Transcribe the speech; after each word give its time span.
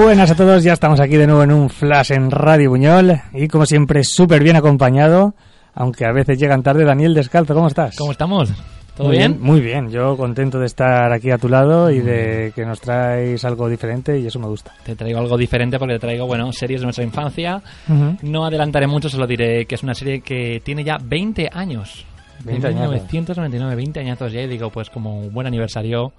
Buenas 0.00 0.30
a 0.30 0.36
todos, 0.36 0.62
ya 0.62 0.74
estamos 0.74 1.00
aquí 1.00 1.16
de 1.16 1.26
nuevo 1.26 1.42
en 1.42 1.50
un 1.50 1.68
flash 1.68 2.12
en 2.12 2.30
Radio 2.30 2.70
Buñol 2.70 3.20
y 3.32 3.48
como 3.48 3.66
siempre 3.66 4.04
súper 4.04 4.44
bien 4.44 4.54
acompañado, 4.54 5.34
aunque 5.74 6.06
a 6.06 6.12
veces 6.12 6.38
llegan 6.38 6.62
tarde. 6.62 6.84
Daniel 6.84 7.14
Descalzo, 7.14 7.52
¿cómo 7.52 7.66
estás? 7.66 7.96
¿Cómo 7.96 8.12
estamos? 8.12 8.48
¿Todo 8.96 9.08
Muy 9.08 9.16
bien? 9.16 9.38
Muy 9.40 9.60
bien, 9.60 9.90
yo 9.90 10.16
contento 10.16 10.60
de 10.60 10.66
estar 10.66 11.12
aquí 11.12 11.32
a 11.32 11.38
tu 11.38 11.48
lado 11.48 11.90
y 11.90 11.98
de 11.98 12.52
que 12.54 12.64
nos 12.64 12.80
traes 12.80 13.44
algo 13.44 13.68
diferente 13.68 14.16
y 14.20 14.26
eso 14.28 14.38
me 14.38 14.46
gusta. 14.46 14.72
Te 14.84 14.94
traigo 14.94 15.18
algo 15.18 15.36
diferente 15.36 15.80
porque 15.80 15.94
te 15.94 16.00
traigo, 16.00 16.26
bueno, 16.28 16.52
series 16.52 16.80
de 16.80 16.86
nuestra 16.86 17.04
infancia. 17.04 17.60
Ujú. 17.88 18.18
No 18.22 18.46
adelantaré 18.46 18.86
mucho, 18.86 19.08
solo 19.08 19.26
diré 19.26 19.66
que 19.66 19.74
es 19.74 19.82
una 19.82 19.94
serie 19.94 20.20
que 20.20 20.62
tiene 20.64 20.84
ya 20.84 20.98
20 21.02 21.50
años. 21.52 22.06
20 22.44 22.68
de 22.68 22.68
añazos. 22.68 22.94
1999, 23.10 23.74
20 23.74 23.98
añazos 23.98 24.32
ya, 24.32 24.42
y 24.42 24.46
digo, 24.46 24.70
pues 24.70 24.90
como 24.90 25.18
un 25.18 25.34
buen 25.34 25.48
aniversario, 25.48 26.12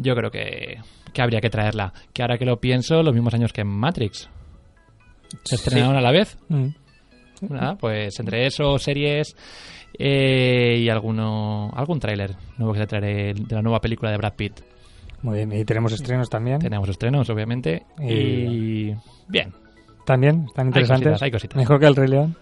yo 0.00 0.14
creo 0.14 0.30
que, 0.30 0.78
que 1.12 1.22
habría 1.22 1.40
que 1.40 1.50
traerla. 1.50 1.92
Que 2.12 2.22
ahora 2.22 2.38
que 2.38 2.44
lo 2.44 2.60
pienso, 2.60 3.02
los 3.02 3.14
mismos 3.14 3.34
años 3.34 3.52
que 3.52 3.64
Matrix. 3.64 4.28
Se 5.44 5.54
estrenaron 5.54 5.96
a 5.96 6.00
la 6.00 6.10
vez. 6.10 6.36
Mm. 6.48 6.68
Nada, 7.48 7.76
pues 7.76 8.18
entre 8.20 8.46
eso, 8.46 8.78
series 8.78 9.34
eh, 9.98 10.78
y 10.78 10.88
alguno 10.88 11.70
algún 11.74 11.98
tráiler 11.98 12.36
nuevo 12.58 12.74
que 12.74 12.80
te 12.80 12.86
traeré 12.86 13.34
de 13.34 13.54
la 13.54 13.62
nueva 13.62 13.80
película 13.80 14.10
de 14.10 14.18
Brad 14.18 14.34
Pitt. 14.34 14.60
Muy 15.22 15.36
bien, 15.36 15.52
y 15.52 15.64
tenemos 15.64 15.92
estrenos 15.92 16.30
también. 16.30 16.58
Tenemos 16.58 16.88
estrenos, 16.88 17.28
obviamente. 17.28 17.84
Y 18.00 18.94
bien. 19.28 19.52
También, 20.06 20.46
están 20.48 20.68
interesantes. 20.68 21.08
cositas, 21.08 21.22
hay 21.22 21.30
cositas. 21.30 21.56
Mejor 21.56 21.78
que 21.78 21.86
el 21.86 21.96
Rey 21.96 22.08
León. 22.08 22.36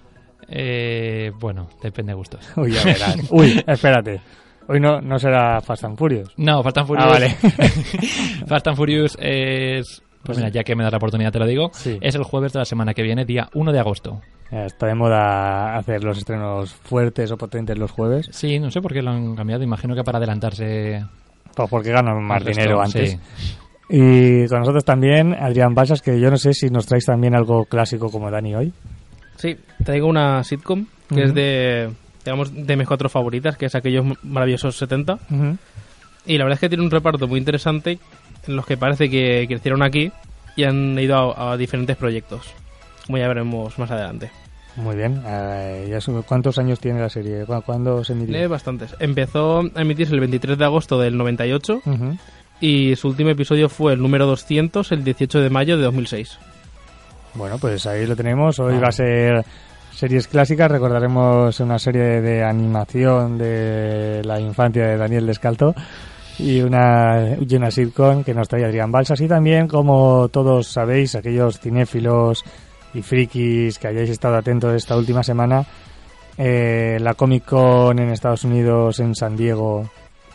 Eh, 0.48 1.32
bueno, 1.38 1.68
depende 1.82 2.12
de 2.12 2.16
gustos. 2.16 2.48
Uy, 2.56 2.72
ya 2.72 2.84
verás. 2.84 3.16
Uy, 3.30 3.62
espérate. 3.66 4.20
Hoy 4.68 4.80
no, 4.80 5.00
no 5.00 5.18
será 5.18 5.60
Fast 5.60 5.84
and 5.84 5.96
Furious. 5.96 6.28
No, 6.36 6.62
Fast 6.62 6.78
and 6.78 6.86
Furious. 6.86 7.06
Ah, 7.08 7.10
vale. 7.12 7.30
Fast 8.46 8.68
and 8.68 8.76
Furious 8.76 9.16
es. 9.20 10.02
Pues 10.22 10.36
mira, 10.36 10.50
ya 10.50 10.62
que 10.62 10.76
me 10.76 10.82
das 10.82 10.92
la 10.92 10.98
oportunidad 10.98 11.32
te 11.32 11.38
lo 11.38 11.46
digo. 11.46 11.70
Sí. 11.72 11.96
Es 12.02 12.14
el 12.14 12.22
jueves 12.22 12.52
de 12.52 12.58
la 12.58 12.64
semana 12.64 12.92
que 12.92 13.02
viene, 13.02 13.24
día 13.24 13.48
1 13.54 13.72
de 13.72 13.78
agosto. 13.80 14.20
Está 14.50 14.86
de 14.86 14.94
moda 14.94 15.76
hacer 15.76 16.04
los 16.04 16.18
estrenos 16.18 16.72
fuertes 16.74 17.30
o 17.30 17.36
potentes 17.36 17.78
los 17.78 17.90
jueves, 17.90 18.28
Sí, 18.32 18.58
no 18.58 18.70
sé 18.70 18.80
por 18.80 18.92
qué 18.92 19.02
lo 19.02 19.10
han 19.10 19.36
cambiado. 19.36 19.62
Imagino 19.62 19.94
que 19.94 20.02
para 20.04 20.18
adelantarse. 20.18 21.02
pues 21.54 21.68
porque 21.70 21.90
ganan 21.92 22.22
más 22.24 22.42
resto, 22.42 22.60
dinero 22.60 22.82
antes. 22.82 23.10
sí. 23.12 23.18
Y 23.90 24.46
con 24.48 24.58
nosotros 24.58 24.84
también 24.84 25.34
Adrián 25.34 25.72
Balsas, 25.74 26.02
que 26.02 26.20
yo 26.20 26.30
no 26.30 26.36
sé 26.36 26.52
si 26.52 26.68
nos 26.68 26.84
traéis 26.84 27.06
también 27.06 27.34
algo 27.34 27.64
clásico 27.64 28.10
como 28.10 28.30
Dani 28.30 28.54
hoy. 28.54 28.72
Sí, 29.36 29.56
traigo 29.82 30.08
una 30.08 30.44
sitcom 30.44 30.84
que 31.08 31.22
es 31.22 31.32
de, 31.32 31.88
digamos, 32.28 32.54
de 32.54 32.76
mis 32.76 32.86
cuatro 32.86 33.08
favoritas, 33.08 33.56
que 33.56 33.66
es 33.66 33.74
aquellos 33.74 34.04
maravillosos 34.22 34.76
70. 34.76 35.18
Y 36.26 36.36
la 36.38 36.44
verdad 36.44 36.54
es 36.54 36.60
que 36.60 36.68
tiene 36.68 36.84
un 36.84 36.90
reparto 36.90 37.26
muy 37.26 37.38
interesante 37.38 37.98
en 38.46 38.56
los 38.56 38.66
que 38.66 38.76
parece 38.76 39.08
que 39.08 39.46
crecieron 39.48 39.82
aquí 39.82 40.12
y 40.56 40.64
han 40.64 40.98
ido 40.98 41.16
a, 41.36 41.52
a 41.52 41.56
diferentes 41.56 41.96
proyectos, 41.96 42.42
como 43.06 43.18
ya 43.18 43.28
veremos 43.28 43.78
más 43.78 43.90
adelante. 43.90 44.30
Muy 44.76 44.94
bien. 44.94 45.22
Eh, 45.26 45.98
¿Cuántos 46.26 46.58
años 46.58 46.78
tiene 46.78 47.00
la 47.00 47.08
serie? 47.08 47.44
¿Cu- 47.46 47.62
¿Cuándo 47.62 48.04
se 48.04 48.12
emitió? 48.12 48.48
Bastantes. 48.48 48.94
Empezó 49.00 49.60
a 49.74 49.80
emitirse 49.82 50.14
el 50.14 50.20
23 50.20 50.56
de 50.58 50.64
agosto 50.64 51.00
del 51.00 51.16
98 51.16 51.82
Ujú. 51.84 52.16
y 52.60 52.94
su 52.94 53.08
último 53.08 53.30
episodio 53.30 53.68
fue 53.68 53.94
el 53.94 54.00
número 54.02 54.26
200 54.26 54.92
el 54.92 55.02
18 55.02 55.40
de 55.40 55.50
mayo 55.50 55.76
de 55.76 55.82
2006. 55.84 56.38
Bueno, 57.34 57.58
pues 57.58 57.86
ahí 57.86 58.06
lo 58.06 58.14
tenemos. 58.16 58.58
Hoy 58.60 58.74
Ah. 58.76 58.80
va 58.80 58.88
a 58.88 58.92
ser 58.92 59.44
series 59.98 60.28
clásicas. 60.28 60.70
Recordaremos 60.70 61.58
una 61.58 61.76
serie 61.78 62.20
de 62.20 62.44
animación 62.44 63.36
de 63.36 64.22
la 64.24 64.38
infancia 64.38 64.86
de 64.86 64.96
Daniel 64.96 65.26
Descalzo 65.26 65.74
y 66.38 66.60
una, 66.60 67.36
y 67.40 67.56
una 67.56 67.68
sitcom 67.68 68.22
que 68.22 68.32
nos 68.32 68.46
trae 68.46 68.64
Adrián 68.64 68.92
Balsas. 68.92 69.20
Y 69.20 69.26
también, 69.26 69.66
como 69.66 70.28
todos 70.28 70.68
sabéis, 70.68 71.16
aquellos 71.16 71.58
cinéfilos 71.58 72.44
y 72.94 73.02
frikis 73.02 73.80
que 73.80 73.88
hayáis 73.88 74.10
estado 74.10 74.36
atentos 74.36 74.72
esta 74.72 74.96
última 74.96 75.24
semana, 75.24 75.66
eh, 76.36 76.98
la 77.00 77.14
Comic 77.14 77.44
Con 77.44 77.98
en 77.98 78.10
Estados 78.10 78.44
Unidos, 78.44 79.00
en 79.00 79.16
San 79.16 79.36
Diego, 79.36 79.90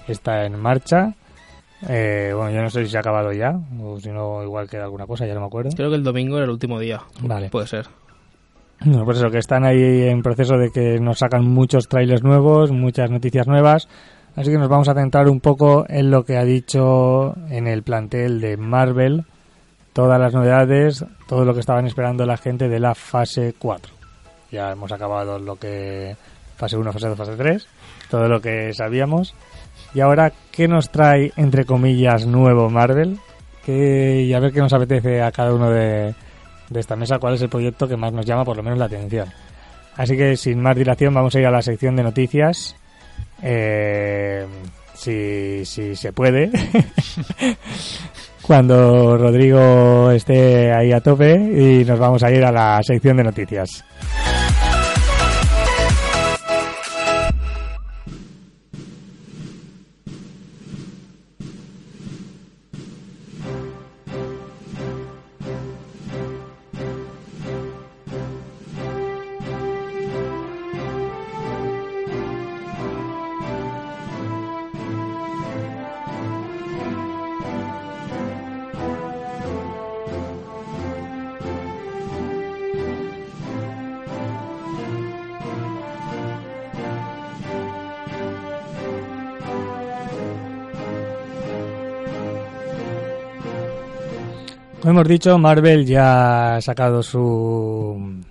está 0.09 0.43
en 0.45 0.59
marcha. 0.59 1.13
Eh, 1.87 2.33
bueno, 2.35 2.51
yo 2.51 2.61
no 2.61 2.69
sé 2.69 2.83
si 2.83 2.91
se 2.91 2.97
ha 2.97 2.99
acabado 2.99 3.31
ya, 3.31 3.57
o 3.81 3.97
si 3.97 4.09
no, 4.09 4.43
igual 4.43 4.69
queda 4.69 4.83
alguna 4.83 5.07
cosa, 5.07 5.25
ya 5.25 5.33
no 5.33 5.39
me 5.39 5.47
acuerdo. 5.47 5.69
Creo 5.73 5.89
que 5.89 5.95
el 5.95 6.03
domingo 6.03 6.35
era 6.35 6.43
el 6.43 6.51
último 6.51 6.79
día. 6.79 7.01
Vale. 7.21 7.49
Puede 7.49 7.67
ser. 7.67 7.87
No, 8.85 9.05
por 9.05 9.15
eso 9.15 9.29
que 9.29 9.37
están 9.37 9.63
ahí 9.63 10.09
en 10.09 10.21
proceso 10.21 10.57
de 10.57 10.69
que 10.69 10.99
nos 10.99 11.19
sacan 11.19 11.45
muchos 11.45 11.87
trailers 11.87 12.21
nuevos, 12.21 12.71
muchas 12.71 13.09
noticias 13.09 13.47
nuevas. 13.47 13.87
Así 14.35 14.51
que 14.51 14.57
nos 14.57 14.67
vamos 14.67 14.89
a 14.89 14.93
centrar 14.93 15.29
un 15.29 15.39
poco 15.39 15.85
en 15.87 16.11
lo 16.11 16.25
que 16.25 16.37
ha 16.37 16.43
dicho 16.43 17.33
en 17.49 17.67
el 17.67 17.83
plantel 17.83 18.41
de 18.41 18.57
Marvel, 18.57 19.23
todas 19.93 20.19
las 20.19 20.33
novedades, 20.33 21.05
todo 21.27 21.45
lo 21.45 21.53
que 21.53 21.61
estaban 21.61 21.85
esperando 21.85 22.25
la 22.25 22.35
gente 22.35 22.67
de 22.67 22.79
la 22.79 22.93
fase 22.93 23.53
4. 23.57 23.93
Ya 24.51 24.71
hemos 24.71 24.91
acabado 24.91 25.39
lo 25.39 25.55
que 25.55 26.17
fase 26.57 26.75
1, 26.75 26.91
fase 26.91 27.07
2, 27.07 27.17
fase 27.17 27.35
3, 27.37 27.67
todo 28.09 28.27
lo 28.27 28.41
que 28.41 28.73
sabíamos. 28.73 29.33
Y 29.93 30.01
ahora, 30.01 30.33
¿qué 30.51 30.67
nos 30.67 30.89
trae, 30.89 31.31
entre 31.37 31.65
comillas, 31.65 32.25
nuevo 32.25 32.69
Marvel? 32.69 33.19
Que, 33.63 34.23
y 34.23 34.33
a 34.33 34.39
ver 34.39 34.51
qué 34.51 34.59
nos 34.59 34.73
apetece 34.73 35.21
a 35.21 35.31
cada 35.31 35.53
uno 35.53 35.69
de, 35.69 36.15
de 36.73 36.79
esta 36.79 36.95
mesa, 36.95 37.19
cuál 37.19 37.35
es 37.35 37.41
el 37.41 37.49
proyecto 37.49 37.87
que 37.87 37.95
más 37.95 38.11
nos 38.11 38.25
llama 38.25 38.43
por 38.43 38.57
lo 38.57 38.63
menos 38.63 38.79
la 38.79 38.85
atención. 38.85 39.29
Así 39.95 40.17
que 40.17 40.35
sin 40.35 40.59
más 40.59 40.75
dilación 40.75 41.13
vamos 41.13 41.35
a 41.35 41.39
ir 41.39 41.45
a 41.45 41.51
la 41.51 41.61
sección 41.61 41.95
de 41.95 42.03
noticias. 42.03 42.75
Eh, 43.41 44.45
si, 44.95 45.65
si 45.65 45.95
se 45.95 46.13
puede. 46.13 46.49
Cuando 48.41 49.17
Rodrigo 49.17 50.11
esté 50.11 50.73
ahí 50.73 50.91
a 50.91 50.99
tope 50.99 51.33
y 51.33 51.85
nos 51.85 51.97
vamos 51.97 52.23
a 52.23 52.31
ir 52.31 52.43
a 52.43 52.51
la 52.51 52.81
sección 52.83 53.17
de 53.17 53.23
noticias. 53.23 53.85
Como 94.83 94.99
hemos 94.99 95.07
dicho, 95.07 95.37
Marvel 95.37 95.85
ya 95.85 96.57
ha 96.57 96.61
sacado 96.61 97.01
su, 97.03 98.21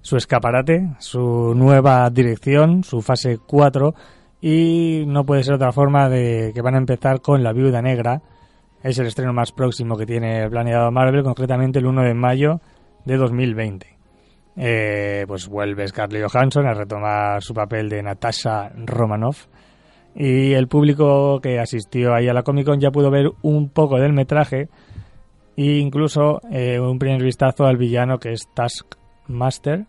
su 0.00 0.16
escaparate, 0.16 0.88
su 0.98 1.54
nueva 1.54 2.10
dirección, 2.10 2.82
su 2.82 3.00
fase 3.00 3.38
4, 3.38 3.94
y 4.40 5.04
no 5.06 5.24
puede 5.24 5.44
ser 5.44 5.54
otra 5.54 5.70
forma 5.70 6.08
de 6.08 6.50
que 6.52 6.62
van 6.62 6.74
a 6.74 6.78
empezar 6.78 7.20
con 7.20 7.44
La 7.44 7.52
Viuda 7.52 7.80
Negra. 7.80 8.22
Es 8.82 8.98
el 8.98 9.06
estreno 9.06 9.32
más 9.32 9.52
próximo 9.52 9.96
que 9.96 10.04
tiene 10.04 10.50
planeado 10.50 10.90
Marvel, 10.90 11.22
concretamente 11.22 11.78
el 11.78 11.86
1 11.86 12.02
de 12.02 12.14
mayo 12.14 12.60
de 13.04 13.16
2020. 13.16 13.86
Eh, 14.56 15.24
pues 15.28 15.46
vuelve 15.46 15.86
Scarlett 15.86 16.28
Johansson 16.28 16.66
a 16.66 16.74
retomar 16.74 17.40
su 17.40 17.54
papel 17.54 17.88
de 17.88 18.02
Natasha 18.02 18.72
Romanoff. 18.84 19.46
Y 20.16 20.54
el 20.54 20.66
público 20.66 21.38
que 21.40 21.60
asistió 21.60 22.14
ahí 22.16 22.26
a 22.26 22.34
la 22.34 22.42
Comic 22.42 22.66
Con 22.66 22.80
ya 22.80 22.90
pudo 22.90 23.12
ver 23.12 23.30
un 23.42 23.68
poco 23.68 24.00
del 24.00 24.12
metraje 24.12 24.68
e 25.62 25.78
incluso 25.78 26.40
eh, 26.50 26.78
un 26.80 26.98
primer 26.98 27.22
vistazo 27.22 27.64
al 27.66 27.76
villano 27.76 28.18
que 28.18 28.32
es 28.32 28.48
Taskmaster, 28.54 29.84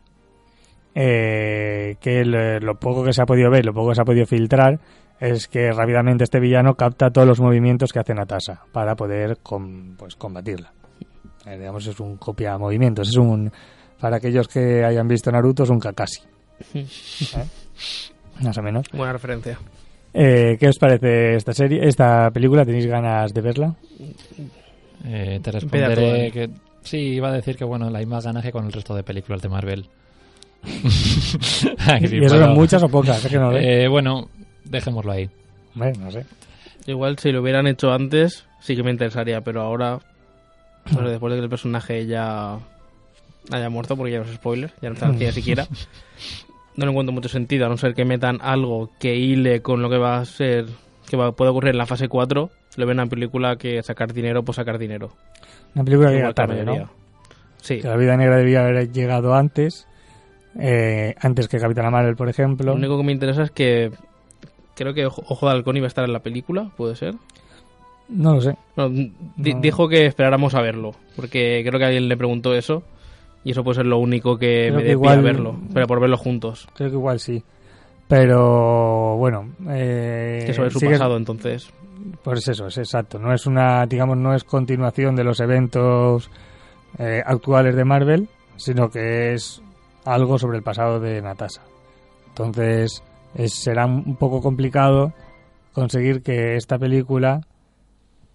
eh, 0.93 1.95
que 2.01 2.25
lo, 2.25 2.59
lo 2.59 2.75
poco 2.75 3.03
que 3.03 3.13
se 3.13 3.21
ha 3.21 3.25
podido 3.25 3.49
ver, 3.49 3.65
lo 3.65 3.73
poco 3.73 3.89
que 3.89 3.95
se 3.95 4.01
ha 4.01 4.05
podido 4.05 4.25
filtrar, 4.25 4.79
es 5.19 5.47
que 5.47 5.71
rápidamente 5.71 6.23
este 6.23 6.39
villano 6.39 6.73
capta 6.75 7.11
todos 7.11 7.27
los 7.27 7.39
movimientos 7.39 7.93
que 7.93 7.99
hace 7.99 8.13
Natasha 8.13 8.61
para 8.73 8.95
poder 8.95 9.37
com- 9.41 9.95
pues, 9.97 10.15
combatirla. 10.15 10.73
Eh, 11.45 11.57
digamos, 11.57 11.85
es 11.87 11.99
un 11.99 12.17
copia 12.17 12.57
movimientos, 12.57 13.09
es 13.09 13.15
un, 13.17 13.51
para 13.99 14.17
aquellos 14.17 14.47
que 14.47 14.83
hayan 14.83 15.07
visto 15.07 15.31
Naruto, 15.31 15.63
es 15.63 15.69
un 15.69 15.79
Kakashi. 15.79 16.21
¿Eh? 16.73 16.85
Más 18.43 18.57
o 18.57 18.61
menos. 18.61 18.85
Buena 18.91 19.13
referencia. 19.13 19.57
Eh, 20.13 20.57
¿Qué 20.59 20.67
os 20.67 20.77
parece 20.77 21.35
esta 21.35 21.53
serie, 21.53 21.87
esta 21.87 22.29
película? 22.31 22.65
¿Tenéis 22.65 22.87
ganas 22.87 23.33
de 23.33 23.41
verla? 23.41 23.75
Eh, 25.05 25.39
te 25.41 25.51
responderé 25.51 26.31
que 26.31 26.49
sí, 26.83 26.97
iba 26.97 27.29
a 27.29 27.33
decir 27.33 27.55
que 27.57 27.63
bueno, 27.63 27.89
la 27.89 27.99
misma 27.99 28.21
ganas 28.21 28.43
que 28.43 28.51
con 28.51 28.65
el 28.65 28.71
resto 28.71 28.93
de 28.95 29.03
películas 29.03 29.41
de 29.41 29.49
Marvel. 29.49 29.85
Ay, 31.79 32.07
sí, 32.07 32.17
¿Y 32.17 32.25
eso 32.25 32.35
pero- 32.35 32.45
son 32.47 32.53
muchas 32.53 32.83
o 32.83 32.89
pocas? 32.89 33.23
Es 33.25 33.31
que 33.31 33.37
no 33.37 33.51
lo 33.51 33.57
sé. 33.59 33.83
Eh, 33.83 33.87
bueno, 33.87 34.29
dejémoslo 34.65 35.11
ahí. 35.11 35.29
Hombre, 35.73 35.93
no 35.99 36.11
sé. 36.11 36.25
Igual 36.87 37.17
si 37.19 37.31
lo 37.31 37.41
hubieran 37.41 37.67
hecho 37.67 37.91
antes, 37.91 38.45
sí 38.59 38.75
que 38.75 38.83
me 38.83 38.91
interesaría, 38.91 39.41
pero 39.41 39.61
ahora 39.61 39.99
después 40.85 41.31
de 41.31 41.37
que 41.37 41.43
el 41.43 41.49
personaje 41.49 42.05
ya 42.07 42.57
haya 43.51 43.69
muerto, 43.69 43.95
porque 43.95 44.11
ya 44.13 44.19
no 44.19 44.25
es 44.25 44.33
spoiler, 44.35 44.71
ya 44.81 44.89
no 44.89 44.93
está 44.95 45.11
cine 45.13 45.31
siquiera, 45.31 45.67
no 46.75 46.85
le 46.85 46.91
encuentro 46.91 47.13
mucho 47.13 47.29
sentido, 47.29 47.65
a 47.67 47.69
no 47.69 47.77
ser 47.77 47.93
que 47.93 48.03
metan 48.05 48.39
algo 48.41 48.89
que 48.99 49.15
hile 49.15 49.61
con 49.61 49.81
lo 49.81 49.89
que 49.89 49.97
va 49.97 50.17
a 50.17 50.25
ser, 50.25 50.65
que 51.07 51.15
va, 51.17 51.31
puede 51.33 51.51
ocurrir 51.51 51.71
en 51.71 51.77
la 51.77 51.85
fase 51.85 52.07
4, 52.07 52.49
le 52.77 52.85
ven 52.85 52.97
una 52.99 53.07
película 53.07 53.55
que 53.57 53.81
sacar 53.83 54.13
dinero 54.13 54.43
por 54.43 54.55
sacar 54.55 54.77
dinero. 54.77 55.11
Una 55.75 55.83
película 55.83 56.09
que 56.09 56.15
llega 56.15 56.33
tarde. 56.33 56.63
¿no? 56.65 56.89
Sí, 57.57 57.79
Que 57.81 57.87
la 57.87 57.95
vida 57.97 58.17
negra 58.17 58.37
debía 58.37 58.61
haber 58.65 58.91
llegado 58.91 59.35
antes, 59.35 59.87
eh, 60.59 61.15
antes 61.19 61.47
que 61.47 61.59
Capitana 61.59 61.91
Marvel, 61.91 62.15
por 62.15 62.27
ejemplo. 62.29 62.65
lo 62.71 62.73
único 62.75 62.97
que 62.97 63.03
me 63.03 63.11
interesa 63.11 63.43
es 63.43 63.51
que 63.51 63.91
creo 64.75 64.93
que 64.93 65.05
Ojo 65.05 65.45
de 65.45 65.51
Halcón 65.53 65.77
iba 65.77 65.85
a 65.85 65.87
estar 65.87 66.03
en 66.05 66.13
la 66.13 66.19
película, 66.19 66.71
¿puede 66.75 66.95
ser? 66.95 67.13
No 68.09 68.33
lo 68.35 68.41
sé. 68.41 68.57
No. 68.75 68.89
Dijo 69.37 69.87
que 69.87 70.05
esperáramos 70.05 70.55
a 70.55 70.61
verlo, 70.61 70.91
porque 71.15 71.63
creo 71.65 71.79
que 71.79 71.85
alguien 71.85 72.09
le 72.09 72.17
preguntó 72.17 72.53
eso 72.55 72.83
y 73.43 73.51
eso 73.51 73.63
puede 73.63 73.75
ser 73.77 73.85
lo 73.85 73.99
único 73.99 74.37
que 74.37 74.65
Creo 74.67 74.75
me 74.75 74.83
dé 74.83 74.93
a 75.13 75.21
verlo, 75.21 75.55
pero 75.73 75.87
por 75.87 75.99
verlo 76.01 76.17
juntos, 76.17 76.67
Creo 76.75 76.89
que 76.89 76.95
igual 76.95 77.19
sí. 77.19 77.43
Pero 78.07 79.15
bueno, 79.17 79.51
eh, 79.69 80.43
que 80.45 80.53
sobre 80.53 80.69
su 80.71 80.79
sigue- 80.79 80.93
pasado 80.93 81.15
entonces. 81.15 81.69
Pues 82.23 82.47
eso, 82.47 82.67
es 82.67 82.77
exacto. 82.77 83.19
No 83.19 83.33
es 83.33 83.45
una, 83.45 83.85
digamos, 83.85 84.17
no 84.17 84.33
es 84.33 84.43
continuación 84.43 85.15
de 85.15 85.23
los 85.23 85.39
eventos 85.39 86.29
eh, 86.97 87.21
actuales 87.25 87.75
de 87.75 87.85
Marvel, 87.85 88.29
sino 88.57 88.89
que 88.89 89.33
es 89.33 89.61
algo 90.05 90.37
sobre 90.39 90.57
el 90.57 90.63
pasado 90.63 90.99
de 90.99 91.21
Natasha. 91.21 91.61
Entonces, 92.29 93.03
es- 93.35 93.53
será 93.53 93.85
un 93.85 94.15
poco 94.15 94.41
complicado 94.41 95.13
conseguir 95.73 96.21
que 96.21 96.55
esta 96.55 96.77
película 96.77 97.41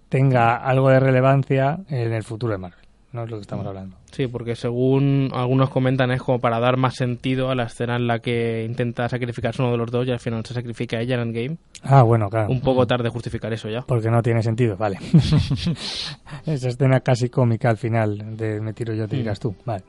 tenga 0.08 0.56
algo 0.56 0.88
de 0.88 1.00
relevancia 1.00 1.78
en 1.88 2.12
el 2.12 2.22
futuro 2.22 2.52
de 2.52 2.58
Marvel. 2.58 2.85
No 3.12 3.24
es 3.24 3.30
lo 3.30 3.36
que 3.36 3.42
estamos 3.42 3.66
hablando. 3.66 3.96
Sí, 4.10 4.26
porque 4.26 4.56
según 4.56 5.30
algunos 5.32 5.70
comentan 5.70 6.10
es 6.10 6.20
como 6.20 6.38
para 6.38 6.58
dar 6.58 6.76
más 6.76 6.96
sentido 6.96 7.50
a 7.50 7.54
la 7.54 7.64
escena 7.64 7.96
en 7.96 8.06
la 8.06 8.18
que 8.18 8.64
intenta 8.64 9.08
sacrificarse 9.08 9.62
uno 9.62 9.70
de 9.70 9.78
los 9.78 9.90
dos 9.90 10.06
y 10.06 10.10
al 10.10 10.18
final 10.18 10.44
se 10.44 10.54
sacrifica 10.54 11.00
ella 11.00 11.14
en 11.14 11.20
Endgame. 11.22 11.56
Ah, 11.82 12.02
bueno, 12.02 12.28
claro. 12.28 12.50
Un 12.50 12.60
poco 12.60 12.86
tarde 12.86 13.08
justificar 13.08 13.52
eso 13.52 13.68
ya. 13.68 13.82
Porque 13.82 14.10
no 14.10 14.22
tiene 14.22 14.42
sentido, 14.42 14.76
vale. 14.76 14.98
Esa 16.46 16.68
escena 16.68 17.00
casi 17.00 17.30
cómica 17.30 17.70
al 17.70 17.76
final 17.76 18.36
de 18.36 18.60
Me 18.60 18.72
tiro 18.72 18.92
yo, 18.92 19.08
te 19.08 19.16
tiras 19.16 19.40
tú. 19.40 19.54
Vale. 19.64 19.84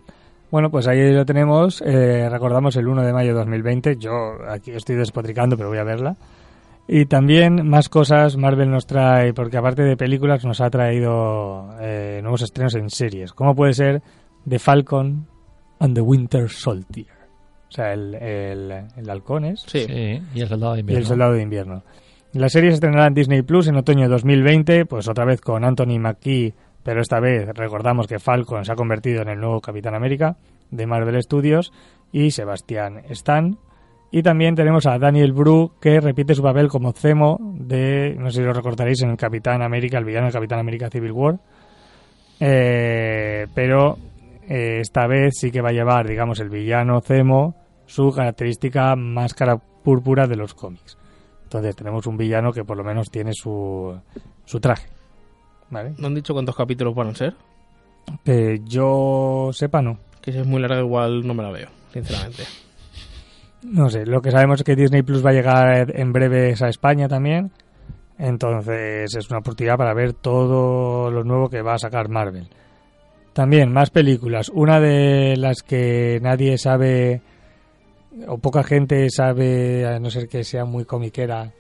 Bueno, 0.50 0.70
pues 0.72 0.88
ahí 0.88 1.12
lo 1.12 1.26
tenemos. 1.26 1.82
Eh, 1.82 2.30
recordamos 2.30 2.76
el 2.78 2.88
1 2.88 3.02
de 3.02 3.12
mayo 3.12 3.30
de 3.30 3.40
2020. 3.40 3.98
Yo 3.98 4.38
aquí 4.48 4.72
estoy 4.72 4.96
despotricando, 4.96 5.58
pero 5.58 5.68
voy 5.70 5.80
a 5.80 5.84
verla. 5.84 6.16
Y 6.88 7.06
también 7.06 7.68
más 7.68 7.90
cosas 7.90 8.38
Marvel 8.38 8.72
nos 8.72 8.88
trae, 8.88 9.34
porque 9.34 9.58
aparte 9.58 9.84
de 9.84 9.98
películas 9.98 10.46
nos 10.46 10.62
ha 10.62 10.70
traído 10.70 11.76
eh, 11.82 12.20
nuevos 12.22 12.42
estrenos 12.42 12.76
en 12.76 12.90
series. 12.90 13.34
¿Cómo 13.34 13.56
puede 13.56 13.74
ser 13.74 14.02
The 14.48 14.58
Falcon 14.58 15.28
and 15.80 15.96
the 15.96 16.02
Winter 16.02 16.50
Soldier? 16.50 17.08
O 17.68 17.72
sea, 17.72 17.92
el, 17.92 18.16
el, 18.16 18.72
el 18.96 19.10
halcón 19.10 19.44
es 19.44 19.62
Sí. 19.68 19.86
Sí, 19.86 20.22
y 20.34 20.42
el 20.42 20.48
soldado 20.48 20.74
de 20.74 20.80
y 20.80 20.82
invierno. 20.82 21.00
El 21.00 21.06
Soldado 21.06 21.34
de 21.34 21.42
Invierno. 21.42 21.84
La 22.34 22.50
serie 22.50 22.70
se 22.70 22.76
estrenará 22.76 23.08
en 23.08 23.14
Disney 23.14 23.42
Plus 23.42 23.68
en 23.68 23.76
otoño 23.76 24.04
de 24.04 24.10
2020, 24.10 24.86
pues 24.86 25.08
otra 25.08 25.26
vez 25.26 25.42
con 25.42 25.66
Anthony 25.66 26.00
Mackie, 26.00 26.54
pero 26.84 27.02
esta 27.02 27.20
vez 27.20 27.50
recordamos 27.54 28.08
que 28.08 28.20
Falcon 28.20 28.64
se 28.64 28.72
ha 28.72 28.76
convertido 28.76 29.22
en 29.22 29.30
el 29.30 29.40
nuevo 29.40 29.60
Capitán 29.60 29.96
América 29.96 30.38
de 30.72 30.86
Marvel 30.86 31.22
Studios 31.22 31.74
y 32.12 32.32
Sebastián 32.32 33.02
Stan. 33.10 33.58
Y 34.10 34.24
también 34.24 34.56
tenemos 34.56 34.86
a 34.86 34.98
Daniel 34.98 35.34
Bru, 35.34 35.74
que 35.82 36.00
repite 36.00 36.34
su 36.34 36.42
papel 36.42 36.70
como 36.70 36.94
Zemo 36.94 37.38
de, 37.42 38.16
no 38.18 38.32
sé 38.32 38.38
si 38.38 38.46
lo 38.46 38.54
recordaréis, 38.54 39.02
en 39.02 39.10
el 39.10 39.18
Capitán 39.18 39.62
América, 39.62 39.98
el 39.98 40.06
villano 40.06 40.28
del 40.28 40.34
Capitán 40.34 40.60
América 40.60 40.90
Civil 40.90 41.12
War. 41.12 41.40
Eh, 42.40 43.48
pero 43.54 43.98
eh, 44.48 44.80
esta 44.82 45.08
vez 45.08 45.34
sí 45.38 45.52
que 45.52 45.62
va 45.62 45.70
a 45.70 45.74
llevar, 45.74 46.08
digamos, 46.08 46.40
el 46.40 46.50
villano 46.50 47.02
Zemo 47.02 47.56
su 47.86 48.12
característica 48.12 48.96
máscara 48.96 49.58
púrpura 49.58 50.28
de 50.28 50.36
los 50.36 50.54
cómics. 50.54 50.98
Entonces 51.44 51.76
tenemos 51.76 52.06
un 52.08 52.18
villano 52.18 52.52
que 52.52 52.64
por 52.64 52.78
lo 52.78 52.84
menos 52.84 53.10
tiene 53.10 53.32
su, 53.34 53.98
su 54.46 54.60
traje. 54.60 54.88
¿Vale? 55.70 55.94
¿No 55.98 56.08
han 56.08 56.16
dicho 56.16 56.34
cuántos 56.34 56.56
capítulos 56.56 56.94
van 56.94 57.10
a 57.10 57.16
ser? 57.16 57.34
Que 58.24 58.62
yo 58.64 59.50
sepa, 59.54 59.82
no. 59.82 59.98
Que 60.22 60.32
si 60.32 60.40
es 60.40 60.48
muy 60.48 60.62
largo 60.62 60.80
igual 60.80 61.26
no 61.26 61.34
me 61.34 61.44
la 61.44 61.52
veo, 61.52 61.70
sinceramente. 61.92 62.44
No 63.70 63.90
sé, 63.90 64.06
lo 64.06 64.22
que 64.22 64.32
sabemos 64.32 64.62
es 64.62 64.64
que 64.64 64.78
Disney 64.78 65.02
Plus 65.02 65.26
va 65.26 65.32
a 65.32 65.34
llegar 65.34 65.94
en 65.94 66.14
breves 66.14 66.62
a 66.62 66.70
España 66.70 67.10
también. 67.10 67.52
Entonces 68.18 69.14
es 69.14 69.30
una 69.30 69.40
oportunidad 69.40 69.76
para 69.76 69.94
ver 69.94 70.14
todo 70.14 71.12
lo 71.12 71.24
nuevo 71.24 71.50
que 71.50 71.62
va 71.62 71.74
a 71.74 71.78
sacar 71.78 72.10
Marvel. 72.10 72.48
También 73.34 73.72
más 73.72 73.90
películas. 73.90 74.50
Una 74.50 74.80
de 74.80 75.36
las 75.38 75.64
que 75.64 76.20
nadie 76.22 76.58
sabe 76.58 77.22
o 78.28 78.38
poca 78.38 78.64
gente 78.64 79.10
sabe, 79.10 79.86
a 79.86 80.00
no 80.00 80.10
ser 80.10 80.28
que 80.28 80.44
sea 80.44 80.66
muy 80.66 80.86
comiquera, 80.86 81.52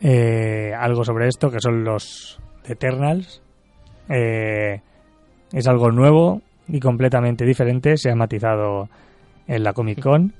eh, 0.00 0.72
algo 0.78 1.04
sobre 1.04 1.26
esto, 1.26 1.50
que 1.50 1.60
son 1.60 1.82
los 1.84 2.40
Eternals. 2.64 3.42
Eh, 4.08 4.80
es 5.52 5.66
algo 5.66 5.90
nuevo 5.90 6.42
y 6.68 6.78
completamente 6.78 7.44
diferente. 7.44 7.96
Se 7.96 8.10
ha 8.10 8.14
matizado 8.14 8.88
en 9.48 9.64
la 9.64 9.72
Comic 9.72 10.00
Con. 10.00 10.32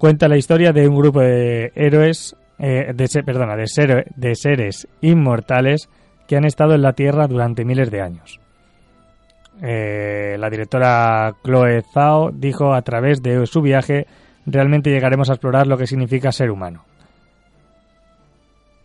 Cuenta 0.00 0.28
la 0.28 0.38
historia 0.38 0.72
de 0.72 0.88
un 0.88 0.96
grupo 0.96 1.20
de 1.20 1.72
héroes, 1.74 2.34
eh, 2.58 2.90
de, 2.94 3.22
perdona, 3.22 3.54
de, 3.54 3.66
ser- 3.66 4.06
de 4.16 4.34
seres 4.34 4.88
inmortales 5.02 5.90
que 6.26 6.38
han 6.38 6.46
estado 6.46 6.74
en 6.74 6.80
la 6.80 6.94
Tierra 6.94 7.26
durante 7.26 7.66
miles 7.66 7.90
de 7.90 8.00
años. 8.00 8.40
Eh, 9.60 10.36
la 10.38 10.48
directora 10.48 11.34
Chloe 11.44 11.82
Zhao 11.92 12.30
dijo 12.32 12.72
a 12.72 12.80
través 12.80 13.22
de 13.22 13.44
su 13.46 13.60
viaje 13.60 14.06
realmente 14.46 14.88
llegaremos 14.88 15.28
a 15.28 15.34
explorar 15.34 15.66
lo 15.66 15.76
que 15.76 15.86
significa 15.86 16.32
ser 16.32 16.50
humano. 16.50 16.82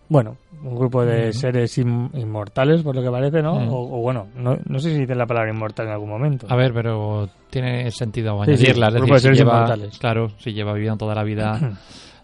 Bueno, 0.10 0.36
un 0.66 0.76
grupo 0.76 1.06
de 1.06 1.32
seres 1.32 1.78
in- 1.78 2.10
inmortales, 2.16 2.82
por 2.82 2.96
lo 2.96 3.02
que 3.04 3.12
parece, 3.12 3.42
¿no? 3.42 3.54
O, 3.54 3.98
o 3.98 4.02
bueno, 4.02 4.28
no, 4.36 4.58
no 4.66 4.80
sé 4.80 4.92
si 4.94 5.00
dice 5.02 5.14
la 5.16 5.26
palabra 5.28 5.52
inmortal 5.52 5.86
en 5.88 5.94
algún 5.94 6.10
momento. 6.10 6.48
A 6.50 6.56
ver, 6.56 6.74
pero 6.74 7.30
tiene 7.50 7.90
sentido 7.92 8.44
Sí, 8.46 8.58
sí, 8.58 8.66
añadirla. 8.66 8.88
es 8.88 8.94
decir, 8.96 9.10
de 9.14 9.16
si 9.20 9.22
seres 9.24 9.38
lleva, 9.38 9.54
inmortales. 9.54 9.98
claro, 10.00 10.30
si 10.40 10.54
lleva 10.54 10.74
viviendo 10.74 10.98
toda 10.98 11.14
la 11.16 11.24
vida 11.24 11.78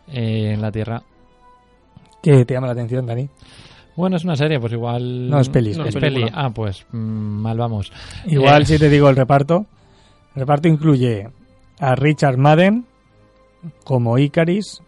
eh, 0.08 0.52
en 0.54 0.62
la 0.62 0.72
Tierra. 0.72 1.02
¿Qué 2.24 2.44
te 2.46 2.54
llama 2.54 2.68
la 2.68 2.74
atención, 2.74 3.06
Dani? 3.06 3.30
Bueno, 3.96 4.16
es 4.16 4.24
una 4.24 4.36
serie, 4.36 4.60
pues 4.60 4.74
igual... 4.74 5.30
No, 5.30 5.40
es 5.40 5.50
peli, 5.50 5.72
es 5.72 5.78
Es 5.78 5.94
peli. 5.96 6.22
peli. 6.22 6.32
Ah, 6.34 6.50
pues 6.50 6.86
mm, 6.92 6.98
mal 6.98 7.58
vamos. 7.58 7.92
Igual 8.26 8.62
Eh, 8.64 8.66
si 8.66 8.80
te 8.80 8.90
digo 8.90 9.10
el 9.10 9.16
reparto. 9.16 9.66
El 10.36 10.42
reparto 10.42 10.68
incluye 10.68 11.28
a 11.80 11.96
Richard 11.96 12.38
Madden 12.38 12.86
como 13.84 14.18
Icaris, 14.18 14.82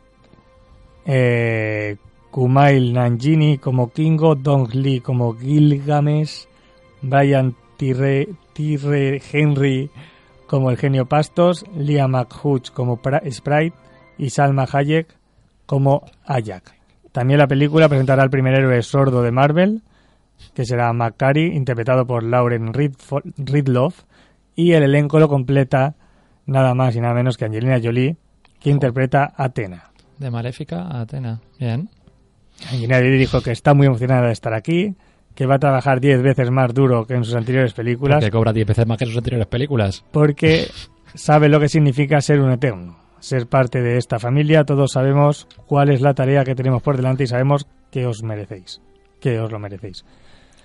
eh, 1.06 1.98
Kumail 2.34 2.94
Nanjini 2.94 3.60
como 3.60 3.92
Kingo, 3.92 4.34
Dong 4.34 4.74
Lee 4.74 5.02
como 5.02 5.36
Gilgamesh, 5.36 6.48
Brian 7.04 7.56
Tyrre, 7.78 8.28
Henry 9.32 9.92
como 10.48 10.72
el 10.72 10.78
genio 10.78 11.06
Pastos, 11.06 11.64
Liam 11.78 12.10
McHutch 12.10 12.72
como 12.72 13.00
Sprite 13.30 13.78
y 14.18 14.32
Salma 14.32 14.66
Hayek 14.72 15.16
como 15.68 16.06
Ayak. 16.26 16.74
También 17.12 17.38
la 17.38 17.48
película 17.48 17.88
presentará 17.88 18.24
al 18.24 18.32
primer 18.32 18.56
héroe 18.56 18.82
sordo 18.82 19.22
de 19.22 19.30
Marvel, 19.30 19.84
que 20.56 20.66
será 20.66 20.92
Macari, 20.92 21.56
interpretado 21.56 22.08
por 22.08 22.24
Lauren 22.24 22.74
Ridloff, 22.74 24.06
y 24.56 24.72
el 24.72 24.82
elenco 24.82 25.20
lo 25.20 25.30
completa 25.30 25.94
nada 26.48 26.74
más 26.74 26.96
y 26.96 27.00
nada 27.00 27.14
menos 27.14 27.38
que 27.38 27.46
Angelina 27.46 27.80
Jolie, 27.82 28.18
que 28.60 28.72
interpreta 28.72 29.34
a 29.38 29.44
Atena. 29.44 29.92
De 30.18 30.32
Maléfica 30.32 30.82
a 30.82 31.02
Atena. 31.02 31.40
Bien. 31.60 31.90
Angelina 32.66 33.00
dijo 33.00 33.42
que 33.42 33.52
está 33.52 33.74
muy 33.74 33.88
emocionada 33.88 34.28
de 34.28 34.34
estar 34.34 34.54
aquí, 34.54 34.96
que 35.36 35.46
va 35.46 35.56
a 35.56 35.60
trabajar 35.60 36.00
10 36.00 36.22
veces 36.22 36.52
más 36.52 36.74
duro 36.74 37.06
que 37.06 37.16
en 37.16 37.24
sus 37.24 37.36
anteriores 37.36 37.74
películas, 37.74 38.24
Que 38.24 38.32
cobra 38.32 38.54
10 38.54 38.68
veces 38.68 38.88
más 38.88 38.98
que 38.98 39.06
sus 39.06 39.18
anteriores 39.18 39.48
películas. 39.48 40.04
porque 40.12 40.68
sabe 41.16 41.50
lo 41.50 41.60
que 41.60 41.70
significa 41.70 42.22
ser 42.22 42.40
un 42.40 42.52
eterno, 42.52 42.98
ser 43.20 43.48
parte 43.48 43.82
de 43.82 43.98
esta 43.98 44.20
familia. 44.20 44.64
Todos 44.64 44.92
sabemos 44.94 45.48
cuál 45.66 45.90
es 45.90 46.02
la 46.02 46.14
tarea 46.14 46.44
que 46.44 46.56
tenemos 46.56 46.82
por 46.82 46.96
delante 46.98 47.24
y 47.24 47.28
sabemos 47.28 47.68
que 47.92 48.06
os 48.06 48.24
merecéis, 48.24 48.82
que 49.20 49.40
os 49.40 49.52
lo 49.52 49.60
merecéis. 49.60 50.06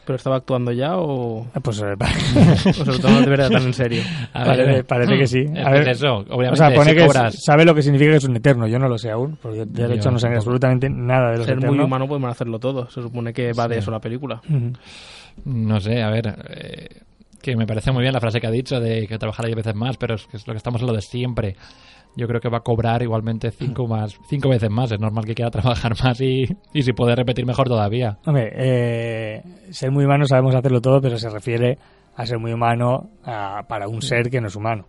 ¿Pero 0.08 0.16
estaba 0.16 0.36
actuando 0.36 0.72
ya 0.72 0.96
o, 0.96 1.46
Ah, 1.52 1.60
Pues 1.60 1.82
eh, 1.82 1.94
o 2.70 2.72
se 2.72 2.84
lo 2.86 2.98
tomó 2.98 3.20
de 3.20 3.26
verdad 3.28 3.50
tan 3.50 3.62
en 3.62 3.74
serio? 3.74 4.02
A 4.32 4.42
Parece- 4.44 4.84
parece 4.84 5.18
que 5.18 5.26
sí. 5.26 5.44
Es 5.54 5.66
A 5.66 5.70
ver, 5.70 5.82
es 5.86 5.98
eso, 5.98 6.14
obviamente, 6.30 6.52
O 6.54 6.56
sea, 6.56 6.74
pone 6.74 6.90
si 6.92 6.96
que 6.96 7.04
cobras... 7.06 7.34
es- 7.34 7.44
sabe 7.44 7.66
lo 7.66 7.74
que 7.74 7.82
significa 7.82 8.12
que 8.12 8.16
es 8.16 8.24
un 8.24 8.34
eterno. 8.36 8.66
Yo 8.66 8.78
no 8.78 8.88
lo 8.88 8.96
sé 8.96 9.10
aún, 9.10 9.36
porque 9.42 9.66
de 9.66 9.86
Yo 9.88 9.92
hecho 9.92 10.10
no 10.10 10.18
sé 10.18 10.22
tampoco. 10.28 10.36
absolutamente 10.38 10.88
nada 10.88 11.32
de 11.32 11.36
los 11.38 11.46
Ser 11.46 11.60
muy 11.60 11.78
humano 11.78 12.08
podemos 12.08 12.30
hacerlo 12.30 12.58
todo. 12.58 12.88
Se 12.88 13.02
supone 13.02 13.34
que 13.34 13.52
va 13.52 13.68
de 13.68 13.78
eso 13.78 13.90
la 13.90 14.00
película. 14.00 14.40
No 15.44 15.80
sé, 15.80 16.02
a 16.02 16.10
ver, 16.10 16.34
eh, 16.48 16.88
que 17.40 17.54
me 17.54 17.66
parece 17.66 17.92
muy 17.92 18.02
bien 18.02 18.12
la 18.12 18.20
frase 18.20 18.40
que 18.40 18.46
ha 18.46 18.50
dicho 18.50 18.80
de 18.80 19.06
que 19.06 19.18
trabajará 19.18 19.46
10 19.46 19.56
veces 19.56 19.74
más, 19.74 19.96
pero 19.96 20.14
es 20.14 20.26
que 20.26 20.36
es 20.38 20.46
lo 20.46 20.52
que 20.54 20.56
estamos 20.58 20.80
hablando 20.80 20.96
de 20.96 21.02
siempre. 21.02 21.54
Yo 22.18 22.26
creo 22.28 22.40
que 22.40 22.48
va 22.48 22.58
a 22.58 22.62
cobrar 22.62 23.00
igualmente 23.02 23.50
cinco 23.50 23.86
más 23.86 24.18
cinco 24.28 24.48
veces 24.50 24.68
más. 24.70 24.90
Es 24.92 25.00
normal 25.00 25.24
que 25.24 25.34
quiera 25.34 25.50
trabajar 25.52 25.94
más 26.02 26.20
y, 26.20 26.46
y 26.74 26.82
si 26.82 26.92
puede 26.92 27.14
repetir 27.14 27.46
mejor 27.46 27.68
todavía. 27.68 28.18
Hombre, 28.26 28.50
eh, 28.54 29.42
ser 29.70 29.90
muy 29.90 30.04
humano 30.04 30.26
sabemos 30.26 30.54
hacerlo 30.54 30.80
todo, 30.80 31.00
pero 31.00 31.18
se 31.18 31.30
refiere 31.30 31.78
a 32.16 32.26
ser 32.26 32.38
muy 32.38 32.52
humano 32.52 33.08
a- 33.24 33.62
para 33.68 33.86
un 33.88 34.02
ser 34.02 34.28
que 34.28 34.40
no 34.40 34.48
es 34.48 34.56
humano. 34.56 34.84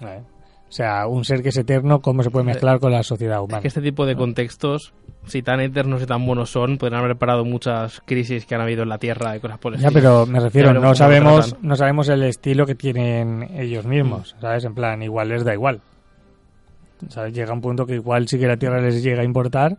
O 0.00 0.74
sea, 0.74 1.06
un 1.06 1.24
ser 1.24 1.42
que 1.42 1.50
es 1.50 1.56
eterno, 1.58 2.00
¿cómo 2.00 2.22
se 2.22 2.30
puede 2.30 2.46
mezclar 2.46 2.80
con 2.80 2.92
la 2.92 3.02
sociedad 3.02 3.36
Es 3.38 3.44
humana? 3.44 3.60
que 3.60 3.68
este 3.68 3.82
tipo 3.82 4.06
de 4.06 4.16
contextos, 4.16 4.94
si 5.26 5.42
tan 5.42 5.60
eternos 5.60 6.02
y 6.02 6.06
tan 6.06 6.24
buenos 6.24 6.48
son, 6.50 6.78
podrían 6.78 7.02
haber 7.04 7.16
parado 7.16 7.44
muchas 7.44 8.00
crisis 8.06 8.46
que 8.46 8.54
han 8.54 8.62
habido 8.62 8.82
en 8.82 8.88
la 8.88 8.96
Tierra 8.96 9.36
y 9.36 9.40
cosas 9.40 9.58
por 9.58 9.74
el 9.74 9.80
Ya, 9.80 9.90
pero 9.90 10.24
me 10.24 10.40
refiero, 10.40 10.72
no 10.72 10.94
sabemos, 10.94 11.56
no 11.60 11.76
sabemos 11.76 12.08
el 12.08 12.22
estilo 12.22 12.64
que 12.64 12.74
tienen 12.74 13.50
ellos 13.54 13.84
Mm. 13.84 13.88
mismos, 13.90 14.34
¿sabes? 14.40 14.64
En 14.64 14.74
plan, 14.74 15.02
igual 15.02 15.28
les 15.28 15.44
da 15.44 15.52
igual. 15.52 15.82
Llega 17.32 17.52
un 17.52 17.60
punto 17.60 17.84
que 17.86 17.94
igual 17.94 18.28
sí 18.28 18.38
que 18.38 18.46
la 18.46 18.56
Tierra 18.56 18.80
les 18.80 19.02
llega 19.02 19.22
a 19.22 19.24
importar, 19.24 19.76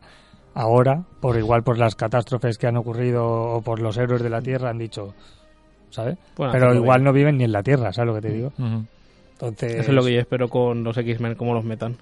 ahora, 0.53 1.03
por 1.22 1.38
igual 1.38 1.63
por 1.63 1.77
las 1.77 1.96
catástrofes 1.96 2.58
que 2.58 2.68
han 2.68 2.77
ocurrido 2.77 3.25
o 3.25 3.62
por 3.62 3.80
los 3.80 3.98
héroes 3.98 4.22
de 4.22 4.30
la 4.30 4.42
Tierra 4.42 4.70
han 4.70 4.77
dicho, 4.77 5.13
¿sabes? 5.89 6.18
Bueno, 6.36 6.51
pero 6.53 6.74
igual 6.75 7.00
bien. 7.00 7.06
no 7.06 7.13
viven 7.13 7.38
ni 7.38 7.44
en 7.46 7.51
la 7.51 7.63
Tierra, 7.63 7.92
¿sabes 7.94 8.08
lo 8.08 8.15
que 8.15 8.27
te 8.27 8.34
digo? 8.34 8.51
Entonces, 9.34 9.72
Eso 9.74 9.82
es 9.92 9.96
lo 9.96 10.03
que 10.03 10.13
yo 10.13 10.20
espero 10.20 10.48
con 10.48 10.84
los 10.84 10.98
X-Men, 10.98 11.36
cómo 11.36 11.53
los 11.53 11.63
metan. 11.63 11.98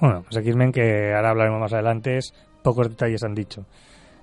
Bueno, 0.00 0.22
pues 0.28 0.36
X-Men, 0.44 0.72
que 0.72 1.12
ahora 1.14 1.30
hablaremos 1.30 1.60
más 1.60 1.72
adelante, 1.72 2.16
es- 2.18 2.32
pocos 2.62 2.88
detalles 2.88 3.22
han 3.24 3.34
dicho. 3.34 3.64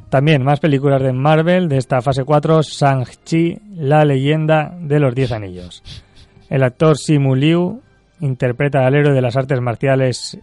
También 0.09 0.43
más 0.43 0.59
películas 0.59 1.01
de 1.03 1.13
Marvel 1.13 1.69
de 1.69 1.77
esta 1.77 2.01
fase 2.01 2.23
4, 2.23 2.61
Shang-Chi, 2.63 3.57
la 3.75 4.03
leyenda 4.05 4.73
de 4.79 4.99
los 4.99 5.13
Diez 5.13 5.31
Anillos. 5.31 5.83
El 6.49 6.63
actor 6.63 6.97
Simu 6.97 7.35
Liu 7.35 7.81
interpreta 8.21 8.85
al 8.85 8.95
héroe 8.95 9.13
de 9.13 9.21
las 9.21 9.37
artes 9.37 9.59
marciales 9.61 10.37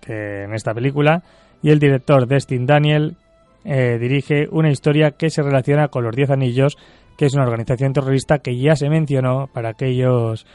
que 0.00 0.44
en 0.44 0.54
esta 0.54 0.72
película 0.74 1.22
y 1.62 1.70
el 1.70 1.78
director 1.78 2.26
Destin 2.26 2.66
Daniel 2.66 3.16
eh, 3.64 3.98
dirige 4.00 4.48
una 4.50 4.70
historia 4.70 5.10
que 5.12 5.28
se 5.30 5.42
relaciona 5.42 5.88
con 5.88 6.04
los 6.04 6.16
Diez 6.16 6.30
Anillos, 6.30 6.78
que 7.18 7.26
es 7.26 7.34
una 7.34 7.44
organización 7.44 7.92
terrorista 7.92 8.38
que 8.38 8.58
ya 8.58 8.74
se 8.76 8.88
mencionó 8.88 9.48
para 9.52 9.70
aquellos 9.70 10.46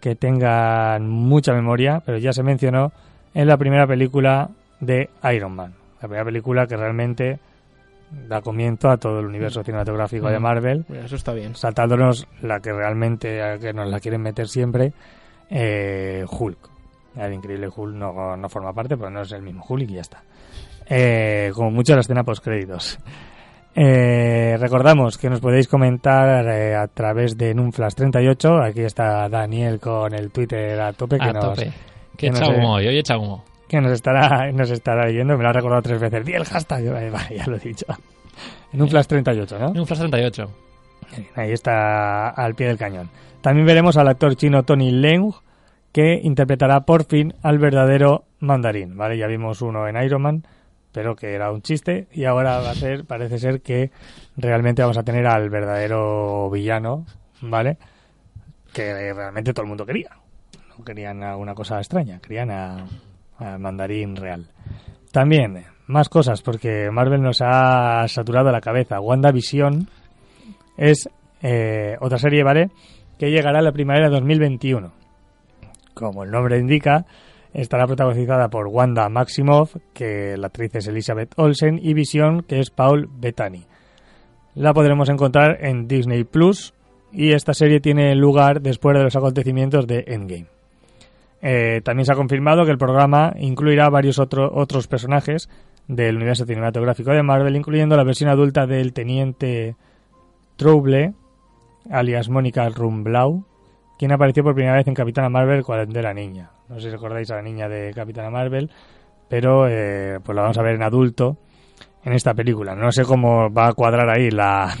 que 0.00 0.14
tengan 0.14 1.08
mucha 1.08 1.52
memoria, 1.52 2.02
pero 2.06 2.18
ya 2.18 2.32
se 2.32 2.42
mencionó 2.42 2.92
en 3.34 3.46
la 3.46 3.56
primera 3.58 3.86
película 3.86 4.48
de 4.80 5.10
Iron 5.34 5.52
Man. 5.54 5.74
La 6.00 6.08
primera 6.08 6.24
película 6.24 6.66
que 6.66 6.76
realmente 6.76 7.38
da 8.26 8.40
comienzo 8.40 8.88
a 8.88 8.96
todo 8.96 9.20
el 9.20 9.26
universo 9.26 9.62
cinematográfico 9.62 10.28
de 10.30 10.38
Mm. 10.38 10.42
Marvel, 10.42 10.84
Mira, 10.88 11.04
eso 11.04 11.16
está 11.16 11.34
bien. 11.34 11.54
saltándonos 11.54 12.26
la 12.40 12.60
que 12.60 12.72
realmente 12.72 13.58
que 13.60 13.74
nos 13.74 13.90
la 13.90 14.00
quieren 14.00 14.22
meter 14.22 14.48
siempre, 14.48 14.94
eh, 15.50 16.24
Hulk. 16.28 16.58
El 17.16 17.32
increíble 17.34 17.68
Hulk 17.74 17.94
no, 17.94 18.36
no 18.36 18.48
forma 18.48 18.72
parte, 18.72 18.96
pero 18.96 19.10
no 19.10 19.22
es 19.22 19.32
el 19.32 19.42
mismo 19.42 19.64
Hulk 19.68 19.88
y 19.90 19.94
ya 19.94 20.00
está. 20.02 20.22
Eh, 20.88 21.50
como 21.54 21.70
mucho 21.70 21.94
la 21.94 22.00
escena 22.00 22.22
post 22.24 22.42
créditos. 22.44 22.98
Eh, 23.74 24.56
recordamos 24.58 25.18
que 25.18 25.28
nos 25.30 25.40
podéis 25.40 25.68
comentar 25.68 26.46
eh, 26.48 26.74
a 26.74 26.86
través 26.88 27.36
de 27.36 27.54
Nunflash38. 27.54 28.68
Aquí 28.70 28.80
está 28.82 29.28
Daniel 29.28 29.78
con 29.78 30.14
el 30.14 30.30
Twitter 30.30 30.80
a 30.80 30.92
tope 30.92 31.18
que 31.18 31.24
A 31.28 31.32
nos, 31.32 31.44
tope. 31.44 31.72
que 32.16 32.26
Que 32.26 32.30
no 32.30 32.36
echa 32.38 32.46
sé. 32.46 32.52
humo, 32.56 32.72
hoy 32.74 32.86
hoy 32.88 32.98
echa 32.98 33.16
humo. 33.18 33.44
que 33.68 33.80
nos 33.80 33.92
estará 33.92 34.50
nos 34.52 34.70
estará 34.70 35.06
leyendo. 35.06 35.36
Me 35.36 35.42
lo 35.44 35.50
ha 35.50 35.52
recordado 35.52 35.82
tres 35.82 36.00
veces. 36.00 36.24
Di 36.24 36.32
el 36.32 36.44
hashtag. 36.44 36.90
Vale, 36.90 37.10
vale, 37.10 37.36
ya 37.36 37.46
lo 37.46 37.56
he 37.56 37.60
dicho. 37.60 37.86
En 38.72 38.82
un 38.82 38.88
flash 38.88 39.06
38, 39.06 39.58
¿no? 39.58 39.70
Un 39.80 39.86
Flash 39.86 39.98
38. 40.00 40.50
Ahí 41.34 41.52
está 41.52 42.28
al 42.28 42.54
pie 42.54 42.68
del 42.68 42.78
cañón. 42.78 43.10
También 43.40 43.66
veremos 43.66 43.96
al 43.96 44.08
actor 44.08 44.36
chino 44.36 44.64
Tony 44.64 44.90
Leung, 44.90 45.32
que 45.92 46.20
interpretará 46.22 46.80
por 46.80 47.04
fin 47.04 47.34
al 47.42 47.58
verdadero 47.58 48.24
mandarín. 48.40 48.96
¿Vale? 48.96 49.16
Ya 49.16 49.26
vimos 49.26 49.62
uno 49.62 49.88
en 49.88 49.96
Iron 50.02 50.22
Man, 50.22 50.46
pero 50.92 51.16
que 51.16 51.34
era 51.34 51.52
un 51.52 51.62
chiste. 51.62 52.08
Y 52.12 52.24
ahora 52.24 52.58
va 52.58 52.70
a 52.70 52.74
ser, 52.74 53.04
parece 53.04 53.38
ser 53.38 53.62
que 53.62 53.90
realmente 54.36 54.82
vamos 54.82 54.98
a 54.98 55.02
tener 55.02 55.26
al 55.26 55.48
verdadero 55.50 56.50
villano, 56.50 57.06
¿vale? 57.40 57.78
Que 58.72 59.12
realmente 59.12 59.52
todo 59.52 59.62
el 59.62 59.68
mundo 59.68 59.86
quería. 59.86 60.10
No 60.76 60.84
querían 60.84 61.22
a 61.22 61.36
una 61.36 61.54
cosa 61.54 61.78
extraña, 61.78 62.20
querían 62.20 62.50
a, 62.50 62.86
a 63.38 63.58
mandarín 63.58 64.14
real. 64.14 64.46
También, 65.10 65.64
más 65.86 66.08
cosas, 66.08 66.42
porque 66.42 66.90
Marvel 66.90 67.22
nos 67.22 67.40
ha 67.40 68.06
saturado 68.08 68.52
la 68.52 68.60
cabeza. 68.60 69.00
WandaVision 69.00 69.88
es 70.78 71.10
eh, 71.42 71.96
otra 72.00 72.16
serie, 72.18 72.42
¿vale? 72.42 72.70
Que 73.18 73.30
llegará 73.30 73.58
en 73.58 73.64
la 73.66 73.72
primavera 73.72 74.08
de 74.08 74.14
2021. 74.14 74.92
Como 75.94 76.24
el 76.24 76.30
nombre 76.30 76.58
indica, 76.58 77.04
estará 77.52 77.86
protagonizada 77.86 78.48
por 78.48 78.68
Wanda 78.68 79.08
Maximoff, 79.08 79.76
que 79.92 80.36
la 80.38 80.46
actriz 80.46 80.74
es 80.76 80.86
Elizabeth 80.86 81.32
Olsen, 81.36 81.78
y 81.82 81.92
Vision, 81.94 82.42
que 82.42 82.60
es 82.60 82.70
Paul 82.70 83.08
Bettany. 83.12 83.64
La 84.54 84.72
podremos 84.72 85.08
encontrar 85.08 85.58
en 85.64 85.86
Disney 85.88 86.24
Plus 86.24 86.72
y 87.12 87.32
esta 87.32 87.54
serie 87.54 87.80
tiene 87.80 88.14
lugar 88.14 88.60
después 88.60 88.96
de 88.96 89.02
los 89.04 89.16
acontecimientos 89.16 89.86
de 89.86 90.04
Endgame. 90.08 90.46
Eh, 91.40 91.80
también 91.84 92.04
se 92.04 92.12
ha 92.12 92.16
confirmado 92.16 92.64
que 92.64 92.72
el 92.72 92.78
programa 92.78 93.32
incluirá 93.38 93.88
varios 93.88 94.18
otro- 94.18 94.50
otros 94.52 94.88
personajes 94.88 95.48
del 95.86 96.16
universo 96.16 96.44
cinematográfico 96.44 97.12
de 97.12 97.22
Marvel, 97.22 97.54
incluyendo 97.56 97.96
la 97.96 98.02
versión 98.04 98.28
adulta 98.28 98.66
del 98.66 98.92
teniente 98.92 99.76
Trouble, 100.58 101.14
alias 101.90 102.28
Mónica 102.28 102.68
Rumblau, 102.68 103.44
quien 103.98 104.12
apareció 104.12 104.42
por 104.44 104.54
primera 104.54 104.76
vez 104.76 104.86
en 104.88 104.94
Capitana 104.94 105.28
Marvel 105.30 105.64
cuando 105.64 105.98
era 105.98 106.12
niña. 106.12 106.50
No 106.68 106.74
sé 106.76 106.82
si 106.82 106.90
recordáis 106.90 107.30
a 107.30 107.36
la 107.36 107.42
niña 107.42 107.68
de 107.68 107.92
Capitana 107.94 108.28
Marvel, 108.28 108.70
pero 109.28 109.66
eh, 109.68 110.18
pues 110.22 110.36
la 110.36 110.42
vamos 110.42 110.58
a 110.58 110.62
ver 110.62 110.74
en 110.74 110.82
adulto 110.82 111.38
en 112.04 112.12
esta 112.12 112.34
película. 112.34 112.74
No 112.74 112.92
sé 112.92 113.04
cómo 113.04 113.50
va 113.50 113.68
a 113.68 113.72
cuadrar 113.72 114.10
ahí 114.10 114.30
la... 114.30 114.74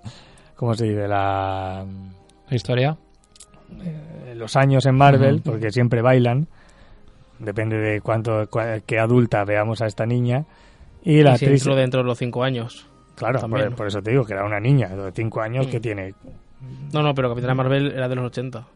¿Cómo 0.56 0.74
se 0.74 0.84
dice? 0.84 1.08
La 1.08 1.86
¿La 2.48 2.56
historia? 2.56 2.96
eh, 3.82 4.34
los 4.36 4.56
años 4.56 4.84
en 4.84 4.94
Marvel, 4.96 5.40
porque 5.42 5.70
siempre 5.70 6.02
bailan. 6.02 6.48
Depende 7.38 7.78
de 7.78 8.00
cuánto, 8.02 8.42
cua- 8.50 8.82
qué 8.84 8.98
adulta 8.98 9.44
veamos 9.44 9.80
a 9.80 9.86
esta 9.86 10.04
niña. 10.04 10.44
Y 11.02 11.22
la 11.22 11.34
y 11.36 11.38
si 11.38 11.46
actriz, 11.46 11.64
dentro 11.64 12.02
de 12.02 12.06
los 12.06 12.18
cinco 12.18 12.42
años. 12.44 12.86
Claro, 13.14 13.40
también. 13.40 13.68
por, 13.68 13.76
por 13.76 13.86
eso 13.88 14.02
te 14.02 14.10
digo 14.10 14.24
que 14.24 14.32
era 14.34 14.44
una 14.44 14.60
niña 14.60 14.88
de 14.88 15.12
5 15.12 15.40
años 15.40 15.66
Mm. 15.66 15.70
que 15.70 15.80
tiene. 15.80 16.14
No, 16.92 17.02
no, 17.02 17.14
pero 17.14 17.28
Capitana 17.30 17.54
Marvel 17.54 17.92
era 17.92 18.08
de 18.08 18.14
los 18.16 18.26
80. 18.26 18.66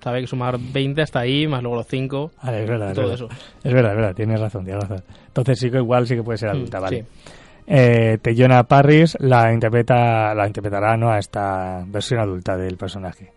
Sabe 0.00 0.20
que 0.20 0.26
sumar 0.28 0.56
20 0.58 1.02
hasta 1.02 1.18
ahí, 1.20 1.48
más 1.48 1.60
luego 1.62 1.76
los 1.78 1.86
5, 1.88 2.30
Vale, 2.44 2.62
es 2.62 2.68
verdad, 2.68 2.90
es 2.92 2.96
verdad. 2.96 3.14
eso. 3.14 3.28
Es 3.64 3.72
verdad, 3.72 3.90
es 3.92 3.96
verdad, 3.96 4.14
tienes 4.14 4.40
razón, 4.40 4.64
tienes 4.64 4.82
razón. 4.88 5.04
Entonces 5.26 5.58
sí 5.58 5.70
que 5.70 5.78
igual 5.78 6.06
sí 6.06 6.14
que 6.14 6.22
puede 6.22 6.38
ser 6.38 6.50
adulta, 6.50 6.78
Mm, 6.78 6.82
vale. 6.82 7.02
sí. 7.02 7.32
Eh, 7.70 8.18
Teyona 8.22 8.62
Parris 8.62 9.16
la 9.20 9.52
interpreta, 9.52 10.34
la 10.34 10.46
interpretará 10.46 10.96
¿no? 10.96 11.10
a 11.10 11.18
esta 11.18 11.84
versión 11.86 12.20
adulta 12.20 12.56
del 12.56 12.76
personaje. 12.76 13.32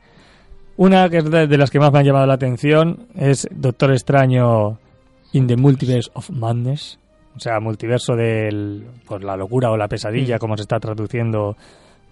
Una 0.78 1.10
que 1.10 1.18
es 1.18 1.30
de, 1.30 1.48
de 1.48 1.58
las 1.58 1.70
que 1.70 1.80
más 1.80 1.92
me 1.92 2.00
han 2.00 2.06
llamado 2.06 2.26
la 2.28 2.36
atención 2.36 3.08
es 3.16 3.48
Doctor 3.52 3.92
Extraño 3.92 4.78
in 5.34 5.48
the 5.48 5.58
Multiverse 5.58 6.10
of 6.14 6.30
Madness. 6.30 6.98
O 7.36 7.40
sea, 7.40 7.60
multiverso 7.60 8.16
de 8.16 8.82
pues, 9.08 9.24
la 9.24 9.38
locura 9.38 9.72
o 9.72 9.78
la 9.78 9.88
pesadilla, 9.88 10.36
Mm. 10.36 10.40
como 10.40 10.58
se 10.58 10.64
está 10.64 10.80
traduciendo, 10.80 11.56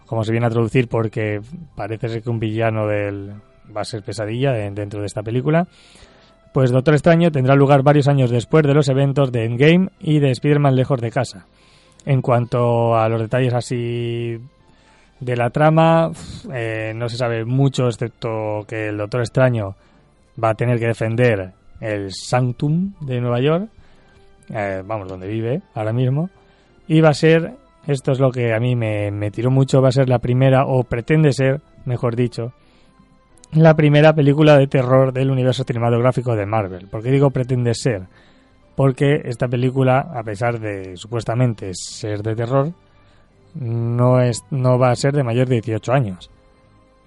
como 0.06 0.24
se 0.24 0.32
viene 0.32 0.48
a 0.48 0.50
traducir, 0.50 0.88
porque 0.88 1.42
parece 1.76 2.08
ser 2.10 2.22
que 2.24 2.30
un 2.30 2.40
villano 2.40 2.88
del 2.88 3.34
va 3.76 3.82
a 3.82 3.86
ser 3.86 4.02
pesadilla 4.02 4.52
de- 4.54 4.72
dentro 4.72 5.00
de 5.02 5.06
esta 5.06 5.22
película. 5.22 5.68
Pues 6.54 6.72
Doctor 6.72 6.96
Extraño 6.96 7.32
tendrá 7.32 7.54
lugar 7.56 7.84
varios 7.84 8.08
años 8.08 8.32
después 8.32 8.64
de 8.66 8.74
los 8.74 8.88
eventos 8.90 9.32
de 9.32 9.46
Endgame 9.46 9.90
y 10.00 10.20
de 10.20 10.32
Spider-Man 10.32 10.76
lejos 10.76 11.00
de 11.00 11.12
casa. 11.12 11.46
En 12.06 12.22
cuanto 12.22 12.96
a 12.98 13.08
los 13.10 13.22
detalles 13.22 13.54
así 13.54 14.40
de 15.20 15.36
la 15.36 15.50
trama, 15.52 16.12
eh, 16.52 16.94
no 16.96 17.08
se 17.10 17.18
sabe 17.18 17.46
mucho, 17.46 17.88
excepto 17.88 18.66
que 18.68 18.88
el 18.88 18.98
Doctor 18.98 19.20
Extraño 19.22 19.76
va 20.42 20.52
a 20.52 20.56
tener 20.56 20.80
que 20.80 20.88
defender 20.88 21.52
el 21.82 22.12
Sanctum 22.12 22.94
de 23.02 23.20
Nueva 23.22 23.42
York, 23.42 23.70
eh, 24.50 24.84
vamos, 24.86 25.08
donde 25.08 25.28
vive 25.28 25.62
ahora 25.74 25.94
mismo, 25.94 26.30
y 26.88 27.02
va 27.02 27.10
a 27.10 27.14
ser, 27.14 27.54
esto 27.88 28.12
es 28.12 28.20
lo 28.20 28.32
que 28.32 28.54
a 28.54 28.60
mí 28.60 28.76
me, 28.76 29.12
me 29.12 29.32
tiró 29.32 29.52
mucho, 29.52 29.82
va 29.82 29.90
a 29.90 29.94
ser 29.94 30.10
la 30.10 30.20
primera, 30.20 30.66
o 30.66 30.84
pretende 30.84 31.34
ser, 31.34 31.62
mejor 31.86 32.16
dicho, 32.16 32.54
la 33.52 33.76
primera 33.76 34.14
película 34.14 34.58
de 34.58 34.68
terror 34.68 35.12
del 35.12 35.32
universo 35.32 35.64
cinematográfico 35.64 36.36
de 36.36 36.46
Marvel. 36.46 36.88
¿Por 36.88 37.02
qué 37.02 37.10
digo 37.12 37.32
pretende 37.32 37.74
ser? 37.74 38.04
Porque 38.76 39.22
esta 39.26 39.48
película, 39.48 40.00
a 40.14 40.24
pesar 40.24 40.60
de 40.60 40.96
supuestamente 40.96 41.72
ser 41.74 42.22
de 42.22 42.36
terror, 42.36 42.72
no 43.56 44.22
es 44.22 44.44
no 44.52 44.78
va 44.78 44.92
a 44.92 44.96
ser 44.96 45.14
de 45.14 45.24
mayor 45.24 45.48
de 45.48 45.56
18 45.62 45.92
años. 45.92 46.30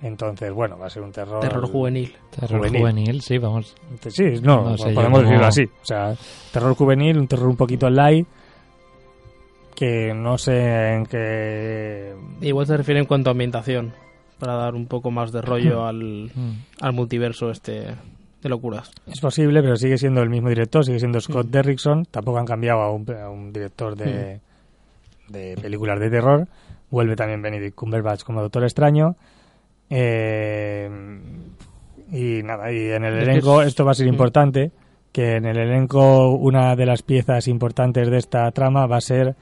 Entonces, 0.03 0.53
bueno, 0.53 0.77
va 0.79 0.87
a 0.87 0.91
ser 0.91 1.03
un 1.03 1.13
terror 1.13 1.41
Terror 1.41 1.67
juvenil. 1.71 2.13
Terror 2.31 2.59
Juvenil. 2.59 2.81
juvenil, 2.81 3.21
sí, 3.23 3.39
vamos. 3.39 3.75
Sí, 4.09 4.25
no, 4.43 4.71
No 4.71 4.77
sé 4.77 4.89
yo 4.89 4.95
podemos 4.97 5.23
decirlo 5.23 5.47
así. 5.47 5.63
O 5.65 5.85
sea, 5.85 6.15
terror 6.53 6.75
juvenil, 6.75 7.19
un 7.19 7.29
terror 7.29 7.47
un 7.49 7.57
poquito 7.57 7.89
light, 7.89 8.27
que 9.75 10.13
no 10.15 10.39
sé 10.39 10.95
en 10.95 11.07
qué... 11.07 12.15
Igual 12.41 12.67
se 12.67 12.77
refiere 12.77 13.01
en 13.01 13.07
cuanto 13.07 13.31
a 13.31 13.33
ambientación, 13.33 13.93
para 14.39 14.55
dar 14.55 14.75
un 14.75 14.87
poco 14.87 15.11
más 15.11 15.31
de 15.33 15.41
rollo 15.41 15.85
al, 15.87 16.31
Mm. 16.35 16.51
al 16.81 16.93
multiverso 16.93 17.51
este 17.51 17.95
de 18.43 18.49
locuras. 18.49 18.91
Es 19.07 19.21
posible, 19.21 19.63
pero 19.63 19.77
sigue 19.77 19.97
siendo 19.99 20.21
el 20.21 20.29
mismo 20.31 20.49
director, 20.49 20.85
sigue 20.85 20.99
siendo 20.99 21.21
Scott 21.21 21.47
Derrickson. 21.47 22.07
Tampoco 22.07 22.39
han 22.39 22.47
cambiado 22.47 22.81
a 22.81 22.91
un, 22.91 23.09
a 23.15 23.31
un 23.31 23.53
director 23.53 23.95
de, 23.95 24.41
de 25.29 25.57
películas 25.63 26.01
de 26.01 26.11
terror. 26.11 26.49
Vuelve 26.91 27.15
también 27.15 27.41
Benedict 27.41 27.77
Cumberbatch 27.77 28.25
como 28.25 28.43
Doctor 28.43 28.65
Extraño. 28.65 29.15
Eh, 29.95 30.89
y 32.11 32.43
nada, 32.43 32.73
y 32.73 32.91
en 32.91 33.05
el 33.05 33.19
elenco, 33.19 33.61
es- 33.63 33.69
esto 33.69 33.85
va 33.85 33.93
a 33.93 33.95
ser 33.95 34.07
importante, 34.07 34.71
que 35.13 35.37
en 35.37 35.45
el 35.47 35.59
elenco 35.59 36.31
una 36.31 36.75
de 36.77 36.87
las 36.87 37.03
piezas 37.03 37.47
importantes 37.49 38.11
de 38.11 38.17
esta 38.19 38.51
trama 38.53 38.87
va 38.87 38.97
a 38.97 39.01
ser 39.03 39.35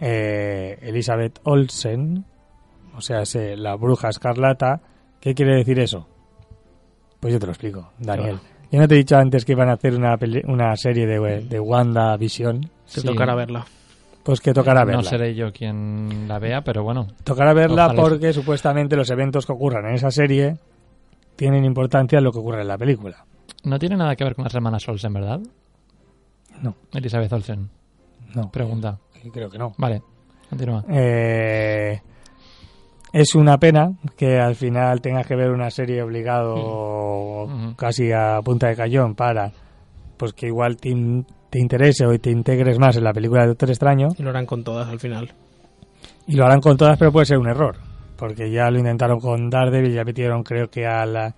eh, 0.00 0.78
Elizabeth 0.82 1.40
Olsen, 1.44 2.24
o 2.96 3.00
sea, 3.00 3.22
es, 3.22 3.34
eh, 3.34 3.56
la 3.56 3.74
bruja 3.74 4.08
escarlata. 4.10 4.80
¿Qué 5.20 5.34
quiere 5.34 5.56
decir 5.56 5.78
eso? 5.80 6.06
Pues 7.18 7.32
yo 7.32 7.40
te 7.40 7.46
lo 7.46 7.52
explico, 7.52 7.90
Daniel. 7.98 8.38
Yo 8.70 8.78
no 8.78 8.86
te 8.86 8.94
he 8.94 8.98
dicho 8.98 9.16
antes 9.16 9.44
que 9.44 9.52
iban 9.52 9.68
a 9.70 9.72
hacer 9.72 9.94
una, 9.96 10.16
peli- 10.18 10.42
una 10.46 10.76
serie 10.76 11.06
de, 11.06 11.40
de 11.40 11.58
Wanda 11.60 12.16
Vision. 12.16 12.70
Se 12.84 13.00
Sí. 13.00 13.06
tocará 13.06 13.34
verla. 13.34 13.64
Pues 14.28 14.40
que 14.42 14.52
tocará 14.52 14.84
verla. 14.84 15.00
No 15.00 15.08
seré 15.08 15.34
yo 15.34 15.50
quien 15.54 16.28
la 16.28 16.38
vea, 16.38 16.60
pero 16.60 16.82
bueno. 16.82 17.06
Tocará 17.24 17.54
verla 17.54 17.86
Ojalá. 17.86 18.02
porque 18.02 18.34
supuestamente 18.34 18.94
los 18.94 19.08
eventos 19.08 19.46
que 19.46 19.52
ocurran 19.52 19.86
en 19.86 19.94
esa 19.94 20.10
serie 20.10 20.58
tienen 21.34 21.64
importancia 21.64 22.18
en 22.18 22.24
lo 22.24 22.30
que 22.32 22.38
ocurre 22.38 22.60
en 22.60 22.68
la 22.68 22.76
película. 22.76 23.24
No 23.64 23.78
tiene 23.78 23.96
nada 23.96 24.14
que 24.16 24.24
ver 24.24 24.34
con 24.34 24.44
las 24.44 24.54
hermanas 24.54 24.86
Olsen, 24.86 25.14
¿verdad? 25.14 25.40
No, 26.60 26.74
Elizabeth 26.92 27.32
Olsen. 27.32 27.70
no. 28.34 28.50
Pregunta. 28.50 28.98
Creo 29.32 29.48
que 29.48 29.56
no. 29.56 29.72
Vale, 29.78 30.02
continúa. 30.50 30.84
Eh, 30.90 31.98
es 33.14 33.34
una 33.34 33.56
pena 33.56 33.92
que 34.14 34.38
al 34.38 34.56
final 34.56 35.00
tengas 35.00 35.26
que 35.26 35.36
ver 35.36 35.50
una 35.52 35.70
serie 35.70 36.02
obligado 36.02 37.46
Mm. 37.48 37.72
casi 37.76 38.12
a 38.12 38.40
punta 38.44 38.68
de 38.68 38.76
cañón 38.76 39.14
para 39.14 39.52
pues 40.18 40.34
que 40.34 40.48
igual 40.48 40.76
te, 40.76 40.90
in- 40.90 41.26
te 41.50 41.58
interese 41.60 42.06
o 42.06 42.18
te 42.18 42.30
integres 42.30 42.78
más 42.78 42.96
en 42.96 43.04
la 43.04 43.12
película 43.12 43.42
de 43.42 43.48
Doctor 43.48 43.70
Extraño 43.70 44.08
Y 44.18 44.22
lo 44.22 44.30
harán 44.30 44.46
con 44.46 44.64
todas 44.64 44.88
al 44.88 44.98
final. 45.00 45.32
y 46.26 46.34
lo 46.36 46.44
harán 46.44 46.60
con 46.60 46.76
todas 46.76 46.98
pero 46.98 47.10
puede 47.12 47.26
ser 47.26 47.38
un 47.38 47.48
error 47.48 47.76
porque 48.16 48.50
ya 48.50 48.70
lo 48.70 48.78
intentaron 48.78 49.18
con 49.20 49.48
Daredevil 49.48 49.94
ya 49.94 50.04
metieron 50.04 50.42
creo 50.42 50.68
que 50.68 50.86
al 50.86 51.34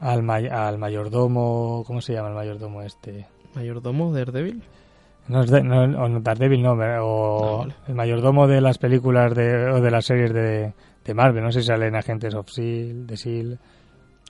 al, 0.00 0.22
may- 0.22 0.48
al 0.48 0.78
mayordomo 0.78 1.84
¿cómo 1.86 2.00
se 2.00 2.12
llama 2.14 2.28
el 2.28 2.34
mayordomo 2.34 2.82
este? 2.82 3.26
Mayordomo, 3.54 4.12
Daredevil. 4.12 4.62
No, 5.28 5.42
es 5.42 5.50
de- 5.50 5.62
no, 5.62 5.86
no, 5.86 6.20
Daredevil 6.20 6.62
no, 6.62 6.72
o 6.72 7.54
Ah, 7.54 7.58
vale. 7.58 7.74
el 7.88 7.94
mayordomo 7.94 8.46
de 8.46 8.60
las 8.60 8.78
películas 8.78 9.34
de, 9.34 9.70
o 9.70 9.80
de 9.80 9.90
las 9.90 10.04
series 10.06 10.32
de, 10.32 10.72
de 11.04 11.14
Marvel. 11.14 11.42
No 11.42 11.50
sé 11.52 11.60
si 11.60 11.66
salen 11.66 11.94
agentes 11.96 12.34
of 12.34 12.46
S.H.I.E.L.D., 12.48 13.06
de 13.06 13.14
S.H.I.E.L.D. 13.14 13.58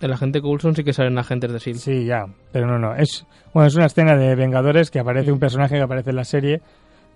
El 0.01 0.13
agente 0.13 0.41
Coulson 0.41 0.75
sí 0.75 0.83
que 0.83 0.93
salen 0.93 1.19
agentes 1.19 1.51
de 1.51 1.59
S.H.I.E.L.D. 1.59 1.81
Sí, 2.01 2.07
ya, 2.07 2.25
pero 2.53 2.67
no, 2.67 2.79
no. 2.79 2.95
Es, 2.95 3.27
bueno, 3.53 3.67
es 3.69 3.75
una 3.75 3.87
escena 3.87 4.17
de 4.17 4.35
Vengadores 4.35 4.91
que 4.91 4.99
aparece 4.99 5.31
un 5.31 5.39
personaje 5.39 5.77
que 5.77 5.83
aparece 5.83 6.11
en 6.11 6.17
la 6.17 6.25
serie 6.25 6.61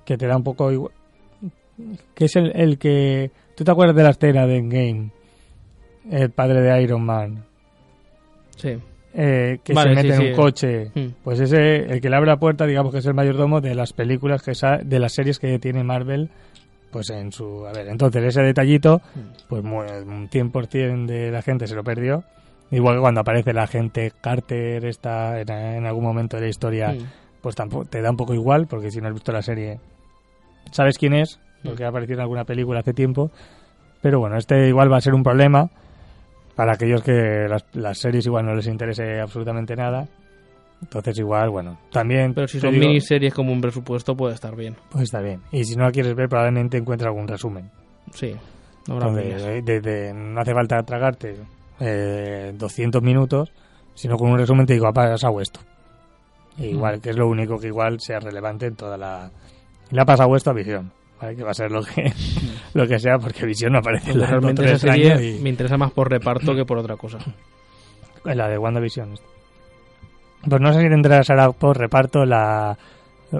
que 0.04 0.18
te 0.18 0.26
da 0.26 0.36
un 0.36 0.44
poco 0.44 0.70
igual. 0.70 0.92
Que 2.14 2.26
es 2.26 2.36
el, 2.36 2.52
el 2.54 2.78
que. 2.78 3.30
¿Tú 3.56 3.64
te 3.64 3.70
acuerdas 3.70 3.96
de 3.96 4.02
la 4.02 4.10
escena 4.10 4.46
de 4.46 4.56
Endgame? 4.58 5.10
El 6.10 6.30
padre 6.30 6.60
de 6.60 6.82
Iron 6.82 7.02
Man. 7.04 7.44
Sí. 8.56 8.76
eh, 9.14 9.58
que 9.64 9.72
Vale, 9.72 9.90
se 9.90 9.96
mete 10.02 10.08
sí, 10.08 10.14
en 10.14 10.20
sí. 10.20 10.28
un 10.28 10.36
coche. 10.36 10.90
Mm. 10.94 11.06
Pues 11.24 11.40
ese, 11.40 11.76
el 11.86 12.00
que 12.00 12.10
le 12.10 12.16
abre 12.16 12.28
la 12.30 12.36
puerta, 12.36 12.66
digamos 12.66 12.92
que 12.92 12.98
es 12.98 13.06
el 13.06 13.14
mayordomo 13.14 13.60
de 13.60 13.74
las 13.74 13.92
películas, 13.92 14.42
que 14.42 14.52
de 14.84 14.98
las 14.98 15.12
series 15.14 15.38
que 15.38 15.58
tiene 15.58 15.82
Marvel, 15.82 16.28
pues 16.90 17.10
en 17.10 17.32
su... 17.32 17.66
A 17.66 17.72
ver, 17.72 17.88
entonces 17.88 18.22
ese 18.24 18.42
detallito, 18.42 19.00
pues 19.48 19.62
mu- 19.64 19.80
un 19.80 20.28
100% 20.28 21.06
de 21.06 21.30
la 21.30 21.42
gente 21.42 21.66
se 21.66 21.74
lo 21.74 21.82
perdió. 21.82 22.22
Igual 22.70 22.96
que 22.96 23.00
cuando 23.00 23.20
aparece 23.20 23.52
la 23.52 23.66
gente 23.66 24.12
Carter 24.20 24.84
está 24.86 25.40
en, 25.40 25.50
en 25.50 25.86
algún 25.86 26.04
momento 26.04 26.36
de 26.36 26.42
la 26.44 26.48
historia, 26.48 26.92
Mm. 26.92 27.06
pues 27.40 27.54
tampoco 27.54 27.84
te 27.84 28.00
da 28.02 28.10
un 28.10 28.16
poco 28.16 28.34
igual, 28.34 28.66
porque 28.66 28.90
si 28.90 29.00
no 29.00 29.08
has 29.08 29.14
visto 29.14 29.32
la 29.32 29.42
serie, 29.42 29.78
sabes 30.72 30.98
quién 30.98 31.14
es, 31.14 31.38
porque 31.62 31.84
ha 31.84 31.88
aparecido 31.88 32.16
en 32.18 32.22
alguna 32.22 32.44
película 32.44 32.80
hace 32.80 32.92
tiempo. 32.94 33.30
Pero 34.02 34.18
bueno, 34.20 34.36
este 34.36 34.68
igual 34.68 34.92
va 34.92 34.96
a 34.98 35.00
ser 35.00 35.14
un 35.14 35.22
problema 35.22 35.70
para 36.56 36.72
aquellos 36.74 37.02
que 37.02 37.46
las, 37.48 37.64
las 37.74 37.98
series 37.98 38.26
igual 38.26 38.46
no 38.46 38.54
les 38.54 38.66
interese 38.66 39.20
absolutamente 39.20 39.74
nada. 39.76 40.06
Entonces 40.82 41.18
igual, 41.18 41.48
bueno, 41.50 41.78
también... 41.90 42.34
Pero 42.34 42.46
si 42.48 42.60
son 42.60 42.72
digo, 42.72 42.86
miniseries 42.86 43.32
como 43.32 43.52
un 43.52 43.60
presupuesto 43.62 44.14
puede 44.14 44.34
estar 44.34 44.54
bien. 44.54 44.76
Pues 44.90 45.04
está 45.04 45.20
bien. 45.20 45.40
Y 45.52 45.64
si 45.64 45.76
no 45.76 45.84
la 45.84 45.92
quieres 45.92 46.14
ver, 46.14 46.28
probablemente 46.28 46.76
encuentres 46.76 47.06
algún 47.06 47.26
resumen. 47.26 47.70
Sí. 48.12 48.34
No 48.88 48.94
Entonces, 48.94 49.42
eh, 49.42 49.62
de- 49.64 49.80
de- 49.80 50.12
no 50.12 50.40
hace 50.40 50.52
falta 50.52 50.82
tragarte 50.82 51.36
eh, 51.80 52.52
200 52.56 53.02
minutos, 53.02 53.52
sino 53.94 54.16
con 54.16 54.30
un 54.30 54.38
resumen 54.38 54.66
te 54.66 54.74
digo, 54.74 54.86
ha 54.86 54.92
pasado 54.92 55.40
esto. 55.40 55.60
E 56.58 56.68
igual, 56.68 57.00
que 57.00 57.10
es 57.10 57.16
lo 57.16 57.28
único 57.28 57.58
que 57.58 57.66
igual 57.68 58.00
sea 58.00 58.20
relevante 58.20 58.66
en 58.66 58.76
toda 58.76 58.96
la... 58.96 59.30
Le 59.90 60.00
ha 60.00 60.04
pasado 60.04 60.34
esto 60.36 60.50
a 60.50 60.52
Visión, 60.52 60.92
¿vale? 61.20 61.36
que 61.36 61.42
va 61.42 61.50
a 61.50 61.54
ser 61.54 61.70
lo 61.70 61.82
que, 61.82 62.12
lo 62.74 62.86
que 62.86 62.98
sea, 62.98 63.18
porque 63.18 63.44
Visión 63.44 63.72
no 63.72 63.78
aparece 63.80 64.12
en 64.12 64.20
la, 64.20 64.26
Realmente 64.28 64.62
Doctor 64.62 64.76
esa 64.76 64.92
serie 64.92 65.36
y- 65.36 65.40
me 65.40 65.50
interesa 65.50 65.76
más 65.76 65.92
por 65.92 66.10
reparto 66.10 66.54
que 66.54 66.64
por 66.64 66.78
otra 66.78 66.96
cosa. 66.96 67.18
la 68.24 68.48
de 68.48 68.56
WandaVision. 68.58 69.18
Pues 70.48 70.60
no 70.60 70.72
sé 70.72 70.82
si 70.82 70.88
te 70.88 70.94
interesará 70.94 71.50
por 71.52 71.78
reparto 71.78 72.24
la 72.24 72.76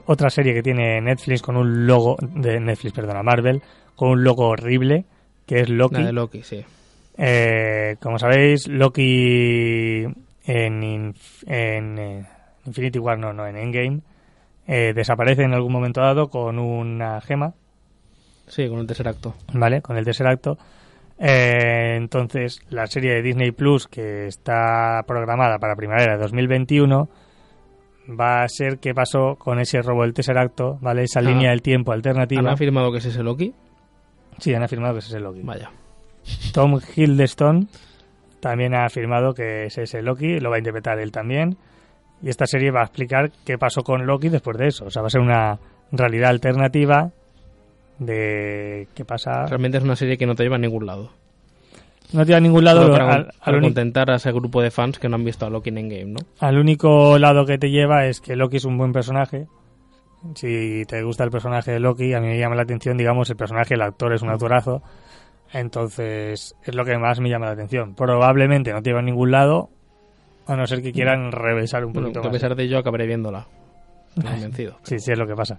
otra 0.07 0.31
serie 0.31 0.55
que 0.55 0.62
tiene 0.62 1.01
Netflix 1.01 1.42
con 1.42 1.57
un 1.57 1.87
logo 1.87 2.16
de 2.20 2.59
Netflix, 2.59 2.94
perdona, 2.94 3.23
Marvel, 3.23 3.62
con 3.94 4.09
un 4.11 4.25
logo 4.25 4.49
horrible, 4.49 5.05
que 5.47 5.61
es 5.61 5.68
Loki. 5.68 5.97
La 5.97 6.07
de 6.07 6.12
Loki, 6.12 6.42
sí. 6.42 6.64
Eh, 7.16 7.96
como 8.00 8.18
sabéis, 8.18 8.66
Loki 8.68 10.05
en, 10.46 11.14
eh, 11.46 12.27
Infinity 12.66 12.98
War, 12.98 13.18
no, 13.18 13.33
no, 13.33 13.46
en 13.46 13.57
Endgame, 13.57 14.00
eh, 14.66 14.92
desaparece 14.94 15.42
en 15.42 15.53
algún 15.55 15.72
momento 15.72 16.00
dado 16.00 16.29
con 16.29 16.59
una 16.59 17.20
gema, 17.20 17.55
Sí, 18.46 18.68
con 18.68 18.79
el 18.81 18.87
tercer 18.87 19.09
acto. 19.09 19.35
¿vale? 19.55 19.81
Con 19.81 19.96
el 19.96 20.05
tercer 20.05 20.27
acto. 20.27 20.59
Eh, 21.18 21.94
entonces, 21.96 22.61
la 22.68 22.87
serie 22.87 23.14
de 23.14 23.22
Disney 23.22 23.53
Plus, 23.53 23.87
que 23.88 24.27
está 24.27 25.03
programada 25.07 25.59
para 25.59 25.77
primavera 25.77 26.12
de 26.16 26.18
2021, 26.22 27.09
va 28.20 28.42
a 28.42 28.48
ser 28.48 28.81
qué 28.81 28.92
pasó 28.92 29.37
con 29.37 29.61
ese 29.61 29.81
robo 29.81 30.03
del 30.03 30.12
tercer 30.12 30.37
acto, 30.37 30.77
¿vale? 30.83 31.05
Esa 31.05 31.20
Ah. 31.20 31.22
línea 31.22 31.50
del 31.50 31.62
tiempo 31.62 31.92
¿Han 31.92 31.96
alternativa. 31.98 32.53
afirmado 32.53 32.92
que 32.92 32.98
es 32.98 33.07
ese 33.07 33.22
Loki? 33.22 33.55
Sí, 34.38 34.53
han 34.53 34.62
afirmado 34.62 34.92
que 34.94 34.98
ese 34.98 35.09
es 35.09 35.14
el 35.14 35.22
Loki. 35.22 35.40
Vaya. 35.42 35.70
Tom 36.52 36.80
Hiddleston 36.94 37.68
también 38.40 38.74
ha 38.74 38.84
afirmado 38.84 39.34
que 39.34 39.66
es 39.66 39.78
ese 39.78 40.02
Loki, 40.02 40.38
lo 40.38 40.50
va 40.50 40.56
a 40.56 40.58
interpretar 40.58 40.98
él 40.98 41.10
también. 41.10 41.56
Y 42.22 42.28
esta 42.28 42.46
serie 42.46 42.70
va 42.70 42.80
a 42.80 42.84
explicar 42.84 43.30
qué 43.44 43.58
pasó 43.58 43.82
con 43.82 44.06
Loki 44.06 44.28
después 44.28 44.56
de 44.56 44.68
eso. 44.68 44.87
O 44.87 44.90
sea, 44.90 45.02
va 45.02 45.08
a 45.08 45.10
ser 45.10 45.20
una 45.20 45.58
realidad 45.92 46.30
alternativa 46.30 47.10
de 47.98 48.88
qué 48.94 49.04
pasa. 49.04 49.46
Realmente 49.46 49.78
es 49.78 49.84
una 49.84 49.96
serie 49.96 50.16
que 50.16 50.26
no 50.26 50.34
te 50.34 50.42
lleva 50.42 50.56
a 50.56 50.58
ningún 50.58 50.87
lado. 50.87 51.10
No 52.12 52.24
tiene 52.24 52.37
a 52.37 52.40
ningún 52.40 52.64
lado. 52.64 52.90
Para, 52.90 53.12
al, 53.12 53.30
al 53.40 53.60
contentar 53.60 54.10
a 54.10 54.16
ese 54.16 54.30
grupo 54.30 54.62
de 54.62 54.70
fans 54.70 54.98
que 54.98 55.08
no 55.08 55.16
han 55.16 55.24
visto 55.24 55.46
a 55.46 55.50
Loki 55.50 55.70
en 55.70 55.78
Endgame, 55.78 56.12
¿no? 56.12 56.20
al 56.38 56.58
único 56.58 57.18
lado 57.18 57.44
que 57.44 57.58
te 57.58 57.70
lleva 57.70 58.06
es 58.06 58.20
que 58.20 58.37
Loki 58.37 58.58
es 58.58 58.64
un 58.64 58.78
buen 58.78 58.92
personaje. 58.92 59.46
Si 60.34 60.84
te 60.87 61.02
gusta 61.02 61.24
el 61.24 61.30
personaje 61.30 61.72
de 61.72 61.80
Loki, 61.80 62.14
a 62.14 62.20
mí 62.20 62.28
me 62.28 62.38
llama 62.38 62.54
la 62.54 62.62
atención, 62.62 62.96
digamos, 62.96 63.28
el 63.30 63.37
personaje, 63.37 63.74
el 63.74 63.82
actor 63.82 64.14
es 64.14 64.22
un 64.22 64.30
actorazo. 64.30 64.82
Entonces, 65.54 66.54
es 66.64 66.74
lo 66.74 66.84
que 66.84 66.98
más 66.98 67.20
me 67.20 67.30
llama 67.30 67.46
la 67.46 67.52
atención. 67.52 67.94
Probablemente 67.94 68.72
no 68.72 68.82
te 68.82 68.90
lleva 68.90 68.98
a 68.98 69.02
ningún 69.02 69.30
lado, 69.30 69.70
a 70.46 70.56
no 70.56 70.66
ser 70.66 70.82
que 70.82 70.92
quieran 70.92 71.32
revisar 71.32 71.84
un 71.84 71.92
Bueno, 71.92 72.08
poquito 72.08 72.20
a 72.20 72.22
más. 72.24 72.32
pesar 72.32 72.54
de 72.56 72.64
ello 72.64 72.78
acabaré 72.78 73.06
viéndola. 73.06 73.46
Estoy 74.16 74.24
convencido. 74.32 74.76
Sí, 74.82 74.98
sí, 74.98 75.12
es 75.12 75.18
lo 75.18 75.26
que 75.26 75.34
pasa. 75.34 75.58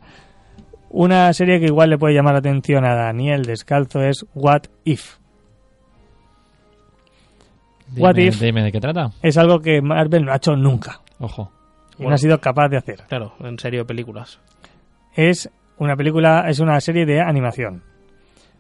Una 0.89 1.33
serie 1.33 1.59
que 1.59 1.65
igual 1.65 1.89
le 1.89 1.97
puede 1.97 2.13
llamar 2.13 2.33
la 2.33 2.39
atención 2.39 2.85
a 2.85 2.93
Daniel 2.93 3.43
Descalzo 3.43 4.01
es 4.01 4.25
What 4.35 4.63
If. 4.83 5.15
Dime, 7.87 8.01
What 8.03 8.15
if? 8.17 8.39
dime 8.39 8.63
de 8.63 8.71
qué 8.71 8.79
trata. 8.81 9.11
Es 9.21 9.37
algo 9.37 9.59
que 9.59 9.81
Marvel 9.81 10.25
no 10.25 10.31
ha 10.33 10.37
hecho 10.37 10.55
nunca 10.55 11.01
Ojo. 11.19 11.51
y 11.97 12.01
no 12.01 12.03
Bueno. 12.05 12.15
ha 12.15 12.17
sido 12.17 12.39
capaz 12.41 12.69
de 12.69 12.77
hacer. 12.77 13.03
Claro, 13.07 13.33
en 13.41 13.57
serio, 13.59 13.85
películas. 13.85 14.39
Es 15.15 15.49
una 15.77 15.95
película, 15.95 16.45
es 16.49 16.59
una 16.59 16.79
serie 16.81 17.05
de 17.05 17.21
animación. 17.21 17.83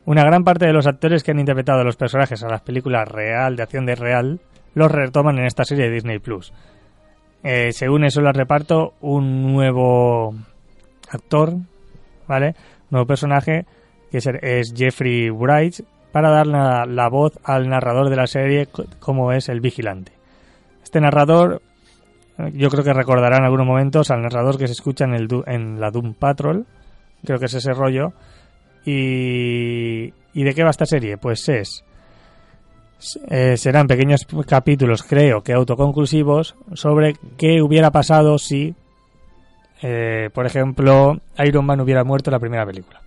Una 0.05 0.23
gran 0.23 0.43
parte 0.43 0.65
de 0.67 0.73
los 0.73 0.87
actores 0.87 1.23
que 1.23 1.31
han 1.31 1.39
interpretado 1.39 1.81
a 1.81 1.83
los 1.83 1.95
personajes 1.95 2.43
a 2.43 2.49
las 2.49 2.61
películas 2.61 3.07
real, 3.07 3.55
de 3.55 3.63
acción 3.63 3.85
de 3.85 3.95
real, 3.95 4.39
los 4.75 4.91
retoman 4.91 5.39
en 5.39 5.45
esta 5.45 5.63
serie 5.65 5.85
de 5.85 5.91
Disney 5.91 6.19
Plus. 6.19 6.53
Eh, 7.43 7.71
se 7.71 7.89
une 7.89 8.09
solo 8.11 8.27
al 8.27 8.35
reparto 8.35 8.93
un 9.01 9.41
nuevo 9.53 10.33
actor, 11.09 11.53
¿vale? 12.27 12.55
Nuevo 12.89 13.07
personaje 13.07 13.65
que 14.11 14.19
es, 14.19 14.73
Jeffrey 14.75 15.29
Wright 15.29 15.81
para 16.11 16.29
dar 16.29 16.47
la, 16.47 16.85
la 16.85 17.09
voz 17.09 17.33
al 17.43 17.67
narrador 17.67 18.09
de 18.09 18.15
la 18.15 18.27
serie 18.27 18.67
co- 18.67 18.85
como 18.99 19.31
es 19.31 19.49
el 19.49 19.59
vigilante. 19.59 20.13
Este 20.83 21.01
narrador, 21.01 21.61
yo 22.53 22.69
creo 22.69 22.83
que 22.83 22.93
recordarán 22.93 23.39
en 23.39 23.45
algunos 23.45 23.67
momentos 23.67 24.11
al 24.11 24.21
narrador 24.21 24.57
que 24.57 24.67
se 24.67 24.73
escucha 24.73 25.05
en, 25.05 25.13
el, 25.13 25.27
en 25.47 25.79
la 25.81 25.91
Doom 25.91 26.13
Patrol, 26.13 26.65
creo 27.25 27.39
que 27.39 27.45
es 27.45 27.53
ese 27.55 27.73
rollo. 27.73 28.13
Y, 28.85 30.13
¿Y 30.33 30.43
de 30.43 30.53
qué 30.53 30.63
va 30.63 30.69
esta 30.69 30.85
serie? 30.85 31.17
Pues 31.17 31.47
es 31.49 31.83
eh, 33.29 33.57
serán 33.57 33.87
pequeños 33.87 34.25
capítulos, 34.47 35.03
creo 35.03 35.41
que 35.41 35.53
autoconclusivos, 35.53 36.55
sobre 36.73 37.13
qué 37.37 37.61
hubiera 37.61 37.91
pasado 37.91 38.37
si, 38.37 38.73
eh, 39.81 40.29
por 40.33 40.45
ejemplo, 40.45 41.19
Iron 41.45 41.65
Man 41.65 41.81
hubiera 41.81 42.03
muerto 42.03 42.29
en 42.29 42.33
la 42.33 42.39
primera 42.39 42.65
película. 42.65 43.01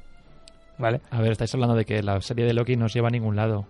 ¿Vale? 0.78 1.00
A 1.10 1.20
ver, 1.20 1.32
estáis 1.32 1.52
hablando 1.54 1.74
de 1.74 1.84
que 1.84 2.02
la 2.02 2.20
serie 2.20 2.44
de 2.44 2.54
Loki 2.54 2.76
no 2.76 2.84
os 2.84 2.94
lleva 2.94 3.08
a 3.08 3.10
ningún 3.10 3.34
lado. 3.34 3.66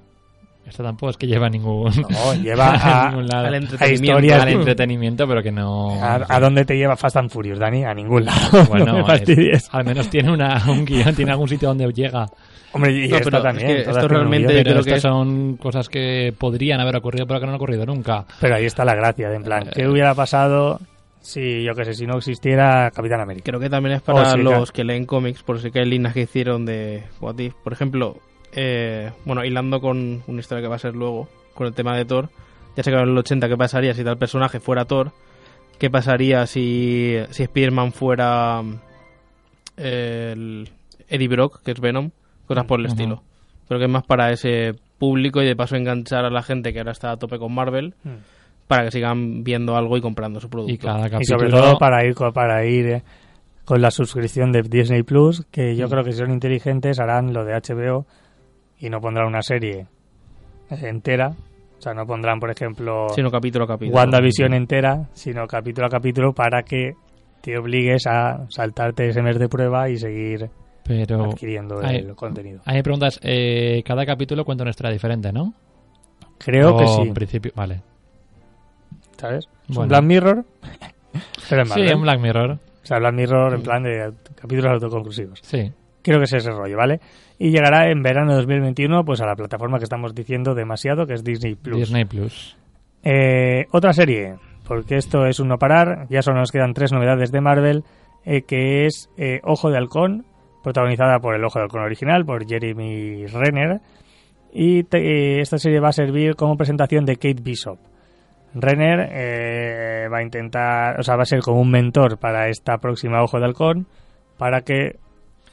Esto 0.69 0.83
tampoco 0.83 1.11
es 1.11 1.17
que 1.17 1.27
lleva 1.27 1.47
a 1.47 1.51
ningún... 1.51 1.91
No, 2.11 2.35
lleva 2.35 2.71
a, 3.07 3.09
ningún 3.11 3.27
lado. 3.27 3.47
al 3.47 3.55
a 3.55 3.57
entretenimiento. 3.57 4.05
historias... 4.05 4.43
Al 4.43 4.49
entretenimiento, 4.51 5.27
pero 5.27 5.43
que 5.43 5.51
no... 5.51 5.95
¿A, 6.03 6.21
a 6.29 6.41
dónde 6.41 6.65
te 6.65 6.77
lleva 6.77 6.97
Fast 6.97 7.17
and 7.17 7.31
Furious, 7.31 7.59
Dani? 7.59 7.85
A 7.85 7.95
ningún 7.95 8.25
lado. 8.27 8.65
Bueno, 8.69 8.85
no 8.87 8.95
me 8.99 9.05
fastidies. 9.05 9.69
al 9.73 9.85
menos 9.85 10.11
tiene 10.11 10.31
una, 10.31 10.63
un 10.69 10.85
guion, 10.85 11.15
tiene 11.15 11.31
algún 11.33 11.49
sitio 11.49 11.69
donde 11.69 11.91
llega. 11.93 12.27
Hombre, 12.73 12.93
y 12.93 13.09
No, 13.09 13.17
esta 13.17 13.25
pero 13.25 13.37
es 13.39 13.43
también. 13.45 13.67
que 13.67 13.81
esto 13.91 14.09
realmente-. 14.09 14.49
Pero 14.49 14.63
creo 14.63 14.75
que 14.75 14.79
estas 14.91 14.97
es- 14.97 15.03
son 15.03 15.57
cosas 15.57 15.89
que 15.89 16.35
podrían 16.39 16.81
haber 16.81 16.97
ocurrido, 16.97 17.27
pero 17.27 17.41
que 17.41 17.47
no 17.47 17.53
han 17.53 17.57
ocurrido 17.57 17.87
nunca. 17.87 18.27
Pero 18.41 18.57
ahí 18.57 18.67
está 18.67 18.85
la 18.85 18.95
gracia, 18.95 19.31
de 19.31 19.37
en 19.37 19.43
plan, 19.45 19.71
¿qué 19.75 19.83
Eh. 19.85 19.89
hubiera 19.89 20.15
pasado 20.15 20.79
si, 21.23 21.63
yo 21.65 21.75
qué 21.75 21.87
sé, 21.87 21.95
si 21.95 22.07
no 22.07 22.19
existiera 22.19 22.91
Capitán 22.95 23.21
América? 23.23 23.45
Creo 23.47 23.59
que 23.61 23.71
también 23.71 23.97
es 23.97 24.03
para 24.03 24.33
sí, 24.33 24.39
los 24.43 24.71
que 24.71 24.85
leen 24.85 25.07
cómics, 25.07 25.43
por 25.43 25.59
si 25.61 25.71
que 25.71 25.81
hay 25.81 25.87
líneas 25.87 26.13
que 26.13 26.21
hicieron 26.23 26.67
de 26.67 27.05
What 27.23 27.39
If. 27.39 27.55
Por 27.65 27.73
ejemplo, 27.73 28.19
eh, 28.53 29.13
bueno, 29.25 29.45
hilando 29.45 29.81
con 29.81 30.23
una 30.27 30.41
historia 30.41 30.63
que 30.63 30.69
va 30.69 30.77
a 30.77 30.81
ser 30.81 30.95
luego, 30.95 31.29
con 31.55 31.67
el 31.67 31.75
tema 31.75 31.97
de 31.97 32.05
Thor, 32.05 32.29
ya 32.77 32.83
se 32.83 32.91
quedó 32.91 33.01
en 33.03 33.11
el 33.11 33.19
80 33.19 33.49
qué 33.49 33.57
pasaría 33.57 33.95
si 33.95 34.05
tal 34.05 34.17
personaje 34.19 34.61
fuera 34.61 34.85
Thor, 34.85 35.13
qué 35.79 35.91
pasaría 35.91 36.47
si, 36.47 37.17
si 37.31 37.43
Spider-Man 37.45 37.93
fuera 37.93 38.63
eh, 39.77 40.31
el 40.33 40.69
Eddie 41.09 41.29
Brock, 41.29 41.63
que 41.63 41.73
es 41.73 41.81
Venom, 41.81 42.11
cosas 42.47 42.65
por 42.65 42.81
el 42.81 42.87
estilo. 42.87 43.23
Creo 43.69 43.79
que 43.79 43.87
es 43.87 43.91
más 43.91 44.05
para 44.05 44.31
ese 44.33 44.75
público 44.99 45.43
y 45.43 45.47
de 45.47 45.55
paso 45.57 45.77
enganchar 45.77 46.25
a 46.25 46.31
la 46.31 46.43
gente 46.43 46.73
que 46.73 46.79
ahora 46.81 46.93
está 46.93 47.13
a 47.13 47.17
tope 47.17 47.39
con 47.39 47.55
Marvel 47.55 47.95
Mm. 48.03 48.09
para 48.67 48.85
que 48.85 48.91
sigan 48.91 49.45
viendo 49.45 49.77
algo 49.77 49.97
y 49.97 50.01
comprando 50.01 50.41
su 50.41 50.49
producto. 50.51 50.73
Y 50.75 50.79
cada 50.79 51.07
Y 51.07 51.11
capítulo... 51.11 51.39
sobre 51.39 51.51
todo 51.51 51.79
para 51.79 52.05
ir, 52.05 52.15
para 52.35 52.67
ir 52.67 52.87
eh, 52.87 53.03
con 53.65 53.81
la 53.81 53.91
suscripción 53.91 54.51
de 54.53 54.63
Disney 54.63 55.03
Plus, 55.03 55.45
que 55.51 55.77
yo 55.77 55.87
Mm. 55.87 55.91
creo 55.91 56.05
que 56.05 56.13
si 56.13 56.19
son 56.19 56.31
inteligentes 56.33 56.99
harán 57.01 57.33
lo 57.33 57.45
de 57.45 57.55
HBO 57.55 58.07
y 58.79 58.89
no 58.91 59.01
pondrán 59.01 59.27
una 59.27 59.43
serie 59.43 59.87
entera. 60.71 61.31
O 61.79 61.81
sea, 61.81 61.95
no 61.95 62.05
pondrán, 62.07 62.41
por 62.41 62.51
ejemplo, 62.51 63.09
Sino 63.11 63.31
capítulo 63.31 63.65
a 63.65 63.69
capítulo. 63.69 63.97
WandaVision 63.97 64.53
entera, 64.55 65.09
sino 65.13 65.47
capítulo 65.47 65.87
a 65.87 65.91
capítulo 65.91 66.33
para 66.33 66.63
que 66.63 66.93
te 67.41 67.57
obligues 67.57 68.07
a 68.07 68.47
saltarte 68.51 69.09
ese 69.09 69.23
mes 69.23 69.39
de 69.39 69.49
prueba 69.49 69.89
y 69.89 69.97
seguir 69.97 70.51
Pero 70.85 71.25
adquiriendo 71.27 71.81
hay- 71.83 71.99
el 71.99 72.15
contenido. 72.17 72.61
me 72.67 72.83
preguntas, 72.83 73.21
eh, 73.23 73.83
cada 73.87 74.05
capítulo 74.05 74.45
cuenta 74.45 74.65
una 74.65 74.71
historia 74.71 74.91
diferente, 74.91 75.33
¿no? 75.33 75.55
Creo 76.39 76.77
que 76.77 76.87
sí, 76.89 77.03
En 77.03 77.15
principio, 77.15 77.53
vale. 77.55 77.83
¿sabes? 79.17 79.49
Es 79.69 79.77
un. 79.77 79.89
Black 79.89 80.03
Mirror, 80.05 80.45
pero 81.49 81.63
en 81.63 81.69
Sí, 81.69 81.81
en 81.81 82.03
Black 82.03 82.21
Mirror. 82.21 82.51
O 82.53 82.87
sea, 82.89 82.99
Black 82.99 83.15
Mirror 83.15 83.55
en 83.55 83.63
plan 83.63 83.83
de 83.83 84.13
capítulos 84.35 84.73
autoconclusivos. 84.73 85.41
Sí. 85.43 85.73
Creo 86.03 86.19
que 86.19 86.25
es 86.25 86.33
ese 86.33 86.51
rollo, 86.51 86.77
¿vale? 86.77 87.01
Y 87.39 87.51
llegará 87.51 87.91
en 87.91 88.03
verano 88.03 88.31
de 88.33 88.37
2021 88.39 89.05
pues 89.05 89.21
a 89.21 89.27
la 89.27 89.35
plataforma 89.37 89.79
que 89.79 89.85
estamos 89.85 90.15
diciendo 90.15 90.55
demasiado, 90.55 91.07
que 91.07 91.15
es 91.15 91.25
Disney 91.25 91.55
Plus. 91.55 91.79
Disney 91.79 92.05
Plus. 92.05 92.57
Eh, 93.03 93.67
otra 93.73 93.93
serie, 93.93 94.37
porque 94.67 94.97
esto 94.97 95.27
es 95.27 95.39
un 95.41 95.49
no 95.49 95.59
parar, 95.59 96.07
ya 96.11 96.23
solo 96.23 96.39
nos 96.39 96.51
quedan 96.53 96.73
tres 96.75 96.93
novedades 96.93 97.31
de 97.33 97.41
Marvel, 97.41 97.85
eh, 98.25 98.43
que 98.43 98.87
es 98.87 99.09
eh, 99.17 99.41
Ojo 99.45 99.71
de 99.71 99.77
Halcón, 99.79 100.25
protagonizada 100.63 101.19
por 101.21 101.35
el 101.35 101.45
Ojo 101.45 101.59
de 101.59 101.65
Halcón 101.65 101.83
original, 101.83 102.25
por 102.25 102.47
Jeremy 102.47 103.27
Renner, 103.27 103.81
y 104.53 104.83
te- 104.85 105.41
esta 105.41 105.59
serie 105.59 105.81
va 105.81 105.89
a 105.89 105.93
servir 105.93 106.35
como 106.35 106.57
presentación 106.57 107.05
de 107.05 107.17
Kate 107.17 107.43
Bishop. 107.43 107.79
Renner 108.55 109.09
eh, 109.13 110.09
va 110.13 110.19
a 110.19 110.23
intentar, 110.23 110.99
o 110.99 111.03
sea, 111.03 111.17
va 111.17 111.23
a 111.23 111.27
ser 111.27 111.41
como 111.41 111.61
un 111.61 111.71
mentor 111.71 112.19
para 112.19 112.49
esta 112.49 112.79
próxima 112.79 113.23
Ojo 113.23 113.39
de 113.39 113.45
Halcón, 113.45 113.87
para 114.39 114.63
que 114.63 114.97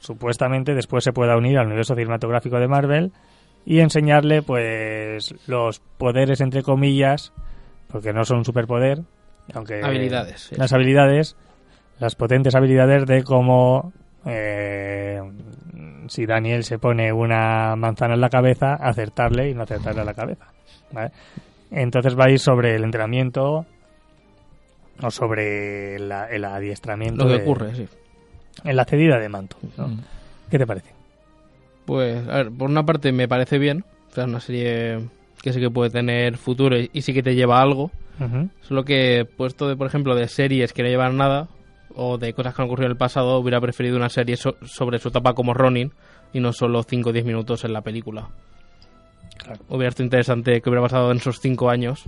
supuestamente 0.00 0.74
después 0.74 1.04
se 1.04 1.12
pueda 1.12 1.36
unir 1.36 1.58
al 1.58 1.66
universo 1.66 1.94
cinematográfico 1.94 2.58
de 2.58 2.68
Marvel 2.68 3.12
y 3.64 3.80
enseñarle 3.80 4.42
pues 4.42 5.34
los 5.48 5.80
poderes 5.98 6.40
entre 6.40 6.62
comillas 6.62 7.32
porque 7.88 8.12
no 8.12 8.24
son 8.24 8.38
un 8.38 8.44
superpoder 8.44 9.00
aunque 9.54 9.80
Habilidades. 9.82 10.40
sí. 10.42 10.56
las 10.56 10.72
habilidades 10.72 11.36
las 11.98 12.14
potentes 12.14 12.54
habilidades 12.54 13.06
de 13.06 13.22
cómo 13.24 13.92
eh, 14.26 15.20
si 16.08 16.26
Daniel 16.26 16.62
se 16.64 16.78
pone 16.78 17.12
una 17.12 17.74
manzana 17.76 18.14
en 18.14 18.20
la 18.20 18.28
cabeza 18.28 18.74
acertarle 18.74 19.50
y 19.50 19.54
no 19.54 19.62
acertarle 19.62 20.02
a 20.02 20.04
la 20.04 20.14
cabeza 20.14 20.46
¿vale? 20.92 21.10
entonces 21.70 22.16
va 22.18 22.24
a 22.26 22.30
ir 22.30 22.38
sobre 22.38 22.74
el 22.76 22.84
entrenamiento 22.84 23.66
o 25.02 25.10
sobre 25.10 25.98
la- 25.98 26.28
el 26.30 26.44
adiestramiento 26.44 27.24
Lo 27.24 27.30
que 27.30 27.36
de- 27.38 27.42
ocurre, 27.42 27.74
sí. 27.74 27.88
En 28.64 28.76
la 28.76 28.84
cedida 28.84 29.18
de 29.18 29.28
manto 29.28 29.56
¿no? 29.76 29.88
Mm. 29.88 30.00
¿qué 30.50 30.58
te 30.58 30.66
parece? 30.66 30.90
Pues, 31.84 32.26
a 32.28 32.36
ver, 32.38 32.50
por 32.50 32.68
una 32.68 32.84
parte 32.84 33.12
me 33.12 33.28
parece 33.28 33.58
bien. 33.58 33.84
O 34.10 34.14
sea, 34.14 34.24
es 34.24 34.30
una 34.30 34.40
serie 34.40 34.98
que 35.42 35.52
sí 35.52 35.60
que 35.60 35.70
puede 35.70 35.90
tener 35.90 36.36
futuro 36.36 36.76
y, 36.78 36.90
y 36.92 37.02
sí 37.02 37.12
que 37.14 37.22
te 37.22 37.34
lleva 37.34 37.58
a 37.58 37.62
algo. 37.62 37.90
Solo 38.62 38.82
que 38.84 39.26
puesto, 39.36 39.68
de, 39.68 39.76
por 39.76 39.86
ejemplo, 39.86 40.14
de 40.14 40.26
series 40.26 40.72
que 40.72 40.82
no 40.82 40.88
llevan 40.88 41.16
nada 41.18 41.48
o 41.94 42.16
de 42.18 42.32
cosas 42.32 42.54
que 42.54 42.62
han 42.62 42.66
ocurrido 42.66 42.86
en 42.86 42.92
el 42.92 42.96
pasado, 42.98 43.38
hubiera 43.38 43.60
preferido 43.60 43.96
una 43.96 44.08
serie 44.08 44.36
so- 44.36 44.56
sobre 44.64 44.98
su 44.98 45.08
etapa 45.08 45.34
como 45.34 45.52
Ronin 45.54 45.92
y 46.32 46.40
no 46.40 46.52
solo 46.52 46.82
5 46.82 47.10
o 47.10 47.12
10 47.12 47.24
minutos 47.26 47.64
en 47.64 47.72
la 47.74 47.82
película. 47.82 48.28
Claro. 49.38 49.60
Hubiera 49.68 49.90
estado 49.90 50.04
interesante 50.04 50.60
que 50.60 50.68
hubiera 50.70 50.82
pasado 50.82 51.10
en 51.10 51.18
esos 51.18 51.40
5 51.40 51.68
años, 51.70 52.04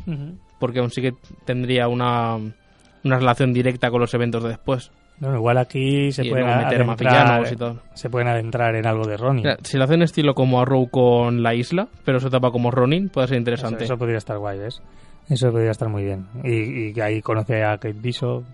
porque 0.58 0.80
aún 0.80 0.90
sí 0.90 1.02
que 1.02 1.12
tendría 1.44 1.88
una, 1.88 2.37
una 2.37 3.18
relación 3.18 3.52
directa 3.52 3.90
con 3.90 4.00
los 4.00 4.12
eventos 4.14 4.42
de 4.42 4.48
después. 4.48 4.90
Bueno, 5.20 5.37
igual 5.37 5.59
aquí 5.59 6.12
se 6.12 6.24
y 6.26 6.31
pueden 6.31 6.46
meter 6.46 6.83
adentrar, 6.83 6.98
villanos 6.98 7.52
y 7.52 7.57
todo. 7.57 7.83
se 7.94 8.09
pueden 8.09 8.28
adentrar 8.28 8.74
en 8.76 8.87
algo 8.87 9.04
de 9.07 9.16
Ronin. 9.16 9.42
Mira, 9.42 9.57
si 9.62 9.76
lo 9.76 9.85
hacen 9.85 10.02
estilo 10.02 10.35
como 10.35 10.61
Arrow 10.61 10.88
con 10.90 11.42
la 11.42 11.54
isla, 11.54 11.88
pero 12.04 12.20
su 12.20 12.28
etapa 12.28 12.50
como 12.52 12.70
Ronin, 12.70 13.09
puede 13.09 13.26
ser 13.28 13.38
interesante. 13.38 13.85
eso 13.85 13.96
podría 13.98 14.18
estar 14.18 14.38
guay, 14.38 14.59
¿ves? 14.59 14.81
Eso 15.28 15.50
podría 15.50 15.72
estar 15.72 15.88
muy 15.88 16.04
bien. 16.04 16.26
Y, 16.44 16.88
y 16.88 16.92
que 16.94 17.02
ahí 17.02 17.20
conoce 17.20 17.62
a 17.64 17.78
Kate 17.78 17.92
Bishop, 17.98 18.44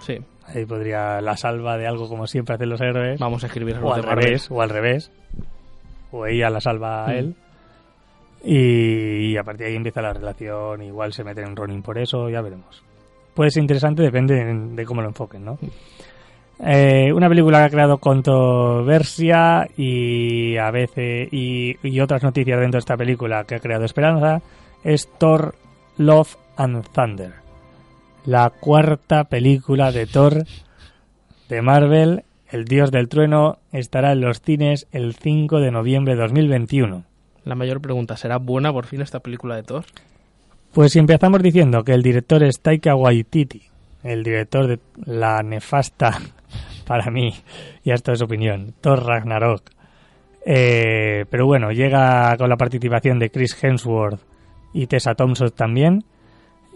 Sí, 0.00 0.18
ahí 0.46 0.66
podría 0.66 1.22
la 1.22 1.36
salva 1.38 1.78
de 1.78 1.86
algo 1.86 2.08
como 2.10 2.26
siempre 2.26 2.54
hacen 2.56 2.68
los 2.68 2.80
héroes. 2.82 3.18
vamos 3.18 3.42
a 3.42 3.46
escribir 3.46 3.76
o 3.76 3.78
algo 3.78 3.94
al 3.94 4.00
de 4.02 4.06
Marvel. 4.06 4.24
revés, 4.26 4.50
o 4.50 4.60
al 4.60 4.68
revés. 4.68 5.10
O 6.12 6.26
ella 6.26 6.50
la 6.50 6.60
salva 6.60 7.06
a 7.06 7.08
Mm. 7.08 7.16
él. 7.16 7.34
Y, 8.44 9.32
y 9.32 9.36
a 9.38 9.42
partir 9.42 9.64
de 9.66 9.70
ahí 9.72 9.76
empieza 9.76 10.02
la 10.02 10.12
relación. 10.12 10.82
Igual 10.82 11.12
se 11.12 11.24
meten 11.24 11.46
en 11.46 11.56
Ronin 11.56 11.82
por 11.82 11.98
eso, 11.98 12.28
ya 12.28 12.42
veremos. 12.42 12.84
Puede 13.36 13.50
ser 13.50 13.60
interesante, 13.60 14.02
depende 14.02 14.34
de 14.34 14.84
cómo 14.84 15.02
lo 15.02 15.08
enfoquen, 15.08 15.44
¿no? 15.44 15.58
Eh, 16.58 17.12
una 17.12 17.28
película 17.28 17.58
que 17.58 17.64
ha 17.64 17.70
creado 17.70 17.98
controversia 17.98 19.68
y 19.76 20.56
a 20.56 20.70
veces 20.70 21.28
y, 21.30 21.76
y 21.82 22.00
otras 22.00 22.22
noticias 22.22 22.58
dentro 22.58 22.78
de 22.78 22.80
esta 22.80 22.96
película 22.96 23.44
que 23.44 23.56
ha 23.56 23.60
creado 23.60 23.84
esperanza 23.84 24.40
es 24.82 25.06
Thor 25.18 25.54
Love 25.98 26.34
and 26.56 26.82
Thunder 26.92 27.34
la 28.24 28.48
cuarta 28.48 29.24
película 29.24 29.92
de 29.92 30.06
Thor 30.06 30.44
de 31.50 31.60
Marvel 31.60 32.24
el 32.50 32.64
dios 32.64 32.90
del 32.90 33.10
trueno 33.10 33.58
estará 33.72 34.12
en 34.12 34.22
los 34.22 34.40
cines 34.40 34.86
el 34.92 35.14
5 35.14 35.60
de 35.60 35.70
noviembre 35.70 36.14
de 36.14 36.22
2021 36.22 37.04
La 37.44 37.54
mayor 37.54 37.82
pregunta, 37.82 38.16
¿será 38.16 38.38
buena 38.38 38.72
por 38.72 38.86
fin 38.86 39.02
esta 39.02 39.20
película 39.20 39.56
de 39.56 39.62
Thor? 39.62 39.84
Pues 40.72 40.92
si 40.92 40.98
empezamos 40.98 41.42
diciendo 41.42 41.82
que 41.84 41.92
el 41.92 42.02
director 42.02 42.42
es 42.42 42.60
Taika 42.60 42.94
Waititi, 42.94 43.62
el 44.02 44.22
director 44.22 44.66
de 44.66 44.78
la 45.04 45.42
nefasta, 45.42 46.18
para 46.86 47.10
mí, 47.10 47.34
y 47.82 47.90
esto 47.90 48.12
es 48.12 48.22
opinión, 48.22 48.74
Thor 48.80 49.04
Ragnarok. 49.04 49.62
Eh, 50.44 51.24
pero 51.28 51.46
bueno, 51.46 51.72
llega 51.72 52.36
con 52.36 52.48
la 52.48 52.56
participación 52.56 53.18
de 53.18 53.30
Chris 53.30 53.56
Hemsworth 53.60 54.20
y 54.72 54.86
Tessa 54.86 55.14
Thompson 55.14 55.50
también. 55.50 56.04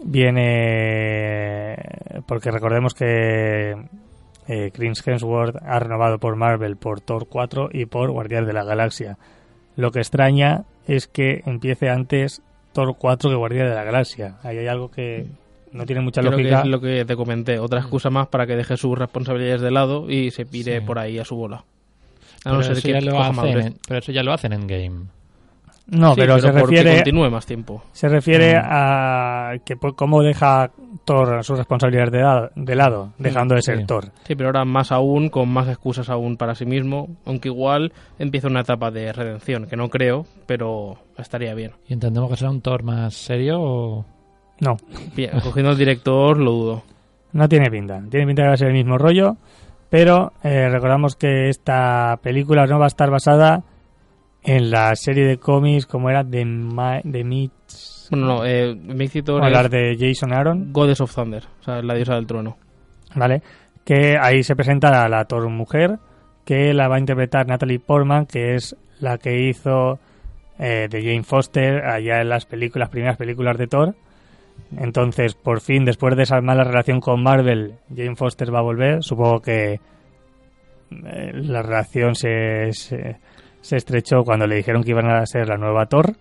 Viene 0.03 1.77
porque 2.25 2.51
recordemos 2.51 2.93
que 2.93 3.75
eh, 4.47 4.71
Chris 4.73 5.07
Hemsworth 5.07 5.55
ha 5.63 5.79
renovado 5.79 6.17
por 6.17 6.35
Marvel 6.35 6.75
por 6.75 6.99
Thor 6.99 7.27
4 7.29 7.69
y 7.71 7.85
por 7.85 8.11
Guardián 8.11 8.45
de 8.45 8.53
la 8.53 8.65
Galaxia. 8.65 9.17
Lo 9.75 9.91
que 9.91 9.99
extraña 9.99 10.65
es 10.87 11.07
que 11.07 11.41
empiece 11.45 11.89
antes 11.89 12.41
Thor 12.73 12.95
4 12.97 13.29
que 13.29 13.35
Guardia 13.35 13.65
de 13.65 13.75
la 13.75 13.83
Galaxia. 13.83 14.37
Ahí 14.43 14.57
hay 14.57 14.67
algo 14.67 14.89
que 14.91 15.25
no 15.71 15.85
tiene 15.85 16.01
mucha 16.01 16.21
Creo 16.21 16.31
que 16.35 16.43
lógica. 16.43 16.61
es 16.61 16.67
lo 16.67 16.79
que 16.81 17.05
te 17.05 17.15
comenté, 17.15 17.59
otra 17.59 17.79
excusa 17.79 18.09
más 18.09 18.27
para 18.27 18.45
que 18.47 18.55
deje 18.55 18.77
sus 18.77 18.97
responsabilidades 18.97 19.61
de 19.61 19.71
lado 19.71 20.09
y 20.09 20.31
se 20.31 20.45
pire 20.45 20.79
Sí. 20.79 20.85
por 20.85 20.99
ahí 20.99 21.17
a 21.19 21.25
su 21.25 21.35
bola. 21.35 21.57
A 21.57 21.63
Pero, 22.43 22.55
no 22.57 22.63
ser 22.63 22.71
eso 22.73 22.81
que 22.81 22.91
ya 22.93 23.01
lo 23.01 23.21
hacen, 23.21 23.77
pero 23.87 23.99
eso 23.99 24.11
ya 24.11 24.23
lo 24.23 24.33
hacen 24.33 24.53
en 24.53 24.67
game. 24.67 25.05
No, 25.87 26.13
Sí, 26.13 26.21
pero, 26.21 26.39
se 26.39 26.51
refiere 26.51 26.95
continúe 26.95 27.29
más 27.29 27.45
tiempo. 27.45 27.83
se 27.91 28.07
refiere 28.07 28.57
Mm. 28.57 28.63
a 28.65 29.51
que 29.65 29.75
pues, 29.75 29.93
cómo 29.95 30.21
deja 30.21 30.71
Thor 31.03 31.43
sus 31.43 31.57
responsabilidades 31.57 32.11
de, 32.11 32.19
lado- 32.21 32.49
de 32.55 32.75
lado, 32.75 33.13
dejando 33.17 33.55
de 33.55 33.61
ser 33.61 33.79
sí. 33.79 33.85
Thor. 33.85 34.05
Sí, 34.23 34.35
pero 34.35 34.49
ahora 34.49 34.63
más 34.63 34.91
aún, 34.91 35.29
con 35.29 35.49
más 35.49 35.67
excusas 35.67 36.09
aún 36.09 36.37
para 36.37 36.55
sí 36.55 36.65
mismo, 36.65 37.09
aunque 37.25 37.49
igual 37.49 37.91
empieza 38.19 38.47
una 38.47 38.61
etapa 38.61 38.91
de 38.91 39.11
redención, 39.11 39.65
que 39.67 39.75
no 39.75 39.89
creo, 39.89 40.25
pero 40.45 40.97
estaría 41.17 41.53
bien. 41.55 41.71
¿Y 41.87 41.93
entendemos 41.93 42.29
que 42.29 42.37
será 42.37 42.51
un 42.51 42.61
Thor 42.61 42.83
más 42.83 43.13
serio 43.13 43.59
o...? 43.59 44.05
No, 44.59 44.77
Bien, 45.15 45.31
cogiendo 45.41 45.71
al 45.71 45.77
director 45.77 46.37
lo 46.37 46.51
dudo. 46.51 46.83
no 47.33 47.49
tiene 47.49 47.69
pinta. 47.71 47.99
Tiene 48.09 48.27
pinta 48.27 48.43
que 48.43 48.47
va 48.47 48.53
a 48.53 48.57
ser 48.57 48.67
el 48.67 48.73
mismo 48.75 48.97
rollo, 48.97 49.35
pero 49.89 50.31
eh, 50.43 50.69
recordamos 50.69 51.15
que 51.15 51.49
esta 51.49 52.17
película 52.21 52.67
no 52.67 52.77
va 52.77 52.85
a 52.85 52.87
estar 52.87 53.09
basada 53.09 53.63
en 54.43 54.71
la 54.71 54.95
serie 54.95 55.25
de 55.25 55.37
cómics 55.37 55.85
como 55.85 56.09
era 56.09 56.23
de, 56.23 56.39
de 57.03 57.23
Mitch, 57.23 58.09
Bueno, 58.09 58.25
no, 58.25 58.45
eh, 58.45 58.75
Mixito 58.75 59.35
o 59.35 59.43
hablar 59.43 59.69
de 59.69 59.95
Jason 59.99 60.33
Aaron, 60.33 60.73
Goddess 60.73 61.01
of 61.01 61.13
Thunder, 61.13 61.43
o 61.61 61.63
sea, 61.63 61.81
la 61.81 61.93
diosa 61.93 62.15
del 62.15 62.27
trueno. 62.27 62.57
¿vale? 63.15 63.41
Que 63.83 64.17
ahí 64.17 64.43
se 64.43 64.55
presenta 64.55 65.09
la 65.09 65.25
Thor 65.25 65.49
mujer, 65.49 65.99
que 66.45 66.73
la 66.73 66.87
va 66.87 66.95
a 66.95 66.99
interpretar 66.99 67.47
Natalie 67.47 67.79
Portman, 67.79 68.25
que 68.25 68.55
es 68.55 68.75
la 68.99 69.17
que 69.17 69.49
hizo 69.49 69.99
eh, 70.59 70.87
de 70.89 71.01
Jane 71.01 71.23
Foster 71.23 71.85
allá 71.85 72.21
en 72.21 72.29
las 72.29 72.45
películas, 72.45 72.89
primeras 72.89 73.17
películas 73.17 73.57
de 73.57 73.67
Thor. 73.67 73.95
Entonces, 74.77 75.33
por 75.33 75.59
fin, 75.59 75.85
después 75.85 76.15
de 76.15 76.23
esa 76.23 76.39
mala 76.41 76.63
relación 76.63 77.01
con 77.01 77.21
Marvel, 77.21 77.75
Jane 77.89 78.15
Foster 78.15 78.53
va 78.53 78.59
a 78.59 78.63
volver. 78.63 79.03
Supongo 79.03 79.41
que 79.41 79.73
eh, 79.73 79.79
la 81.33 81.61
relación 81.61 82.15
se, 82.15 82.71
se, 82.71 83.17
se 83.61 83.77
estrechó 83.77 84.23
cuando 84.23 84.47
le 84.47 84.55
dijeron 84.55 84.83
que 84.83 84.91
iban 84.91 85.09
a 85.09 85.25
ser 85.25 85.47
la 85.47 85.57
nueva 85.57 85.85
Thor. 85.85 86.13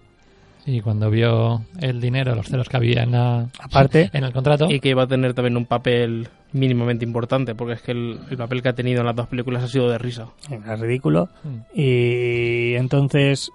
Y 0.67 0.83
cuando 0.83 1.11
vio 1.11 1.63
el 1.81 2.01
dinero, 2.01 2.35
los 2.35 2.47
ceros 2.47 2.69
que 2.69 2.77
había 2.77 3.03
en, 3.03 3.13
la- 3.13 3.47
Aparte, 3.61 4.11
en 4.13 4.25
el 4.25 4.33
contrato... 4.33 4.67
Y 4.71 4.79
que 4.81 4.91
iba 4.91 5.05
a 5.05 5.07
tener 5.07 5.33
también 5.33 5.57
un 5.57 5.65
papel 5.65 6.29
mínimamente 6.53 7.05
importante, 7.05 7.55
porque 7.55 7.75
es 7.75 7.83
que 7.83 7.93
el, 7.93 8.21
el 8.31 8.37
papel 8.37 8.61
que 8.63 8.69
ha 8.69 8.73
tenido 8.75 9.01
en 9.01 9.07
las 9.07 9.17
dos 9.17 9.27
películas 9.27 9.65
ha 9.65 9.69
sido 9.69 9.89
de 9.91 9.97
risa. 9.99 10.27
era 10.51 10.77
ridículo. 10.77 11.29
Mm. 11.45 11.57
Y 11.81 12.75
entonces, 12.75 13.51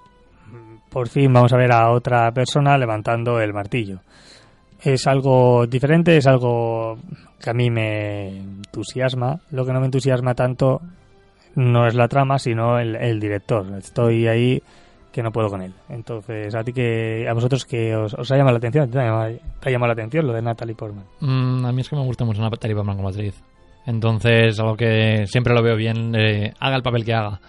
por 0.89 1.07
fin 1.07 1.31
vamos 1.31 1.53
a 1.53 1.57
ver 1.57 1.71
a 1.71 1.91
otra 1.91 2.31
persona 2.31 2.75
levantando 2.77 3.39
el 3.39 3.53
martillo. 3.53 3.99
Es 4.81 5.05
algo 5.07 5.67
diferente, 5.67 6.17
es 6.17 6.25
algo 6.27 6.97
que 7.39 7.49
a 7.49 7.53
mí 7.53 7.69
me 7.69 8.29
entusiasma. 8.37 9.39
Lo 9.51 9.63
que 9.65 9.73
no 9.73 9.79
me 9.79 9.85
entusiasma 9.87 10.33
tanto 10.33 10.81
no 11.55 11.87
es 11.87 11.95
la 11.95 12.07
trama, 12.07 12.39
sino 12.39 12.79
el, 12.79 12.95
el 12.95 13.19
director. 13.19 13.65
Estoy 13.77 14.27
ahí 14.27 14.61
que 15.11 15.23
no 15.23 15.31
puedo 15.31 15.49
con 15.49 15.61
él. 15.61 15.73
Entonces, 15.87 16.53
a 16.53 16.63
ti 16.63 16.73
que 16.73 17.25
a 17.29 17.33
vosotros 17.33 17.63
que 17.63 17.95
os, 17.95 18.13
os 18.13 18.29
ha 18.31 18.35
llamado 18.35 18.55
la 18.55 18.57
atención, 18.57 18.91
¿te 18.91 18.99
ha 18.99 19.05
llamado, 19.05 19.31
te 19.61 19.69
ha 19.69 19.71
llamado 19.71 19.87
la 19.87 19.93
atención 19.93 20.27
lo 20.27 20.33
de 20.33 20.41
Natalie 20.41 20.75
Portman? 20.75 21.05
Mm, 21.21 21.65
a 21.65 21.71
mí 21.71 21.81
es 21.81 21.89
que 21.89 21.95
me 21.95 22.03
gusta 22.03 22.25
mucho 22.25 22.41
Natalie 22.41 22.75
Portman 22.75 22.97
como 22.97 23.07
actriz. 23.07 23.41
Entonces, 23.85 24.59
algo 24.59 24.75
que 24.75 25.25
siempre 25.27 25.53
lo 25.53 25.63
veo 25.63 25.77
bien, 25.77 26.13
eh, 26.15 26.53
haga 26.59 26.75
el 26.75 26.83
papel 26.83 27.05
que 27.05 27.13
haga. 27.13 27.39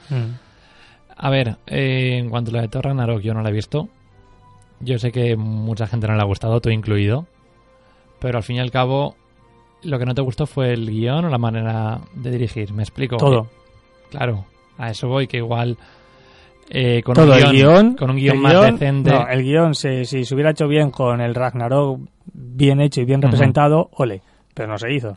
A 1.16 1.30
ver, 1.30 1.56
eh, 1.66 2.18
en 2.18 2.30
cuanto 2.30 2.50
a 2.50 2.54
la 2.54 2.60
de 2.60 2.68
Thor 2.68 2.84
Ragnarok, 2.84 3.20
yo 3.20 3.34
no 3.34 3.42
la 3.42 3.48
he 3.48 3.52
visto. 3.52 3.88
Yo 4.78 4.98
sé 4.98 5.10
que 5.10 5.34
mucha 5.36 5.86
gente 5.86 6.06
no 6.06 6.14
le 6.14 6.20
ha 6.20 6.26
gustado, 6.26 6.60
tú 6.60 6.68
incluido. 6.70 7.26
Pero 8.20 8.38
al 8.38 8.44
fin 8.44 8.56
y 8.56 8.60
al 8.60 8.70
cabo, 8.70 9.16
lo 9.82 9.98
que 9.98 10.04
no 10.04 10.14
te 10.14 10.22
gustó 10.22 10.46
fue 10.46 10.72
el 10.72 10.88
guion 10.88 11.24
o 11.24 11.28
la 11.30 11.38
manera 11.38 12.00
de 12.14 12.30
dirigir. 12.30 12.72
¿Me 12.72 12.82
explico? 12.82 13.16
Todo. 13.16 13.48
Claro, 14.10 14.44
a 14.78 14.90
eso 14.90 15.08
voy, 15.08 15.26
que 15.26 15.38
igual 15.38 15.76
eh, 16.70 17.02
con, 17.04 17.14
Todo 17.14 17.32
un 17.32 17.38
el 17.38 17.50
guion, 17.52 17.94
con 17.96 18.10
un 18.10 18.16
guion 18.16 18.36
el 18.36 18.42
más 18.42 18.52
guión- 18.54 18.72
decente. 18.78 19.10
No, 19.10 19.28
el 19.28 19.42
guion, 19.42 19.74
se- 19.74 20.04
si 20.04 20.24
se 20.24 20.34
hubiera 20.34 20.50
hecho 20.50 20.66
bien 20.68 20.90
con 20.90 21.20
el 21.20 21.34
Ragnarok, 21.34 22.00
bien 22.32 22.80
hecho 22.80 23.00
y 23.00 23.04
bien 23.04 23.22
representado, 23.22 23.88
ole, 23.92 24.22
pero 24.54 24.68
no 24.68 24.76
se 24.78 24.92
hizo. 24.92 25.16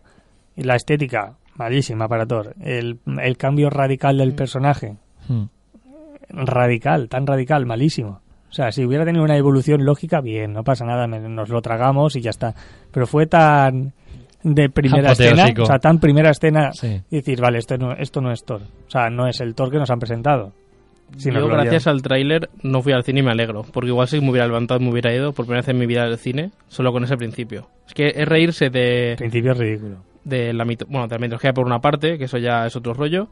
Y 0.55 0.63
la 0.63 0.75
estética, 0.75 1.33
malísima 1.55 2.07
para 2.07 2.25
Thor. 2.25 2.53
El, 2.61 2.99
el 3.21 3.37
cambio 3.37 3.69
radical 3.69 4.17
del 4.17 4.33
personaje, 4.33 4.95
Hmm. 5.27 5.45
radical, 6.29 7.09
tan 7.09 7.25
radical, 7.25 7.65
malísimo. 7.65 8.21
O 8.49 8.53
sea, 8.53 8.71
si 8.71 8.83
hubiera 8.83 9.05
tenido 9.05 9.23
una 9.23 9.37
evolución 9.37 9.85
lógica, 9.85 10.21
bien, 10.21 10.53
no 10.53 10.63
pasa 10.63 10.85
nada, 10.85 11.07
me- 11.07 11.19
nos 11.19 11.49
lo 11.49 11.61
tragamos 11.61 12.15
y 12.15 12.21
ya 12.21 12.31
está. 12.31 12.55
Pero 12.91 13.05
fue 13.07 13.27
tan 13.27 13.93
de 14.43 14.69
primera 14.69 15.11
escena, 15.11 15.45
o 15.61 15.65
sea, 15.65 15.79
tan 15.79 15.99
primera 15.99 16.29
escena, 16.31 16.71
Sí. 16.73 17.01
y 17.09 17.15
decir, 17.17 17.41
vale, 17.41 17.57
esto 17.59 17.77
no, 17.77 17.93
esto 17.93 18.21
no 18.21 18.31
es 18.31 18.43
Thor. 18.45 18.61
O 18.87 18.89
sea, 18.91 19.09
no 19.09 19.27
es 19.27 19.41
el 19.41 19.53
Thor 19.55 19.69
que 19.71 19.77
nos 19.77 19.89
han 19.89 19.99
presentado. 19.99 20.53
Yo, 21.17 21.47
gracias 21.47 21.87
al 21.87 22.03
tráiler, 22.03 22.49
no 22.61 22.81
fui 22.83 22.93
al 22.93 23.03
cine 23.03 23.21
y 23.21 23.23
me 23.23 23.31
alegro. 23.31 23.63
Porque 23.73 23.89
igual 23.89 24.07
si 24.07 24.21
me 24.21 24.29
hubiera 24.29 24.45
levantado 24.45 24.79
me 24.79 24.91
hubiera 24.91 25.11
ido 25.13 25.33
por 25.33 25.45
primera 25.45 25.61
vez 25.61 25.69
en 25.69 25.79
mi 25.79 25.87
vida 25.87 26.03
del 26.05 26.17
cine, 26.19 26.51
solo 26.67 26.91
con 26.91 27.03
ese 27.03 27.17
principio. 27.17 27.67
Es 27.87 27.93
que 27.95 28.09
es 28.15 28.27
reírse 28.27 28.69
de, 28.69 29.15
principio 29.17 29.53
es 29.53 29.57
ridículo. 29.57 29.97
de 30.23 30.53
la, 30.53 30.65
mito- 30.65 30.85
bueno, 30.87 31.07
de 31.07 31.15
la 31.15 31.19
mitología 31.19 31.51
por 31.51 31.65
una 31.65 31.79
parte, 31.79 32.19
que 32.19 32.25
eso 32.25 32.37
ya 32.37 32.67
es 32.67 32.75
otro 32.75 32.93
rollo, 32.93 33.29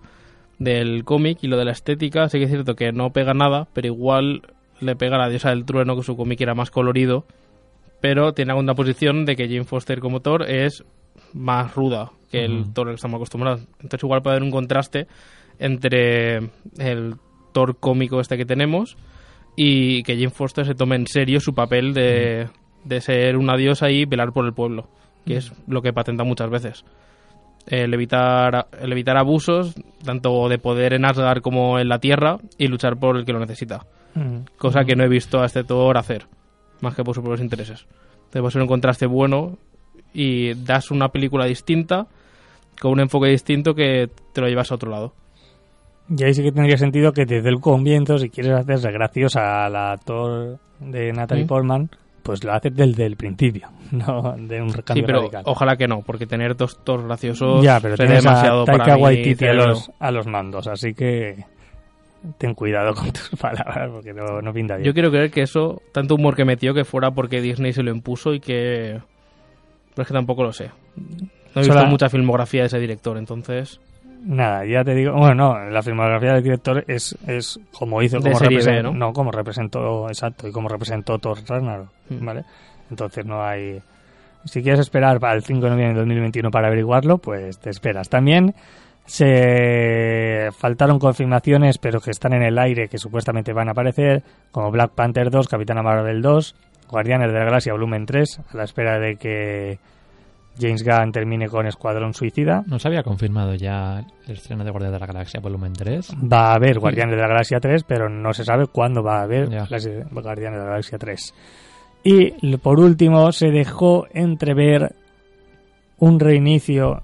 del 0.58 1.04
cómic 1.04 1.38
y 1.44 1.48
lo 1.48 1.56
de 1.58 1.66
la 1.66 1.72
estética. 1.72 2.28
Sí 2.30 2.40
que 2.40 2.46
es 2.46 2.50
cierto 2.50 2.74
que 2.76 2.92
no 2.92 3.12
pega 3.12 3.36
nada, 3.36 3.68
pero 3.74 3.86
igual 3.88 4.42
le 4.80 4.96
pega 4.96 5.18
a 5.18 5.20
la 5.20 5.30
diosa 5.30 5.52
del 5.52 5.64
trueno, 5.66 5.96
que 5.96 6.02
su 6.04 6.18
cómic 6.18 6.42
era 6.42 6.56
más 6.56 6.72
colorido. 6.72 7.26
Pero 8.02 8.34
tiene 8.34 8.54
la 8.60 8.74
posición 8.74 9.26
de 9.26 9.36
que 9.36 9.48
Jane 9.48 9.66
Foster 9.66 10.00
como 10.00 10.20
Thor 10.22 10.50
es 10.50 10.84
más 11.34 11.76
ruda 11.76 12.12
que 12.32 12.44
el 12.44 12.62
Ujú. 12.62 12.72
Thor 12.74 12.88
al 12.88 12.94
que 12.94 12.96
estamos 12.96 13.18
acostumbrados. 13.18 13.62
Entonces 13.80 14.04
igual 14.04 14.22
puede 14.22 14.36
haber 14.36 14.44
un 14.44 14.52
contraste 14.52 15.08
entre 15.60 16.38
el 16.78 17.16
Thor 17.54 17.78
cómico 17.80 18.20
este 18.20 18.38
que 18.38 18.46
tenemos 18.46 18.98
y 19.56 20.04
que 20.04 20.16
Jane 20.16 20.30
Foster 20.30 20.66
se 20.66 20.76
tome 20.76 20.96
en 20.96 21.08
serio 21.08 21.40
su 21.40 21.54
papel 21.56 21.94
de, 21.94 22.48
de 22.84 23.02
ser 23.02 23.38
una 23.38 23.58
diosa 23.58 23.90
y 23.90 24.06
velar 24.06 24.32
por 24.32 24.46
el 24.46 24.54
pueblo, 24.54 24.88
que 25.26 25.38
es 25.38 25.52
lo 25.68 25.82
que 25.82 25.94
patenta 25.94 26.24
muchas 26.24 26.50
veces. 26.50 26.86
El 27.66 27.94
evitar, 27.94 28.68
el 28.80 28.92
evitar 28.92 29.18
abusos, 29.18 29.76
tanto 30.06 30.48
de 30.48 30.58
poder 30.58 30.94
en 30.94 31.06
Asgard 31.06 31.42
como 31.42 31.80
en 31.80 31.90
la 31.90 32.00
Tierra, 32.00 32.38
y 32.58 32.68
luchar 32.68 32.98
por 32.98 33.18
el 33.18 33.26
que 33.26 33.34
lo 33.34 33.40
necesita. 33.40 33.86
Cosa 34.58 34.84
que 34.84 34.96
no 34.96 35.04
he 35.04 35.10
visto 35.10 35.42
a 35.42 35.46
este 35.46 35.64
Thor 35.64 35.98
hacer, 35.98 36.28
más 36.82 36.96
que 36.96 37.04
por 37.04 37.14
sus 37.14 37.24
propios 37.24 37.42
intereses. 37.42 37.86
Debe 38.32 38.50
ser 38.52 38.62
un 38.62 38.68
contraste 38.68 39.06
bueno 39.06 39.58
y 40.14 40.54
das 40.54 40.92
una 40.92 41.10
película 41.10 41.46
distinta, 41.46 42.08
con 42.80 42.92
un 42.94 43.00
enfoque 43.02 43.30
distinto 43.30 43.74
que 43.74 44.10
te 44.34 44.42
lo 44.42 44.48
llevas 44.48 44.72
a 44.72 44.76
otro 44.76 44.92
lado. 44.92 45.14
Y 46.10 46.24
ahí 46.24 46.34
sí 46.34 46.42
que 46.44 46.52
tendría 46.52 46.78
sentido 46.78 47.12
que 47.12 47.26
desde 47.26 47.50
el 47.50 47.60
comienzo, 47.60 48.18
si 48.18 48.30
quieres 48.30 48.54
hacerse 48.54 48.92
graciosa 48.92 49.66
al 49.66 49.76
actor 49.76 50.58
de 50.80 51.12
Natalie 51.12 51.44
¿Mm? 51.44 51.48
Portman, 51.48 51.90
pues 52.24 52.44
lo 52.44 52.54
haces 52.54 52.76
desde 52.76 53.06
el 53.06 53.16
principio, 53.18 53.68
no 53.92 54.36
de 54.38 54.62
un 54.62 54.70
Sí, 54.72 54.82
cambio 54.84 55.06
pero 55.06 55.20
radical. 55.20 55.44
ojalá 55.46 55.76
que 55.76 55.88
no, 55.88 56.02
porque 56.02 56.26
tener 56.26 56.56
dos 56.56 56.80
Thor 56.84 57.06
graciosos 57.06 57.64
ya, 57.64 57.80
pero 57.82 57.98
sería 57.98 58.16
demasiado 58.18 58.62
a 58.62 58.66
para 58.66 58.78
Taika 58.80 58.96
mí 58.98 59.02
Waititi 59.04 59.34
a 59.34 59.38
cerebro. 59.38 59.66
los, 59.68 59.92
a 60.00 60.12
los 60.12 60.28
mandos, 60.28 60.68
así 60.68 60.94
que 60.94 61.44
ten 62.38 62.54
cuidado 62.54 62.94
con 62.94 63.12
tus 63.12 63.30
palabras, 63.40 63.90
porque 63.92 64.14
no, 64.14 64.42
no 64.42 64.54
pinta 64.54 64.76
bien. 64.76 64.86
Yo 64.86 64.94
quiero 64.94 65.10
creer 65.10 65.32
que 65.32 65.42
eso, 65.42 65.82
tanto 65.94 66.16
humor 66.16 66.36
que 66.36 66.46
metió, 66.46 66.74
que 66.74 66.86
fuera 66.86 67.12
porque 67.12 67.42
Disney 67.42 67.74
se 67.74 67.84
lo 67.84 67.92
impuso 67.92 68.34
y 68.34 68.40
que... 68.40 69.00
Pero 69.98 70.04
es 70.04 70.08
que 70.10 70.14
tampoco 70.14 70.44
lo 70.44 70.54
sé. 70.54 70.70
No 70.96 71.62
he 71.62 71.64
Sola- 71.64 71.80
visto 71.82 71.88
mucha 71.90 72.08
filmografía 72.10 72.62
de 72.62 72.68
ese 72.68 72.78
director, 72.80 73.18
entonces... 73.18 73.80
Nada, 74.24 74.64
ya 74.66 74.84
te 74.84 74.94
digo, 74.94 75.14
bueno, 75.14 75.34
no, 75.36 75.70
la 75.70 75.82
filmografía 75.82 76.34
del 76.34 76.44
director 76.44 76.84
es, 76.88 77.18
es 77.28 77.60
como 77.72 78.02
hizo, 78.04 78.20
como 78.20 78.38
representó, 78.38 78.92
¿no? 78.94 79.14
como 79.14 79.32
representó, 79.32 80.08
exacto, 80.08 80.48
y 80.48 80.52
como 80.52 80.70
representó 80.70 81.18
Thor 81.20 81.40
Ragnarok, 81.48 81.90
Mm. 82.10 82.26
¿vale? 82.26 82.44
Entonces 82.92 83.26
no 83.26 83.44
hay... 83.44 83.82
Si 84.46 84.62
quieres 84.62 84.80
esperar 84.82 85.20
para 85.20 85.34
el 85.34 85.44
5 85.44 85.62
de 85.62 85.70
noviembre 85.72 85.94
de 85.96 86.00
2021 86.02 86.52
para 86.52 86.68
averiguarlo, 86.68 87.18
pues 87.18 87.58
te 87.60 87.70
esperas. 87.70 88.08
También 88.10 88.54
se 89.06 90.50
faltaron 90.58 91.00
confirmaciones, 91.00 91.78
pero 91.78 92.00
que 92.02 92.12
están 92.12 92.34
en 92.34 92.44
el 92.44 92.58
aire, 92.58 92.88
que 92.88 92.98
supuestamente 92.98 93.54
van 93.54 93.68
a 93.68 93.72
aparecer, 93.72 94.24
como 94.52 94.72
Black 94.72 94.92
Panther 94.92 95.30
2, 95.30 95.48
Capitana 95.48 95.82
Marvel 95.84 96.22
2, 96.22 96.56
Guardianes 96.90 97.32
de 97.32 97.40
la 97.40 97.46
Galaxia 97.46 97.74
Volumen 97.74 98.06
3, 98.06 98.42
a 98.52 98.58
la 98.58 98.64
espera 98.64 99.00
de 99.00 99.16
que 99.16 99.80
James 100.60 100.84
Gunn 100.84 101.12
termine 101.12 101.48
con 101.48 101.68
Escuadrón 101.68 102.14
Suicida. 102.14 102.64
¿No 102.68 102.80
se 102.80 102.88
había 102.88 103.04
confirmado 103.04 103.54
ya 103.56 104.06
el 104.26 104.34
estreno 104.34 104.64
de 104.64 104.72
Guardianes 104.72 105.00
de 105.00 105.00
la 105.00 105.14
Galaxia 105.14 105.40
Volumen 105.40 105.74
3? 105.74 106.16
Va 106.32 106.52
a 106.52 106.56
haber 106.56 106.80
Guardianes 106.80 107.16
de 107.16 107.22
la 107.22 107.28
Galaxia 107.28 107.60
3, 107.60 107.84
pero 107.84 108.10
no 108.10 108.34
se 108.34 108.44
sabe 108.44 108.68
cuándo 108.68 109.04
va 109.04 109.20
a 109.20 109.24
haber 109.24 109.50
Guardianes 109.50 110.60
de 110.60 110.66
la 110.66 110.70
Galaxia 110.70 110.98
3. 110.98 111.34
Y 112.04 112.58
por 112.58 112.80
último, 112.80 113.32
se 113.32 113.50
dejó 113.50 114.08
entrever 114.14 114.96
un 116.00 116.20
reinicio, 116.20 117.02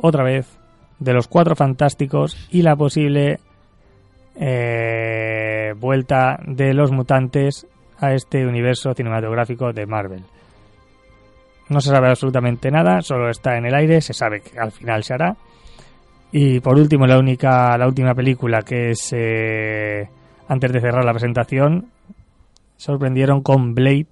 otra 0.00 0.24
vez, 0.24 0.58
de 0.98 1.12
los 1.12 1.28
Cuatro 1.28 1.54
Fantásticos 1.54 2.48
y 2.50 2.62
la 2.62 2.74
posible 2.76 3.38
eh, 4.36 5.74
vuelta 5.76 6.38
de 6.46 6.74
los 6.74 6.90
mutantes 6.90 7.66
a 8.00 8.14
este 8.14 8.46
universo 8.46 8.94
cinematográfico 8.94 9.72
de 9.72 9.86
Marvel. 9.86 10.24
No 11.68 11.80
se 11.80 11.90
sabe 11.90 12.08
absolutamente 12.08 12.70
nada, 12.70 13.02
solo 13.02 13.28
está 13.28 13.58
en 13.58 13.66
el 13.66 13.74
aire, 13.74 14.00
se 14.00 14.14
sabe 14.14 14.40
que 14.40 14.58
al 14.58 14.72
final 14.72 15.04
se 15.04 15.14
hará. 15.14 15.36
Y 16.32 16.60
por 16.60 16.78
último, 16.78 17.06
la 17.06 17.18
única, 17.18 17.76
la 17.76 17.86
última 17.86 18.14
película 18.14 18.62
que 18.62 18.90
es 18.90 19.12
eh, 19.12 20.08
antes 20.48 20.72
de 20.72 20.80
cerrar 20.80 21.04
la 21.04 21.12
presentación, 21.12 21.88
sorprendieron 22.76 23.42
con 23.42 23.74
Blade. 23.74 24.06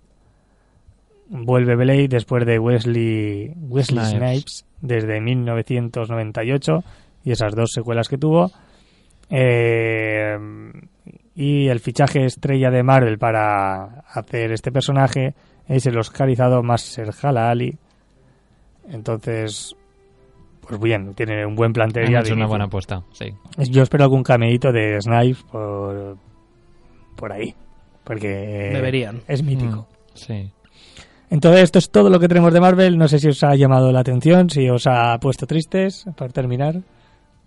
Vuelve 1.29 1.77
Blade 1.77 2.09
después 2.09 2.47
de 2.47 2.59
Wesley, 2.59 3.53
Wesley 3.57 4.05
Snipes. 4.05 4.65
desde 4.81 5.21
1998 5.21 6.85
y 7.25 7.33
esas 7.33 7.55
dos 7.55 7.71
secuelas 7.73 8.09
que 8.09 8.19
tuvo. 8.19 8.51
Eh, 9.29 10.39
y 11.37 11.69
el 11.69 11.81
fichaje 11.81 12.25
estrella 12.25 12.71
de 12.71 12.83
Marvel 12.83 13.19
para 13.19 14.01
hacer 14.09 14.53
este 14.53 14.73
personaje 14.73 15.35
es 15.69 15.85
el 15.87 15.99
oscarizado 15.99 16.63
Mahershala 16.63 17.51
Ali. 17.51 17.77
Entonces, 18.91 19.77
pues 20.67 20.81
bien, 20.81 21.13
tiene 21.15 21.45
un 21.45 21.55
buen 21.55 21.73
plantel. 21.75 22.15
Es 22.15 22.31
una 22.31 22.47
buena 22.47 22.65
apuesta, 22.65 23.03
sí. 23.13 23.35
Yo 23.71 23.83
espero 23.83 24.05
algún 24.05 24.23
cameíto 24.23 24.73
de 24.73 24.99
Snipes 25.01 25.43
por, 25.45 26.17
por 27.17 27.33
ahí, 27.33 27.55
porque 28.03 28.71
Deberían. 28.73 29.21
es 29.29 29.43
mítico. 29.43 29.83
Mm, 29.83 30.17
sí. 30.17 30.51
Entonces, 31.29 31.65
esto 31.65 31.81
es 31.81 31.91
todo 31.91 32.09
lo 32.09 32.21
que 32.21 32.29
tenemos 32.29 32.53
de 32.53 32.61
Marvel. 32.61 32.97
No 32.97 33.09
sé 33.09 33.19
si 33.19 33.29
os 33.29 33.43
ha 33.43 33.57
llamado 33.57 33.91
la 33.93 34.01
atención, 34.01 34.49
si 34.49 34.71
os 34.71 34.87
ha 34.87 35.19
puesto 35.19 35.47
tristes, 35.47 36.07
para 36.17 36.33
terminar. 36.33 36.77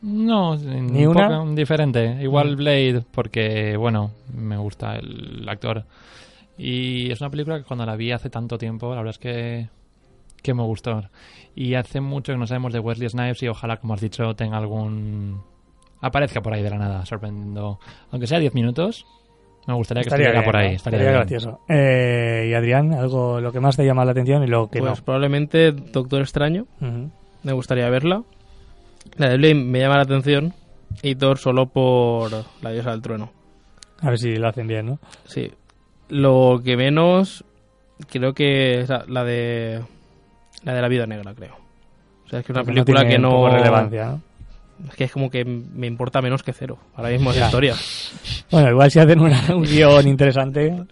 No, 0.01 0.55
¿Ni 0.55 1.05
un 1.05 1.15
una? 1.17 1.27
poco 1.39 1.51
diferente. 1.55 2.17
Igual 2.21 2.53
Mm. 2.53 2.55
Blade, 2.57 3.03
porque, 3.11 3.75
bueno, 3.77 4.11
me 4.33 4.57
gusta 4.57 4.95
el 4.95 5.47
actor. 5.49 5.83
Y 6.57 7.11
es 7.11 7.19
una 7.21 7.29
película 7.29 7.57
que 7.57 7.63
cuando 7.65 7.85
la 7.85 7.95
vi 7.95 8.11
hace 8.11 8.29
tanto 8.29 8.57
tiempo, 8.57 8.89
la 8.91 8.97
verdad 8.97 9.11
es 9.11 9.17
que, 9.19 9.69
que 10.41 10.53
me 10.53 10.63
gustó. 10.63 11.03
Y 11.55 11.73
hace 11.75 11.99
mucho 12.01 12.31
que 12.33 12.37
no 12.37 12.47
sabemos 12.47 12.71
de 12.73 12.79
Wesley 12.79 13.09
Snipes 13.09 13.43
y 13.43 13.47
ojalá, 13.49 13.77
como 13.77 13.93
has 13.93 14.01
dicho, 14.01 14.33
tenga 14.35 14.57
algún... 14.57 15.41
aparezca 16.01 16.41
por 16.41 16.53
ahí 16.53 16.63
de 16.63 16.69
la 16.69 16.77
nada, 16.77 17.05
sorprendiendo. 17.05 17.79
Aunque 18.11 18.27
sea 18.27 18.39
10 18.39 18.53
minutos, 18.53 19.05
me 19.67 19.73
gustaría 19.73 20.03
que 20.03 20.09
estuviera 20.09 20.31
bien, 20.33 20.45
por 20.45 20.55
ahí. 20.57 20.69
¿no? 20.69 20.75
Estaría 20.75 20.99
Estaría 20.99 21.17
gracioso. 21.19 21.59
Eh, 21.67 22.47
y 22.49 22.53
Adrián, 22.53 22.93
algo 22.93 23.41
lo 23.41 23.51
que 23.51 23.59
más 23.59 23.75
te 23.75 23.85
llama 23.85 24.05
la 24.05 24.11
atención 24.11 24.43
y 24.43 24.47
lo 24.47 24.69
que 24.69 24.79
Pues 24.79 25.01
probablemente 25.01 25.71
Doctor 25.73 26.21
Extraño, 26.21 26.67
no. 26.79 26.87
Ujú. 26.87 27.09
me 27.43 27.51
gustaría 27.53 27.89
verla. 27.89 28.23
La 29.17 29.29
de 29.29 29.37
Blade 29.37 29.55
me 29.55 29.79
llama 29.79 29.97
la 29.97 30.03
atención 30.03 30.53
y 31.01 31.15
Thor 31.15 31.37
solo 31.37 31.67
por 31.67 32.31
la 32.61 32.71
diosa 32.71 32.91
del 32.91 33.01
trueno. 33.01 33.31
A 34.01 34.09
ver 34.09 34.19
si 34.19 34.35
lo 34.35 34.47
hacen 34.47 34.67
bien, 34.67 34.85
¿no? 34.85 34.99
Sí. 35.25 35.51
Lo 36.09 36.61
que 36.63 36.77
menos 36.77 37.43
creo 38.09 38.33
que 38.33 38.81
es 38.81 38.89
la- 39.07 39.23
de 39.23 39.81
la 40.63 40.73
de 40.73 40.81
la 40.81 40.87
vida 40.87 41.05
negra, 41.05 41.33
creo. 41.33 41.55
O 42.25 42.29
sea, 42.29 42.39
es 42.39 42.45
que 42.45 42.51
es 42.51 42.55
una 42.57 42.65
película 42.65 43.07
que 43.07 43.17
no 43.19 43.49
relevancia, 43.49 44.05
¿no? 44.07 44.21
es 44.89 44.95
que 44.95 45.03
es 45.05 45.11
como 45.11 45.29
que 45.29 45.43
me 45.43 45.87
importa 45.87 46.21
menos 46.21 46.41
que 46.43 46.53
cero. 46.53 46.77
Ahora 46.95 47.09
mismo 47.09 47.31
esa 47.31 47.45
historia. 47.47 47.75
Bueno, 48.49 48.69
igual 48.69 48.89
si 48.89 48.99
hacen 48.99 49.19
una- 49.19 49.53
un 49.55 49.63
guion 49.63 50.07
interesante, 50.07 50.83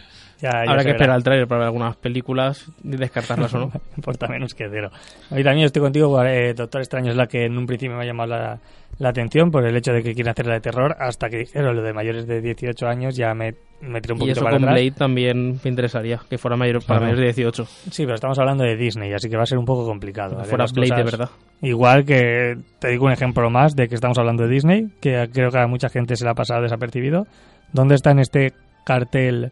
ya, 0.41 0.49
ya 0.65 0.71
Habrá 0.71 0.83
que 0.83 0.91
esperar 0.91 1.15
al 1.15 1.23
trailer 1.23 1.47
para 1.47 1.59
ver 1.59 1.65
algunas 1.67 1.95
películas 1.97 2.65
y 2.83 2.95
descartarlas 2.97 3.53
o 3.53 3.59
no. 3.59 3.71
importa 3.97 4.27
menos 4.27 4.53
que 4.53 4.67
cero. 4.69 4.89
Y 5.31 5.43
también 5.43 5.65
estoy 5.65 5.81
contigo, 5.81 6.23
eh, 6.23 6.53
Doctor 6.53 6.81
Extraño 6.81 7.11
es 7.11 7.17
la 7.17 7.27
que 7.27 7.45
en 7.45 7.57
un 7.57 7.65
principio 7.65 7.95
me 7.97 8.03
ha 8.03 8.05
llamado 8.05 8.29
la, 8.29 8.59
la 8.99 9.09
atención 9.09 9.51
por 9.51 9.65
el 9.65 9.75
hecho 9.75 9.91
de 9.93 10.03
que 10.03 10.13
quieren 10.13 10.31
hacerla 10.31 10.53
de 10.53 10.61
terror, 10.61 10.95
hasta 10.99 11.29
que 11.29 11.37
dijeron 11.37 11.75
lo 11.75 11.81
de 11.81 11.93
mayores 11.93 12.27
de 12.27 12.41
18 12.41 12.87
años 12.87 13.15
ya 13.15 13.33
me, 13.33 13.53
me 13.81 13.99
tiré 14.01 14.13
un 14.13 14.17
Y 14.17 14.19
poquito 14.21 14.31
eso 14.39 14.43
para 14.43 14.55
con 14.57 14.63
atrás. 14.63 14.75
Blade 14.81 14.91
también 14.91 15.51
me 15.63 15.69
interesaría, 15.69 16.19
que 16.29 16.37
fuera 16.37 16.55
mayor, 16.57 16.77
para 16.85 16.99
Claro. 16.99 17.01
mayores 17.13 17.19
de 17.35 17.43
18. 17.43 17.65
Sí, 17.91 18.03
pero 18.03 18.15
estamos 18.15 18.37
hablando 18.39 18.63
de 18.63 18.75
Disney, 18.75 19.13
así 19.13 19.29
que 19.29 19.37
va 19.37 19.43
a 19.43 19.47
ser 19.47 19.57
un 19.57 19.65
poco 19.65 19.85
complicado. 19.85 20.37
Fuera 20.43 20.63
las 20.63 20.73
Blade 20.73 20.95
de 20.95 21.03
verdad. 21.03 21.29
Igual 21.61 22.05
que 22.05 22.57
te 22.79 22.89
digo 22.89 23.05
un 23.05 23.11
ejemplo 23.11 23.49
más 23.49 23.75
de 23.75 23.87
que 23.87 23.95
estamos 23.95 24.17
hablando 24.19 24.43
de 24.43 24.49
Disney, 24.49 24.87
que 25.01 25.27
creo 25.33 25.49
que 25.49 25.57
a 25.59 25.67
mucha 25.67 25.89
gente 25.89 26.15
se 26.15 26.23
le 26.23 26.29
ha 26.31 26.35
pasado 26.35 26.61
desapercibido. 26.61 27.25
¿Dónde 27.73 27.95
está 27.95 28.11
en 28.11 28.19
este 28.19 28.53
cartel 28.85 29.51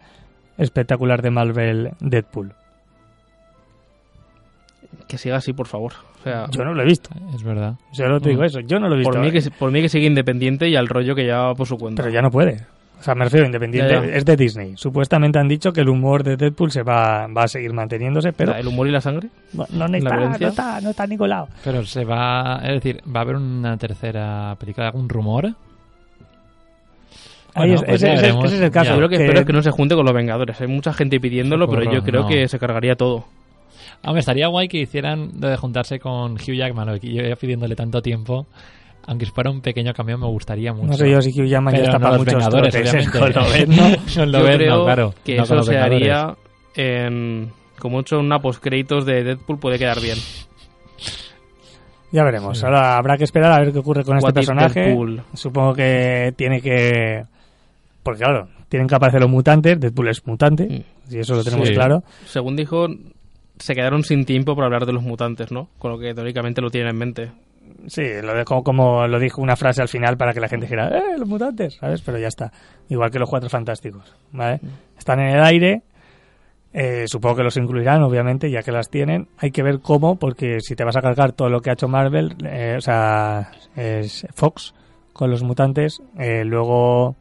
espectacular 0.57 1.21
de 1.21 1.31
Marvel 1.31 1.91
Deadpool? 1.99 2.53
Que 5.07 5.17
siga 5.17 5.37
así, 5.37 5.53
por 5.53 5.67
favor. 5.67 5.93
O 6.19 6.23
sea, 6.23 6.47
Yo 6.49 6.63
no 6.63 6.73
lo 6.73 6.81
he 6.81 6.85
visto. 6.85 7.09
Es 7.35 7.43
verdad. 7.43 7.75
Solo 7.91 8.19
te 8.19 8.29
digo 8.29 8.41
Mm. 8.41 8.45
eso. 8.45 8.59
Yo 8.61 8.79
no 8.79 8.87
lo 8.87 8.95
he 8.95 8.99
visto. 8.99 9.11
por 9.13 9.21
mí, 9.21 9.31
que, 9.31 9.41
por 9.51 9.71
mí 9.71 9.81
que 9.81 9.89
siga 9.89 10.05
independiente 10.07 10.67
y 10.69 10.75
al 10.75 10.87
rollo 10.87 11.13
que 11.15 11.23
lleva 11.23 11.53
por 11.53 11.67
su 11.67 11.77
cuenta. 11.77 12.01
Pero 12.01 12.13
ya 12.13 12.21
no 12.21 12.31
puede. 12.31 12.65
O 12.99 13.03
sea, 13.03 13.13
me 13.13 13.25
refiero 13.25 13.45
independiente. 13.45 13.93
Ya, 13.93 14.03
ya. 14.03 14.15
Es 14.15 14.25
de 14.25 14.35
Disney. 14.35 14.73
Supuestamente 14.77 15.37
han 15.37 15.47
dicho 15.47 15.71
que 15.73 15.81
el 15.81 15.89
humor 15.89 16.23
de 16.23 16.37
Deadpool 16.37 16.71
se 16.71 16.81
va, 16.81 17.27
va 17.27 17.43
a 17.43 17.47
seguir 17.47 17.71
manteniéndose, 17.73 18.33
pero 18.33 18.55
¿El 18.55 18.65
humor 18.67 18.87
y 18.87 18.91
la 18.91 19.01
sangre? 19.01 19.29
no, 19.53 19.65
no 19.69 19.87
¿La 19.87 19.97
está, 19.97 20.15
no 20.39 20.47
está, 20.47 20.81
no 20.81 20.89
está 20.89 21.05
Nicolau. 21.05 21.47
Pero 21.63 21.85
se 21.85 22.03
va... 22.05 22.61
Es 22.63 22.73
decir, 22.81 23.01
¿va 23.13 23.19
a 23.19 23.23
haber 23.23 23.35
una 23.35 23.77
tercera 23.77 24.55
película? 24.59 24.87
¿Algún 24.87 25.07
rumor? 25.09 25.53
Ahí 27.55 27.69
Bueno, 27.69 27.75
es- 27.75 27.83
pues 27.83 28.03
ese, 28.03 28.13
ese- 28.13 28.39
ese 28.45 28.55
es 28.57 28.61
el 28.61 28.71
caso. 28.71 28.93
Yo 28.95 28.99
lo 29.01 29.09
que 29.09 29.17
que- 29.17 29.23
espero 29.23 29.39
es 29.39 29.45
que 29.47 29.53
no 29.53 29.61
se 29.63 29.71
junte 29.71 29.95
con 29.95 30.05
los 30.05 30.13
Vengadores. 30.13 30.59
Hay 30.61 30.67
mucha 30.67 30.93
gente 30.93 31.19
pidiéndolo, 31.19 31.67
pero 31.67 31.83
yo 31.83 31.89
Socorro, 31.91 32.03
creo 32.05 32.21
no. 32.23 32.27
que 32.27 32.47
se 32.47 32.59
cargaría 32.59 32.95
todo. 32.95 33.25
Aunque 34.03 34.19
estaría 34.19 34.47
guay 34.47 34.67
que 34.67 34.77
hicieran 34.79 35.31
lo 35.39 35.47
de 35.47 35.55
juntarse 35.57 35.99
con 35.99 36.33
Hugh 36.33 36.53
Jackman, 36.55 36.99
que 36.99 37.11
yo 37.13 37.23
iba 37.23 37.35
pidiéndole 37.35 37.75
tanto 37.75 38.01
tiempo. 38.01 38.45
Aunque 39.07 39.25
si 39.25 39.31
fuera 39.31 39.51
un 39.51 39.61
pequeño 39.61 39.93
cambio 39.93 40.17
me 40.17 40.25
gustaría 40.27 40.73
mucho. 40.73 40.87
No 40.87 40.93
sé 40.93 41.09
yo 41.09 41.21
si 41.21 41.29
Hugh 41.29 41.45
Jackman 41.47 41.75
ya 41.75 41.83
está 41.83 41.93
no 41.93 41.99
para 41.99 42.17
los 42.17 42.25
muchos 42.25 42.33
Vengadores, 42.33 42.75
obviamente. 42.75 43.07
¿eh? 43.07 43.11
Creo 44.57 44.85
claro, 44.85 45.13
que 45.23 45.37
no 45.37 45.45
con 45.47 45.57
eso 45.59 45.63
se 45.71 45.77
haría 45.77 46.35
en... 46.75 47.51
Como 47.79 47.99
hecho 48.01 48.19
una 48.19 48.39
postcréditos 48.39 49.05
de 49.05 49.23
Deadpool 49.23 49.59
puede 49.59 49.77
quedar 49.77 49.99
bien. 50.01 50.17
Ya 52.11 52.23
veremos. 52.23 52.57
Sí. 52.59 52.65
Ahora 52.65 52.97
habrá 52.97 53.17
que 53.17 53.25
esperar 53.25 53.51
a 53.51 53.59
ver 53.59 53.71
qué 53.73 53.79
ocurre 53.79 54.03
con 54.03 54.17
este 54.17 54.25
What 54.25 54.31
if 54.31 54.35
personaje. 54.35 54.79
Deadpool? 54.81 55.23
Supongo 55.33 55.73
que 55.73 56.33
tiene 56.37 56.61
que... 56.61 57.25
Porque 58.05 58.19
claro, 58.23 58.47
tienen 58.69 58.87
que 58.87 58.93
aparecer 58.95 59.19
los 59.19 59.31
mutantes. 59.31 59.79
Deadpool 59.79 60.09
es 60.09 60.25
mutante. 60.27 60.67
Mm. 61.09 61.13
Y 61.13 61.17
eso 61.19 61.33
lo 61.35 61.43
tenemos 61.43 61.67
Sí. 61.67 61.73
claro. 61.73 62.03
Según 62.27 62.55
dijo, 62.55 62.85
se 63.57 63.73
quedaron 63.73 64.03
sin 64.03 64.25
tiempo 64.25 64.55
para 64.55 64.67
hablar 64.67 64.85
de 64.85 64.93
los 64.93 65.01
mutantes, 65.01 65.51
¿no? 65.51 65.69
Con 65.79 65.91
lo 65.91 65.97
que 65.97 66.13
teóricamente 66.13 66.61
lo 66.61 66.69
tienen 66.69 66.91
en 66.91 66.97
mente. 66.97 67.31
Sí, 67.87 68.03
lo 68.21 68.35
dejo 68.35 68.61
como 68.63 69.07
lo 69.07 69.19
dijo 69.19 69.41
una 69.41 69.55
frase 69.55 69.81
al 69.81 69.87
final 69.87 70.17
para 70.17 70.33
que 70.33 70.39
la 70.39 70.47
gente 70.47 70.67
dijera, 70.67 70.87
¡eh, 70.89 71.17
los 71.17 71.27
mutantes! 71.27 71.77
¿Sabes? 71.79 72.01
Pero 72.03 72.19
ya 72.19 72.27
está. 72.27 72.51
Igual 72.89 73.09
que 73.09 73.17
los 73.17 73.27
cuatro 73.29 73.49
fantásticos, 73.49 74.15
¿vale? 74.31 74.59
Están 74.97 75.19
en 75.21 75.35
el 75.35 75.43
aire. 75.43 75.81
eh, 76.73 77.05
supongo 77.07 77.37
que 77.37 77.43
los 77.43 77.57
incluirán, 77.57 78.03
obviamente, 78.03 78.51
ya 78.51 78.61
que 78.61 78.71
las 78.71 78.89
tienen. 78.89 79.29
Hay 79.39 79.49
que 79.51 79.63
ver 79.63 79.79
cómo, 79.79 80.17
porque 80.17 80.59
si 80.59 80.75
te 80.75 80.83
vas 80.83 80.95
a 80.97 81.01
cargar 81.01 81.31
todo 81.31 81.49
lo 81.49 81.59
que 81.61 81.69
ha 81.71 81.73
hecho 81.73 81.87
Marvel, 81.87 82.35
eh, 82.45 82.75
o 82.77 82.81
sea, 82.81 83.49
es 83.75 84.27
Fox 84.35 84.73
con 85.13 85.31
los 85.31 85.41
mutantes, 85.43 86.01
eh, 86.19 86.43
luego 86.43 87.15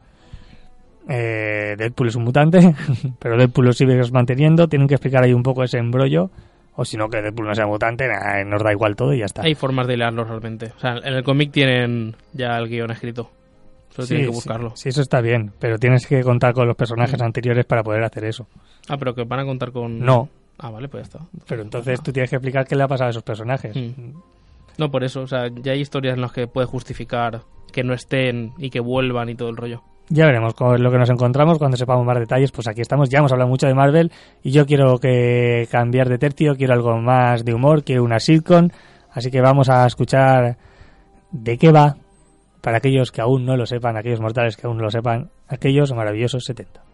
eh, 1.09 1.75
Deadpool 1.77 2.07
es 2.09 2.15
un 2.15 2.23
mutante, 2.23 2.75
pero 3.19 3.37
Deadpool 3.37 3.65
lo 3.65 3.73
sigues 3.73 4.11
manteniendo. 4.11 4.67
Tienen 4.67 4.87
que 4.87 4.95
explicar 4.95 5.23
ahí 5.23 5.33
un 5.33 5.43
poco 5.43 5.63
ese 5.63 5.77
embrollo. 5.77 6.29
O 6.75 6.83
si 6.83 6.97
no, 6.97 7.09
que 7.09 7.21
Deadpool 7.21 7.47
no 7.47 7.55
sea 7.55 7.67
mutante, 7.67 8.07
nah, 8.07 8.43
nos 8.43 8.61
da 8.61 8.71
igual 8.71 8.95
todo 8.95 9.13
y 9.13 9.19
ya 9.19 9.25
está. 9.25 9.43
Hay 9.43 9.55
formas 9.55 9.87
de 9.87 9.93
hilarlo 9.93 10.25
realmente. 10.25 10.73
O 10.75 10.79
sea, 10.79 10.97
en 10.97 11.13
el 11.13 11.23
cómic 11.23 11.51
tienen 11.51 12.15
ya 12.33 12.57
el 12.57 12.67
guion 12.67 12.91
escrito. 12.91 13.31
Solo 13.91 14.07
tienen 14.09 14.25
que 14.25 14.31
buscarlo. 14.33 14.73
Sí, 14.75 14.89
eso 14.89 15.01
está 15.01 15.21
bien, 15.21 15.53
pero 15.57 15.77
tienes 15.79 16.05
que 16.05 16.21
contar 16.21 16.53
con 16.53 16.67
los 16.67 16.75
personajes 16.75 17.17
Mm. 17.17 17.23
anteriores 17.23 17.63
para 17.65 17.81
poder 17.81 18.03
hacer 18.03 18.25
eso. 18.25 18.45
Ah, 18.89 18.97
pero 18.97 19.15
que 19.15 19.23
van 19.23 19.39
a 19.39 19.45
contar 19.45 19.71
con... 19.71 19.99
No, 19.99 20.27
Ah, 20.57 20.69
vale, 20.69 20.87
pues 20.89 21.03
ya 21.09 21.17
está. 21.17 21.25
pero 21.47 21.61
entonces 21.61 22.01
tú 22.01 22.11
tienes 22.13 22.29
que 22.29 22.35
explicar 22.37 22.65
qué 22.67 22.75
le 22.75 22.83
ha 22.83 22.87
pasado 22.89 23.07
a 23.07 23.11
esos 23.11 23.23
personajes. 23.23 23.73
Mm. 23.75 24.11
No, 24.77 24.91
por 24.91 25.03
eso. 25.05 25.21
O 25.21 25.27
sea, 25.27 25.49
ya 25.61 25.71
hay 25.71 25.79
historias 25.79 26.15
en 26.15 26.21
las 26.21 26.33
que 26.33 26.47
puedes 26.47 26.69
justificar 26.69 27.41
que 27.71 27.83
no 27.85 27.93
estén 27.93 28.51
y 28.57 28.69
que 28.69 28.81
vuelvan 28.81 29.29
y 29.29 29.35
todo 29.35 29.49
el 29.49 29.55
rollo. 29.57 29.81
Ya 30.09 30.25
veremos 30.27 30.53
con 30.53 30.81
lo 30.83 30.91
que 30.91 30.99
nos 30.99 31.09
encontramos 31.09 31.57
cuando 31.57 31.77
sepamos 31.77 32.05
más 32.05 32.19
detalles. 32.19 32.51
Pues 32.51 32.67
aquí 32.67 32.81
estamos, 32.81 33.09
ya 33.09 33.19
hemos 33.19 33.31
hablado 33.31 33.49
mucho 33.49 33.65
de 33.65 33.73
Marvel 33.73 34.11
y 34.43 34.51
yo 34.51 34.65
quiero 34.65 34.99
que 34.99 35.67
cambiar 35.71 36.09
de 36.09 36.19
tercio, 36.19 36.55
quiero 36.55 36.73
algo 36.73 36.97
más 37.01 37.43
de 37.43 37.53
humor, 37.53 37.83
quiero 37.83 38.03
una 38.03 38.19
sitcom, 38.19 38.69
así 39.11 39.31
que 39.31 39.41
vamos 39.41 39.69
a 39.69 39.85
escuchar 39.85 40.57
de 41.31 41.57
qué 41.57 41.71
va, 41.71 41.97
para 42.61 42.77
aquellos 42.77 43.11
que 43.11 43.21
aún 43.21 43.45
no 43.45 43.57
lo 43.57 43.65
sepan, 43.65 43.97
aquellos 43.97 44.21
mortales 44.21 44.57
que 44.57 44.67
aún 44.67 44.77
no 44.77 44.83
lo 44.83 44.91
sepan, 44.91 45.31
aquellos 45.47 45.91
maravillosos 45.93 46.43
70. 46.45 46.84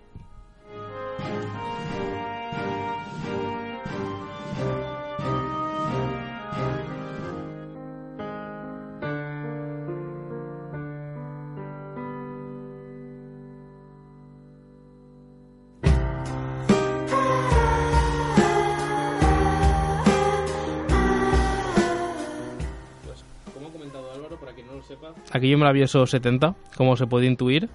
Aquello 25.52 25.60
maravilloso 25.60 26.06
70, 26.08 26.56
como 26.78 26.96
se 26.96 27.08
puede 27.08 27.26
intuir, 27.26 27.70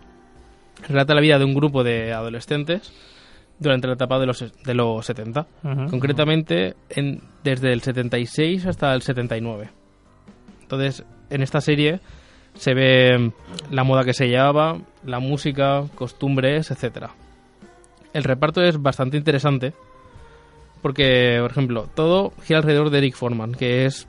relata 0.88 1.14
la 1.14 1.20
vida 1.20 1.38
de 1.38 1.44
un 1.44 1.52
grupo 1.52 1.84
de 1.84 2.10
adolescentes 2.14 2.90
durante 3.58 3.86
la 3.86 3.92
etapa 3.92 4.18
de 4.18 4.24
los, 4.24 4.50
de 4.64 4.74
los 4.74 5.04
70. 5.04 5.46
Ujú. 5.62 5.90
Concretamente, 5.90 6.74
en, 6.88 7.20
desde 7.44 7.74
el 7.74 7.82
76 7.82 8.64
hasta 8.64 8.94
el 8.94 9.02
79. 9.02 9.68
Entonces, 10.62 11.04
en 11.28 11.42
esta 11.42 11.60
serie 11.60 12.00
se 12.54 12.72
ve 12.72 13.30
la 13.70 13.84
moda 13.84 14.04
que 14.04 14.14
se 14.14 14.26
llevaba, 14.26 14.78
la 15.04 15.20
música, 15.20 15.84
costumbres, 15.96 16.70
etcétera. 16.70 17.10
el 18.14 18.24
reparto 18.24 18.62
es 18.62 18.80
bastante 18.80 19.18
interesante. 19.18 19.74
Porque, 20.80 21.40
por 21.42 21.50
ejemplo, 21.50 21.90
todo 21.94 22.32
gira 22.42 22.60
alrededor 22.60 22.88
de 22.88 22.98
Eric 22.98 23.16
Foreman, 23.16 23.52
que 23.52 23.84
es 23.84 24.08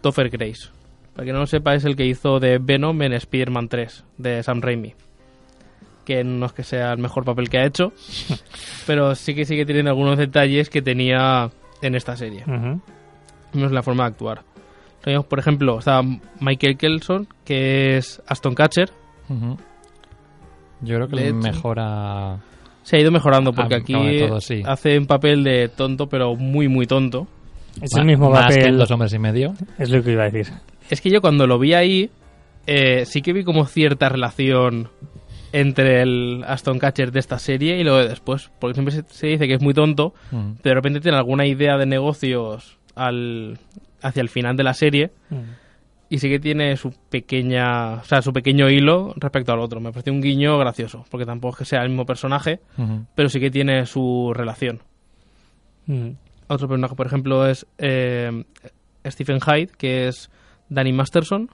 Topher 0.00 0.30
Grace. 0.30 0.81
Para 1.14 1.26
que 1.26 1.32
no 1.32 1.40
lo 1.40 1.46
sepa, 1.46 1.74
es 1.74 1.84
el 1.84 1.94
que 1.96 2.06
hizo 2.06 2.40
de 2.40 2.58
Venom 2.58 3.00
en 3.02 3.12
Spider-Man 3.12 3.68
3, 3.68 4.04
de 4.18 4.42
Sam 4.42 4.60
Raimi. 4.62 4.94
Que 6.06 6.24
no 6.24 6.46
es 6.46 6.52
que 6.52 6.64
sea 6.64 6.92
el 6.92 6.98
mejor 6.98 7.24
papel 7.24 7.48
que 7.48 7.58
ha 7.58 7.64
hecho, 7.66 7.92
pero 8.86 9.14
sí 9.14 9.34
que 9.34 9.44
sigue 9.44 9.64
teniendo 9.66 9.90
algunos 9.90 10.18
detalles 10.18 10.68
que 10.70 10.82
tenía 10.82 11.50
en 11.82 11.94
esta 11.94 12.16
serie. 12.16 12.44
No 12.46 13.66
es 13.66 13.72
la 13.72 13.82
forma 13.82 14.04
de 14.04 14.08
actuar. 14.08 14.42
Tenemos, 15.02 15.26
por 15.26 15.38
ejemplo, 15.38 15.78
está 15.78 16.00
Michael 16.40 16.76
Kelson, 16.78 17.28
que 17.44 17.96
es 17.98 18.22
Aston 18.26 18.54
Catcher. 18.54 18.90
Yo 20.80 20.96
creo 20.96 21.08
que 21.08 21.16
le 21.16 21.32
mejora. 21.32 22.38
Se 22.82 22.96
ha 22.96 23.00
ido 23.00 23.12
mejorando 23.12 23.52
porque 23.52 23.76
aquí 23.76 23.92
no, 23.92 24.02
de 24.04 24.26
todo, 24.26 24.40
sí. 24.40 24.62
hace 24.66 24.98
un 24.98 25.06
papel 25.06 25.44
de 25.44 25.68
tonto, 25.68 26.08
pero 26.08 26.34
muy, 26.34 26.66
muy 26.68 26.86
tonto. 26.86 27.28
Es 27.80 27.90
ma- 27.94 28.00
el 28.00 28.06
mismo 28.06 28.28
más 28.30 28.46
que 28.48 28.54
en 28.54 28.60
papel. 28.60 28.78
Dos 28.78 28.90
Hombres 28.90 29.12
y 29.12 29.18
Medio. 29.20 29.54
Es 29.78 29.90
lo 29.90 30.02
que 30.02 30.12
iba 30.12 30.24
a 30.24 30.30
decir. 30.30 30.52
Es 30.92 31.00
que 31.00 31.08
yo 31.10 31.22
cuando 31.22 31.46
lo 31.46 31.58
vi 31.58 31.72
ahí, 31.72 32.10
eh, 32.66 33.04
sí 33.06 33.22
que 33.22 33.32
vi 33.32 33.44
como 33.44 33.64
cierta 33.66 34.10
relación 34.10 34.90
entre 35.52 36.02
el 36.02 36.44
Aston 36.46 36.78
Catcher 36.78 37.12
de 37.12 37.18
esta 37.20 37.38
serie 37.38 37.78
y 37.78 37.84
lo 37.84 37.96
de 37.96 38.08
después. 38.08 38.50
Porque 38.58 38.74
siempre 38.74 38.94
se, 38.94 39.02
se 39.08 39.26
dice 39.28 39.48
que 39.48 39.54
es 39.54 39.62
muy 39.62 39.72
tonto, 39.74 40.12
Mm. 40.30 40.52
pero 40.62 40.70
de 40.70 40.74
repente 40.74 41.00
tiene 41.00 41.16
alguna 41.16 41.46
idea 41.46 41.78
de 41.78 41.86
negocios 41.86 42.78
al, 42.94 43.58
hacia 44.02 44.20
el 44.20 44.28
final 44.28 44.54
de 44.56 44.64
la 44.64 44.74
serie 44.74 45.12
y 46.10 46.18
sí 46.18 46.28
que 46.28 46.38
tiene 46.38 46.76
su 46.76 46.92
pequeña, 47.08 47.94
o 47.94 48.04
sea, 48.04 48.20
su 48.20 48.34
pequeño 48.34 48.68
hilo 48.68 49.14
respecto 49.16 49.50
al 49.52 49.60
otro. 49.60 49.80
Me 49.80 49.92
pareció 49.92 50.12
un 50.12 50.20
guiño 50.20 50.58
gracioso, 50.58 51.06
porque 51.10 51.24
tampoco 51.24 51.54
es 51.54 51.58
que 51.60 51.64
sea 51.64 51.82
el 51.82 51.88
mismo 51.88 52.04
personaje, 52.04 52.60
pero 53.14 53.30
sí 53.30 53.40
que 53.40 53.50
tiene 53.50 53.86
su 53.86 54.32
relación. 54.34 54.80
Ujú. 55.88 56.16
Otro 56.48 56.68
personaje, 56.68 56.94
por 56.94 57.06
ejemplo, 57.06 57.46
es 57.46 57.66
eh, 57.78 58.44
Stephen 59.06 59.40
Hyde, 59.40 59.70
que 59.78 60.08
es 60.08 60.30
Danny 60.74 60.92
Masterson. 60.92 61.50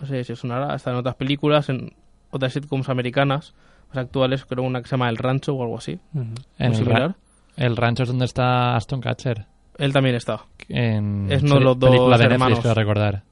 No 0.00 0.06
sé 0.06 0.22
si 0.24 0.32
os 0.32 0.38
sonará, 0.40 0.74
está 0.74 0.90
en 0.90 0.96
otras 0.96 1.14
películas, 1.16 1.68
en 1.68 1.92
otras 2.30 2.52
sitcoms 2.52 2.88
americanas, 2.88 3.54
más 3.88 3.98
actuales, 3.98 4.44
creo 4.44 4.62
una 4.64 4.80
que 4.80 4.88
se 4.88 4.92
llama 4.92 5.08
El 5.08 5.16
Rancho 5.16 5.54
o 5.54 5.62
algo 5.62 5.78
así. 5.78 5.98
En 6.14 6.34
el, 6.58 6.74
similar. 6.74 7.00
ra- 7.00 7.16
el 7.56 7.76
rancho 7.76 8.04
es 8.04 8.08
donde 8.08 8.24
está 8.26 8.76
Aston 8.76 9.00
Catcher. 9.00 9.46
Él 9.78 9.92
también 9.92 10.14
está. 10.16 10.40
En 10.68 11.26
Es 11.30 11.42
uno 11.42 11.54
de 11.56 11.60
los 11.60 11.78
dos 11.78 11.90
película 11.90 12.18
de 12.18 12.24
hermanos. 12.24 12.58
Netflix, 12.58 12.74
recordar. 12.76 13.22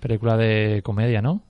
Película 0.00 0.36
de 0.36 0.80
comedia, 0.82 1.20
¿no? 1.22 1.42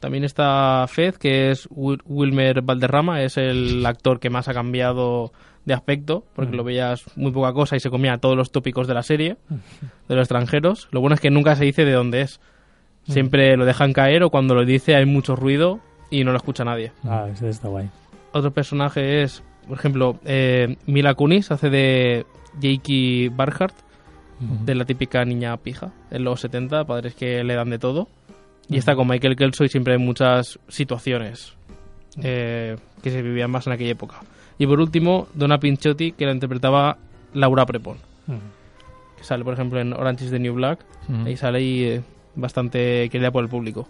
También 0.00 0.24
está 0.24 0.86
Fed, 0.88 1.16
que 1.16 1.50
es 1.50 1.68
Wil- 1.70 2.00
Wilmer 2.06 2.62
Valderrama, 2.62 3.22
es 3.22 3.36
el 3.36 3.84
actor 3.84 4.18
que 4.18 4.30
más 4.30 4.48
ha 4.48 4.54
cambiado 4.54 5.32
de 5.64 5.74
aspecto, 5.74 6.24
porque 6.34 6.56
lo 6.56 6.64
veías 6.64 7.04
muy 7.16 7.32
poca 7.32 7.52
cosa 7.52 7.76
y 7.76 7.80
se 7.80 7.90
comía 7.90 8.18
todos 8.18 8.36
los 8.36 8.50
tópicos 8.50 8.86
de 8.86 8.94
la 8.94 9.02
serie, 9.02 9.36
de 10.08 10.14
los 10.14 10.24
extranjeros. 10.24 10.88
Lo 10.90 11.00
bueno 11.00 11.14
es 11.14 11.20
que 11.20 11.30
nunca 11.30 11.54
se 11.54 11.64
dice 11.64 11.84
de 11.84 11.92
dónde 11.92 12.22
es. 12.22 12.40
Siempre 13.08 13.56
lo 13.56 13.64
dejan 13.64 13.92
caer 13.92 14.22
o 14.22 14.30
cuando 14.30 14.54
lo 14.54 14.64
dice 14.64 14.94
hay 14.94 15.06
mucho 15.06 15.36
ruido 15.36 15.80
y 16.10 16.24
no 16.24 16.32
lo 16.32 16.36
escucha 16.36 16.64
nadie. 16.64 16.92
Ah, 17.04 17.28
ese 17.32 17.48
está 17.48 17.68
guay. 17.68 17.88
Otro 18.32 18.52
personaje 18.52 19.22
es, 19.22 19.42
por 19.66 19.78
ejemplo, 19.78 20.18
eh, 20.24 20.76
Mila 20.86 21.14
Kunis, 21.14 21.50
hace 21.50 21.70
de 21.70 22.26
Jakey 22.60 23.28
Barhart, 23.28 23.74
de 24.38 24.74
la 24.74 24.86
típica 24.86 25.22
niña 25.24 25.54
pija 25.58 25.92
en 26.10 26.24
los 26.24 26.40
70, 26.40 26.84
padres 26.84 27.14
que 27.14 27.44
le 27.44 27.54
dan 27.54 27.70
de 27.70 27.78
todo. 27.78 28.08
Y 28.68 28.78
está 28.78 28.94
con 28.94 29.08
Michael 29.08 29.36
Kelso 29.36 29.64
y 29.64 29.68
siempre 29.68 29.94
hay 29.94 29.98
muchas 29.98 30.58
situaciones 30.68 31.54
eh, 32.22 32.76
que 33.02 33.10
se 33.10 33.20
vivían 33.20 33.50
más 33.50 33.66
en 33.66 33.72
aquella 33.72 33.90
época. 33.90 34.20
Y 34.60 34.66
por 34.66 34.78
último, 34.78 35.26
Donna 35.32 35.58
Pinchotti, 35.58 36.12
que 36.12 36.26
la 36.26 36.32
interpretaba 36.32 36.98
Laura 37.32 37.64
Prepon, 37.64 37.96
que 39.16 39.24
sale, 39.24 39.42
por 39.42 39.54
ejemplo, 39.54 39.80
en 39.80 39.94
Orange 39.94 40.26
is 40.26 40.30
the 40.30 40.38
New 40.38 40.52
Black. 40.52 40.80
Ujú. 41.08 41.26
Ahí 41.26 41.36
sale 41.38 41.62
y 41.62 41.84
eh, 41.84 42.02
bastante 42.34 43.08
querida 43.08 43.30
por 43.30 43.42
el 43.42 43.48
público. 43.48 43.88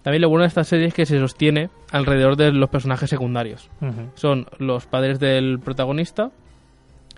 También 0.00 0.22
lo 0.22 0.30
bueno 0.30 0.44
de 0.44 0.48
esta 0.48 0.64
serie 0.64 0.86
es 0.86 0.94
que 0.94 1.04
se 1.04 1.18
sostiene 1.18 1.68
alrededor 1.92 2.36
de 2.36 2.50
los 2.50 2.70
personajes 2.70 3.10
secundarios. 3.10 3.68
Son 4.14 4.46
los 4.56 4.86
padres 4.86 5.20
del 5.20 5.58
protagonista 5.58 6.30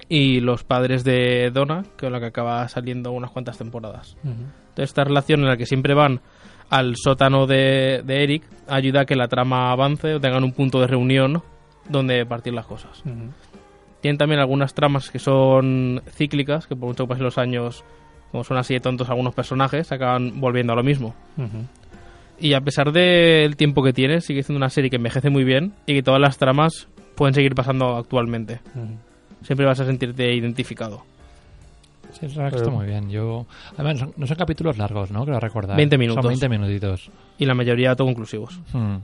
y 0.09 0.41
los 0.41 0.65
padres 0.65 1.05
de 1.05 1.53
Donna, 1.53 1.85
que 1.97 2.07
es 2.07 2.13
la 2.13 2.19
que 2.19 2.27
acaba 2.27 2.67
saliendo 2.67 3.13
unas 3.13 3.31
cuantas 3.31 3.59
temporadas. 3.59 4.17
Entonces, 4.25 4.91
esta 4.91 5.05
relación 5.05 5.43
en 5.43 5.47
la 5.47 5.57
que 5.57 5.67
siempre 5.67 5.95
van 5.95 6.21
al 6.69 6.97
sótano 6.97 7.47
de, 7.47 8.03
de 8.05 8.25
Eric 8.25 8.43
ayuda 8.67 9.03
a 9.03 9.05
que 9.05 9.15
la 9.15 9.29
trama 9.29 9.71
avance 9.71 10.15
o 10.15 10.21
tengan 10.21 10.43
un 10.43 10.53
punto 10.53 10.81
de 10.81 10.89
reunión 10.89 11.45
donde 11.89 12.25
partir 12.27 12.53
las 12.53 12.67
cosas. 12.67 13.03
Tienen 14.01 14.19
también 14.19 14.41
algunas 14.41 14.75
tramas 14.75 15.11
que 15.11 15.19
son 15.19 16.03
cíclicas, 16.11 16.67
que 16.67 16.75
por 16.75 16.89
mucho 16.89 17.05
que 17.05 17.09
pasen 17.09 17.25
los 17.25 17.39
años, 17.39 17.85
como 18.31 18.45
son 18.45 18.57
así 18.57 18.75
de 18.75 18.81
tontos 18.81 19.09
algunos 19.11 19.35
personajes, 19.35 19.93
acaban 19.93 20.41
volviendo 20.41 20.73
a 20.73 20.77
lo 20.77 20.83
mismo. 20.83 21.15
Y 22.41 22.55
a 22.55 22.61
pesar 22.61 22.91
del 22.93 23.57
tiempo 23.57 23.83
que 23.83 23.93
tiene, 23.93 24.21
sigue 24.21 24.43
siendo 24.43 24.57
una 24.59 24.71
serie 24.71 24.91
que 24.91 24.97
envejece 24.97 25.31
muy 25.31 25.45
bien 25.45 25.75
y 25.87 25.95
que 25.95 26.03
todas 26.03 26.21
las 26.21 26.39
tramas 26.39 26.89
pueden 27.15 27.35
seguir 27.35 27.55
pasando 27.55 27.97
actualmente. 27.97 28.61
Siempre 29.43 29.67
vas 29.67 29.79
a 29.81 29.87
sentirte 29.87 30.35
identificado. 30.35 31.05
Sí, 32.13 32.27
es 32.27 32.35
que 32.35 32.57
está 32.57 32.71
muy 32.71 32.87
bien. 32.87 33.09
Yo... 33.11 33.47
Además, 33.77 34.09
no 34.17 34.27
son 34.27 34.37
capítulos 34.37 34.77
largos, 34.77 35.11
¿no? 35.11 35.25
Creo 35.25 35.41
recordar. 35.41 35.77
20 35.77 35.97
minutos. 35.97 36.23
Son 36.23 36.29
20 36.31 36.49
minutitos. 36.49 37.11
Y 37.39 37.47
la 37.47 37.55
mayoría 37.55 37.91
autoconclusivos. 37.91 38.61
Hmm, 38.73 38.97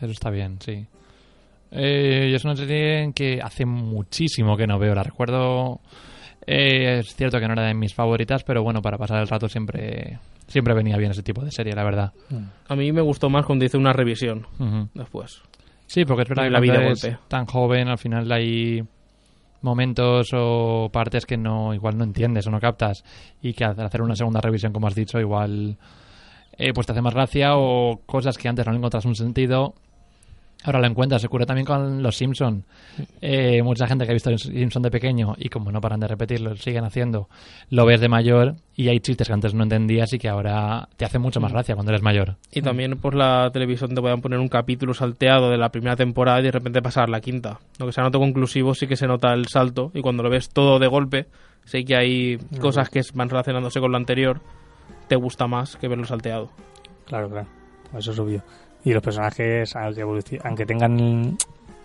Eso 0.00 0.12
está 0.12 0.30
bien, 0.30 0.58
sí. 0.60 0.86
Eh, 1.72 2.28
yo 2.30 2.36
es 2.36 2.44
una 2.44 2.54
serie 2.56 3.12
que 3.14 3.40
hace 3.42 3.64
muchísimo 3.64 4.56
que 4.56 4.66
no 4.66 4.78
veo. 4.78 4.94
La 4.94 5.02
recuerdo... 5.02 5.80
eh, 6.46 6.98
es 7.00 7.14
cierto 7.14 7.40
que 7.40 7.46
no 7.46 7.54
era 7.54 7.62
de 7.66 7.74
mis 7.74 7.94
favoritas, 7.94 8.44
pero 8.44 8.62
bueno, 8.62 8.82
para 8.82 8.98
pasar 8.98 9.20
el 9.20 9.28
rato 9.28 9.48
siempre 9.48 10.18
siempre 10.48 10.74
venía 10.74 10.98
bien 10.98 11.12
ese 11.12 11.22
tipo 11.22 11.42
de 11.42 11.50
serie, 11.50 11.72
la 11.74 11.84
verdad. 11.84 12.12
A 12.68 12.76
mí 12.76 12.92
me 12.92 13.00
gustó 13.00 13.30
más 13.30 13.46
cuando 13.46 13.64
hice 13.64 13.78
una 13.78 13.92
revisión 13.94 14.46
después. 14.92 15.40
Sí, 15.86 16.04
porque 16.04 16.22
es 16.24 16.28
verdad 16.28 16.44
que 16.44 16.50
la 16.50 16.60
vi 16.60 16.68
de 16.68 16.74
cuando 16.74 16.88
eres 16.90 17.02
golpe. 17.02 17.18
tan 17.28 17.46
joven, 17.46 17.88
al 17.88 17.98
final 17.98 18.30
hay 18.30 18.82
momentos 19.62 20.30
o 20.34 20.90
partes 20.92 21.24
que 21.24 21.36
no 21.36 21.72
igual 21.72 21.96
no 21.96 22.04
entiendes 22.04 22.46
o 22.46 22.50
no 22.50 22.60
captas 22.60 23.04
y 23.40 23.52
que 23.54 23.64
al 23.64 23.78
hacer 23.80 24.02
una 24.02 24.16
segunda 24.16 24.40
revisión, 24.40 24.72
como 24.72 24.88
has 24.88 24.94
dicho, 24.94 25.20
igual 25.20 25.76
eh, 26.58 26.72
pues 26.74 26.86
te 26.86 26.92
hace 26.92 27.02
más 27.02 27.14
gracia 27.14 27.56
o 27.56 28.00
cosas 28.04 28.36
que 28.36 28.48
antes 28.48 28.66
no 28.66 28.72
le 28.72 28.78
encontras 28.78 29.04
un 29.04 29.14
sentido. 29.14 29.74
Ahora 30.64 30.80
lo 30.80 30.86
encuentras, 30.86 31.20
se 31.20 31.26
ocurre 31.26 31.46
también 31.46 31.66
con 31.66 32.02
los 32.02 32.16
Simpson. 32.16 32.64
Eh, 33.20 33.62
mucha 33.62 33.86
gente 33.86 34.04
que 34.04 34.12
ha 34.12 34.14
visto 34.14 34.30
los 34.30 34.42
Simpson 34.42 34.82
de 34.82 34.90
pequeño 34.90 35.34
y 35.38 35.48
como 35.48 35.72
no 35.72 35.80
paran 35.80 36.00
de 36.00 36.08
repetirlo, 36.08 36.50
lo 36.50 36.56
siguen 36.56 36.84
haciendo, 36.84 37.28
lo 37.70 37.84
ves 37.84 38.00
de 38.00 38.08
mayor 38.08 38.56
y 38.74 38.88
hay 38.88 39.00
chistes 39.00 39.26
que 39.26 39.32
antes 39.32 39.54
no 39.54 39.64
entendías 39.64 40.12
y 40.12 40.18
que 40.18 40.28
ahora 40.28 40.88
te 40.96 41.04
hace 41.04 41.18
mucho 41.18 41.40
más 41.40 41.52
gracia 41.52 41.74
cuando 41.74 41.90
eres 41.90 42.02
mayor. 42.02 42.36
Y 42.52 42.62
también 42.62 42.96
por 42.98 43.14
la 43.14 43.50
televisión 43.52 43.94
te 43.94 44.00
puedan 44.00 44.20
poner 44.20 44.38
un 44.38 44.48
capítulo 44.48 44.94
salteado 44.94 45.50
de 45.50 45.58
la 45.58 45.70
primera 45.70 45.96
temporada 45.96 46.40
y 46.40 46.44
de 46.44 46.52
repente 46.52 46.80
pasar 46.80 47.08
la 47.08 47.20
quinta. 47.20 47.58
Aunque 47.78 47.92
sea 47.92 48.02
no 48.02 48.06
autoconclusivo, 48.06 48.74
sí 48.74 48.86
que 48.86 48.96
se 48.96 49.06
nota 49.06 49.32
el 49.32 49.48
salto. 49.48 49.90
Y 49.94 50.00
cuando 50.00 50.22
lo 50.22 50.30
ves 50.30 50.48
todo 50.48 50.78
de 50.78 50.86
golpe, 50.86 51.26
sé 51.64 51.84
que 51.84 51.96
hay 51.96 52.38
cosas 52.60 52.88
que 52.88 53.00
van 53.14 53.28
relacionándose 53.28 53.80
con 53.80 53.90
lo 53.90 53.96
anterior, 53.96 54.40
te 55.08 55.16
gusta 55.16 55.46
más 55.46 55.76
que 55.76 55.88
verlo 55.88 56.04
salteado. 56.04 56.50
Claro, 57.06 57.28
claro. 57.28 57.48
Eso 57.96 58.12
es 58.12 58.18
obvio. 58.18 58.42
Y 58.84 58.92
los 58.92 59.02
personajes, 59.02 59.74
aunque, 59.76 60.66
tengan 60.66 61.36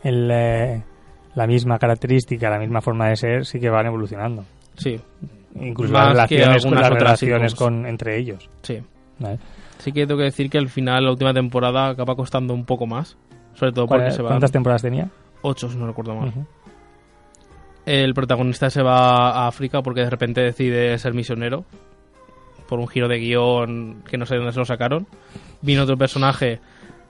el, 0.04 0.30
eh, 0.32 0.84
la 1.36 1.48
misma 1.48 1.78
característica, 1.78 2.50
la 2.50 2.60
misma 2.60 2.82
forma 2.82 3.10
de 3.10 3.16
ser, 3.16 3.46
sí 3.46 3.60
que 3.60 3.70
van 3.70 3.86
evolucionando. 3.86 4.44
Sí, 4.78 5.00
Incluso 5.60 5.92
Más 5.94 6.14
las 6.16 6.30
relaciones, 6.30 6.64
con, 6.66 6.76
las 6.76 6.90
relaciones 6.90 7.56
con, 7.56 7.86
entre 7.88 8.18
ellos. 8.18 8.48
sí. 8.62 8.80
¿vale? 9.20 9.40
Sí 9.80 9.92
que 9.92 10.06
tengo 10.06 10.18
que 10.20 10.26
decir 10.26 10.50
que 10.50 10.58
al 10.60 10.70
final, 10.70 11.04
la 11.06 11.12
última 11.12 11.34
temporada 11.34 11.90
acaba 11.90 12.16
costando 12.16 12.54
un 12.54 12.66
poco 12.66 12.86
más. 12.88 13.16
Sobre 13.54 13.72
todo 13.72 13.88
porque 13.88 14.04
¿Cuál- 14.06 14.12
se 14.12 14.22
van 14.22 14.32
¿Cuántas 14.34 14.52
temporadas 14.52 14.82
tenía? 14.84 15.10
ocho, 15.42 15.70
si 15.70 15.78
no 15.78 15.86
recuerdo 15.88 16.16
mal. 16.16 16.32
El 17.86 18.14
protagonista 18.14 18.70
se 18.70 18.82
va 18.84 19.30
a 19.32 19.48
África 19.48 19.82
porque 19.82 20.02
de 20.02 20.10
repente 20.10 20.42
decide 20.42 20.98
ser 20.98 21.14
misionero. 21.14 21.64
Por 22.68 22.80
un 22.80 22.88
giro 22.88 23.08
de 23.08 23.18
guion 23.20 24.04
que 24.10 24.18
no 24.18 24.26
sé 24.26 24.34
de 24.36 24.40
dónde 24.40 24.54
se 24.54 24.60
lo 24.60 24.66
sacaron. 24.66 25.08
Vino 25.62 25.84
otro 25.84 25.98
personaje 25.98 26.60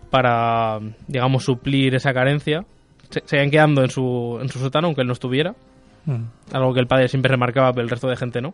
para, 0.10 0.80
digamos, 1.08 1.44
suplir 1.46 1.96
esa 1.96 2.14
carencia. 2.14 2.66
Se, 3.10 3.22
se 3.26 3.38
iban 3.38 3.50
quedando 3.52 3.84
en 3.84 3.90
su, 3.90 4.38
en 4.42 4.50
su 4.50 4.60
sótano, 4.60 4.88
aunque 4.88 5.02
él 5.02 5.08
no 5.08 5.14
estuviera. 5.14 5.56
Mm. 6.06 6.24
Algo 6.54 6.74
que 6.74 6.80
el 6.80 6.88
padre 6.88 7.08
siempre 7.08 7.30
remarcaba, 7.32 7.72
pero 7.74 7.84
el 7.84 7.90
resto 7.90 8.08
de 8.08 8.16
gente 8.16 8.42
no. 8.42 8.54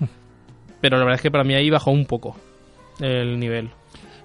Pero 0.80 0.98
la 0.98 1.04
verdad 1.04 1.16
es 1.16 1.22
que 1.22 1.30
para 1.30 1.42
mí 1.44 1.54
ahí 1.54 1.70
bajó 1.70 1.90
un 1.90 2.04
poco 2.04 2.36
el 3.00 3.38
nivel. 3.38 3.70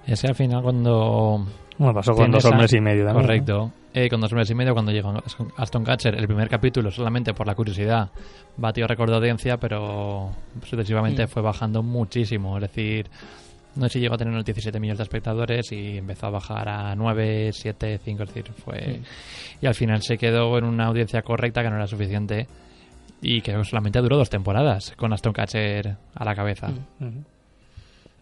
Ese 0.06 0.28
al 0.28 0.34
final 0.34 0.62
cuando 0.62 1.46
Bueno, 1.78 1.94
pasó 1.94 2.12
con 2.12 2.30
dos 2.30 2.44
a- 2.44 2.50
hombres 2.50 2.72
y 2.74 2.80
medio 2.80 3.04
también. 3.06 3.26
Correcto. 3.26 3.72
Eh, 3.94 4.08
con 4.08 4.20
dos 4.20 4.32
meses 4.32 4.50
y 4.50 4.54
medio, 4.54 4.72
cuando 4.74 4.90
llegó 4.92 5.12
Aston 5.56 5.84
Catcher, 5.84 6.14
el 6.14 6.26
primer 6.26 6.48
capítulo, 6.48 6.90
solamente 6.90 7.34
por 7.34 7.46
la 7.46 7.54
curiosidad, 7.54 8.10
batió 8.56 8.86
récord 8.86 9.10
de 9.10 9.16
audiencia, 9.16 9.56
pero 9.58 10.30
sucesivamente 10.64 11.24
Mm. 11.24 11.28
fue 11.28 11.42
bajando 11.42 11.82
muchísimo. 11.82 12.56
Es 12.56 12.62
decir, 12.62 13.10
No 13.74 13.84
sé 13.84 13.94
si 13.94 14.00
llegó 14.00 14.14
a 14.14 14.18
tener 14.18 14.32
unos 14.32 14.44
17 14.44 14.78
millones 14.78 14.98
de 14.98 15.04
espectadores 15.04 15.72
y 15.72 15.98
empezó 15.98 16.26
a 16.26 16.30
bajar 16.30 16.68
a 16.68 16.94
9, 16.94 17.52
7, 17.52 17.98
5, 18.04 18.22
es 18.22 18.28
decir, 18.28 18.52
fue... 18.52 19.00
Y 19.60 19.66
al 19.66 19.74
final 19.74 20.02
se 20.02 20.18
quedó 20.18 20.58
en 20.58 20.64
una 20.64 20.86
audiencia 20.86 21.22
correcta 21.22 21.62
que 21.62 21.70
no 21.70 21.76
era 21.76 21.86
suficiente 21.86 22.46
y 23.22 23.40
que 23.40 23.52
solamente 23.64 24.00
duró 24.00 24.16
dos 24.18 24.28
temporadas 24.28 24.92
con 24.96 25.12
Aston 25.12 25.32
Catcher 25.32 25.96
a 26.14 26.24
la 26.24 26.34
cabeza. 26.34 26.68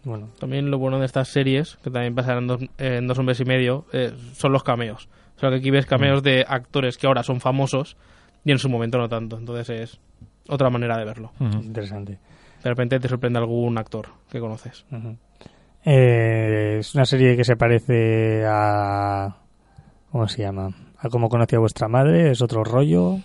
Bueno. 0.03 0.29
También 0.39 0.71
lo 0.71 0.79
bueno 0.79 0.99
de 0.99 1.05
estas 1.05 1.27
series, 1.27 1.75
que 1.83 1.91
también 1.91 2.15
pasarán 2.15 2.47
dos, 2.47 2.61
en 2.77 3.07
dos 3.07 3.19
hombres 3.19 3.39
y 3.39 3.45
medio, 3.45 3.85
eh, 3.91 4.13
son 4.33 4.51
los 4.51 4.63
cameos. 4.63 5.09
O 5.35 5.39
sea, 5.39 5.49
que 5.49 5.57
aquí 5.57 5.71
ves 5.71 5.85
cameos 5.85 6.23
de 6.23 6.45
actores 6.47 6.97
que 6.97 7.07
ahora 7.07 7.23
son 7.23 7.39
famosos 7.41 7.97
y 8.45 8.51
en 8.51 8.59
su 8.59 8.69
momento 8.69 8.97
no 8.97 9.09
tanto. 9.09 9.37
Entonces 9.37 9.69
es 9.69 9.99
otra 10.47 10.69
manera 10.69 10.97
de 10.97 11.05
verlo. 11.05 11.31
Interesante. 11.39 12.19
De 12.63 12.69
repente 12.69 12.99
te 12.99 13.07
sorprende 13.07 13.39
algún 13.39 13.77
actor 13.77 14.09
que 14.29 14.39
conoces. 14.39 14.85
Eh, 15.83 16.77
es 16.79 16.93
una 16.95 17.05
serie 17.05 17.35
que 17.35 17.43
se 17.43 17.55
parece 17.55 18.43
a... 18.45 19.37
¿Cómo 20.11 20.27
se 20.27 20.41
llama? 20.41 20.69
A 20.97 21.09
cómo 21.09 21.29
conocía 21.29 21.59
vuestra 21.59 21.87
madre. 21.87 22.31
¿Es 22.31 22.41
otro 22.41 22.63
rollo? 22.63 23.17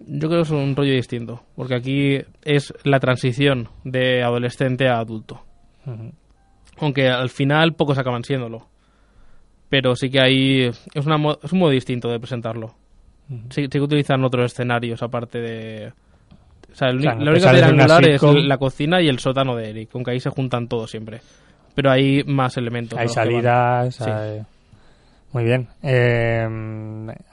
Yo 0.00 0.28
creo 0.28 0.42
que 0.42 0.48
es 0.48 0.50
un 0.50 0.76
rollo 0.76 0.92
distinto. 0.92 1.42
Porque 1.56 1.74
aquí 1.74 2.18
es 2.42 2.74
la 2.82 3.00
transición 3.00 3.68
de 3.84 4.22
adolescente 4.22 4.88
a 4.88 4.98
adulto. 4.98 5.42
Aunque 6.78 7.08
al 7.08 7.30
final 7.30 7.74
pocos 7.74 7.98
acaban 7.98 8.24
siéndolo. 8.24 8.68
Pero 9.68 9.96
sí 9.96 10.10
que 10.10 10.20
hay... 10.20 10.70
Es, 10.94 11.06
una, 11.06 11.16
es 11.42 11.52
un 11.52 11.58
modo 11.58 11.70
distinto 11.70 12.08
de 12.10 12.18
presentarlo. 12.18 12.74
sí, 13.50 13.68
que 13.68 13.80
utilizan 13.80 14.24
otros 14.24 14.52
escenarios 14.52 15.02
aparte 15.02 15.40
de... 15.40 15.92
O 16.70 16.76
sea, 16.76 16.92
la 16.92 17.30
única 17.30 17.52
piedra 17.52 17.68
angular 17.68 18.08
es 18.08 18.20
la 18.22 18.58
cocina 18.58 19.00
y 19.00 19.06
el 19.06 19.20
sótano 19.20 19.54
de 19.54 19.70
Eric, 19.70 19.90
aunque 19.94 20.10
ahí 20.10 20.18
se 20.18 20.30
juntan 20.30 20.66
todos 20.66 20.90
siempre. 20.90 21.20
Pero 21.74 21.90
hay 21.90 22.22
más 22.24 22.56
elementos. 22.56 22.98
Hay 22.98 23.08
salidas, 23.08 23.98
Muy 25.32 25.44
bien. 25.44 25.68
Eh, 25.82 26.46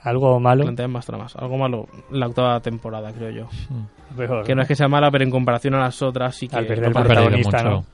¿Algo 0.02 0.40
malo? 0.40 0.64
Plantean 0.64 0.90
más 0.90 1.06
tramas. 1.06 1.36
Algo 1.36 1.56
malo 1.56 1.86
la 2.10 2.26
octava 2.26 2.60
temporada, 2.60 3.12
creo 3.12 3.30
yo. 3.30 3.48
Hmm. 3.68 4.44
Que 4.44 4.54
no 4.54 4.62
es 4.62 4.68
que 4.68 4.74
sea 4.74 4.88
mala, 4.88 5.10
pero 5.10 5.24
en 5.24 5.30
comparación 5.30 5.74
a 5.74 5.80
las 5.80 6.02
otras 6.02 6.34
sí 6.34 6.48
que... 6.48 6.56
Al 6.56 6.66
perder 6.66 6.86
el 6.86 6.92
protagonista, 6.92 7.62
¿no? 7.62 7.84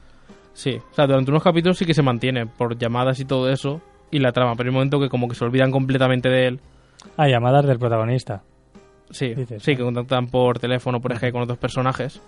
Sí, 0.52 0.76
o 0.76 0.94
sea, 0.94 1.06
durante 1.06 1.30
unos 1.30 1.42
capítulos 1.42 1.78
sí 1.78 1.84
que 1.84 1.94
se 1.94 2.02
mantiene 2.02 2.46
por 2.46 2.76
llamadas 2.76 3.20
y 3.20 3.24
todo 3.24 3.48
eso 3.48 3.80
y 4.10 4.18
la 4.18 4.32
trama, 4.32 4.54
pero 4.56 4.68
hay 4.68 4.70
un 4.70 4.74
momento 4.74 4.98
que 4.98 5.08
como 5.08 5.28
que 5.28 5.36
se 5.36 5.44
olvidan 5.44 5.70
completamente 5.70 6.28
de 6.28 6.46
él. 6.48 6.60
Ah, 7.16 7.28
llamadas 7.28 7.64
del 7.66 7.78
protagonista. 7.78 8.42
Sí, 9.10 9.34
sí, 9.58 9.76
que 9.76 9.82
contactan 9.82 10.26
por 10.26 10.58
teléfono, 10.58 11.00
por 11.00 11.12
ejemplo, 11.12 11.34
con 11.34 11.42
otros 11.42 11.58
personajes 11.58 12.20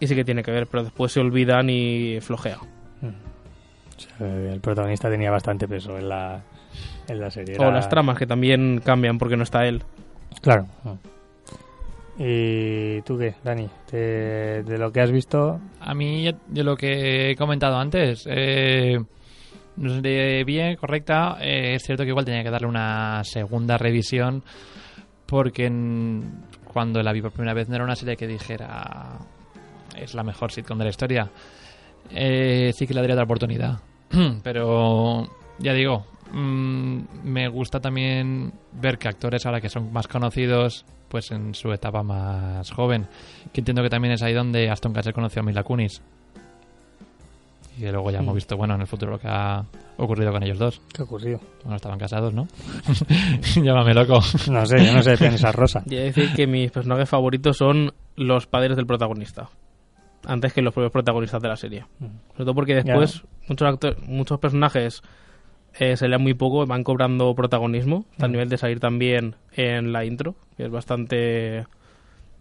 y 0.00 0.06
sí 0.06 0.14
que 0.14 0.24
tiene 0.24 0.42
que 0.42 0.50
ver, 0.50 0.66
pero 0.66 0.84
después 0.84 1.12
se 1.12 1.20
olvidan 1.20 1.68
y 1.68 2.20
flojea. 2.20 2.58
El 4.20 4.60
protagonista 4.60 5.10
tenía 5.10 5.30
bastante 5.30 5.68
peso 5.68 5.98
en 5.98 6.08
la, 6.08 6.42
en 7.08 7.20
la 7.20 7.30
serie. 7.30 7.56
O 7.58 7.70
las 7.70 7.88
tramas 7.88 8.18
que 8.18 8.26
también 8.26 8.80
cambian 8.84 9.18
porque 9.18 9.36
no 9.36 9.42
está 9.42 9.66
él. 9.66 9.82
Claro. 10.40 10.66
¿Y 12.18 13.00
tú 13.02 13.18
qué, 13.18 13.34
Dani? 13.42 13.68
De, 13.90 14.76
lo 14.78 14.92
que 14.92 15.00
has 15.00 15.10
visto. 15.10 15.60
A 15.80 15.94
mí, 15.94 16.30
de 16.46 16.64
lo 16.64 16.76
que 16.76 17.30
he 17.30 17.36
comentado 17.36 17.76
antes, 17.76 18.24
eh, 18.28 18.98
de 19.76 20.44
bien, 20.44 20.76
correcta. 20.76 21.38
Eh, 21.40 21.74
es 21.74 21.82
cierto 21.82 22.04
que 22.04 22.10
igual 22.10 22.24
tenía 22.24 22.42
que 22.42 22.50
darle 22.50 22.68
una 22.68 23.22
segunda 23.24 23.76
revisión 23.78 24.42
porque 25.26 25.70
cuando 26.64 27.02
la 27.02 27.12
vi 27.12 27.22
por 27.22 27.32
primera 27.32 27.54
vez 27.54 27.68
no 27.68 27.76
era 27.76 27.84
una 27.84 27.96
serie 27.96 28.16
que 28.16 28.26
dijera 28.26 29.18
es 29.96 30.14
la 30.14 30.22
mejor 30.22 30.52
sitcom 30.52 30.78
de 30.78 30.84
la 30.84 30.90
historia. 30.90 31.30
Eh, 32.10 32.72
sí 32.74 32.86
que 32.86 32.94
le 32.94 33.00
daría 33.00 33.14
otra 33.14 33.24
oportunidad. 33.24 33.78
Pero 34.42 35.28
ya 35.58 35.72
digo, 35.72 36.06
mm, 36.32 36.98
me 37.24 37.48
gusta 37.48 37.80
también 37.80 38.52
ver 38.72 38.98
que 38.98 39.08
actores 39.08 39.46
ahora 39.46 39.60
que 39.60 39.68
son 39.68 39.92
más 39.92 40.08
conocidos 40.08 40.84
pues 41.08 41.30
en 41.30 41.54
su 41.54 41.72
etapa 41.72 42.02
más 42.02 42.70
joven. 42.70 43.06
Que 43.52 43.60
entiendo 43.60 43.82
que 43.82 43.90
también 43.90 44.14
es 44.14 44.22
ahí 44.22 44.32
donde 44.32 44.68
Aston 44.68 44.92
Kutcher 44.92 45.14
conoció 45.14 45.42
a 45.42 45.44
Mila 45.44 45.62
Kunis. 45.62 46.02
Y 47.78 47.86
luego 47.90 48.10
ya 48.10 48.18
hemos 48.18 48.34
visto, 48.34 48.56
bueno, 48.56 48.74
en 48.74 48.82
el 48.82 48.86
futuro 48.86 49.12
lo 49.12 49.18
que 49.18 49.28
ha 49.28 49.64
ocurrido 49.96 50.30
con 50.30 50.42
ellos 50.44 50.58
dos. 50.58 50.80
¿Qué 50.92 51.02
ha 51.02 51.04
ocurrido? 51.04 51.40
Bueno, 51.62 51.76
estaban 51.76 51.98
casados, 51.98 52.32
¿no? 52.32 52.46
Llámame 53.62 53.94
loco. 53.94 54.20
No 54.50 54.64
sé, 54.64 54.84
yo 54.84 54.92
no 54.92 55.02
sé 55.02 55.16
de 55.16 55.34
esa 55.34 55.50
rosa. 55.52 55.82
Y 55.86 55.96
decir 55.96 56.32
que 56.34 56.46
mis 56.46 56.70
personajes 56.70 57.08
favoritos 57.08 57.56
son 57.56 57.92
los 58.16 58.46
padres 58.46 58.76
del 58.76 58.86
protagonista. 58.86 59.48
Antes 60.26 60.52
que 60.52 60.62
los 60.62 60.72
propios 60.72 60.92
protagonistas 60.92 61.42
de 61.42 61.48
la 61.48 61.56
serie. 61.56 61.84
Mm. 61.98 62.06
Sobre 62.32 62.44
todo 62.44 62.54
porque 62.54 62.74
después 62.74 63.22
muchos, 63.48 63.68
actores, 63.68 63.98
muchos 64.02 64.38
personajes 64.38 65.02
eh, 65.78 65.96
se 65.96 66.08
leen 66.08 66.22
muy 66.22 66.34
poco, 66.34 66.66
van 66.66 66.84
cobrando 66.84 67.34
protagonismo, 67.34 68.06
a 68.18 68.28
mm. 68.28 68.30
nivel 68.30 68.48
de 68.48 68.58
salir 68.58 68.80
también 68.80 69.36
en 69.52 69.92
la 69.92 70.04
intro, 70.04 70.34
que 70.56 70.64
es 70.64 70.70
bastante, 70.70 71.66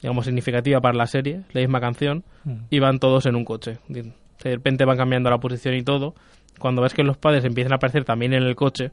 digamos, 0.02 0.26
significativa 0.26 0.80
para 0.82 0.96
la 0.96 1.08
serie, 1.08 1.42
la 1.52 1.62
misma 1.62 1.82
canción, 1.82 2.24
mm. 2.44 2.56
y 2.70 2.80
van 2.80 3.00
todos 3.00 3.26
en 3.26 3.36
un 3.36 3.44
coche. 3.44 3.80
De 3.88 4.14
repente 4.44 4.86
van 4.86 4.98
cambiando 4.98 5.30
la 5.30 5.40
posición 5.40 5.76
y 5.76 5.84
todo. 5.84 6.14
Cuando 6.60 6.82
ves 6.82 6.94
que 6.94 7.04
los 7.04 7.18
padres 7.18 7.44
empiezan 7.46 7.74
a 7.74 7.78
aparecer 7.78 8.06
también 8.06 8.34
en 8.34 8.44
el 8.44 8.56
coche, 8.56 8.92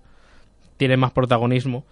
tienen 0.78 0.98
más 0.98 1.12
protagonismo 1.12 1.84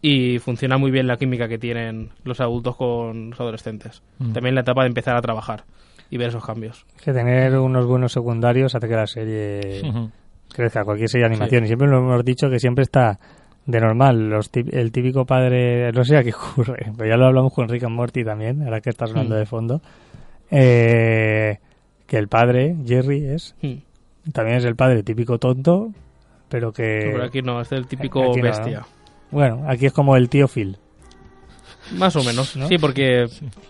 y 0.00 0.40
funciona 0.40 0.78
muy 0.78 0.90
bien 0.90 1.06
la 1.06 1.16
química 1.16 1.46
que 1.46 1.58
tienen 1.58 2.10
los 2.24 2.40
adultos 2.40 2.76
con 2.76 3.30
los 3.30 3.40
adolescentes. 3.40 4.02
Mm. 4.18 4.32
También 4.32 4.54
la 4.56 4.62
etapa 4.62 4.82
de 4.82 4.88
empezar 4.88 5.16
a 5.16 5.22
trabajar 5.22 5.64
y 6.12 6.18
ver 6.18 6.28
esos 6.28 6.44
cambios. 6.44 6.84
Que 7.02 7.10
tener 7.10 7.58
unos 7.58 7.86
buenos 7.86 8.12
secundarios 8.12 8.74
hace 8.74 8.86
que 8.86 8.94
la 8.94 9.06
serie 9.06 9.80
crezca, 10.54 10.84
cualquier 10.84 11.08
serie 11.08 11.26
de 11.26 11.32
animación. 11.32 11.64
Y 11.64 11.68
siempre 11.68 11.88
lo 11.88 12.00
hemos 12.00 12.22
dicho 12.22 12.50
que 12.50 12.58
siempre 12.58 12.82
está 12.82 13.18
de 13.64 13.80
normal. 13.80 14.28
Los 14.28 14.50
el 14.52 14.92
típico 14.92 15.24
padre, 15.24 15.90
no 15.90 16.04
sé 16.04 16.18
a 16.18 16.22
qué 16.22 16.34
ocurre, 16.34 16.92
pero 16.98 17.08
ya 17.08 17.16
lo 17.16 17.28
hablamos 17.28 17.54
con 17.54 17.66
Rick 17.66 17.84
and 17.84 17.96
Morty 17.96 18.24
también, 18.24 18.62
ahora 18.62 18.82
que 18.82 18.90
estás 18.90 19.08
hablando 19.08 19.36
mm. 19.36 19.38
de 19.38 19.46
fondo. 19.46 19.80
Eh, 20.50 21.58
que 22.06 22.18
el 22.18 22.28
padre, 22.28 22.76
Jerry, 22.84 23.24
es. 23.24 23.56
Mm. 23.62 24.32
También 24.32 24.58
es 24.58 24.66
el 24.66 24.76
padre 24.76 25.02
típico 25.02 25.38
tonto, 25.38 25.92
pero 26.50 26.72
que. 26.72 27.08
pero 27.10 27.24
aquí 27.24 27.40
no, 27.40 27.58
es 27.62 27.72
el 27.72 27.86
típico 27.86 28.34
bestia. 28.34 28.84
Bueno, 29.30 29.64
aquí 29.66 29.86
es 29.86 29.94
como 29.94 30.14
el 30.14 30.28
tío 30.28 30.46
Phil. 30.46 30.76
Más 31.96 32.16
o 32.16 32.24
menos, 32.24 32.56
sí, 32.68 32.78
porque 32.78 33.26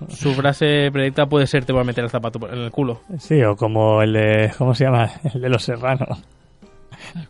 su 0.08 0.32
frase 0.34 0.90
predicta 0.92 1.26
puede 1.26 1.46
ser 1.46 1.64
te 1.64 1.72
voy 1.72 1.82
a 1.82 1.84
meter 1.84 2.04
el 2.04 2.10
zapato 2.10 2.38
en 2.52 2.58
el 2.58 2.70
culo. 2.70 3.00
Sí, 3.18 3.42
o 3.42 3.56
como 3.56 4.02
el 4.02 4.12
de, 4.12 4.52
¿cómo 4.56 4.74
se 4.74 4.84
llama? 4.84 5.10
El 5.32 5.40
de 5.40 5.48
los 5.48 5.62
serranos. 5.62 6.22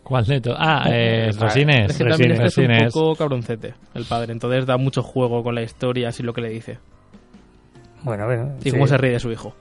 ¿Cuál 0.03 0.25
de 0.25 0.41
todo? 0.41 0.55
Ah, 0.57 0.85
eh, 0.89 1.31
Resines. 1.37 1.89
Es 1.91 1.97
que 1.97 2.05
también 2.05 2.31
este 2.33 2.45
es 2.45 2.57
un 2.57 2.89
poco 2.91 3.15
cabroncete, 3.15 3.73
el 3.93 4.05
padre. 4.05 4.31
Entonces 4.33 4.65
da 4.65 4.77
mucho 4.77 5.01
juego 5.01 5.43
con 5.43 5.55
la 5.55 5.63
historia, 5.63 6.09
así 6.09 6.23
lo 6.23 6.33
que 6.33 6.41
le 6.41 6.49
dice. 6.49 6.77
Bueno, 8.03 8.25
bueno. 8.25 8.55
Y 8.63 8.71
cómo 8.71 8.87
se 8.87 8.97
ríe 8.97 9.11
de 9.13 9.19
su 9.19 9.31
hijo. 9.31 9.55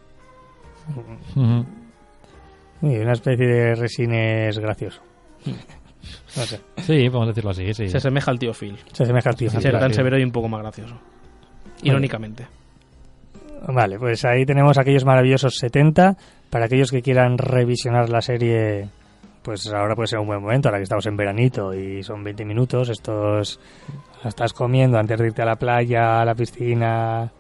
una 2.81 3.13
especie 3.13 3.47
de 3.47 3.75
Resines 3.75 4.59
gracioso. 4.59 5.01
No 5.47 6.43
sé. 6.45 6.61
Sí, 6.79 7.09
podemos 7.09 7.29
decirlo 7.29 7.51
así, 7.51 7.73
sí. 7.73 7.89
Se 7.89 7.99
asemeja 7.99 8.31
al 8.31 8.39
tío 8.39 8.53
Phil. 8.53 8.77
Se 8.93 9.05
asemeja 9.05 9.31
al 9.31 9.37
tío 9.37 9.51
Phil. 9.51 9.61
Ser 9.61 9.79
tan 9.79 9.95
severo 9.95 10.19
y 10.19 10.25
un 10.25 10.33
poco 10.33 10.49
más 10.49 10.61
gracioso. 10.61 10.99
Irónicamente. 11.83 12.47
Vale, 13.69 13.99
pues 13.99 14.25
ahí 14.25 14.45
tenemos 14.45 14.79
aquellos 14.79 15.05
maravillosos 15.05 15.57
70. 15.57 16.17
Para 16.51 16.67
aquellos 16.67 16.91
que 16.91 17.01
quieran 17.01 17.39
revisionar 17.39 18.09
la 18.09 18.21
serie 18.21 18.89
pues 19.43 19.73
ahora 19.73 19.95
puede 19.95 20.07
ser 20.07 20.21
un 20.21 20.27
buen 20.27 20.41
momento, 20.41 20.69
ahora 20.69 20.79
que 20.79 20.85
estamos 20.85 21.05
en 21.07 21.17
veranito 21.17 21.75
y 21.75 22.03
son 22.03 22.23
20 22.23 22.45
minutos, 22.45 22.89
estos 22.89 23.59
estás 24.25 24.53
comiendo 24.53 24.99
antes 24.99 25.19
de 25.19 25.27
irte 25.27 25.43
a 25.43 25.47
la 25.47 25.57
playa, 25.57 26.21
a 26.21 26.25
la 26.25 26.35
piscina 26.35 27.31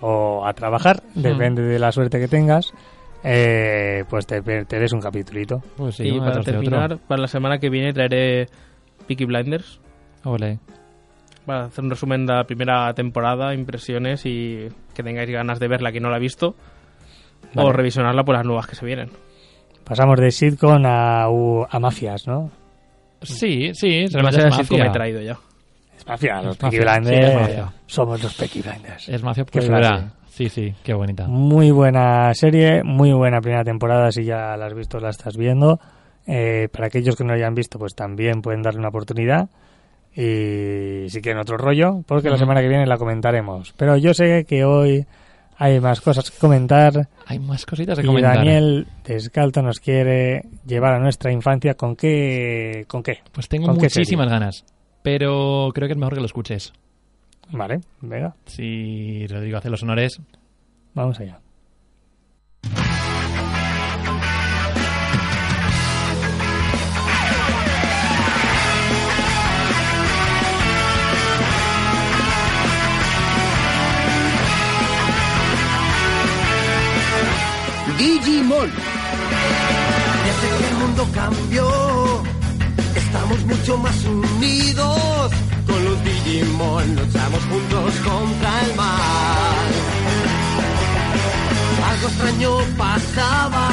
o 0.00 0.46
a 0.46 0.52
trabajar, 0.54 1.02
hmm. 1.14 1.20
depende 1.20 1.62
de 1.62 1.78
la 1.78 1.92
suerte 1.92 2.18
que 2.18 2.28
tengas. 2.28 2.72
Eh, 3.22 4.04
pues 4.08 4.26
te, 4.26 4.40
te 4.40 4.78
des 4.78 4.92
un 4.94 5.00
capítulito. 5.00 5.62
Pues 5.76 6.00
y 6.00 6.18
para 6.18 6.40
terminar, 6.40 6.98
para 7.06 7.20
la 7.20 7.28
semana 7.28 7.58
que 7.58 7.68
viene 7.68 7.92
traeré 7.92 8.46
Peaky 9.06 9.26
Blinders. 9.26 9.78
Ole. 10.24 10.58
Para 11.46 11.64
hacer 11.64 11.84
un 11.84 11.90
resumen 11.90 12.26
de 12.26 12.34
la 12.34 12.44
primera 12.44 12.92
temporada, 12.94 13.54
impresiones 13.54 14.24
y 14.26 14.68
que 14.94 15.02
tengáis 15.02 15.30
ganas 15.30 15.58
de 15.58 15.68
verla 15.68 15.92
que 15.92 16.00
no 16.00 16.10
la 16.10 16.16
ha 16.16 16.20
visto. 16.20 16.54
O 17.56 17.72
revisionarla 17.72 18.22
por 18.22 18.36
las 18.36 18.44
nuevas 18.44 18.66
que 18.66 18.76
se 18.76 18.86
vienen. 18.86 19.10
Pasamos 19.84 20.20
de 20.20 20.30
sitcom 20.30 20.84
a, 20.86 21.24
a 21.24 21.80
mafias, 21.80 22.26
¿no? 22.28 22.50
Sí, 23.22 23.70
sí, 23.74 24.04
es 24.04 24.12
demasiado 24.12 24.52
sitcom 24.52 24.80
he 24.80 24.90
traído 24.90 25.20
ya. 25.20 25.36
Es 25.96 26.06
mafia, 26.06 26.40
los 26.42 26.56
Peaky 26.56 26.78
Blinders. 26.78 27.62
somos 27.86 28.22
los 28.22 28.34
Peaky 28.34 28.62
Blinders. 28.62 29.08
Es 29.08 29.22
mafia 29.22 29.44
frase. 29.44 30.06
Sí, 30.28 30.48
sí, 30.48 30.74
qué 30.82 30.94
bonita. 30.94 31.26
Muy 31.26 31.70
buena 31.70 32.32
serie, 32.32 32.82
muy 32.82 33.12
buena 33.12 33.40
primera 33.40 33.64
temporada, 33.64 34.10
si 34.10 34.24
ya 34.24 34.56
la 34.56 34.66
has 34.66 34.74
visto, 34.74 34.98
la 34.98 35.10
estás 35.10 35.36
viendo. 35.36 35.78
Eh, 36.26 36.68
para 36.72 36.86
aquellos 36.86 37.16
que 37.16 37.24
no 37.24 37.30
la 37.30 37.36
hayan 37.36 37.54
visto, 37.54 37.78
pues 37.78 37.94
también 37.94 38.40
pueden 38.40 38.62
darle 38.62 38.78
una 38.78 38.88
oportunidad. 38.88 39.50
Y 40.14 41.08
si 41.08 41.20
quieren 41.20 41.40
otro 41.40 41.56
rollo, 41.56 42.02
porque 42.06 42.30
la 42.30 42.36
semana 42.36 42.60
que 42.60 42.68
viene 42.68 42.86
la 42.86 42.98
comentaremos. 42.98 43.72
Pero 43.76 43.96
yo 43.96 44.12
sé 44.12 44.44
que 44.44 44.64
hoy 44.64 45.06
hay 45.56 45.78
más 45.78 46.00
cosas 46.00 46.30
que 46.30 46.38
comentar. 46.38 47.08
Hay 47.26 47.38
más 47.38 47.64
cositas 47.66 47.98
que 47.98 48.04
y 48.04 48.06
comentar. 48.06 48.36
Daniel 48.38 48.86
Descalto 49.04 49.62
nos 49.62 49.78
quiere 49.78 50.42
llevar 50.66 50.94
a 50.94 50.98
nuestra 50.98 51.30
infancia 51.32 51.74
con 51.74 51.94
qué. 51.96 52.84
¿Con 52.88 53.02
qué? 53.02 53.18
Pues 53.30 53.48
tengo 53.48 53.66
¿Con 53.66 53.76
qué 53.76 53.84
muchísimas 53.84 54.28
ganas. 54.28 54.64
Pero 55.02 55.70
creo 55.74 55.86
que 55.86 55.92
es 55.92 55.98
mejor 55.98 56.14
que 56.14 56.20
lo 56.20 56.26
escuches. 56.26 56.72
Vale, 57.52 57.80
venga, 58.00 58.34
Si 58.46 59.26
Rodrigo 59.26 59.58
hace 59.58 59.70
los 59.70 59.82
honores. 59.82 60.20
vamos 60.94 61.18
allá. 61.20 61.40
Digimon. 78.00 78.70
Desde 80.24 80.48
que 80.58 80.68
el 80.70 80.76
mundo 80.76 81.06
cambió, 81.12 82.22
estamos 82.96 83.44
mucho 83.44 83.76
más 83.76 84.04
unidos. 84.06 85.30
Con 85.66 85.84
los 85.84 86.04
Digimon 86.04 86.96
luchamos 86.96 87.44
juntos 87.44 87.94
contra 87.96 88.62
el 88.64 88.74
mal. 88.74 89.70
Algo 91.90 92.08
extraño 92.08 92.50
pasaba, 92.78 93.68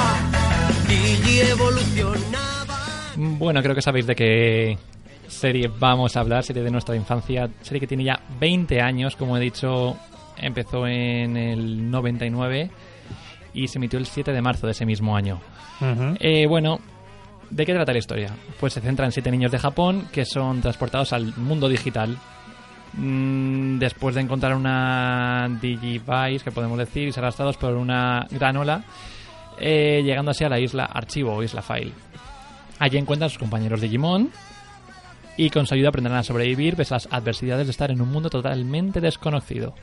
Digi 0.90 1.40
evolucionaba. 1.50 2.80
Bueno, 3.16 3.64
creo 3.64 3.76
que 3.76 3.82
sabéis 3.82 4.08
de 4.08 4.16
qué 4.16 4.78
serie 5.30 5.72
vamos 5.80 6.18
a 6.18 6.20
hablar, 6.20 6.44
serie 6.44 6.64
de 6.64 6.72
nuestra 6.72 6.98
infancia, 6.98 7.50
serie 7.62 7.80
que 7.80 7.88
tiene 7.88 8.04
ya 8.04 8.20
20 8.42 8.82
años, 8.82 9.16
como 9.16 9.38
he 9.38 9.40
dicho, 9.40 9.96
empezó 10.38 10.86
en 10.86 11.38
el 11.38 11.90
99 11.90 12.70
y 13.54 13.68
se 13.68 13.78
emitió 13.78 14.00
el 14.00 14.06
7 14.06 14.32
de 14.32 14.42
marzo 14.42 14.68
de 14.68 14.72
ese 14.72 14.86
mismo 14.86 15.16
año. 15.16 15.40
Eh, 16.20 16.46
bueno, 16.48 16.80
¿de 17.50 17.66
qué 17.66 17.74
trata 17.74 17.92
la 17.92 18.00
historia? 18.00 18.36
Pues 18.60 18.74
se 18.74 18.82
centra 18.82 19.06
en 19.06 19.12
siete 19.12 19.32
niños 19.32 19.52
de 19.52 19.60
Japón 19.60 20.08
que 20.12 20.26
son 20.26 20.62
transportados 20.62 21.14
al 21.14 21.36
mundo 21.38 21.70
digital. 21.70 22.18
Mm, 22.94 23.78
después 23.80 24.16
de 24.16 24.22
encontrar 24.22 24.56
una 24.56 25.48
Digivice, 25.62 26.44
que 26.44 26.52
podemos 26.52 26.78
decir, 26.78 27.08
y 27.08 27.12
ser 27.12 27.24
arrastrados 27.24 27.58
por 27.58 27.74
una 27.76 28.26
gran 28.32 28.58
ola, 28.58 28.84
eh, 29.60 30.02
llegando 30.04 30.32
así 30.32 30.44
a 30.44 30.50
la 30.50 30.60
isla 30.60 30.86
Archivo 30.86 31.34
o 31.34 31.44
Isla 31.44 31.62
File. 31.62 31.92
Allí 32.80 32.98
encuentran 32.98 33.28
a 33.28 33.30
sus 33.30 33.40
compañeros 33.40 33.82
Digimon 33.82 34.32
y 35.36 35.50
con 35.50 35.66
su 35.66 35.74
ayuda 35.74 35.90
aprenderán 35.90 36.20
a 36.20 36.24
sobrevivir 36.24 36.76
pese 36.76 36.94
a 36.94 36.98
las 36.98 37.08
adversidades 37.12 37.68
de 37.68 37.72
estar 37.72 37.92
en 37.92 38.02
un 38.02 38.12
mundo 38.12 38.30
totalmente 38.30 39.02
desconocido. 39.02 39.74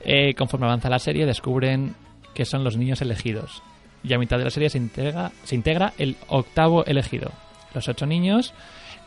Eh, 0.00 0.34
conforme 0.34 0.66
avanza 0.66 0.88
la 0.88 0.98
serie 0.98 1.26
descubren 1.26 1.94
que 2.34 2.44
son 2.44 2.64
los 2.64 2.76
niños 2.76 3.00
elegidos. 3.02 3.62
Y 4.02 4.12
a 4.14 4.18
mitad 4.18 4.38
de 4.38 4.44
la 4.44 4.50
serie 4.50 4.70
se 4.70 4.78
integra, 4.78 5.30
se 5.44 5.54
integra 5.54 5.92
el 5.98 6.16
octavo 6.28 6.84
elegido. 6.86 7.30
Los 7.74 7.86
ocho 7.88 8.06
niños 8.06 8.54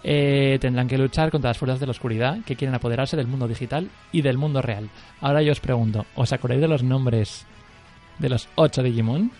eh, 0.03 0.57
tendrán 0.61 0.87
que 0.87 0.97
luchar 0.97 1.31
contra 1.31 1.49
las 1.49 1.57
fuerzas 1.57 1.79
de 1.79 1.87
la 1.87 1.91
oscuridad 1.91 2.37
que 2.45 2.55
quieren 2.55 2.75
apoderarse 2.75 3.17
del 3.17 3.27
mundo 3.27 3.47
digital 3.47 3.89
y 4.11 4.21
del 4.21 4.37
mundo 4.37 4.61
real. 4.61 4.89
Ahora 5.21 5.41
yo 5.41 5.51
os 5.51 5.59
pregunto, 5.59 6.05
¿os 6.15 6.31
acordáis 6.31 6.61
de 6.61 6.67
los 6.67 6.83
nombres 6.83 7.45
de 8.19 8.29
los 8.29 8.47
ocho 8.55 8.83
Digimon? 8.83 9.31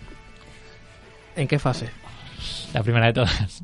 ¿En 1.36 1.48
qué 1.48 1.58
fase? 1.58 1.88
La 2.72 2.82
primera 2.82 3.06
de 3.06 3.12
todas. 3.12 3.62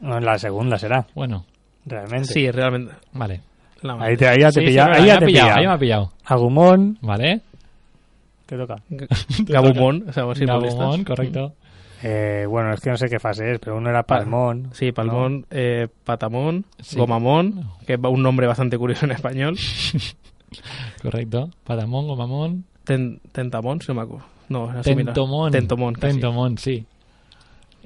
No, 0.00 0.20
la 0.20 0.38
segunda 0.38 0.78
será, 0.78 1.06
Bueno, 1.14 1.44
realmente. 1.86 2.32
Sí, 2.32 2.50
realmente. 2.50 2.92
vale. 3.12 3.40
La 3.82 3.94
Ahí, 4.00 4.16
te, 4.16 4.26
ahí 4.28 4.40
ya 4.40 4.50
te 4.50 4.60
Sí, 4.60 4.66
pilla, 4.66 4.84
sí, 4.86 4.90
ahí 4.94 5.00
me 5.02 5.06
ya 5.06 5.14
ha 5.14 5.18
te 5.18 5.26
pillado, 5.26 5.46
pilla. 5.48 5.58
ahí 5.60 5.66
me 5.66 5.72
ha 5.72 5.78
pillado. 5.78 6.12
Agumon, 6.24 6.98
¿Vale? 7.02 7.40
Te 8.46 8.56
toca. 8.56 8.76
Gabumon, 9.46 10.04
o 10.08 10.12
sea. 10.12 10.24
Gabumon, 10.24 11.04
correcto. 11.04 11.54
Eh, 12.02 12.44
bueno, 12.48 12.72
es 12.74 12.80
que 12.80 12.90
no 12.90 12.96
sé 12.98 13.08
qué 13.08 13.18
fase 13.18 13.52
es, 13.52 13.58
pero 13.58 13.76
uno 13.78 13.88
era 13.88 14.02
Palmón. 14.02 14.68
Sí, 14.72 14.92
Palmón, 14.92 15.46
eh, 15.50 15.88
Patamón, 16.04 16.66
Sí. 16.80 16.98
Gomamón, 16.98 17.70
que 17.86 17.94
es 17.94 17.98
un 18.02 18.22
nombre 18.22 18.46
bastante 18.46 18.76
curioso 18.76 19.06
en 19.06 19.12
español. 19.12 19.56
Correcto. 21.02 21.50
Patamón, 21.64 22.06
Gomamón. 22.06 22.64
Ten- 22.84 23.20
Tentamón, 23.32 23.80
si 23.80 23.88
no 23.88 23.94
me 23.94 24.02
acuerdo. 24.02 24.26
No, 24.50 24.66
similar. 24.82 25.14
Tentomón. 25.14 25.50
Tentomón, 25.52 25.94
casi. 25.94 26.12
Tentomón, 26.12 26.58
sí. 26.58 26.84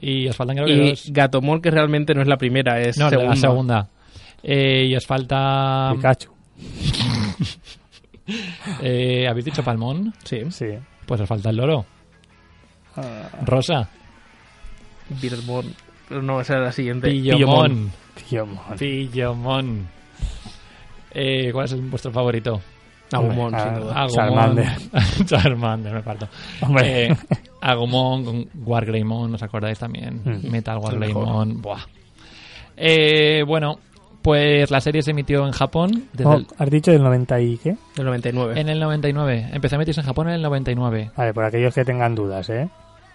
Y 0.00 0.26
os 0.28 0.36
faltan 0.36 0.56
creo 0.56 0.66
que 0.66 0.72
Y 0.72 0.88
dos. 0.90 1.11
Gatomón, 1.12 1.61
que 1.62 1.70
realmente 1.70 2.14
no 2.14 2.22
es 2.22 2.28
la 2.28 2.36
primera, 2.36 2.80
es 2.80 2.98
No, 2.98 3.09
segunda. 3.11 3.30
la 3.30 3.36
segunda. 3.36 3.88
Eh, 4.42 4.86
y 4.88 4.96
os 4.96 5.06
falta. 5.06 5.92
Pikachu. 5.94 6.30
Eh, 8.82 9.26
¿Habéis 9.26 9.46
dicho 9.46 9.62
Palmón? 9.62 10.12
Sí, 10.24 10.42
Sí. 10.50 10.66
Pues 11.06 11.20
os 11.20 11.28
falta 11.28 11.50
el 11.50 11.56
loro. 11.56 11.86
Ah, 12.96 13.28
Rosa. 13.44 13.88
Birmón. 15.08 15.74
Pero 16.08 16.22
no, 16.22 16.40
esa 16.40 16.54
era 16.54 16.64
la 16.64 16.72
siguiente. 16.72 17.08
Pillomón. 17.08 17.90
mon. 18.30 18.76
Pillomón. 18.76 19.88
Eh, 21.12 21.50
¿Cuál 21.52 21.64
es 21.64 21.90
vuestro 21.90 22.12
favorito? 22.12 22.60
Agumón, 23.12 23.54
Hombre, 23.54 23.60
sin 23.60 23.70
ah, 23.70 23.78
duda. 23.78 23.92
Agumon. 23.94 24.14
Charmander. 24.14 24.68
Charmander, 25.24 25.92
me 25.94 26.02
parto. 26.02 26.28
Hombre. 26.60 27.06
Eh, 27.06 27.16
Agumon 27.60 28.24
con 28.24 28.48
Wargreymon, 28.66 29.34
¿os 29.34 29.42
acordáis 29.42 29.78
también? 29.78 30.20
Mm. 30.24 30.50
Metal 30.50 30.78
Wargreymon. 30.78 31.62
Buah. 31.62 31.80
Eh, 32.76 33.42
bueno, 33.46 33.80
pues 34.28 34.70
la 34.70 34.82
serie 34.82 35.00
se 35.00 35.12
emitió 35.12 35.46
en 35.46 35.52
Japón 35.52 36.04
desde 36.12 36.28
Oh, 36.30 36.34
el- 36.36 36.46
¿Has 36.58 36.68
dicho 36.68 36.90
del 36.92 37.02
90 37.02 37.40
y 37.40 37.56
qué? 37.56 37.76
Del 37.96 38.04
99. 38.04 38.60
en 38.60 38.68
el 38.68 38.78
99. 38.78 39.48
Empezó 39.54 39.74
a 39.74 39.78
emitirse 39.78 40.02
en 40.02 40.06
Japón 40.06 40.28
en 40.28 40.34
el 40.34 40.42
99. 40.42 41.12
Vale, 41.16 41.32
por 41.32 41.44
aquellos 41.44 41.74
que 41.74 41.82
tengan 41.82 42.14
dudas, 42.14 42.50
¿eh? 42.50 42.68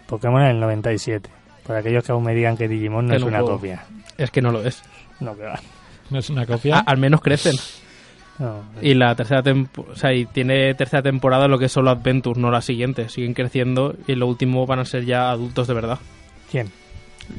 Pokémon 0.07 0.41
en 0.41 0.47
el 0.47 0.59
97. 0.59 1.29
Por 1.67 1.75
aquellos 1.75 2.03
que 2.03 2.11
aún 2.13 2.23
me 2.23 2.33
digan 2.33 2.57
que 2.57 2.67
Digimon 2.67 3.05
no 3.05 3.13
es 3.13 3.21
una 3.21 3.41
copia. 3.41 3.85
Es 4.17 4.31
que 4.31 4.41
no 4.41 4.51
lo 4.51 4.65
es. 4.65 4.81
No, 5.19 5.35
que 5.37 5.43
va. 5.43 5.59
No 6.09 6.17
es 6.17 6.31
una 6.31 6.41
Ah, 6.41 6.45
copia. 6.47 6.79
al 6.79 6.97
menos 6.97 7.21
crecen. 7.21 7.55
No. 8.39 8.61
Y 8.81 8.95
la 8.95 9.13
tercera 9.13 9.43
temporada, 9.43 9.93
o 9.93 9.95
sea, 9.95 10.13
y 10.13 10.25
tiene 10.25 10.73
tercera 10.73 11.03
temporada 11.03 11.47
lo 11.47 11.59
que 11.59 11.65
es 11.65 11.71
solo 11.71 11.91
Adventure, 11.91 12.41
no 12.41 12.49
la 12.49 12.61
siguiente. 12.63 13.07
Siguen 13.09 13.35
creciendo 13.35 13.93
y 14.07 14.15
lo 14.15 14.25
último 14.25 14.65
van 14.65 14.79
a 14.79 14.85
ser 14.85 15.05
ya 15.05 15.29
adultos 15.29 15.67
de 15.67 15.75
verdad. 15.75 15.99
¿Quién? 16.49 16.71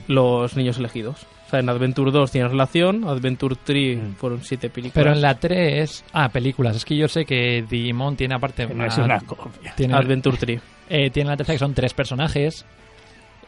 Los 0.06 0.56
niños 0.56 0.78
elegidos. 0.78 1.26
O 1.46 1.50
sea, 1.50 1.60
en 1.60 1.68
Adventure 1.68 2.10
2 2.10 2.30
tiene 2.30 2.48
relación, 2.48 3.04
Adventure 3.06 3.54
3 3.62 3.98
Mm. 3.98 4.14
fueron 4.14 4.42
siete 4.42 4.70
películas. 4.70 4.94
Pero 4.94 5.12
en 5.12 5.20
la 5.20 5.34
3... 5.38 6.04
Ah, 6.12 6.28
películas. 6.30 6.76
Es 6.76 6.84
que 6.84 6.96
yo 6.96 7.06
sé 7.06 7.24
que 7.24 7.64
Digimon 7.68 8.16
tiene 8.16 8.34
aparte... 8.34 8.66
No 8.66 8.84
es 8.86 8.96
una- 8.96 9.04
una 9.06 9.20
copia. 9.20 9.74
tiene, 9.76 9.94
Adventure 9.94 10.36
3. 10.38 10.60
eh, 10.88 11.10
tiene 11.10 11.30
la 11.30 11.36
tercera 11.36 11.54
que 11.54 11.58
son 11.60 11.74
tres 11.74 11.92
personajes. 11.94 12.64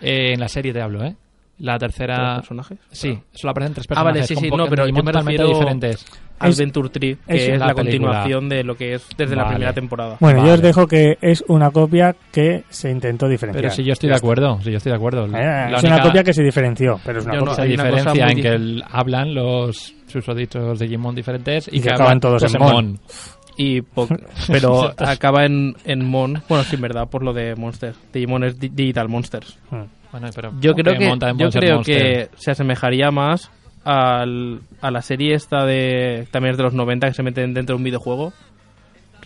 Eh, 0.00 0.32
en 0.34 0.40
la 0.40 0.48
serie 0.48 0.72
te 0.74 0.80
hablo, 0.82 1.04
¿eh? 1.04 1.16
La 1.58 1.78
tercera... 1.78 2.16
¿Tres 2.16 2.34
personajes? 2.48 2.78
Sí, 2.90 3.18
solo 3.32 3.50
aparecen 3.52 3.74
tres 3.74 3.86
Ah, 3.86 3.88
personajes. 3.88 4.14
vale, 4.14 4.26
sí, 4.26 4.36
sí, 4.36 4.50
no, 4.54 4.66
pero 4.68 4.86
yo 4.88 5.02
me 5.02 5.12
refiero- 5.12 5.48
diferentes. 5.48 6.04
Adventure 6.38 6.90
3, 6.90 7.16
que 7.26 7.34
es 7.34 7.48
es, 7.48 7.58
la 7.58 7.68
la, 7.68 7.74
continuación 7.74 8.50
de 8.50 8.62
lo 8.62 8.76
que 8.76 8.92
es 8.92 9.08
desde 9.16 9.34
la 9.34 9.44
Vale. 9.44 9.54
primera 9.54 9.72
temporada. 9.72 10.18
Bueno, 10.20 10.40
Vale. 10.40 10.48
yo 10.50 10.54
os 10.56 10.60
dejo 10.60 10.86
que 10.86 11.16
es 11.22 11.42
una 11.48 11.70
copia 11.70 12.14
que 12.30 12.64
se 12.68 12.90
intentó 12.90 13.26
diferenciar. 13.26 13.62
Pero 13.62 13.74
si 13.74 13.82
yo 13.84 13.94
estoy 13.94 14.10
de 14.10 14.16
acuerdo, 14.16 14.60
si 14.62 14.70
yo 14.70 14.76
estoy 14.76 14.90
de 14.92 14.96
acuerdo. 14.96 15.24
Eh, 15.24 15.30
La 15.32 15.68
es 15.78 15.82
única- 15.82 15.94
una 15.96 16.02
copia 16.04 16.22
que 16.24 16.34
se 16.34 16.42
diferenció, 16.42 17.00
pero 17.06 17.20
es 17.20 17.24
una 17.24 17.34
Yo 17.36 17.40
no- 17.40 17.46
copia. 17.52 17.56
se 17.56 17.62
hay 17.62 17.72
una 17.74 17.84
cosa 17.90 17.96
diferencia 18.12 18.28
en 18.28 18.42
que 18.42 18.48
el- 18.48 18.84
hablan 18.90 19.34
los 19.34 19.94
susodichos 20.08 20.78
de 20.78 20.84
Digimon 20.86 21.14
diferentes 21.14 21.68
y, 21.72 21.78
Y 21.78 21.80
que 21.80 21.88
hablan 21.88 22.00
acaban 22.02 22.20
todos 22.20 22.54
en 22.54 22.60
Mon. 22.60 23.00
Y 23.56 23.80
po- 23.80 24.06
pero 24.48 24.92
acaba 24.98 25.46
en, 25.46 25.74
en 25.86 26.04
Mon. 26.04 26.42
Bueno, 26.50 26.62
sí, 26.64 26.74
en 26.76 26.82
verdad, 26.82 27.08
por 27.08 27.22
lo 27.22 27.32
de 27.32 27.54
Monster. 27.56 27.94
Digimon 28.12 28.44
es 28.44 28.60
Di- 28.60 28.68
Digital 28.68 29.08
Monsters. 29.08 29.58
Mm. 29.70 29.82
Bueno, 30.18 30.28
pero 30.34 30.52
Yo 30.60 30.72
creo 30.74 30.84
que, 30.84 30.92
Pokémon 30.94 31.18
también 31.18 31.50
yo 31.50 31.58
creo 31.60 31.82
que 31.82 32.28
se 32.36 32.50
asemejaría 32.50 33.10
más 33.10 33.50
al, 33.84 34.60
a 34.80 34.90
la 34.90 35.02
serie 35.02 35.34
esta 35.34 35.64
de. 35.64 36.26
También 36.30 36.52
es 36.52 36.56
de 36.56 36.62
los 36.64 36.74
90 36.74 37.08
que 37.08 37.14
se 37.14 37.22
meten 37.22 37.54
dentro 37.54 37.74
de 37.74 37.78
un 37.78 37.84
videojuego. 37.84 38.32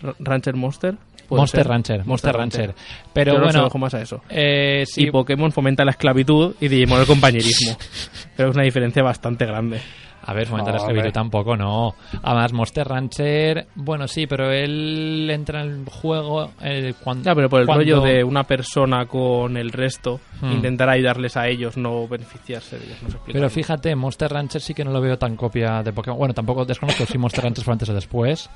R- 0.02 0.14
Rancher 0.18 0.54
Monster. 0.56 0.96
Monster 1.30 1.60
ser. 1.62 1.68
Rancher, 1.68 2.04
Monster 2.06 2.34
Rancher. 2.34 2.74
Pero 3.12 3.34
Yo 3.34 3.38
no 3.38 3.44
se 3.44 3.52
bueno, 3.52 3.64
dejo 3.64 3.78
más 3.78 3.94
a 3.94 4.00
eso. 4.02 4.20
eh, 4.30 4.82
sí, 4.84 5.04
Y 5.04 5.10
Pokémon 5.12 5.52
fomenta 5.52 5.84
la 5.84 5.92
esclavitud 5.92 6.56
y 6.60 6.66
Digimon 6.66 7.00
el 7.00 7.06
compañerismo. 7.06 7.76
Creo 8.36 8.48
que 8.48 8.50
es 8.50 8.56
una 8.56 8.64
diferencia 8.64 9.02
bastante 9.04 9.46
grande. 9.46 9.80
A 10.22 10.32
ver, 10.34 10.50
la 10.50 10.76
esclavitud 10.76 11.12
tampoco, 11.12 11.56
no. 11.56 11.94
Además, 12.22 12.52
Monster 12.52 12.86
Rancher, 12.86 13.66
bueno, 13.74 14.06
sí, 14.06 14.26
pero 14.26 14.52
él 14.52 15.28
entra 15.30 15.62
en 15.62 15.68
el 15.70 15.84
juego 15.86 16.50
eh, 16.62 16.94
cuando... 17.02 17.24
Ya, 17.24 17.34
pero 17.34 17.48
por 17.48 17.60
el 17.60 17.66
cuando- 17.66 17.82
rollo 17.84 18.00
de 18.02 18.22
una 18.22 18.44
persona 18.44 19.06
con 19.06 19.56
el 19.56 19.70
resto, 19.72 20.20
Hmm. 20.40 20.52
intentar 20.52 20.88
ayudarles 20.88 21.36
a 21.36 21.48
ellos, 21.48 21.76
no 21.76 22.08
beneficiarse 22.08 22.78
de 22.78 22.84
ellos. 22.86 23.02
No 23.02 23.10
se 23.10 23.18
Pero 23.32 23.50
fíjate, 23.50 23.94
Monster 23.94 24.30
Rancher 24.32 24.60
sí 24.62 24.72
que 24.74 24.84
no 24.84 24.90
lo 24.90 25.00
veo 25.00 25.18
tan 25.18 25.36
copia 25.36 25.82
de 25.82 25.92
Pokémon. 25.92 26.18
Bueno, 26.18 26.32
tampoco 26.34 26.64
desconozco 26.64 27.04
si 27.06 27.18
Monster 27.18 27.44
Rancher 27.44 27.64
fue 27.64 27.72
antes 27.72 27.88
o 27.90 27.94
después. 27.94 28.48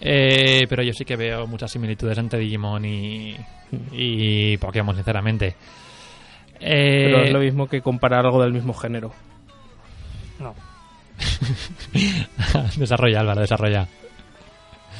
Eh, 0.00 0.66
pero 0.68 0.82
yo 0.82 0.92
sí 0.92 1.04
que 1.04 1.16
veo 1.16 1.46
muchas 1.46 1.70
similitudes 1.72 2.16
entre 2.18 2.38
Digimon 2.38 2.84
y, 2.84 3.36
y 3.92 4.56
Pokémon, 4.58 4.94
sinceramente. 4.94 5.56
Eh, 6.60 7.04
Pero 7.10 7.22
es 7.24 7.32
lo 7.32 7.40
mismo 7.40 7.66
que 7.68 7.80
comparar 7.82 8.24
algo 8.24 8.42
del 8.42 8.52
mismo 8.52 8.72
género. 8.74 9.12
No. 10.38 10.54
desarrolla, 12.76 13.20
Álvaro, 13.20 13.40
desarrolla. 13.40 13.86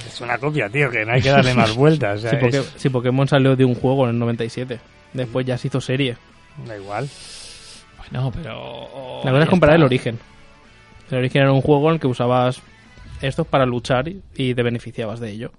Es 0.07 0.21
una 0.21 0.39
copia, 0.39 0.69
tío, 0.69 0.91
que 0.91 1.05
no 1.05 1.13
hay 1.13 1.23
que 1.23 1.31
darle 1.31 1.55
más 1.55 1.75
vueltas. 1.75 2.19
o 2.19 2.23
sea, 2.23 2.31
Sí, 2.33 2.37
porque, 2.41 2.59
es- 2.59 2.73
sí, 2.77 2.89
Pokémon 2.89 3.29
salió 3.29 3.57
de 3.57 3.65
un 3.65 3.75
juego 3.75 4.05
en 4.05 4.11
el 4.11 4.19
97. 4.19 4.81
Después 5.13 5.45
ya 5.47 5.59
se 5.59 5.69
hizo 5.69 5.81
serie. 5.81 6.17
Da 6.67 6.77
igual. 6.77 7.09
Bueno, 7.99 8.33
pero... 8.35 9.21
La 9.25 9.31
cosa 9.31 9.43
es 9.45 9.49
comparar 9.49 9.75
está. 9.77 9.81
el 9.81 9.85
origen. 9.85 10.19
El 11.11 11.19
origen 11.19 11.43
era 11.43 11.53
un 11.53 11.61
juego 11.61 11.89
en 11.89 11.95
el 11.95 12.01
que 12.01 12.07
usabas 12.07 12.61
estos 13.21 13.47
para 13.47 13.67
luchar 13.67 14.09
y- 14.09 14.55
te 14.55 14.63
beneficiabas 14.63 15.21
de 15.21 15.31
ello. 15.31 15.53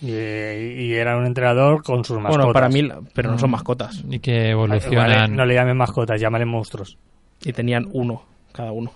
Y, 0.00 0.10
y 0.10 0.92
era 0.94 1.16
un 1.16 1.26
entrenador 1.26 1.82
con 1.82 2.04
sus 2.04 2.16
mascotas. 2.18 2.36
Bueno, 2.46 2.52
para 2.52 2.68
mí, 2.68 2.86
pero 3.14 3.30
no 3.30 3.38
son 3.38 3.48
Mm. 3.50 3.52
mascotas. 3.52 4.02
Y 4.08 4.18
que 4.20 4.32
Vale, 4.32 4.50
evolucionan... 4.50 5.34
no 5.34 5.44
le 5.46 5.54
llamen 5.54 5.76
mascotas, 5.76 6.20
llámale 6.20 6.44
monstruos. 6.44 6.96
Y 7.44 7.52
tenían 7.52 7.88
uno, 7.92 8.22
cada 8.52 8.72
uno. 8.72 8.92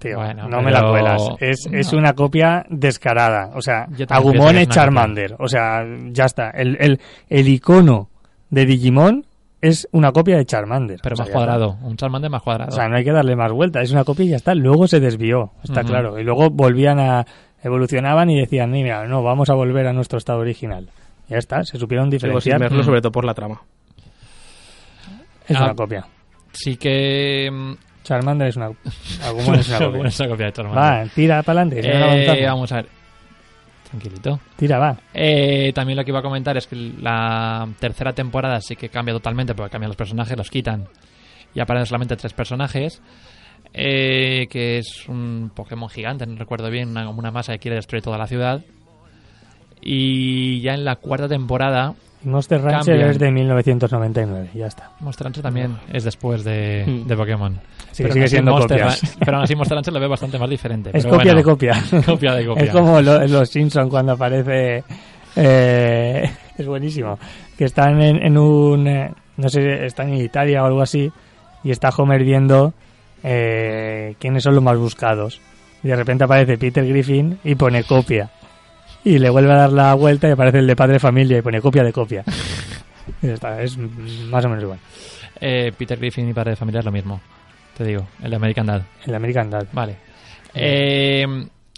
Tío, 0.00 0.16
Bueno, 0.16 0.48
no 0.48 0.62
me 0.62 0.70
la 0.72 0.88
cuelas. 0.88 1.22
Es, 1.40 1.68
es 1.70 1.92
una 1.92 2.14
copia 2.14 2.64
descarada. 2.70 3.50
O 3.54 3.60
sea, 3.60 3.86
Agumon 4.08 4.56
es 4.56 4.68
Charmander. 4.68 5.36
O 5.38 5.46
sea, 5.46 5.84
ya 6.10 6.24
está. 6.24 6.50
El, 6.50 6.76
el, 6.80 6.98
el 7.28 7.48
icono 7.48 8.08
de 8.48 8.64
Digimon 8.64 9.26
es 9.60 9.86
una 9.92 10.10
copia 10.10 10.38
de 10.38 10.46
Charmander. 10.46 11.00
Pero 11.02 11.12
O 11.12 11.16
sea, 11.16 11.26
más 11.26 11.32
cuadrado. 11.34 11.76
Un 11.82 11.96
Charmander 11.98 12.30
más 12.30 12.42
cuadrado. 12.42 12.70
O 12.70 12.74
sea, 12.74 12.88
no 12.88 12.96
hay 12.96 13.04
que 13.04 13.12
darle 13.12 13.36
más 13.36 13.52
vuelta. 13.52 13.82
Es 13.82 13.92
una 13.92 14.04
copia 14.04 14.24
y 14.24 14.28
ya 14.30 14.36
está. 14.36 14.54
Luego 14.54 14.88
se 14.88 15.00
desvió, 15.00 15.52
está 15.62 15.84
claro. 15.84 16.18
Y 16.18 16.24
luego 16.24 16.48
volvían 16.50 16.98
a... 16.98 17.26
Evolucionaban 17.62 18.30
y 18.30 18.40
decían, 18.40 18.70
mira, 18.70 19.06
no, 19.06 19.22
vamos 19.22 19.50
a 19.50 19.54
volver 19.54 19.86
a 19.86 19.92
nuestro 19.92 20.16
estado 20.16 20.38
original. 20.38 20.88
Ya 21.28 21.36
está, 21.36 21.62
se 21.62 21.76
supieron 21.76 22.06
Sigo 22.06 22.18
sin 22.18 22.28
diferenciar. 22.30 22.58
verlo, 22.58 22.80
Mm. 22.80 22.84
sobre 22.86 23.00
todo 23.02 23.12
por 23.12 23.26
la 23.26 23.34
trama. 23.34 23.60
Es 25.46 25.58
Ah, 25.58 25.64
una 25.64 25.74
copia. 25.74 26.06
Sí 26.52 26.76
que... 26.78 27.50
Charmander 28.10 28.48
es 28.48 28.56
una... 28.56 28.66
Agumon 29.24 29.54
es 29.60 29.68
una 30.18 30.28
copia. 30.28 30.46
De 30.46 30.52
Charmander. 30.52 31.06
Va, 31.06 31.10
tira 31.14 31.42
para 31.44 31.60
adelante. 31.62 31.80
Eh, 32.42 32.44
vamos 32.46 32.72
a 32.72 32.76
ver. 32.76 32.86
Tranquilito. 33.88 34.40
Tira, 34.56 34.78
va. 34.80 34.96
Eh, 35.14 35.70
también 35.72 35.96
lo 35.96 36.04
que 36.04 36.10
iba 36.10 36.18
a 36.18 36.22
comentar 36.22 36.56
es 36.56 36.66
que 36.66 36.74
la 36.76 37.68
tercera 37.78 38.12
temporada 38.12 38.60
sí 38.60 38.74
que 38.74 38.88
cambia 38.88 39.14
totalmente 39.14 39.54
porque 39.54 39.70
cambian 39.70 39.90
los 39.90 39.96
personajes, 39.96 40.36
los 40.36 40.50
quitan 40.50 40.88
y 41.54 41.60
aparecen 41.60 41.86
solamente 41.86 42.16
tres 42.16 42.32
personajes. 42.32 43.00
eh, 43.72 44.48
que 44.50 44.78
es 44.78 45.08
un 45.08 45.52
Pokémon 45.54 45.88
gigante, 45.88 46.26
no 46.26 46.36
recuerdo 46.36 46.68
bien, 46.70 46.88
una, 46.88 47.04
como 47.06 47.20
una 47.20 47.30
masa 47.30 47.52
que 47.52 47.60
quiere 47.60 47.76
destruir 47.76 48.02
toda 48.02 48.18
la 48.18 48.26
ciudad. 48.26 48.62
Y 49.80 50.60
ya 50.60 50.74
en 50.74 50.84
la 50.84 50.96
cuarta 50.96 51.28
temporada, 51.28 51.94
Monster 52.24 52.60
Rancher 52.60 52.94
Cambian. 52.94 53.10
es 53.10 53.18
de 53.18 53.30
1999, 53.30 54.50
ya 54.54 54.66
está. 54.66 54.90
Monster 55.00 55.24
Rancher 55.26 55.42
también 55.42 55.76
es 55.92 56.04
después 56.04 56.44
de, 56.44 56.84
Mm. 56.86 57.06
de 57.06 57.16
Pokémon. 57.16 57.54
Sí, 57.92 58.02
Pero 58.02 58.12
sigue 58.14 58.20
aún 58.20 58.24
así 58.24 58.30
siendo 58.34 58.50
Monster 58.52 58.80
copias. 58.80 59.16
Pero 59.18 59.36
aún 59.36 59.44
así 59.44 59.54
Monster 59.56 59.74
Rancher 59.76 59.94
lo 59.94 60.00
veo 60.00 60.08
bastante 60.10 60.38
más 60.38 60.50
diferente. 60.50 60.90
Es 60.92 61.04
pero 61.04 61.16
copia 61.16 61.32
bueno, 61.32 61.38
de 61.38 61.42
copia. 61.44 61.82
Copia 62.06 62.34
de 62.34 62.46
copia. 62.46 62.64
Es 62.64 62.70
como 62.70 63.00
lo- 63.00 63.26
los 63.26 63.48
Simpsons 63.48 63.88
cuando 63.90 64.12
aparece... 64.12 64.84
eh, 65.36 66.30
es 66.58 66.66
buenísimo. 66.66 67.18
Que 67.56 67.64
están 67.64 68.00
en, 68.02 68.22
en 68.22 68.36
un... 68.38 68.86
eh, 68.86 69.10
no 69.38 69.48
sé, 69.48 69.86
están 69.86 70.10
en 70.10 70.16
Italia 70.20 70.62
o 70.62 70.66
algo 70.66 70.82
así. 70.82 71.10
Y 71.64 71.70
está 71.70 71.88
Homer 71.90 72.22
viendo 72.22 72.74
eh, 73.22 74.14
quiénes 74.18 74.42
son 74.42 74.54
los 74.54 74.62
más 74.64 74.76
buscados. 74.78 75.40
Y 75.82 75.88
de 75.88 75.96
repente 75.96 76.24
aparece 76.24 76.58
Peter 76.58 76.86
Griffin 76.86 77.38
y 77.44 77.54
pone 77.54 77.84
copia. 77.84 78.28
Y 79.04 79.18
le 79.18 79.30
vuelve 79.30 79.52
a 79.52 79.56
dar 79.56 79.72
la 79.72 79.94
vuelta 79.94 80.28
y 80.28 80.32
aparece 80.32 80.58
el 80.58 80.66
de 80.66 80.76
Padre 80.76 80.98
Familia 80.98 81.38
y 81.38 81.42
pone 81.42 81.60
copia 81.60 81.82
de 81.82 81.92
copia. 81.92 82.24
Y 83.22 83.26
ya 83.26 83.34
está, 83.34 83.60
es 83.60 83.76
más 83.76 84.44
o 84.44 84.48
menos 84.48 84.62
igual. 84.62 84.78
Eh, 85.40 85.72
Peter 85.76 85.98
Griffin 85.98 86.28
y 86.28 86.32
Padre 86.32 86.50
de 86.50 86.56
Familia 86.56 86.78
es 86.78 86.84
lo 86.84 86.92
mismo. 86.92 87.20
Te 87.76 87.84
digo, 87.84 88.06
el 88.22 88.30
de 88.30 88.36
American 88.36 88.66
Dad. 88.66 88.82
El 89.04 89.14
American 89.14 89.50
Dad. 89.50 89.66
Vale. 89.72 89.96
Eh, 90.54 91.24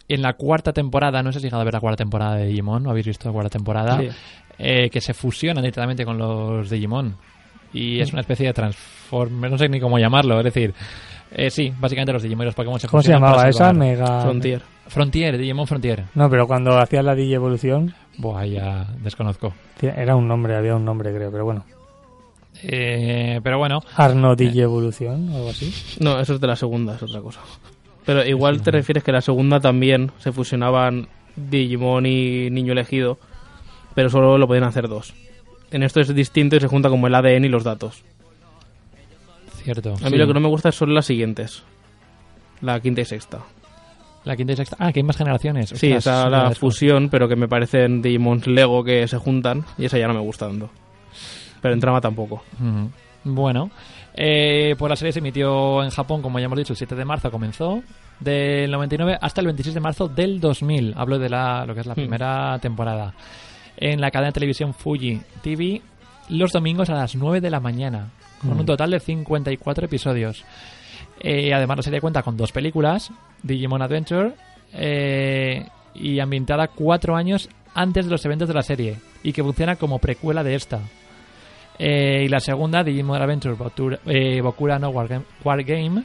en 0.08 0.22
la 0.22 0.34
cuarta 0.34 0.72
temporada, 0.72 1.22
no 1.22 1.32
sé 1.32 1.38
si 1.38 1.38
has 1.38 1.44
llegado 1.44 1.62
a 1.62 1.64
ver 1.64 1.74
la 1.74 1.80
cuarta 1.80 2.04
temporada 2.04 2.36
de 2.36 2.46
Digimon, 2.46 2.86
¿o 2.86 2.90
habéis 2.90 3.06
visto 3.06 3.28
la 3.28 3.32
cuarta 3.32 3.50
temporada? 3.50 3.98
Sí. 3.98 4.08
Eh, 4.58 4.90
que 4.90 5.00
se 5.00 5.14
fusionan 5.14 5.62
directamente 5.62 6.04
con 6.04 6.18
los 6.18 6.68
Digimon. 6.68 7.16
Y 7.72 8.00
es 8.00 8.12
una 8.12 8.20
especie 8.20 8.48
de 8.48 8.52
transformer, 8.52 9.50
no 9.50 9.56
sé 9.56 9.68
ni 9.68 9.80
cómo 9.80 9.98
llamarlo, 9.98 10.38
es 10.38 10.44
decir, 10.44 10.74
eh, 11.30 11.48
sí, 11.50 11.72
básicamente 11.78 12.12
los 12.12 12.22
Digimon 12.22 12.44
y 12.44 12.46
los 12.46 12.54
Pokémon 12.54 12.78
se 12.78 12.88
¿Cómo 12.88 13.02
se 13.02 13.12
llamaba 13.12 13.48
esa? 13.48 13.72
Mega... 13.72 14.20
Frontier. 14.20 14.60
Frontier, 14.88 15.38
Digimon 15.38 15.66
Frontier. 15.66 16.04
No, 16.14 16.28
pero 16.28 16.46
cuando 16.46 16.78
hacías 16.78 17.04
la 17.04 17.14
Digievolución, 17.14 17.94
Buah, 18.18 18.44
ya 18.46 18.86
desconozco. 19.00 19.54
era 19.80 20.16
un 20.16 20.28
nombre, 20.28 20.56
había 20.56 20.76
un 20.76 20.84
nombre 20.84 21.14
creo, 21.14 21.30
pero 21.30 21.44
bueno. 21.44 21.64
Eh, 22.62 23.40
pero 23.42 23.58
bueno, 23.58 23.80
Arno 23.96 24.36
Digievolución 24.36 25.30
o 25.30 25.36
algo 25.36 25.50
así. 25.50 25.72
No, 26.00 26.20
eso 26.20 26.34
es 26.34 26.40
de 26.40 26.46
la 26.46 26.56
segunda, 26.56 26.96
es 26.96 27.02
otra 27.02 27.20
cosa. 27.20 27.40
Pero 28.04 28.24
igual 28.26 28.62
te 28.62 28.70
refieres 28.70 29.04
que 29.04 29.12
la 29.12 29.20
segunda 29.20 29.60
también 29.60 30.10
se 30.18 30.32
fusionaban 30.32 31.08
Digimon 31.36 32.04
y 32.06 32.50
Niño 32.50 32.72
Elegido, 32.72 33.18
pero 33.94 34.10
solo 34.10 34.38
lo 34.38 34.46
podían 34.46 34.64
hacer 34.64 34.88
dos. 34.88 35.14
En 35.70 35.82
esto 35.82 36.00
es 36.00 36.14
distinto 36.14 36.56
y 36.56 36.60
se 36.60 36.66
junta 36.66 36.90
como 36.90 37.06
el 37.06 37.14
ADN 37.14 37.44
y 37.44 37.48
los 37.48 37.64
datos. 37.64 38.02
cierto. 39.62 39.94
A 40.02 40.04
mí 40.04 40.10
sí. 40.10 40.16
lo 40.16 40.26
que 40.26 40.34
no 40.34 40.40
me 40.40 40.48
gusta 40.48 40.70
son 40.72 40.94
las 40.94 41.06
siguientes. 41.06 41.62
La 42.60 42.78
quinta 42.80 43.00
y 43.00 43.04
sexta. 43.04 43.38
La 44.24 44.36
quinta 44.36 44.52
y 44.52 44.56
sexta. 44.56 44.76
Ah, 44.78 44.92
que 44.92 45.00
hay 45.00 45.04
más 45.04 45.16
generaciones. 45.16 45.70
Sí, 45.70 45.92
Ostras, 45.92 45.96
esa 45.98 46.20
eso 46.22 46.30
la 46.30 46.50
fusión, 46.54 47.08
pero 47.08 47.28
que 47.28 47.34
me 47.36 47.48
parecen 47.48 48.00
Digimons 48.02 48.46
Lego 48.46 48.84
que 48.84 49.06
se 49.08 49.18
juntan 49.18 49.64
y 49.78 49.86
esa 49.86 49.98
ya 49.98 50.06
no 50.06 50.14
me 50.14 50.20
gusta 50.20 50.46
tanto. 50.46 50.70
Pero 51.60 51.74
en 51.74 51.80
trama 51.80 52.00
tampoco. 52.00 52.42
Bueno, 53.24 53.70
eh, 54.14 54.74
pues 54.78 54.90
la 54.90 54.96
serie 54.96 55.12
se 55.12 55.20
emitió 55.20 55.82
en 55.82 55.90
Japón, 55.90 56.22
como 56.22 56.38
ya 56.38 56.46
hemos 56.46 56.58
dicho, 56.58 56.72
el 56.72 56.76
7 56.76 56.94
de 56.96 57.04
marzo 57.04 57.30
comenzó, 57.30 57.82
del 58.20 58.70
99 58.70 59.18
hasta 59.20 59.40
el 59.40 59.46
26 59.48 59.74
de 59.74 59.80
marzo 59.80 60.08
del 60.08 60.40
2000. 60.40 60.94
Hablo 60.96 61.18
de 61.18 61.28
la, 61.28 61.64
lo 61.66 61.74
que 61.74 61.80
es 61.80 61.86
la 61.86 61.94
Hmm. 61.94 61.96
primera 61.96 62.58
temporada. 62.60 63.14
En 63.76 64.00
la 64.00 64.10
cadena 64.10 64.28
de 64.28 64.32
televisión 64.34 64.74
Fuji 64.74 65.20
TV, 65.42 65.82
los 66.28 66.52
domingos 66.52 66.90
a 66.90 66.94
las 66.94 67.14
9 67.16 67.40
de 67.40 67.50
la 67.50 67.60
mañana, 67.60 68.08
con 68.40 68.54
Mm. 68.56 68.60
un 68.60 68.66
total 68.66 68.90
de 68.90 69.00
54 69.00 69.86
episodios. 69.86 70.44
Eh, 71.24 71.54
además, 71.54 71.76
la 71.76 71.82
serie 71.84 72.00
cuenta 72.00 72.22
con 72.22 72.36
dos 72.36 72.50
películas, 72.50 73.12
Digimon 73.42 73.80
Adventure, 73.80 74.32
eh, 74.72 75.64
y 75.94 76.18
ambientada 76.18 76.66
cuatro 76.68 77.14
años 77.14 77.48
antes 77.74 78.06
de 78.06 78.10
los 78.10 78.24
eventos 78.24 78.48
de 78.48 78.54
la 78.54 78.62
serie, 78.62 78.96
y 79.22 79.32
que 79.32 79.42
funciona 79.42 79.76
como 79.76 79.98
precuela 80.00 80.42
de 80.42 80.56
esta. 80.56 80.80
Eh, 81.78 82.24
y 82.24 82.28
la 82.28 82.40
segunda, 82.40 82.82
Digimon 82.82 83.22
Adventure 83.22 83.54
Botura- 83.54 84.00
eh, 84.06 84.40
Bokura 84.40 84.78
no 84.78 84.88
War 84.90 85.06
Game, 85.08 85.24
War 85.44 85.62
Game, 85.62 86.02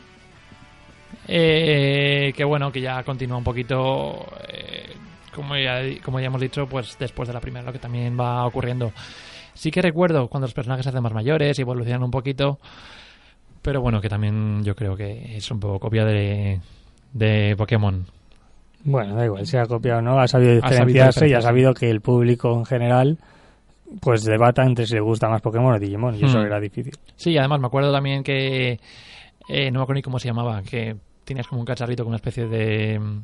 eh, 1.28 2.32
que 2.36 2.44
bueno, 2.44 2.72
que 2.72 2.82
ya 2.82 3.04
continúa 3.04 3.38
un 3.38 3.44
poquito, 3.44 4.26
eh, 4.50 4.94
como, 5.34 5.56
ya, 5.58 5.82
como 6.04 6.20
ya 6.20 6.28
hemos 6.28 6.42
dicho, 6.42 6.68
pues 6.68 6.96
después 7.00 7.28
de 7.28 7.34
la 7.34 7.42
primera, 7.42 7.66
lo 7.66 7.74
que 7.74 7.80
también 7.80 8.18
va 8.20 8.46
ocurriendo. 8.46 8.92
Sí 9.54 9.72
que 9.72 9.82
recuerdo 9.82 10.28
cuando 10.28 10.46
los 10.46 10.54
personajes 10.54 10.84
se 10.84 10.90
hacen 10.90 11.02
más 11.02 11.14
mayores 11.14 11.58
y 11.58 11.62
evolucionan 11.64 12.04
un 12.04 12.12
poquito, 12.12 12.60
pero 13.68 13.82
bueno, 13.82 14.00
que 14.00 14.08
también 14.08 14.64
yo 14.64 14.78
creo 14.78 14.96
que 14.96 15.36
es 15.36 15.52
un 15.52 15.60
poco 15.60 15.78
copia 15.78 16.06
de, 16.06 16.62
de 17.12 17.54
Pokémon. 17.58 18.06
Bueno, 18.86 19.14
da 19.14 19.26
igual, 19.26 19.46
se 19.46 19.60
ha 19.60 19.66
copiado 19.66 20.00
o 20.00 20.02
no, 20.02 20.18
ha 20.22 20.26
sabido 20.30 20.62
sabido 20.62 20.70
diferenciarse 20.70 21.28
y 21.28 21.34
ha 21.34 21.42
sabido 21.42 21.74
que 21.74 21.90
el 21.90 22.00
público 22.00 22.54
en 22.58 22.64
general 22.66 23.18
pues 24.00 24.24
debata 24.24 24.64
entre 24.64 24.86
si 24.86 24.94
le 24.94 25.02
gusta 25.02 25.28
más 25.28 25.42
Pokémon 25.42 25.74
o 25.74 25.80
Digimon 25.80 26.16
y 26.16 26.24
eso 26.24 26.40
Hmm. 26.40 26.46
era 26.46 26.62
difícil. 26.62 26.94
Sí, 27.18 27.38
además 27.38 27.60
me 27.60 27.68
acuerdo 27.68 27.92
también 27.92 28.24
que. 28.24 28.80
eh, 29.50 29.70
no 29.72 29.80
me 29.80 29.84
acuerdo 29.84 29.96
ni 29.98 30.02
cómo 30.02 30.18
se 30.20 30.30
llamaba, 30.30 30.62
que 30.62 30.96
tenías 31.26 31.46
como 31.48 31.60
un 31.60 31.66
cacharrito 31.66 32.04
con 32.04 32.12
una 32.12 32.18
especie 32.18 32.48
de. 32.48 32.98
mm, 33.00 33.22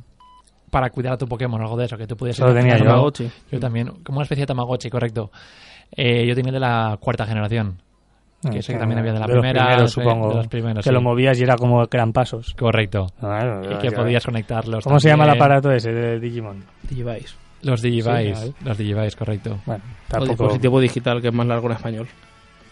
para 0.70 0.90
cuidar 0.90 1.14
a 1.14 1.16
tu 1.16 1.26
Pokémon 1.26 1.58
o 1.58 1.64
algo 1.64 1.76
de 1.78 1.86
eso, 1.86 1.96
que 1.96 2.06
tú 2.06 2.18
pudieras. 2.18 2.38
Eso 2.38 2.48
lo 2.48 2.54
tenía 2.54 2.76
yo. 2.76 2.84
Tamagotchi. 2.84 3.30
Yo 3.50 3.60
también, 3.60 3.86
como 4.04 4.18
una 4.18 4.24
especie 4.24 4.42
de 4.42 4.46
Tamagotchi, 4.48 4.90
correcto. 4.90 5.30
Eh, 5.96 6.26
yo 6.26 6.34
tenía 6.34 6.50
el 6.50 6.54
de 6.54 6.60
la 6.60 6.98
cuarta 7.00 7.24
generación, 7.24 7.78
que 8.50 8.58
ese 8.58 8.72
que 8.72 8.78
también 8.78 8.98
había 8.98 9.12
de 9.12 9.20
la 9.20 9.26
primera. 9.26 9.64
primeros, 9.66 9.92
sí, 9.92 10.00
supongo, 10.00 10.28
de 10.30 10.34
los 10.36 10.48
primeros, 10.48 10.84
que 10.84 10.90
sí. 10.90 10.94
lo 10.94 11.00
movías 11.00 11.38
y 11.40 11.42
era 11.42 11.56
como 11.56 11.86
que 11.86 11.96
eran 11.96 12.12
pasos. 12.12 12.54
Correcto. 12.58 13.06
Claro, 13.20 13.62
Y 13.72 13.78
que 13.78 13.90
ya- 13.90 13.96
podías 13.96 14.24
conectarlos. 14.24 14.84
¿Cómo 14.84 14.98
se 15.00 15.08
llama 15.08 15.24
el 15.24 15.30
aparato 15.30 15.70
ese 15.72 15.92
de 15.92 16.20
Digimon? 16.20 16.64
Digivice. 16.88 17.34
Los 17.62 17.80
Digivice. 17.80 18.34
Sí, 18.36 18.54
los 18.64 18.76
Digivice, 18.78 19.16
correcto. 19.16 19.58
Bueno, 19.64 19.82
O 19.84 20.10
tampoco... 20.10 20.30
dispositivo 20.32 20.80
digital, 20.80 21.20
que 21.22 21.28
es 21.28 21.34
más 21.34 21.46
largo 21.46 21.66
en 21.68 21.72
español. 21.72 22.06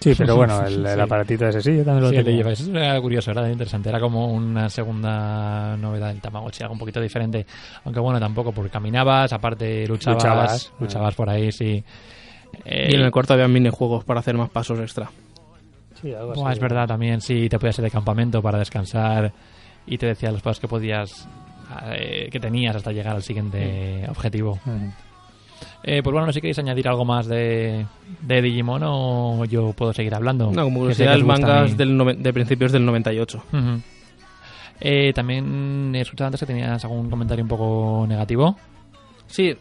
Sí, 0.00 0.14
pero 0.18 0.34
bueno, 0.36 0.60
el, 0.66 0.84
el 0.84 1.00
aparatito 1.00 1.46
ese 1.46 1.62
sí, 1.62 1.76
yo 1.76 1.84
también 1.84 2.02
lo 2.02 2.10
Sí, 2.10 2.16
el. 2.16 2.24
Digivice. 2.24 2.62
Eso 2.64 2.76
era 2.76 3.00
curioso, 3.00 3.30
era 3.30 3.48
interesante. 3.50 3.88
Era 3.88 4.00
como 4.00 4.26
una 4.32 4.68
segunda 4.68 5.76
novedad 5.76 6.08
del 6.08 6.20
Tamagotchi, 6.20 6.62
algo 6.62 6.72
un 6.74 6.78
poquito 6.80 7.00
diferente. 7.00 7.46
Aunque 7.84 8.00
bueno, 8.00 8.18
tampoco, 8.20 8.52
porque 8.52 8.68
caminabas, 8.70 9.32
aparte 9.32 9.86
luchabas, 9.86 10.22
luchabas, 10.22 10.72
Luchabas, 10.80 11.14
por 11.14 11.30
ahí, 11.30 11.52
sí. 11.52 11.82
Eh, 12.64 12.88
Y 12.90 12.94
en 12.96 13.00
el 13.02 13.10
cuarto 13.10 13.32
había 13.32 13.48
minijuegos 13.48 14.04
para 14.04 14.20
hacer 14.20 14.36
más 14.36 14.50
pasos 14.50 14.78
extra. 14.80 15.08
Sí, 16.02 16.12
algo 16.14 16.34
buah, 16.34 16.48
así. 16.50 16.56
es 16.56 16.60
verdad 16.62 16.86
también, 16.88 17.20
sí, 17.20 17.48
te 17.48 17.58
podías 17.58 17.78
ir 17.78 17.84
de 17.84 17.90
campamento 17.90 18.42
para 18.42 18.58
descansar 18.58 19.32
y 19.86 19.98
te 19.98 20.06
decía 20.06 20.30
los 20.32 20.42
pasos 20.42 20.60
que 20.60 20.68
podías, 20.68 21.28
eh, 21.92 22.28
que 22.30 22.40
tenías 22.40 22.74
hasta 22.76 22.92
llegar 22.92 23.14
al 23.16 23.22
siguiente 23.22 24.04
objetivo. 24.08 24.58
Eh, 25.84 26.00
pues 26.02 26.12
bueno, 26.12 26.26
no 26.26 26.32
sé 26.32 26.36
si 26.36 26.40
queréis 26.42 26.58
añadir 26.58 26.88
algo 26.88 27.04
más 27.04 27.26
de, 27.26 27.86
de 28.20 28.42
Digimon 28.42 28.82
o 28.84 29.44
yo 29.44 29.72
puedo 29.72 29.92
seguir 29.92 30.14
hablando. 30.14 30.50
No, 30.50 30.64
como 30.64 30.80
curiosidad, 30.80 31.14
el 31.14 31.22
os 31.22 31.26
gusta 31.26 31.40
manga 31.46 31.60
a 31.60 31.64
mí. 31.64 31.70
es 31.70 31.76
del 31.76 31.96
noven- 31.96 32.18
de 32.22 32.32
principios 32.32 32.72
del 32.72 32.84
98. 32.84 33.44
Ujú. 33.52 33.80
Eh, 34.80 35.12
también 35.14 35.92
he 35.94 36.00
escuchado 36.00 36.26
antes 36.26 36.40
que 36.40 36.46
tenías 36.46 36.84
algún 36.84 37.08
comentario 37.10 37.44
un 37.44 37.48
poco 37.48 38.04
negativo. 38.08 38.56
Sí, 39.28 39.56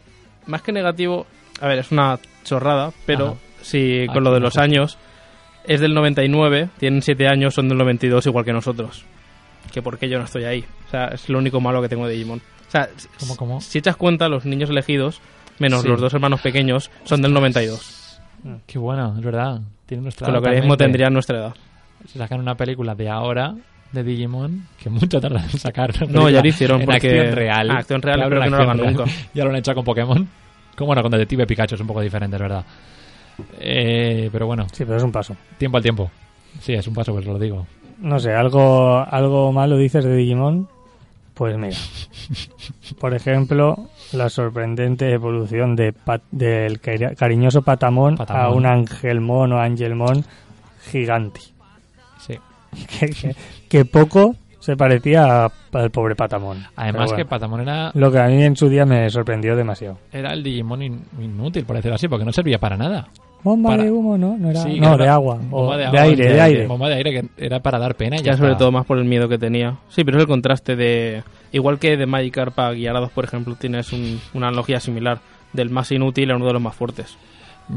más 0.46 0.62
que 0.62 0.72
negativo, 0.72 1.26
a 1.60 1.68
ver, 1.68 1.78
es 1.78 1.92
una 1.92 2.18
chorrada, 2.44 2.90
pero 3.06 3.26
Ajá. 3.28 3.36
si 3.62 4.06
Ah, 4.08 4.12
con 4.12 4.24
lo 4.24 4.32
de 4.32 4.40
los 4.40 4.56
años 4.58 4.98
es 5.66 5.80
del 5.80 5.94
99, 5.94 6.68
tienen 6.78 7.02
7 7.02 7.28
años, 7.28 7.54
son 7.54 7.68
del 7.68 7.78
92 7.78 8.26
igual 8.26 8.44
que 8.44 8.52
nosotros. 8.52 9.04
Que 9.72 9.80
por 9.82 9.98
qué 9.98 10.08
yo 10.08 10.18
no 10.18 10.24
estoy 10.24 10.44
ahí. 10.44 10.64
O 10.88 10.90
sea, 10.90 11.06
es 11.08 11.28
lo 11.28 11.38
único 11.38 11.60
malo 11.60 11.80
que 11.80 11.88
tengo 11.88 12.06
de 12.06 12.14
Digimon. 12.14 12.38
O 12.40 12.70
sea, 12.70 12.88
s- 12.96 13.08
¿Cómo, 13.20 13.36
cómo? 13.36 13.60
si 13.60 13.78
echas 13.78 13.96
cuenta, 13.96 14.28
los 14.28 14.44
niños 14.44 14.70
elegidos, 14.70 15.20
menos 15.58 15.82
Sí. 15.82 15.88
los 15.88 16.00
dos 16.00 16.12
hermanos 16.14 16.40
pequeños, 16.40 16.90
son 17.04 17.22
del 17.22 17.32
92. 17.32 18.20
Qué 18.66 18.78
bueno, 18.78 19.14
es 19.16 19.24
verdad. 19.24 19.60
Tiene 19.86 20.02
nuestra 20.02 20.26
Con 20.26 20.34
lo 20.34 20.42
que 20.42 20.50
mismo 20.50 20.76
tendrían 20.76 21.12
nuestra 21.12 21.38
edad. 21.38 21.54
Si 22.06 22.18
sacan 22.18 22.40
una 22.40 22.56
película 22.56 22.94
de 22.94 23.08
ahora 23.08 23.54
de 23.92 24.02
Digimon, 24.02 24.66
que 24.82 24.90
mucho 24.90 25.20
tardan 25.20 25.44
en 25.44 25.58
sacar. 25.58 25.92
No, 26.10 26.28
ya 26.28 26.40
lo 26.42 26.48
hicieron 26.48 26.80
en 26.80 26.86
porque- 26.86 27.08
acción 27.20 27.36
real. 27.36 27.70
Ah, 27.70 27.78
acción 27.78 28.02
real, 28.02 28.16
Claro, 28.16 28.30
creo 28.30 28.42
que 28.42 28.50
no 28.50 28.56
lo 28.56 28.62
hagan 28.64 28.76
nunca. 28.78 29.04
Ya 29.34 29.44
lo 29.44 29.50
han 29.50 29.56
hecho 29.56 29.74
con 29.74 29.84
Pokémon. 29.84 30.28
Como 30.76 30.86
bueno, 30.86 31.02
con 31.02 31.12
Detective 31.12 31.46
Pikachu 31.46 31.74
es 31.76 31.80
un 31.82 31.86
poco 31.86 32.00
diferente, 32.00 32.34
es 32.36 32.42
verdad. 32.42 32.64
Eh, 33.58 34.28
pero 34.32 34.46
bueno, 34.46 34.66
Sí, 34.72 34.84
pero 34.84 34.96
es 34.98 35.02
un 35.02 35.12
paso. 35.12 35.36
tiempo 35.58 35.76
al 35.78 35.82
tiempo. 35.82 36.10
Sí, 36.60 36.74
es 36.74 36.86
un 36.86 36.94
paso, 36.94 37.12
pues 37.12 37.24
lo 37.26 37.38
digo. 37.38 37.66
No 37.98 38.18
sé, 38.18 38.32
algo, 38.32 38.98
algo 38.98 39.52
malo 39.52 39.76
dices 39.76 40.04
de 40.04 40.14
Digimon. 40.16 40.68
Pues 41.34 41.56
mira, 41.56 41.76
por 43.00 43.14
ejemplo, 43.14 43.88
la 44.12 44.28
sorprendente 44.28 45.10
evolución 45.12 45.76
de 45.76 45.92
Pat- 45.92 46.22
del 46.30 46.80
cari- 46.80 47.16
cariñoso 47.16 47.62
Patamón, 47.62 48.16
a 48.28 48.50
un 48.50 48.66
Angelmon 48.66 49.52
o 49.52 49.58
Angelmon 49.60 50.24
gigante. 50.90 51.40
Sí. 52.20 52.38
Que, 52.98 53.08
que- 53.10 53.36
que 53.68 53.84
poco 53.84 54.34
se 54.62 54.76
parecía 54.76 55.44
a- 55.46 55.52
al 55.72 55.90
pobre 55.90 56.14
Patamón. 56.14 56.64
Además 56.76 57.12
que 57.12 57.24
Patamon 57.24 57.60
era, 57.62 57.90
Lo 57.94 58.10
que 58.12 58.18
a 58.20 58.28
mí 58.28 58.42
en 58.42 58.54
su 58.56 58.68
día 58.68 58.86
me 58.86 59.10
sorprendió 59.10 59.56
demasiado. 59.56 59.98
era 60.12 60.32
el 60.32 60.42
Digimon 60.42 60.82
in- 60.82 61.04
inútil, 61.20 61.64
por 61.64 61.76
decirlo 61.76 61.96
así, 61.96 62.06
porque 62.08 62.24
no 62.24 62.32
servía 62.32 62.58
para 62.58 62.76
nada. 62.76 63.08
Bomba 63.42 63.70
Para- 63.70 63.82
de 63.82 63.90
humo, 63.90 64.16
¿no? 64.16 64.36
No, 64.38 64.50
era, 64.50 64.62
Sí, 64.62 64.78
no 64.78 64.94
era 64.94 65.04
de 65.04 65.10
agua. 65.10 65.36
bomba 65.50 65.76
de, 65.76 65.86
agua, 65.86 66.02
aire, 66.02 66.32
de, 66.32 66.40
aire. 66.40 66.66
Bomba 66.68 66.88
de 66.88 66.94
aire 66.94 67.10
que 67.10 67.44
era 67.44 67.58
para 67.58 67.80
dar 67.80 67.96
pena 67.96 68.14
y 68.14 68.20
ya, 68.20 68.32
Ya 68.32 68.36
sobre 68.36 68.54
todo 68.54 68.70
más 68.70 68.86
por 68.86 68.98
el 68.98 69.04
miedo 69.04 69.28
que 69.28 69.36
tenía. 69.36 69.78
Sí, 69.88 70.04
pero 70.04 70.18
es 70.18 70.22
el 70.22 70.28
contraste 70.28 70.76
de... 70.76 71.24
Igual 71.50 71.80
que 71.80 71.96
de 71.96 72.06
Magikarp 72.06 72.56
a 72.60 72.72
Gyarados, 72.72 73.10
por 73.10 73.24
ejemplo, 73.24 73.56
tienes 73.56 73.92
un- 73.92 74.20
una 74.32 74.46
analogía 74.46 74.78
similar. 74.78 75.18
Del 75.52 75.70
más 75.70 75.90
inútil 75.90 76.30
a 76.30 76.36
uno 76.36 76.46
de 76.46 76.52
los 76.52 76.62
más 76.62 76.74
fuertes. 76.76 77.18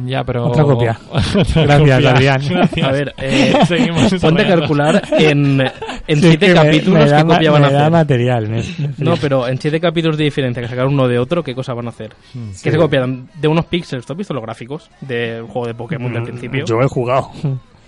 Ya, 0.05 0.23
pero... 0.23 0.47
Otra 0.47 0.63
copia. 0.63 0.99
Otra 1.13 1.63
Gracias, 1.63 1.79
copia. 1.79 2.11
Adrián. 2.11 2.41
Gracias. 2.49 2.87
A 2.87 2.91
ver, 2.91 3.13
eh, 3.17 3.53
Seguimos 3.67 4.13
ponte 4.15 4.41
a 4.43 4.47
calcular 4.47 5.01
en, 5.17 5.61
en 5.61 5.67
Sí, 6.21 6.27
siete 6.27 6.47
me- 6.49 6.53
capítulos 6.53 7.11
me 7.11 7.17
qué 7.17 7.23
copia 7.23 7.51
van 7.51 7.63
a 7.63 7.67
me 7.67 7.73
da 7.73 7.79
hacer. 7.81 7.91
material. 7.91 8.49
me- 8.49 8.63
me 8.77 8.89
No, 8.97 9.15
pero 9.17 9.47
en 9.47 9.57
siete 9.59 9.79
capítulos 9.79 10.17
de 10.17 10.23
diferencia 10.25 10.61
que 10.61 10.67
sacar 10.67 10.87
uno 10.87 11.07
de 11.07 11.17
otro, 11.19 11.43
¿qué 11.43 11.55
cosa 11.55 11.73
van 11.73 11.85
a 11.85 11.89
hacer? 11.89 12.13
Mm. 12.33 12.49
Que 12.63 12.71
se 12.71 12.77
copian 12.77 13.29
de 13.39 13.47
unos 13.47 13.65
píxeles. 13.65 14.05
¿Tú 14.05 14.13
has 14.13 14.17
visto 14.17 14.33
los 14.33 14.43
gráficos 14.43 14.89
del 15.01 15.43
juego 15.43 15.67
de 15.67 15.73
Pokémon 15.75 16.11
del 16.11 16.23
Mm, 16.23 16.25
principio? 16.25 16.65
Yo 16.65 16.81
he 16.81 16.87
jugado. 16.87 17.29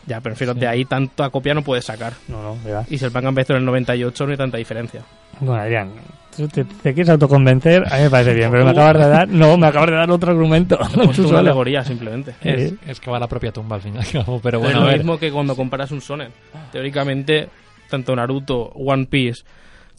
Ya, 0.06 0.22
pero 0.22 0.36
prefiero 0.36 0.54
de 0.54 0.66
ahí 0.68 0.86
tanta 0.86 1.30
copia 1.30 1.54
no 1.54 1.62
puedes 1.64 1.84
sacar. 1.84 2.14
No, 2.30 2.41
no, 2.41 2.56
verás. 2.64 2.89
Y 2.89 2.98
si 2.98 3.04
el 3.04 3.12
Pan 3.12 3.26
empezó 3.28 3.52
en 3.54 3.60
el 3.60 3.66
98 3.66 4.26
no 4.26 4.32
hay 4.32 4.38
tanta 4.38 4.58
diferencia. 4.58 5.02
Bueno, 5.41 5.62
Adrián, 5.62 5.91
tú 6.38 6.48
te, 6.48 6.64
te 6.64 6.94
quieres 6.94 7.10
autoconvencer, 7.10 7.84
a 7.92 7.98
mí 7.98 8.04
me 8.04 8.10
parece 8.10 8.34
bien, 8.34 8.50
pero 8.52 8.64
me 8.64 8.72
acabas 8.72 8.94
de 8.98 9.08
dar, 9.10 9.28
no, 9.28 9.58
me 9.58 9.68
acabas 9.68 9.90
de 9.90 9.96
dar 9.98 10.10
otro 10.12 10.32
argumento. 10.32 10.78
Tú 11.16 11.28
una 11.30 11.40
alegoría 11.40 11.84
simplemente. 11.84 12.36
Es, 12.42 12.74
es 12.88 13.00
que 13.00 13.10
va 13.12 13.18
a 13.18 13.20
la 13.20 13.28
propia 13.28 13.52
tumba 13.52 13.76
al 13.76 13.82
fin 13.82 13.96
y 13.96 13.98
al 13.98 14.08
cabo, 14.08 14.40
pero 14.42 14.60
es 14.60 14.64
bueno, 14.64 14.80
lo 14.82 14.86
a 14.86 14.90
ver. 14.90 14.98
mismo 15.00 15.18
que 15.18 15.32
cuando 15.32 15.56
comparas 15.56 15.92
un 15.92 16.00
Sonen. 16.02 16.30
Teóricamente, 16.72 17.50
tanto 17.90 18.16
Naruto, 18.16 18.70
One 18.76 19.06
Piece, 19.08 19.44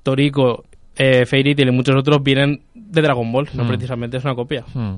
Toriko, 0.03 0.65
eh, 0.97 1.27
Fairy 1.27 1.55
Tail 1.55 1.69
y 1.69 1.73
muchos 1.73 1.97
otros 1.97 2.23
vienen 2.23 2.61
de 2.75 3.03
Dragon 3.03 3.31
Ball. 3.33 3.49
No 3.55 3.65
Mm. 3.65 3.69
precisamente 3.69 4.17
es 4.17 4.25
una 4.25 4.35
copia. 4.35 4.65
Mm. 4.75 4.95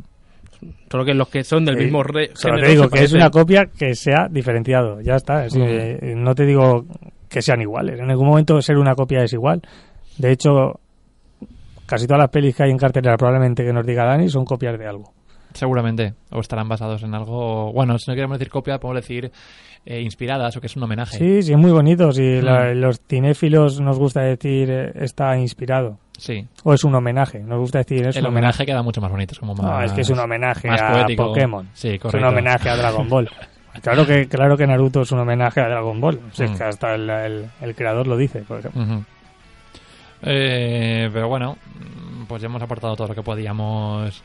Solo 0.90 1.04
que 1.06 1.14
los 1.14 1.28
que 1.28 1.42
son 1.42 1.64
del 1.64 1.76
Sí. 1.78 1.84
mismo 1.84 2.02
re 2.02 2.30
Solo 2.34 2.60
te 2.60 2.68
digo 2.68 2.88
que 2.90 3.02
es 3.04 3.12
una 3.14 3.30
copia 3.30 3.66
que 3.66 3.94
sea 3.94 4.28
diferenciado, 4.30 5.00
ya 5.00 5.16
está. 5.16 5.46
Mm. 5.50 5.56
eh, 5.62 6.14
no 6.16 6.34
te 6.34 6.44
digo 6.44 6.84
que 7.30 7.40
sean 7.42 7.62
iguales, 7.62 7.98
en 8.00 8.10
algún 8.10 8.26
momento 8.26 8.60
ser 8.60 8.76
una 8.76 8.94
copia 8.94 9.22
es 9.22 9.32
igual. 9.32 9.62
De 10.18 10.32
hecho, 10.32 10.80
casi 11.90 12.06
todas 12.06 12.20
las 12.20 12.30
pelis 12.30 12.54
que 12.56 12.62
hay 12.62 12.70
en 12.70 12.78
cartelera, 12.78 13.16
probablemente 13.16 13.64
que 13.64 13.72
nos 13.72 13.84
diga 13.84 14.04
Dani, 14.04 14.28
son 14.28 14.44
copias 14.44 14.78
de 14.78 14.86
algo. 14.86 15.12
Seguramente. 15.52 16.14
O 16.30 16.38
estarán 16.40 16.68
basados 16.68 17.02
en 17.02 17.12
algo. 17.12 17.72
Bueno, 17.72 17.98
si 17.98 18.08
no 18.08 18.14
queremos 18.14 18.38
decir 18.38 18.50
copia, 18.52 18.78
podemos 18.78 19.02
decir 19.02 19.32
eh, 19.84 20.00
inspiradas 20.00 20.56
o 20.56 20.60
que 20.60 20.66
es 20.68 20.76
un 20.76 20.82
homenaje. 20.84 21.16
Sí, 21.18 21.42
sí, 21.42 21.52
es 21.52 21.58
muy 21.58 21.70
bonito. 21.72 22.12
Si 22.12 22.22
Mm. 22.22 22.44
la- 22.44 22.74
los 22.74 23.00
cinéfilos 23.08 23.80
nos 23.80 23.98
gusta 23.98 24.20
decir 24.20 24.70
eh, 24.70 24.92
está 24.94 25.36
inspirado. 25.38 25.98
Sí. 26.18 26.46
O 26.64 26.74
es 26.74 26.84
un 26.84 26.94
homenaje, 26.94 27.40
nos 27.40 27.58
gusta 27.58 27.78
decir 27.78 28.06
es 28.06 28.14
El 28.16 28.24
un 28.24 28.28
homenaje 28.32 28.64
queda 28.66 28.82
mucho 28.82 29.00
más 29.00 29.10
bonito. 29.10 29.32
Es 29.32 29.38
como 29.40 29.54
más, 29.54 29.64
No, 29.64 29.82
es 29.82 29.92
que 29.92 30.02
es 30.02 30.10
un 30.10 30.18
homenaje 30.20 30.68
a 30.70 30.92
poético. 30.92 31.28
Pokémon. 31.28 31.68
Sí, 31.72 31.98
Es 32.02 32.14
un 32.14 32.24
homenaje 32.24 32.68
a 32.68 32.76
Dragon 32.76 33.08
Ball. 33.08 33.28
Claro 33.82 34.04
que, 34.04 34.26
claro 34.26 34.56
que 34.56 34.66
Naruto 34.66 35.02
es 35.02 35.12
un 35.12 35.20
homenaje 35.20 35.60
a 35.60 35.68
Dragon 35.68 36.00
Ball. 36.00 36.20
Si 36.32 36.42
es 36.44 36.50
Mm. 36.50 36.56
que 36.56 36.64
hasta 36.64 36.94
el, 36.96 37.08
el- 37.08 37.46
el 37.60 37.74
creador 37.74 38.06
lo 38.08 38.16
dice. 38.16 38.40
por 38.40 38.58
ejemplo. 38.58 38.82
Ujú. 38.82 39.04
Eh, 40.22 41.08
pero 41.12 41.28
bueno, 41.28 41.56
pues 42.28 42.42
ya 42.42 42.46
hemos 42.46 42.62
aportado 42.62 42.94
todo 42.96 43.08
lo 43.08 43.14
que 43.14 43.22
podíamos 43.22 44.22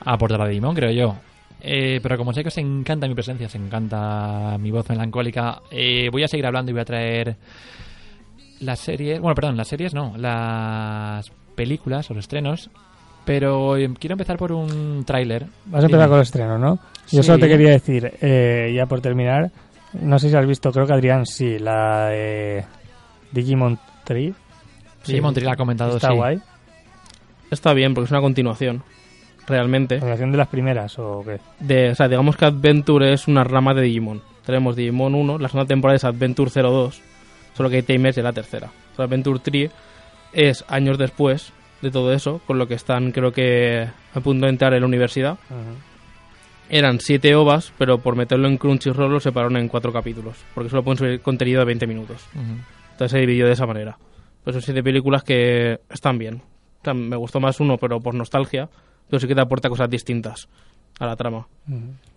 aportar 0.00 0.40
a 0.42 0.46
Digimon, 0.48 0.74
creo 0.74 0.90
yo. 0.90 1.16
Eh, 1.60 2.00
pero 2.02 2.16
como 2.18 2.32
sé 2.32 2.42
que 2.42 2.48
os 2.48 2.58
encanta 2.58 3.08
mi 3.08 3.14
presencia, 3.14 3.46
os 3.46 3.54
encanta 3.54 4.56
mi 4.58 4.70
voz 4.70 4.88
melancólica, 4.90 5.60
eh, 5.70 6.08
voy 6.12 6.22
a 6.22 6.28
seguir 6.28 6.46
hablando 6.46 6.70
y 6.70 6.74
voy 6.74 6.82
a 6.82 6.86
traer 6.86 7.36
las 8.60 8.78
series, 8.78 9.20
bueno, 9.20 9.34
perdón, 9.34 9.56
las 9.56 9.68
series 9.68 9.94
no, 9.94 10.14
las 10.16 11.30
películas 11.54 12.10
o 12.10 12.14
los 12.14 12.24
estrenos, 12.24 12.70
pero 13.24 13.76
eh, 13.76 13.90
quiero 13.98 14.14
empezar 14.14 14.36
por 14.36 14.52
un 14.52 15.04
tráiler. 15.04 15.46
Vas 15.66 15.82
a 15.82 15.86
empezar 15.86 16.08
con 16.08 16.16
el 16.18 16.22
estreno, 16.22 16.58
¿no? 16.58 16.74
Yo 17.10 17.22
Sí. 17.22 17.26
solo 17.26 17.38
te 17.38 17.48
quería 17.48 17.70
decir, 17.70 18.12
eh, 18.20 18.72
ya 18.76 18.86
por 18.86 19.00
terminar, 19.00 19.50
no 19.94 20.18
sé 20.18 20.28
si 20.30 20.36
has 20.36 20.46
visto, 20.46 20.70
creo 20.72 20.86
que 20.86 20.92
Adrián 20.92 21.24
sí, 21.26 21.58
la 21.58 22.08
de 22.08 22.64
Digimon 23.32 23.78
Tree. 24.04 24.34
Sí, 25.06 25.20
Montreal 25.20 25.52
ha 25.52 25.56
comentado, 25.56 25.96
Está 25.96 26.08
sí. 26.10 26.14
guay. 26.14 26.40
Está 27.50 27.72
bien 27.74 27.94
porque 27.94 28.06
es 28.06 28.10
una 28.10 28.20
continuación. 28.20 28.82
Realmente. 29.46 29.96
¿En 29.96 30.00
relación 30.00 30.32
de 30.32 30.38
las 30.38 30.48
primeras 30.48 30.98
o 30.98 31.22
qué? 31.24 31.38
De, 31.60 31.90
o 31.90 31.94
sea, 31.94 32.08
digamos 32.08 32.36
que 32.36 32.46
Adventure 32.46 33.12
es 33.12 33.28
una 33.28 33.44
rama 33.44 33.74
de 33.74 33.82
Digimon. 33.82 34.22
Tenemos 34.44 34.74
Digimon 34.74 35.14
1, 35.14 35.38
la 35.38 35.48
segunda 35.48 35.68
temporada 35.68 35.96
es 35.96 36.04
Adventure 36.04 36.50
02, 36.50 37.00
solo 37.54 37.70
que 37.70 37.76
hay 37.76 37.82
Tamers 37.82 38.16
de 38.16 38.22
la 38.22 38.32
tercera. 38.32 38.70
O 38.92 38.96
sea, 38.96 39.04
Adventure 39.04 39.38
3 39.40 39.70
es 40.32 40.64
años 40.68 40.98
después 40.98 41.52
de 41.82 41.90
todo 41.90 42.12
eso, 42.12 42.40
con 42.46 42.58
lo 42.58 42.66
que 42.66 42.74
están 42.74 43.12
creo 43.12 43.32
que 43.32 43.86
a 44.14 44.20
punto 44.20 44.46
de 44.46 44.50
entrar 44.50 44.74
en 44.74 44.80
la 44.80 44.86
universidad. 44.86 45.38
Eran 46.68 46.98
siete 46.98 47.34
ovas, 47.36 47.72
pero 47.78 47.98
por 47.98 48.16
meterlo 48.16 48.48
en 48.48 48.56
Crunchyroll 48.58 49.12
lo 49.12 49.20
separaron 49.20 49.56
en 49.56 49.68
cuatro 49.68 49.92
capítulos, 49.92 50.36
porque 50.54 50.68
solo 50.70 50.82
pueden 50.82 50.98
subir 50.98 51.20
contenido 51.20 51.60
de 51.60 51.66
20 51.66 51.86
minutos. 51.86 52.26
Entonces 52.34 53.12
se 53.12 53.18
dividió 53.18 53.46
de 53.46 53.52
esa 53.52 53.66
manera. 53.66 53.96
Pues 54.46 54.54
son 54.54 54.62
siete 54.62 54.80
películas 54.80 55.24
que 55.24 55.80
están 55.90 56.18
bien. 56.18 56.36
O 56.36 56.84
sea, 56.84 56.94
me 56.94 57.16
gustó 57.16 57.40
más 57.40 57.58
uno, 57.58 57.78
pero 57.78 57.98
por 57.98 58.14
nostalgia, 58.14 58.68
pero 59.10 59.18
sí 59.18 59.26
que 59.26 59.34
te 59.34 59.40
aporta 59.40 59.68
cosas 59.68 59.90
distintas 59.90 60.48
a 61.00 61.06
la 61.06 61.16
trama. 61.16 61.48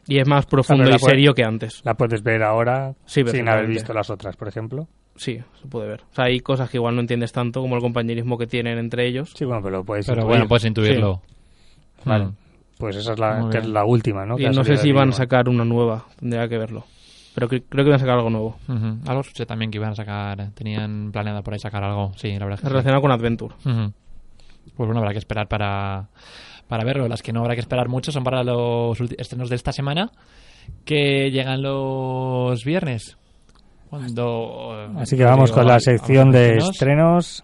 Y 0.07 0.19
es 0.19 0.27
más 0.27 0.45
profundo 0.45 0.83
y 0.83 0.97
puede- 0.99 0.99
serio 1.13 1.33
que 1.33 1.43
antes. 1.43 1.81
La 1.83 1.95
puedes 1.95 2.21
ver 2.21 2.43
ahora 2.43 2.93
Sí, 3.07 3.23
sin 3.25 3.49
haber 3.49 3.65
visto 3.65 3.93
las 3.95 4.11
otras, 4.11 4.35
por 4.35 4.47
ejemplo. 4.47 4.87
Sí, 5.15 5.39
se 5.59 5.67
puede 5.67 5.87
ver. 5.87 6.01
O 6.11 6.13
sea, 6.13 6.25
hay 6.25 6.39
cosas 6.39 6.69
que 6.69 6.77
igual 6.77 6.93
no 6.93 7.01
entiendes 7.01 7.31
tanto, 7.31 7.61
como 7.61 7.75
el 7.75 7.81
compañerismo 7.81 8.37
que 8.37 8.45
tienen 8.45 8.77
entre 8.77 9.07
ellos. 9.07 9.33
Sí, 9.35 9.43
bueno, 9.43 9.63
pero 9.63 9.77
lo 9.77 9.83
puedes 9.83 10.05
Pero 10.05 10.21
intuir. 10.21 10.29
bueno, 10.29 10.47
puedes 10.47 10.65
intuirlo. 10.65 11.21
Vale. 12.05 12.29
Pues 12.77 12.95
esa 12.95 13.13
es 13.13 13.19
la, 13.19 13.49
que 13.51 13.57
es 13.57 13.67
la 13.67 13.83
última, 13.85 14.23
¿no? 14.25 14.39
y 14.39 14.45
no 14.45 14.63
sé 14.63 14.77
si 14.77 14.91
van 14.91 15.09
a 15.09 15.13
sacar 15.13 15.49
una 15.49 15.65
nueva, 15.65 16.05
tendría 16.19 16.47
que 16.47 16.57
verlo. 16.59 16.85
Pero 17.39 17.47
cre- 17.49 17.63
creo 17.69 17.85
que 17.85 17.89
van 17.91 17.95
a 17.95 17.99
sacar 17.99 18.15
algo 18.17 18.29
nuevo. 18.29 18.57
Ujú. 18.67 18.97
Algo 19.07 19.21
escuché 19.21 19.45
también 19.45 19.71
que 19.71 19.77
iban 19.77 19.91
a 19.91 19.95
sacar, 19.95 20.51
tenían 20.53 21.09
planeado 21.13 21.41
por 21.41 21.53
ahí 21.53 21.59
sacar 21.59 21.83
algo. 21.85 22.11
Sí, 22.17 22.33
la 22.33 22.39
verdad 22.45 22.55
es 22.55 22.59
que 22.61 22.67
sí. 22.67 22.69
Relacionado 22.71 23.01
con 23.01 23.11
Adventure. 23.11 23.55
Ujú. 23.65 23.93
Pues 24.75 24.87
bueno, 24.87 24.99
habrá 24.99 25.11
que 25.13 25.19
esperar 25.19 25.47
para, 25.47 26.09
para 26.67 26.83
verlo. 26.83 27.07
Las 27.07 27.21
que 27.23 27.31
no 27.31 27.39
habrá 27.39 27.55
que 27.55 27.61
esperar 27.61 27.87
mucho 27.87 28.11
son 28.11 28.23
para 28.25 28.43
los 28.43 28.99
estrenos 29.17 29.49
de 29.49 29.55
esta 29.55 29.71
semana, 29.71 30.11
que 30.85 31.31
llegan 31.31 31.61
los 31.61 32.63
viernes. 32.65 33.17
Cuando, 33.89 34.71
eh, 34.95 34.99
Así 35.01 35.17
que 35.17 35.23
vamos 35.23 35.49
digo, 35.49 35.59
con 35.59 35.67
la 35.67 35.79
sección 35.79 36.29
de 36.31 36.57
estrenos. 36.57 37.43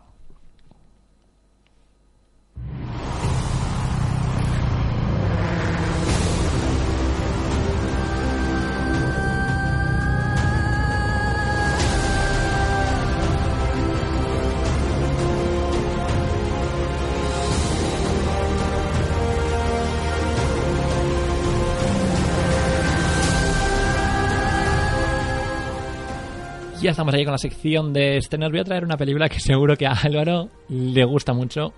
Ya 26.85 26.91
estamos 26.91 27.15
ahí 27.15 27.25
con 27.25 27.31
la 27.31 27.39
sección 27.39 27.93
de 27.93 28.17
estrenos. 28.17 28.51
Voy 28.51 28.59
a 28.59 28.63
traer 28.63 28.83
una 28.83 28.95
película 28.95 29.27
que 29.27 29.39
seguro 29.39 29.75
que 29.75 29.87
a 29.87 29.93
Álvaro 29.93 30.49
le 30.69 31.03
gusta 31.03 31.33
mucho 31.33 31.73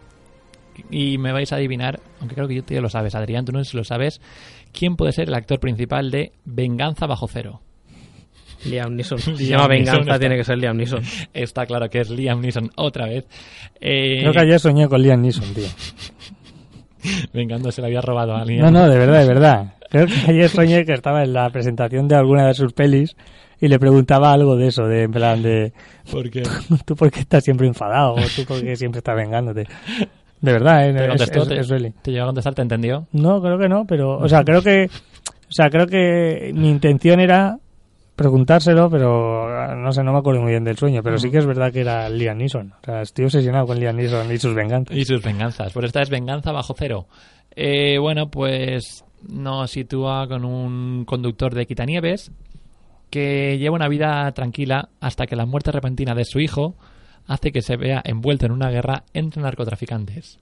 y 0.92 1.18
me 1.18 1.32
vais 1.32 1.50
a 1.54 1.56
adivinar, 1.56 2.02
aunque 2.20 2.36
creo 2.36 2.46
que 2.46 2.56
yo 2.56 2.64
tú 2.66 2.74
ya 2.74 2.82
lo 2.82 2.90
sabes, 2.90 3.16
Adrián, 3.16 3.46
tú 3.46 3.54
no 3.54 3.64
sé 3.64 3.72
si 3.72 3.78
lo 3.78 3.86
sabes, 3.86 4.20
quién 4.74 4.98
puede 4.98 5.14
ser 5.14 5.30
el 5.30 5.36
actor 5.36 5.62
principal 5.62 6.12
de 6.12 6.34
Venganza 6.44 7.06
bajo 7.08 7.26
cero. 7.30 7.62
Liam 8.66 8.98
Neeson. 8.98 9.20
Si 9.20 9.32
Liam 9.46 9.62
llama 9.62 9.76
Neeson 9.76 9.96
Venganza, 9.96 10.20
tiene 10.20 10.36
que 10.36 10.44
ser 10.44 10.58
Liam 10.58 10.76
Neeson. 10.76 11.02
Está 11.34 11.66
claro 11.66 11.90
que 11.90 12.02
es 12.02 12.10
Liam 12.10 12.42
Neeson 12.42 12.70
otra 12.76 13.06
vez. 13.06 13.26
Eh, 13.80 14.18
Creo 14.20 14.34
que 14.34 14.42
ayer 14.42 14.60
soñé 14.60 14.90
con 14.90 15.02
Liam 15.02 15.22
Neeson, 15.22 15.54
tío. 15.54 15.68
Vengando 17.32 17.72
se 17.72 17.80
le 17.80 17.88
había 17.88 18.02
robado 18.02 18.36
a 18.36 18.42
alguien. 18.42 18.60
No, 18.60 18.72
no, 18.72 18.90
de 18.90 18.98
verdad, 18.98 19.22
de 19.22 19.28
verdad. 19.30 19.74
Creo 19.90 20.06
que 20.06 20.32
ayer 20.32 20.50
soñé 20.50 20.84
que 20.84 20.92
estaba 20.92 21.24
en 21.24 21.32
la 21.32 21.50
presentación 21.50 22.10
de 22.10 22.16
alguna 22.16 22.46
de 22.46 22.56
sus 22.56 22.74
pelis 22.74 23.16
y 23.60 23.68
le 23.68 23.80
preguntaba 23.80 24.32
algo 24.34 24.56
de 24.56 24.68
eso, 24.68 24.86
de 24.86 25.04
en 25.04 25.12
plan 25.12 25.42
de 25.42 25.74
Porque 26.12 26.44
¿tú 26.86 26.96
por 26.96 27.10
qué 27.12 27.22
estás 27.22 27.44
siempre 27.44 27.68
enfadado? 27.68 28.14
¿O 28.14 28.22
tú 28.36 28.46
por 28.48 28.62
qué 28.62 28.76
siempre 28.76 29.00
estás 29.00 29.16
vengándote? 29.16 29.66
De 30.42 30.52
verdad, 30.52 30.88
¿eh? 30.88 30.94
te 30.94 31.02
Es- 31.04 31.08
contestó, 31.10 31.42
es- 31.44 31.48
te, 31.50 31.60
es 31.60 31.70
really. 31.70 31.92
te 32.02 32.12
llegó 32.12 32.24
a 32.24 32.28
contestar, 32.28 32.54
¿te 32.54 32.62
entendió? 32.62 33.08
No, 33.12 33.42
creo 33.42 33.58
que 33.58 33.68
no, 33.68 33.86
pero, 33.86 34.18
o 34.18 34.28
sea, 34.30 34.44
creo 34.44 34.62
que, 34.62 34.86
o 34.86 35.52
sea, 35.52 35.70
creo 35.70 35.88
que 35.88 36.52
mi 36.54 36.70
intención 36.70 37.20
era 37.20 37.58
preguntárselo, 38.16 38.90
pero 38.90 39.76
no 39.76 39.92
sé, 39.92 40.04
no 40.04 40.12
me 40.12 40.20
acuerdo 40.20 40.42
muy 40.42 40.52
bien 40.52 40.64
del 40.64 40.78
sueño, 40.78 41.02
pero 41.04 41.18
sí 41.20 41.30
que 41.30 41.38
es 41.38 41.46
verdad 41.46 41.72
que 41.72 41.82
era 41.82 42.10
Liam 42.10 42.38
Neeson. 42.38 42.74
O 42.82 42.86
sea, 42.86 43.02
estoy 43.04 43.26
obsesionado 43.26 43.68
con 43.68 43.80
Liam 43.80 43.96
Neeson 43.96 44.32
y 44.32 44.38
sus 44.40 44.56
venganzas. 44.56 44.98
Y 44.98 45.06
sus 45.06 45.22
venganzas. 45.22 45.72
Pues 45.72 45.86
esta 45.86 46.02
es 46.02 46.10
Venganza 46.10 46.52
bajo 46.52 46.74
cero. 46.78 47.06
Eh, 47.56 47.98
bueno, 48.00 48.30
pues 48.32 49.04
nos 49.28 49.70
sitúa 49.72 50.28
con 50.28 50.46
un 50.46 51.06
conductor 51.06 51.54
de 51.54 51.66
quitanieves 51.68 52.32
que 53.10 53.58
lleva 53.58 53.76
una 53.76 53.88
vida 53.88 54.32
tranquila 54.34 54.90
hasta 55.00 55.26
que 55.26 55.36
la 55.36 55.46
muerte 55.46 55.72
repentina 55.72 56.14
de 56.14 56.26
su 56.26 56.40
hijo 56.40 56.76
hace 57.28 57.52
que 57.52 57.62
se 57.62 57.78
vea 57.78 58.02
envuelto 58.04 58.46
en 58.46 58.52
una 58.52 58.70
guerra 58.70 59.04
entre 59.14 59.42
narcotraficantes. 59.42 60.40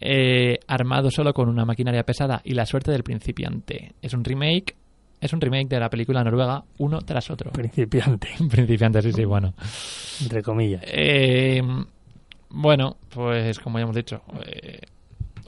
Eh, 0.00 0.58
armado 0.66 1.10
solo 1.10 1.32
con 1.32 1.48
una 1.48 1.64
maquinaria 1.64 2.02
pesada 2.02 2.40
y 2.44 2.54
la 2.54 2.66
suerte 2.66 2.90
del 2.90 3.04
principiante. 3.04 3.92
Es 4.02 4.14
un 4.14 4.24
remake, 4.24 4.74
es 5.20 5.32
un 5.32 5.40
remake 5.40 5.68
de 5.68 5.78
la 5.78 5.88
película 5.88 6.24
noruega 6.24 6.64
uno 6.78 7.00
tras 7.02 7.30
otro. 7.30 7.52
Principiante, 7.52 8.28
principiante, 8.50 9.00
sí, 9.02 9.12
sí, 9.12 9.24
bueno. 9.24 9.54
entre 10.20 10.42
comillas. 10.42 10.82
Eh, 10.86 11.62
bueno, 12.50 12.96
pues 13.08 13.58
como 13.60 13.78
ya 13.78 13.84
hemos 13.84 13.96
dicho, 13.96 14.22
eh, 14.44 14.80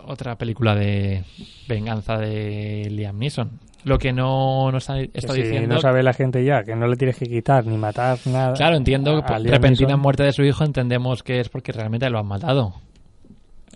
otra 0.06 0.36
película 0.36 0.74
de 0.74 1.24
venganza 1.66 2.16
de 2.16 2.88
Liam 2.90 3.18
Neeson. 3.18 3.58
Lo 3.84 3.98
que 3.98 4.12
no 4.12 4.70
Que 4.72 4.78
está 5.12 5.32
si 5.34 5.42
diciendo... 5.42 5.74
no 5.74 5.80
sabe 5.80 6.02
la 6.02 6.12
gente 6.14 6.42
ya 6.44 6.62
que 6.62 6.74
no 6.74 6.86
le 6.86 6.96
tienes 6.96 7.16
que 7.18 7.26
quitar 7.26 7.66
ni 7.66 7.76
matar 7.76 8.18
nada. 8.26 8.54
Claro, 8.54 8.76
entiendo, 8.76 9.12
Liam 9.16 9.44
repentina 9.44 9.88
Neeson, 9.88 10.00
muerte 10.00 10.22
de 10.24 10.32
su 10.32 10.42
hijo, 10.42 10.64
entendemos 10.64 11.22
que 11.22 11.40
es 11.40 11.48
porque 11.48 11.72
realmente 11.72 12.08
lo 12.10 12.18
han 12.18 12.26
matado. 12.26 12.74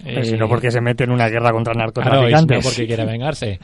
Eh, 0.05 0.23
sino 0.25 0.49
porque 0.49 0.71
se 0.71 0.81
mete 0.81 1.03
en 1.05 1.11
una 1.11 1.29
guerra 1.29 1.51
contra 1.51 1.73
Claro, 1.75 1.89
narcotraficantes. 1.89 2.57
no 2.59 2.63
porque 2.71 2.87
quiere 2.87 3.05
vengarse. 3.13 3.59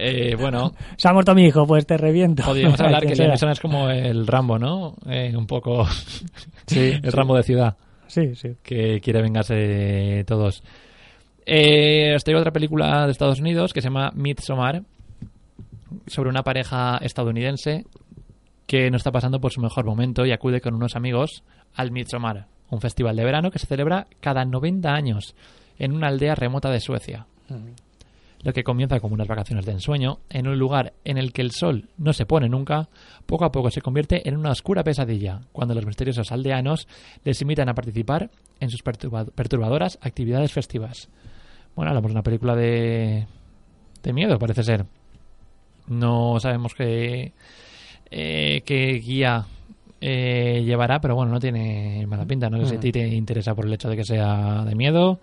Eh, 0.00 0.34
bueno, 0.38 0.72
Se 0.96 1.08
ha 1.08 1.12
muerto 1.12 1.34
mi 1.36 1.44
hijo, 1.46 1.66
pues 1.66 1.86
te 1.86 1.96
reviento. 1.96 2.42
podríamos 2.44 2.80
hablar 2.80 3.02
que. 3.06 3.14
Liam 3.14 3.30
es 3.32 3.60
como 3.60 3.88
el 3.88 4.26
Rambo, 4.26 4.58
¿no? 4.58 4.94
Eh, 5.08 5.32
un 5.36 5.46
poco 5.46 5.86
Sí, 6.66 6.92
el 7.02 7.12
Rambo 7.12 7.36
de 7.36 7.44
ciudad. 7.44 7.76
sí, 8.08 8.34
sí. 8.34 8.56
que 8.62 9.00
quiere 9.00 9.22
vengarse 9.22 10.24
todos. 10.26 10.62
Eh, 11.46 12.12
os 12.14 12.24
traigo 12.24 12.40
otra 12.40 12.52
película 12.52 13.06
de 13.06 13.12
Estados 13.12 13.40
Unidos 13.40 13.72
que 13.72 13.80
se 13.80 13.86
llama 13.88 14.10
Midsommar, 14.14 14.82
sobre 16.06 16.30
una 16.30 16.42
pareja 16.42 16.98
estadounidense 17.02 17.84
que 18.66 18.90
no 18.90 18.96
está 18.96 19.10
pasando 19.12 19.40
por 19.40 19.52
su 19.52 19.60
mejor 19.60 19.84
momento 19.84 20.26
y 20.26 20.32
acude 20.32 20.60
con 20.60 20.74
unos 20.74 20.94
amigos 20.96 21.42
al 21.74 21.90
Midsommar, 21.90 22.46
un 22.70 22.80
festival 22.80 23.16
de 23.16 23.24
verano 23.24 23.50
que 23.50 23.58
se 23.58 23.66
celebra 23.66 24.06
cada 24.20 24.44
90 24.44 24.92
años 24.92 25.34
en 25.78 25.92
una 25.92 26.08
aldea 26.08 26.34
remota 26.34 26.70
de 26.70 26.80
Suecia. 26.80 27.26
Lo 28.44 28.52
que 28.52 28.62
comienza 28.62 29.00
como 29.00 29.14
unas 29.14 29.26
vacaciones 29.26 29.66
de 29.66 29.72
ensueño, 29.72 30.20
en 30.28 30.46
un 30.46 30.58
lugar 30.58 30.92
en 31.04 31.18
el 31.18 31.32
que 31.32 31.42
el 31.42 31.50
sol 31.50 31.88
no 31.96 32.12
se 32.12 32.24
pone 32.24 32.48
nunca, 32.48 32.88
poco 33.26 33.44
a 33.44 33.50
poco 33.50 33.70
se 33.70 33.80
convierte 33.80 34.28
en 34.28 34.36
una 34.36 34.50
oscura 34.52 34.84
pesadilla, 34.84 35.40
cuando 35.50 35.74
los 35.74 35.84
misteriosos 35.86 36.30
aldeanos 36.30 36.86
les 37.24 37.40
invitan 37.42 37.68
a 37.68 37.74
participar 37.74 38.30
en 38.60 38.70
sus 38.70 38.84
perturba- 38.84 39.28
perturbadoras 39.32 39.98
actividades 40.02 40.52
festivas. 40.52 41.08
Bueno, 41.74 41.90
hablamos 41.90 42.10
de 42.10 42.14
una 42.14 42.22
película 42.22 42.54
de, 42.54 43.26
de 44.04 44.12
miedo, 44.12 44.38
parece 44.38 44.62
ser. 44.62 44.86
No 45.88 46.38
sabemos 46.40 46.74
qué, 46.74 47.32
eh, 48.10 48.62
qué 48.64 48.92
guía 49.04 49.44
eh, 50.00 50.62
llevará, 50.64 51.00
pero 51.00 51.14
bueno, 51.14 51.32
no 51.32 51.40
tiene 51.40 52.06
mala 52.06 52.24
pinta. 52.24 52.48
No 52.50 52.58
sé 52.60 52.66
si 52.66 52.76
a 52.76 52.80
ti 52.80 52.92
te 52.92 53.06
interesa 53.08 53.54
por 53.54 53.66
el 53.66 53.72
hecho 53.72 53.88
de 53.88 53.96
que 53.96 54.04
sea 54.04 54.64
de 54.64 54.74
miedo. 54.74 55.18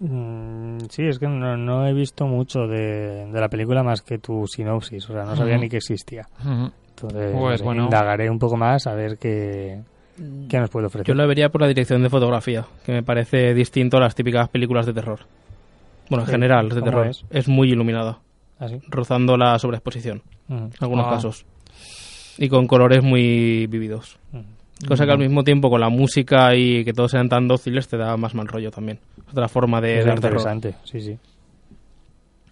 Mm, 0.00 0.78
sí, 0.90 1.02
es 1.04 1.18
que 1.18 1.28
no, 1.28 1.56
no 1.56 1.86
he 1.86 1.92
visto 1.92 2.26
mucho 2.26 2.66
de, 2.66 3.26
de 3.26 3.40
la 3.40 3.48
película 3.48 3.82
más 3.82 4.02
que 4.02 4.18
tu 4.18 4.46
sinopsis. 4.46 5.08
O 5.08 5.12
sea, 5.12 5.24
no 5.24 5.36
sabía 5.36 5.56
ni 5.56 5.68
que 5.68 5.76
existía. 5.78 6.28
Entonces, 6.42 7.32
Pues, 7.36 7.62
bueno. 7.62 7.84
indagaré 7.84 8.28
un 8.30 8.38
poco 8.38 8.56
más 8.56 8.86
a 8.86 8.94
ver 8.94 9.18
qué, 9.18 9.80
qué 10.48 10.58
nos 10.58 10.70
puede 10.70 10.86
ofrecer. 10.86 11.06
Yo 11.06 11.14
lo 11.14 11.26
vería 11.28 11.48
por 11.50 11.60
la 11.60 11.68
dirección 11.68 12.02
de 12.02 12.10
fotografía, 12.10 12.66
que 12.84 12.92
me 12.92 13.02
parece 13.02 13.54
distinto 13.54 13.96
a 13.96 14.00
las 14.00 14.14
típicas 14.14 14.48
películas 14.48 14.86
de 14.86 14.92
terror. 14.94 15.20
Bueno, 16.10 16.24
en 16.24 16.30
general, 16.30 16.68
de 16.68 16.74
¿cómo 16.80 16.84
terror. 16.90 17.06
es? 17.06 17.24
Es? 17.30 17.48
muy 17.48 17.70
iluminada, 17.70 18.18
¿Ah, 18.64 18.68
sí? 18.68 18.78
rozando 18.88 19.36
la 19.36 19.58
sobreexposición, 19.58 20.22
en 20.48 20.70
algunos 20.80 21.06
Ah. 21.06 21.10
casos. 21.10 21.44
Y 22.38 22.48
con 22.48 22.66
colores 22.66 23.02
muy 23.02 23.66
vividos. 23.68 24.18
Cosa 24.88 25.06
que 25.06 25.12
al 25.12 25.18
mismo 25.18 25.44
tiempo 25.44 25.70
con 25.70 25.80
la 25.80 25.88
música 25.88 26.54
y 26.56 26.84
que 26.84 26.92
todos 26.92 27.10
sean 27.12 27.28
tan 27.28 27.46
dóciles 27.46 27.86
te 27.88 27.96
da 27.96 28.16
más 28.16 28.34
mal 28.34 28.48
rollo 28.48 28.70
también. 28.70 28.98
Otra 29.30 29.48
forma 29.48 29.80
de 29.80 30.00
Es 30.00 30.04
dar 30.06 30.18
terror. 30.20 30.38
interesante, 30.40 30.74
sí, 30.84 31.00
sí. 31.00 31.18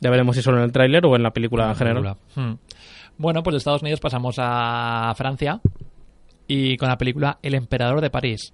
Ya 0.01 0.11
veremos 0.11 0.37
si 0.37 0.43
solo 0.43 0.59
en 0.59 0.65
el 0.65 0.73
tráiler 0.73 1.05
o 1.07 1.17
en 1.17 1.23
la 1.23 1.31
película 1.33 1.69
en 1.71 1.75
general. 1.77 2.03
película. 2.03 2.51
Hmm. 2.53 2.57
Bueno, 3.19 3.43
pues 3.43 3.53
de 3.55 3.59
Estados 3.59 3.83
Unidos 3.83 4.01
pasamos 4.01 4.37
a 4.39 5.13
Francia 5.17 5.61
y 6.47 6.77
con 6.77 6.89
la 6.89 6.97
película 6.99 7.39
El 7.43 7.55
Emperador 7.55 8.01
de 8.01 8.11
París. 8.11 8.53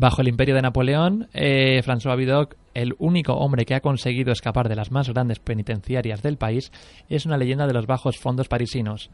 Bajo 0.00 0.22
el 0.22 0.28
imperio 0.28 0.54
de 0.54 0.62
Napoleón, 0.62 1.28
eh, 1.34 1.82
François 1.84 2.16
Vidocq, 2.16 2.54
el 2.72 2.94
único 2.98 3.34
hombre 3.34 3.66
que 3.66 3.74
ha 3.74 3.82
conseguido 3.82 4.32
escapar 4.32 4.66
de 4.70 4.74
las 4.74 4.90
más 4.90 5.10
grandes 5.10 5.40
penitenciarias 5.40 6.22
del 6.22 6.38
país, 6.38 6.72
es 7.10 7.26
una 7.26 7.36
leyenda 7.36 7.66
de 7.66 7.74
los 7.74 7.86
bajos 7.86 8.16
fondos 8.16 8.48
parisinos. 8.48 9.10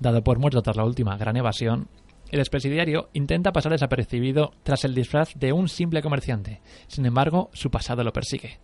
Dado 0.00 0.24
por 0.24 0.38
muerto 0.38 0.62
tras 0.62 0.78
la 0.78 0.86
última 0.86 1.18
gran 1.18 1.36
evasión, 1.36 1.88
el 2.30 2.38
expresidiario 2.38 3.10
intenta 3.12 3.52
pasar 3.52 3.72
desapercibido 3.72 4.52
tras 4.62 4.86
el 4.86 4.94
disfraz 4.94 5.34
de 5.34 5.52
un 5.52 5.68
simple 5.68 6.00
comerciante. 6.00 6.62
Sin 6.86 7.04
embargo, 7.04 7.50
su 7.52 7.70
pasado 7.70 8.02
lo 8.02 8.14
persigue. 8.14 8.60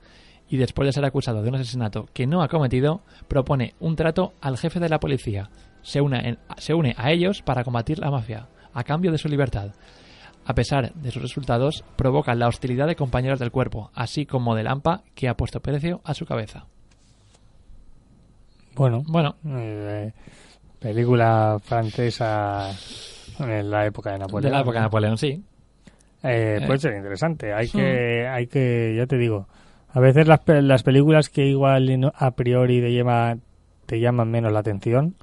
Y 0.48 0.56
después 0.56 0.86
de 0.86 0.94
ser 0.94 1.04
acusado 1.04 1.42
de 1.42 1.50
un 1.50 1.56
asesinato 1.56 2.08
que 2.14 2.26
no 2.26 2.40
ha 2.40 2.48
cometido, 2.48 3.02
propone 3.28 3.74
un 3.80 3.96
trato 3.96 4.32
al 4.40 4.56
jefe 4.56 4.80
de 4.80 4.88
la 4.88 4.98
policía. 4.98 5.50
Se 5.82 6.00
une, 6.00 6.38
se 6.56 6.72
une 6.72 6.94
a 6.96 7.12
ellos 7.12 7.42
para 7.42 7.64
combatir 7.64 7.98
la 7.98 8.10
mafia, 8.10 8.48
a 8.72 8.82
cambio 8.82 9.12
de 9.12 9.18
su 9.18 9.28
libertad. 9.28 9.72
A 10.50 10.54
pesar 10.54 10.92
de 10.94 11.12
sus 11.12 11.22
resultados, 11.22 11.84
provoca 11.94 12.34
la 12.34 12.48
hostilidad 12.48 12.88
de 12.88 12.96
compañeros 12.96 13.38
del 13.38 13.52
cuerpo, 13.52 13.92
así 13.94 14.26
como 14.26 14.56
del 14.56 14.66
AMPA, 14.66 15.04
que 15.14 15.28
ha 15.28 15.36
puesto 15.36 15.60
precio 15.60 16.00
a 16.02 16.12
su 16.12 16.26
cabeza. 16.26 16.66
Bueno, 18.74 19.04
Bueno, 19.06 19.36
eh, 19.46 20.10
película 20.80 21.56
francesa 21.62 22.72
en 23.38 23.70
la 23.70 23.86
época 23.86 24.10
de 24.10 24.18
Napoleón. 24.18 24.42
de 24.42 24.50
la 24.50 24.62
época 24.62 24.78
de 24.78 24.82
Napoleón, 24.86 25.18
sí. 25.18 25.40
Eh, 26.24 26.60
puede 26.66 26.80
ser 26.80 26.96
interesante. 26.96 27.52
Hay 27.54 27.68
que, 27.68 28.26
hay 28.26 28.48
que, 28.48 28.96
ya 28.96 29.06
te 29.06 29.18
digo, 29.18 29.46
a 29.90 30.00
veces 30.00 30.26
las, 30.26 30.40
las 30.46 30.82
películas 30.82 31.28
que 31.28 31.46
igual 31.46 32.12
a 32.12 32.30
priori 32.32 32.80
te, 32.80 32.92
llama, 32.92 33.36
te 33.86 34.00
llaman 34.00 34.28
menos 34.32 34.52
la 34.52 34.58
atención, 34.58 35.14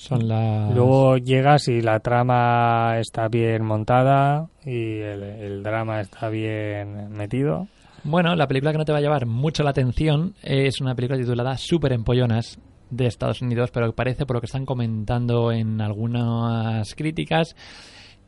Son 0.00 0.28
las... 0.28 0.74
luego 0.74 1.18
llegas 1.18 1.68
y 1.68 1.82
la 1.82 2.00
trama 2.00 2.98
está 2.98 3.28
bien 3.28 3.62
montada 3.62 4.48
y 4.64 4.98
el, 4.98 5.22
el 5.22 5.62
drama 5.62 6.00
está 6.00 6.30
bien 6.30 7.10
metido. 7.10 7.68
Bueno, 8.02 8.34
la 8.34 8.48
película 8.48 8.72
que 8.72 8.78
no 8.78 8.86
te 8.86 8.92
va 8.92 8.98
a 8.98 9.02
llevar 9.02 9.26
mucho 9.26 9.62
la 9.62 9.70
atención 9.70 10.32
es 10.42 10.80
una 10.80 10.94
película 10.94 11.18
titulada 11.18 11.58
Super 11.58 11.92
Empollonas 11.92 12.58
de 12.88 13.04
Estados 13.04 13.42
Unidos, 13.42 13.70
pero 13.74 13.92
parece 13.94 14.24
por 14.24 14.36
lo 14.36 14.40
que 14.40 14.46
están 14.46 14.64
comentando 14.64 15.52
en 15.52 15.82
algunas 15.82 16.94
críticas 16.94 17.54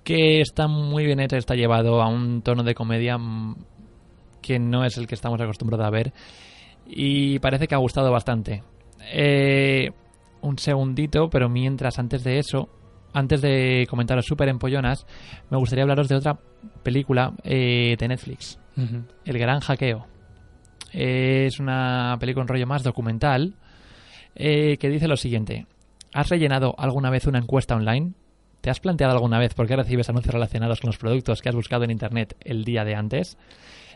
que 0.05 0.43
está 0.43 0.69
muy 0.69 1.07
bien 1.07 1.21
hecha, 1.21 1.39
está 1.39 1.55
llevado 1.55 2.03
a 2.03 2.09
un 2.09 2.43
tono 2.43 2.65
de 2.65 2.75
comedia 2.75 3.17
mm, 3.17 3.57
que 4.43 4.59
no 4.59 4.85
es 4.85 4.99
el 4.99 5.07
que 5.07 5.15
estamos 5.15 5.41
acostumbrados 5.41 5.87
a 5.87 5.91
ver 5.91 6.13
y 6.87 7.39
parece 7.39 7.67
que 7.67 7.75
ha 7.75 7.79
gustado 7.79 8.13
bastante. 8.13 8.63
Eh, 9.11 9.91
un 10.43 10.59
segundito, 10.59 11.31
pero 11.31 11.49
mientras 11.49 11.99
antes 11.99 12.23
de 12.25 12.39
eso, 12.39 12.69
antes 13.13 13.41
de 13.41 13.87
comentaros 13.89 14.27
Super 14.27 14.49
Empollonas, 14.49 15.07
me 15.51 15.57
gustaría 15.57 15.83
hablaros 15.83 16.09
de 16.09 16.17
otra 16.17 16.39
película 16.83 17.33
eh, 17.45 17.97
de 17.99 18.09
Netflix. 18.09 18.59
El 19.25 19.39
Gran 19.39 19.61
Hackeo. 19.61 20.07
Es 20.93 21.59
una 21.59 22.17
película 22.19 22.43
en 22.43 22.49
rollo 22.49 22.67
más 22.67 22.83
documental 22.83 23.55
eh, 24.35 24.77
que 24.79 24.89
dice 24.89 25.09
lo 25.09 25.17
siguiente. 25.17 25.67
¿Has 26.15 26.29
rellenado 26.29 26.75
alguna 26.79 27.11
vez 27.11 27.27
una 27.27 27.39
encuesta 27.39 27.75
online? 27.75 28.13
¿Te 28.61 28.71
has 28.71 28.81
planteado 28.81 29.13
alguna 29.13 29.39
vez 29.39 29.55
por 29.55 29.67
qué 29.67 29.77
recibes 29.77 30.09
anuncios 30.09 30.35
relacionados 30.35 30.81
con 30.81 30.89
los 30.89 30.99
productos 30.99 31.43
que 31.43 31.49
has 31.49 31.55
buscado 31.55 31.85
en 31.85 31.91
Internet 31.91 32.37
el 32.41 32.65
día 32.65 32.85
de 32.85 32.95
antes? 32.95 33.37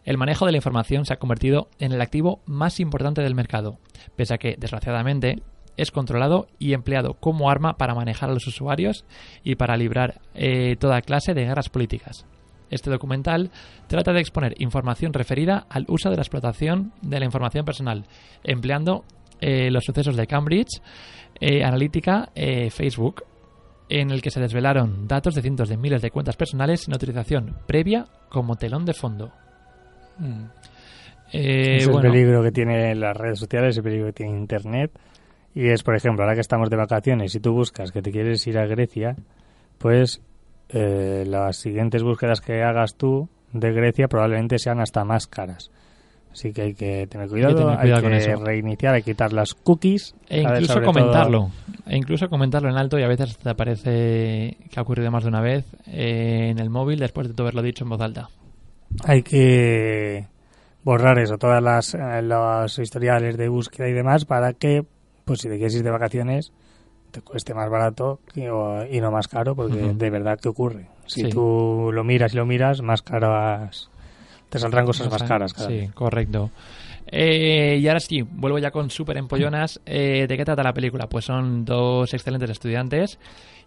El 0.05 0.19
manejo 0.19 0.47
de 0.47 0.53
la 0.53 0.59
información 0.59 1.05
se 1.05 1.13
ha 1.13 1.19
convertido 1.19 1.69
en 1.79 1.93
el 1.93 2.01
activo 2.01 2.41
más 2.47 2.81
importante 2.81 3.23
del 3.23 3.35
mercado, 3.35 3.79
pese 4.17 4.35
a 4.35 4.39
que, 4.39 4.57
desgraciadamente, 4.59 5.43
es 5.77 5.91
controlado 5.91 6.49
y 6.59 6.73
empleado 6.73 7.15
como 7.15 7.51
arma 7.51 7.75
para 7.75 7.95
manejar 7.95 8.31
a 8.31 8.35
los 8.35 8.47
usuarios 8.47 9.05
y 9.45 9.57
para 9.57 9.77
librar 9.77 10.21
eh, 10.35 10.77
toda 10.77 11.03
clase 11.03 11.35
de 11.35 11.45
guerras 11.45 11.69
políticas. 11.69 12.27
Este 12.71 12.91
documental 12.91 13.51
trata 13.87 14.13
de 14.13 14.21
exponer 14.21 14.55
información 14.59 15.13
referida 15.13 15.67
al 15.71 15.87
uso 15.89 16.11
de 16.11 16.17
la 16.17 16.23
explotación 16.23 16.93
de 17.01 17.21
la 17.21 17.27
información 17.27 17.65
personal, 17.65 18.05
empleando 18.43 19.05
eh, 19.41 19.71
los 19.71 19.85
sucesos 19.85 20.17
de 20.17 20.27
Cambridge 20.27 20.81
eh, 21.41 21.63
Analytica, 21.63 22.31
Facebook, 22.71 23.23
en 23.89 24.11
el 24.11 24.21
que 24.21 24.31
se 24.31 24.41
desvelaron 24.41 25.07
datos 25.07 25.35
de 25.35 25.43
cientos 25.43 25.69
de 25.69 25.77
miles 25.77 26.03
de 26.03 26.11
cuentas 26.11 26.37
personales 26.37 26.81
sin 26.81 26.95
autorización 26.95 27.57
previa 27.67 28.07
como 28.29 28.57
telón 28.57 28.85
de 28.85 28.95
fondo. 28.95 29.33
Mm. 30.19 30.45
Eh, 31.33 31.77
es 31.77 31.89
el 31.89 32.01
peligro 32.01 32.43
que 32.43 32.53
tienen 32.53 33.01
las 33.01 33.17
redes 33.17 33.39
sociales, 33.39 33.77
el 33.77 33.83
peligro 33.83 34.07
que 34.07 34.13
tiene 34.13 34.37
Internet. 34.37 34.93
Y 35.57 35.71
es, 35.71 35.83
por 35.83 35.97
ejemplo, 35.97 36.23
ahora 36.23 36.35
que 36.35 36.43
estamos 36.43 36.69
de 36.69 36.77
vacaciones 36.77 37.35
y 37.35 37.41
tú 37.41 37.55
buscas 37.55 37.91
que 37.91 38.03
te 38.03 38.13
quieres 38.13 38.47
ir 38.47 38.59
a 38.59 38.67
Grecia, 38.67 39.17
pues 39.79 40.21
eh, 40.69 41.25
las 41.27 41.57
siguientes 41.57 42.03
búsquedas 42.03 42.43
que 42.43 42.63
hagas 42.63 42.97
tú 42.97 43.31
de 43.55 43.73
Grecia 43.73 44.07
probablemente 44.07 44.59
sean 44.59 44.81
hasta 44.81 45.03
más 45.07 45.27
caras. 45.27 45.71
Así 46.31 46.53
que 46.53 46.61
hay 46.61 46.75
que 46.75 47.07
tener 47.07 47.31
cuidado, 47.31 47.71
hay 47.71 47.91
que, 47.91 48.37
reiniciar, 48.37 48.95
hay 48.97 49.03
que 49.03 49.13
quitar 49.13 49.33
las 49.33 49.55
cookies. 49.55 50.15
E 50.29 50.43
incluso 50.43 50.83
comentarlo. 50.83 51.51
E 51.87 51.97
incluso 51.97 52.29
comentarlo 52.29 52.69
en 52.69 52.77
alto 52.77 52.99
y 52.99 53.05
a 53.05 53.09
veces 53.09 53.39
te 53.39 53.55
parece 53.55 54.59
que 54.71 54.79
ha 54.79 54.83
ocurrido 54.83 55.11
más 55.11 55.23
de 55.23 55.31
una 55.31 55.41
vez 55.41 55.65
eh, 55.87 56.49
en 56.51 56.59
el 56.59 56.69
móvil 56.69 56.99
después 56.99 57.29
de 57.29 57.33
tú 57.33 57.45
haberlo 57.45 57.63
dicho 57.63 57.85
en 57.85 57.89
voz 57.89 58.03
alta. 58.03 58.29
Hay 59.05 59.23
que 59.23 60.27
borrar 60.85 61.19
eso, 61.19 61.39
todas 61.39 61.63
las 61.63 61.95
eh, 61.95 62.21
los 62.21 62.79
historiales 62.79 63.39
de 63.39 63.49
búsqueda 63.49 63.89
y 63.89 63.93
demás 63.95 64.27
para 64.27 64.53
que, 64.53 64.85
pues 65.27 65.41
si 65.41 65.49
te 65.49 65.57
quieres 65.57 65.75
ir 65.75 65.83
de 65.83 65.91
vacaciones, 65.91 66.53
te 67.11 67.21
cueste 67.21 67.53
más 67.53 67.69
barato 67.69 68.21
y 68.35 69.01
no 69.01 69.11
más 69.11 69.29
caro, 69.29 69.55
porque 69.55 69.93
de 69.93 70.11
verdad 70.11 70.39
que 70.41 70.49
ocurre. 70.49 70.89
Si 71.07 71.29
tú 71.29 71.91
lo 71.93 72.05
miras 72.05 72.33
y 72.33 72.37
lo 72.37 72.47
miras, 72.47 72.81
más 72.81 73.03
caro 73.03 73.35
has 73.37 73.91
te 74.49 74.61
saldrán 74.61 74.87
cosas 74.87 75.11
más 75.11 75.23
caras. 75.25 75.53
sí, 75.57 75.89
correcto. 75.93 76.51
Eh, 77.09 77.79
y 77.81 77.87
ahora 77.89 78.01
sí, 78.01 78.23
vuelvo 78.23 78.59
ya 78.59 78.71
con 78.71 78.91
súper 78.91 79.17
empollonas. 79.17 79.81
Eh, 79.87 80.27
¿De 80.29 80.37
qué 80.37 80.45
trata 80.45 80.63
la 80.63 80.73
película? 80.73 81.09
Pues 81.09 81.25
son 81.25 81.65
dos 81.65 82.13
excelentes 82.15 82.51
estudiantes 82.51 83.19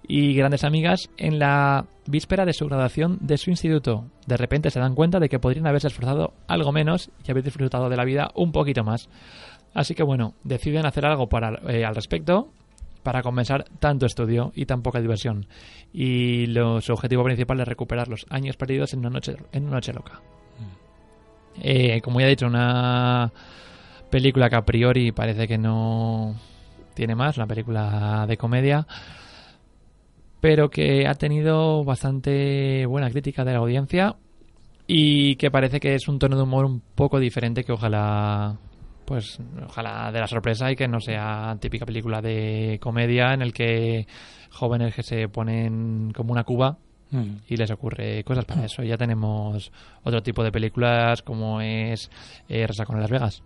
y 0.08 0.34
grandes 0.34 0.64
amigas 0.64 1.10
en 1.18 1.40
la 1.40 1.86
víspera 2.06 2.46
de 2.46 2.54
su 2.54 2.66
graduación 2.66 3.18
de 3.22 3.38
su 3.38 3.50
instituto. 3.50 4.06
De 4.26 4.36
repente 4.36 4.72
se 4.72 4.80
dan 4.80 4.96
cuenta 4.96 5.20
de 5.20 5.30
que 5.30 5.40
podrían 5.40 5.68
haberse 5.68 5.88
esforzado 5.88 6.34
algo 6.48 6.72
menos 6.72 7.12
y 7.26 7.32
haber 7.32 7.44
disfrutado 7.44 7.90
de 7.90 7.98
la 7.98 8.06
vida 8.06 8.32
un 8.36 8.52
poquito 8.52 8.84
más. 8.84 9.10
Así 9.74 9.96
que 9.96 10.04
bueno, 10.04 10.34
deciden 10.44 10.86
hacer 10.86 11.06
algo 11.06 11.28
para, 11.28 11.60
eh, 11.72 11.86
al 11.86 11.96
respecto 11.96 12.50
para 13.04 13.22
compensar 13.22 13.66
tanto 13.80 14.06
estudio 14.06 14.52
y 14.56 14.66
tan 14.66 14.82
poca 14.82 15.00
diversión. 15.00 15.48
Y 15.94 16.46
su 16.82 16.94
objetivo 16.94 17.24
principal 17.24 17.60
es 17.62 17.68
recuperar 17.68 18.08
los 18.08 18.26
años 18.30 18.58
perdidos 18.58 18.94
en 18.94 19.00
una 19.00 19.10
noche, 19.10 19.36
en 19.52 19.64
una 19.64 19.76
noche 19.76 19.94
loca. 19.94 20.22
Eh, 21.62 22.02
como 22.02 22.20
ya 22.20 22.28
he 22.28 22.30
dicho, 22.30 22.48
una 22.48 23.32
película 24.10 24.50
que 24.50 24.56
a 24.56 24.66
priori 24.66 25.12
parece 25.12 25.48
que 25.48 25.58
no 25.58 26.36
tiene 26.94 27.16
más, 27.16 27.38
una 27.38 27.48
película 27.48 28.26
de 28.28 28.38
comedia, 28.38 28.86
pero 30.40 30.70
que 30.70 31.08
ha 31.08 31.14
tenido 31.16 31.84
bastante 31.84 32.86
buena 32.86 33.10
crítica 33.10 33.44
de 33.44 33.54
la 33.54 33.60
audiencia 33.60 34.16
y 34.88 35.36
que 35.36 35.52
parece 35.52 35.80
que 35.80 35.96
es 35.96 36.08
un 36.08 36.20
tono 36.20 36.36
de 36.36 36.44
humor 36.44 36.66
un 36.66 36.82
poco 36.96 37.20
diferente 37.20 37.64
que 37.64 37.72
ojalá 37.72 38.58
pues 39.10 39.40
ojalá 39.66 40.12
de 40.12 40.20
la 40.20 40.28
sorpresa 40.28 40.72
y 40.72 40.76
que 40.76 40.88
no 40.88 41.00
sea 41.00 41.58
típica 41.60 41.86
película 41.86 42.22
de 42.22 42.80
comedia 42.80 43.34
en 43.34 43.42
el 43.42 43.52
que 43.52 44.06
jóvenes 44.52 44.94
que 44.94 45.02
se 45.04 45.28
ponen 45.28 46.12
como 46.14 46.32
una 46.32 46.44
cuba 46.44 46.78
Mm. 47.12 47.38
y 47.48 47.58
les 47.58 47.72
ocurre 47.72 48.24
cosas 48.24 48.46
para 48.46 48.66
eso. 48.66 48.84
Ya 48.84 48.98
tenemos 48.98 49.72
otro 50.04 50.22
tipo 50.22 50.44
de 50.44 50.52
películas 50.52 51.22
como 51.24 51.60
es 51.62 52.10
eh, 52.48 52.68
con 52.86 53.00
Las 53.00 53.10
Vegas, 53.10 53.44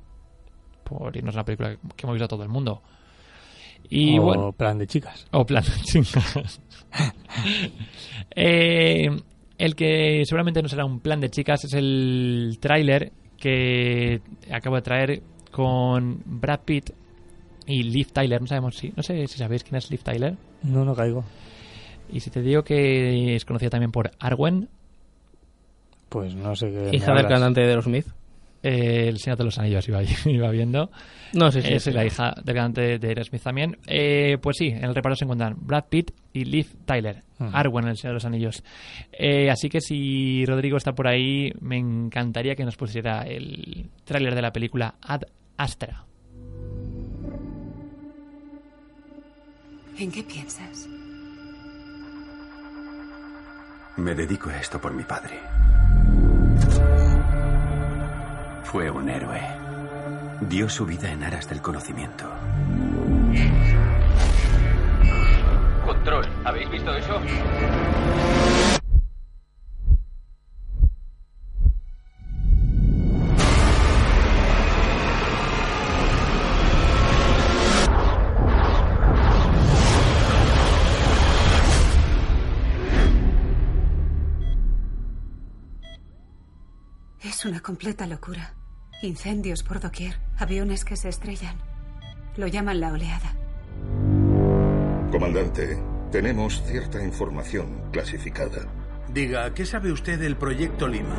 por 0.84 1.16
irnos 1.16 1.36
a 1.36 1.40
una 1.40 1.46
película 1.46 1.78
que 1.96 2.06
hemos 2.06 2.16
visto 2.16 2.28
todo 2.28 2.44
el 2.44 2.50
mundo. 2.50 2.82
Y 3.90 4.18
o 4.20 4.52
plan 4.54 4.78
de 4.78 4.88
chicas. 4.88 5.28
O 5.32 5.46
plan 5.46 5.64
de 5.64 5.84
chicas. 5.84 6.62
Eh, 8.36 9.10
el 9.58 9.76
que 9.76 10.24
seguramente 10.26 10.62
no 10.62 10.70
será 10.70 10.86
un 10.86 11.00
plan 11.00 11.20
de 11.20 11.30
chicas 11.30 11.66
es 11.66 11.74
el 11.74 12.58
tráiler 12.60 13.12
que 13.38 14.22
acabo 14.52 14.76
de 14.76 14.82
traer 14.84 15.24
con 15.54 16.22
Brad 16.26 16.62
Pitt 16.66 16.90
y 17.66 17.84
Liv 17.84 18.12
Tyler. 18.12 18.42
No 18.42 18.48
sabemos 18.48 18.76
si, 18.76 18.92
no 18.96 19.04
sé 19.04 19.26
si 19.28 19.38
sabéis 19.38 19.64
quién 19.64 19.78
es 19.78 19.90
Liv 19.90 20.04
Tyler. 20.04 20.36
No, 20.64 20.84
no 20.84 20.96
caigo. 20.96 21.24
Y 22.12 22.20
si 22.20 22.30
te 22.30 22.42
digo 22.42 22.64
que 22.64 23.36
es 23.36 23.46
conocida 23.46 23.70
también 23.70 23.92
por 23.92 24.12
Arwen. 24.20 24.68
Pues 26.10 26.36
no 26.36 26.56
sé 26.56 26.72
qué. 26.72 26.98
Hija 26.98 27.14
del 27.14 27.28
cantante 27.28 27.62
de 27.62 27.76
los 27.76 27.86
Smith. 27.86 28.08
Eh, 28.64 29.10
el 29.10 29.20
Señor 29.20 29.38
de 29.38 29.44
los 29.44 29.60
Anillos 29.60 29.88
iba, 29.88 30.02
iba 30.26 30.50
viendo. 30.50 30.90
No, 31.34 31.52
sí, 31.52 31.62
sí. 31.62 31.74
Es 31.74 31.88
la 31.94 32.06
hija 32.06 32.34
del 32.44 32.56
cantante 32.56 32.98
de 32.98 33.08
Aerosmith 33.08 33.44
también. 33.44 33.78
Eh, 33.88 34.38
pues 34.42 34.58
sí, 34.58 34.68
en 34.68 34.86
el 34.86 34.96
reparto 34.96 35.18
se 35.18 35.26
encuentran 35.26 35.56
Brad 35.60 35.86
Pitt 35.90 36.12
y 36.32 36.46
Liv 36.46 36.68
Tyler. 36.86 37.24
Arwen, 37.40 37.88
el 37.88 37.98
Señor 37.98 38.12
de 38.12 38.16
los 38.16 38.26
Anillos. 38.26 38.64
Eh, 39.12 39.50
así 39.50 39.68
que 39.68 39.82
si 39.82 40.46
Rodrigo 40.46 40.78
está 40.78 40.94
por 40.94 41.08
ahí, 41.08 41.52
me 41.60 41.78
encantaría 41.78 42.56
que 42.56 42.64
nos 42.64 42.78
pusiera 42.78 43.24
el 43.24 43.90
tráiler 44.06 44.34
de 44.34 44.42
la 44.42 44.54
película 44.54 44.96
Ad 45.02 45.24
Astra. 45.58 46.06
¿En 49.98 50.12
qué 50.12 50.24
piensas? 50.24 50.88
Me 53.98 54.16
dedico 54.16 54.50
a 54.50 54.58
esto 54.58 54.82
por 54.82 54.94
mi 54.94 55.04
padre. 55.04 55.40
Fue 58.64 58.90
un 58.90 59.08
héroe. 59.08 59.42
Dio 60.42 60.68
su 60.68 60.86
vida 60.86 61.12
en 61.12 61.24
aras 61.24 61.48
del 61.48 61.62
conocimiento. 61.62 62.26
Control, 65.86 66.28
¿habéis 66.44 66.72
visto 66.72 66.96
eso? 66.96 67.22
Una 87.54 87.62
completa 87.62 88.08
locura. 88.08 88.56
Incendios 89.04 89.62
por 89.62 89.80
doquier, 89.80 90.20
aviones 90.40 90.84
que 90.84 90.96
se 90.96 91.08
estrellan. 91.08 91.56
Lo 92.36 92.48
llaman 92.48 92.80
la 92.80 92.92
oleada. 92.92 93.36
Comandante, 95.12 95.78
tenemos 96.12 96.64
cierta 96.64 97.04
información 97.04 97.92
clasificada. 97.92 98.66
Diga, 99.08 99.54
¿qué 99.54 99.68
sabe 99.68 99.92
usted 99.92 100.20
del 100.20 100.36
proyecto 100.36 100.88
Lima? 100.88 101.16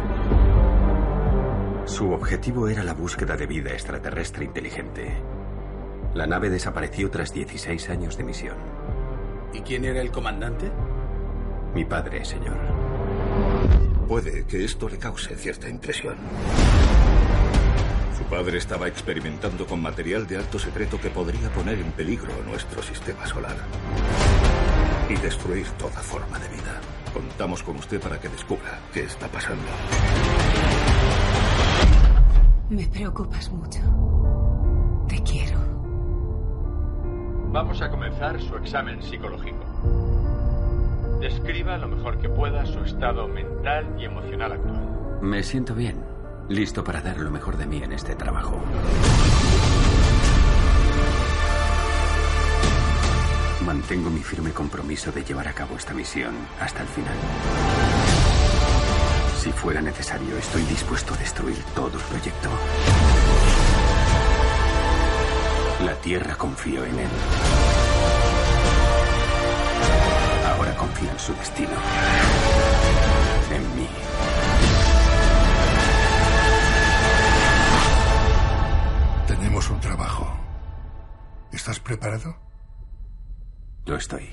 Su 1.85 2.11
objetivo 2.11 2.69
era 2.69 2.83
la 2.83 2.95
búsqueda 2.95 3.37
de 3.37 3.47
vida 3.47 3.71
extraterrestre 3.71 4.45
inteligente. 4.45 5.23
La 6.15 6.27
nave 6.27 6.51
desapareció 6.51 7.13
tras 7.13 7.33
16 7.33 7.91
años 7.91 8.19
de 8.19 8.25
misión. 8.25 8.57
¿Y 9.53 9.61
quién 9.61 9.85
era 9.85 10.01
el 10.01 10.11
comandante? 10.11 10.69
Mi 11.77 11.85
padre, 11.85 12.25
señor. 12.25 12.84
Puede 14.09 14.45
que 14.47 14.65
esto 14.65 14.89
le 14.89 14.99
cause 14.99 15.35
cierta 15.35 15.69
impresión. 15.69 16.17
Su 18.19 18.25
padre 18.25 18.59
estaba 18.59 18.87
experimentando 18.87 19.67
con 19.67 19.81
material 19.81 20.27
de 20.27 20.37
alto 20.37 20.59
secreto 20.59 21.01
que 21.01 21.11
podría 21.11 21.49
poner 21.51 21.79
en 21.79 21.91
peligro 21.93 22.33
nuestro 22.47 22.83
sistema 22.83 23.27
solar 23.27 23.57
y 25.09 25.15
destruir 25.17 25.67
toda 25.79 26.01
forma 26.01 26.39
de 26.39 26.49
vida. 26.49 26.81
Contamos 27.13 27.63
con 27.63 27.77
usted 27.77 28.01
para 28.01 28.21
que 28.21 28.29
descubra 28.29 28.79
qué 28.93 29.05
está 29.05 29.27
pasando. 29.29 29.65
Me 32.71 32.87
preocupas 32.89 33.51
mucho. 33.51 33.81
Te 35.09 35.23
quiero. 35.23 35.59
Vamos 37.53 37.81
a 37.81 37.89
comenzar 37.89 38.41
su 38.41 38.57
examen 38.57 39.03
psicológico. 39.03 40.14
Describa 41.21 41.79
lo 41.79 41.89
mejor 41.89 42.19
que 42.19 42.29
pueda 42.29 42.67
su 42.67 42.81
estado 42.81 43.29
mental 43.29 43.97
y 43.99 44.05
emocional 44.05 44.53
actual. 44.53 45.19
Me 45.23 45.43
siento 45.43 45.75
bien, 45.75 46.03
listo 46.49 46.85
para 46.85 47.01
dar 47.01 47.19
lo 47.19 47.31
mejor 47.31 47.57
de 47.57 47.67
mí 47.67 47.83
en 47.83 47.93
este 47.93 48.15
trabajo. 48.15 48.61
Mantengo 53.65 54.11
mi 54.11 54.21
firme 54.21 54.53
compromiso 54.53 55.11
de 55.11 55.25
llevar 55.25 55.49
a 55.49 55.55
cabo 55.55 55.77
esta 55.77 55.95
misión 55.95 56.35
hasta 56.61 56.83
el 56.83 56.89
final. 56.89 57.17
Si 59.39 59.51
fuera 59.53 59.81
necesario, 59.81 60.37
estoy 60.37 60.63
dispuesto 60.63 61.15
a 61.15 61.17
destruir 61.17 61.57
todo 61.75 61.97
el 61.97 62.05
proyecto. 62.05 62.51
La 65.85 65.95
Tierra 65.97 66.35
confió 66.37 66.85
en 66.85 66.99
él. 66.99 67.09
Ahora 70.95 71.11
confía 71.11 71.13
en 71.13 71.19
su 71.19 71.35
destino. 71.35 71.73
En 73.51 73.77
mí. 73.77 73.87
Tenemos 79.27 79.71
un 79.71 79.81
trabajo. 79.81 80.41
¿Estás 81.53 81.81
preparado? 81.81 82.37
Lo 83.87 83.97
estoy. 83.97 84.29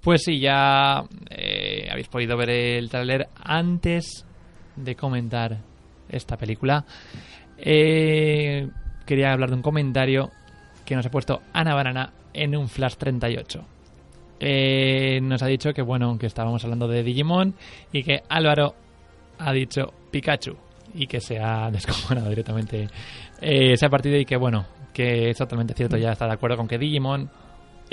Pues 0.00 0.24
sí, 0.24 0.40
ya 0.40 1.04
eh, 1.30 1.88
habéis 1.90 2.08
podido 2.08 2.36
ver 2.36 2.50
el 2.50 2.90
tráiler 2.90 3.28
antes 3.36 4.26
de 4.76 4.96
comentar 4.96 5.58
esta 6.08 6.36
película. 6.36 6.84
Eh, 7.58 8.68
quería 9.06 9.32
hablar 9.32 9.50
de 9.50 9.56
un 9.56 9.62
comentario 9.62 10.30
que 10.84 10.96
nos 10.96 11.06
ha 11.06 11.10
puesto 11.10 11.42
Ana 11.52 11.74
Banana 11.74 12.12
en 12.32 12.56
un 12.56 12.68
Flash 12.68 12.96
38. 12.96 13.64
Eh, 14.40 15.20
nos 15.22 15.42
ha 15.42 15.46
dicho 15.46 15.72
que 15.72 15.82
bueno, 15.82 16.18
que 16.18 16.26
estábamos 16.26 16.64
hablando 16.64 16.88
de 16.88 17.02
Digimon 17.02 17.54
y 17.92 18.02
que 18.02 18.22
Álvaro 18.28 18.74
ha 19.38 19.52
dicho 19.52 19.92
Pikachu 20.10 20.56
y 20.94 21.06
que 21.06 21.20
se 21.20 21.38
ha 21.38 21.70
descojonado 21.72 22.28
directamente 22.28 22.88
eh, 23.40 23.72
ese 23.72 23.88
partido 23.88 24.16
y 24.16 24.24
que 24.24 24.36
bueno, 24.36 24.66
que 24.92 25.30
es 25.30 25.38
totalmente 25.38 25.74
cierto, 25.74 25.96
ya 25.96 26.12
está 26.12 26.26
de 26.26 26.32
acuerdo 26.32 26.56
con 26.56 26.66
que 26.66 26.78
Digimon 26.78 27.30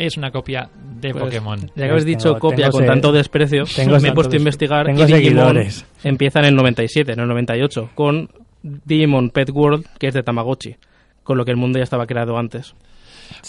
es 0.06 0.18
una 0.18 0.32
copia 0.32 0.70
de 1.00 1.12
Pues, 1.12 1.24
Pokémon. 1.26 1.60
Ya 1.76 1.86
que 1.86 1.90
habéis 1.90 2.06
dicho 2.06 2.30
Tengo- 2.30 2.40
copia 2.40 2.66
tengo 2.66 2.72
con 2.72 2.86
tanto 2.86 3.12
desprecio, 3.12 3.64
tengo 3.76 4.00
me 4.00 4.10
he 4.10 4.12
puesto 4.14 4.36
a 4.36 4.38
investigar 4.40 4.86
tengo 4.86 5.04
y 5.08 5.14
Digimon 5.14 5.58
empieza 6.04 6.40
en 6.40 6.46
el 6.46 6.56
97, 6.56 7.12
en 7.14 7.20
el 7.20 7.28
98, 7.28 7.90
con 7.96 8.30
Digimon 8.64 9.30
Pet 9.30 9.50
World, 9.52 9.86
que 10.00 10.08
es 10.08 10.14
de 10.14 10.24
Tamagotchi, 10.24 10.76
con 11.24 11.38
lo 11.38 11.46
que 11.46 11.52
el 11.52 11.58
mundo 11.58 11.80
ya 11.80 11.84
estaba 11.84 12.06
creado 12.08 12.38
antes. 12.38 12.76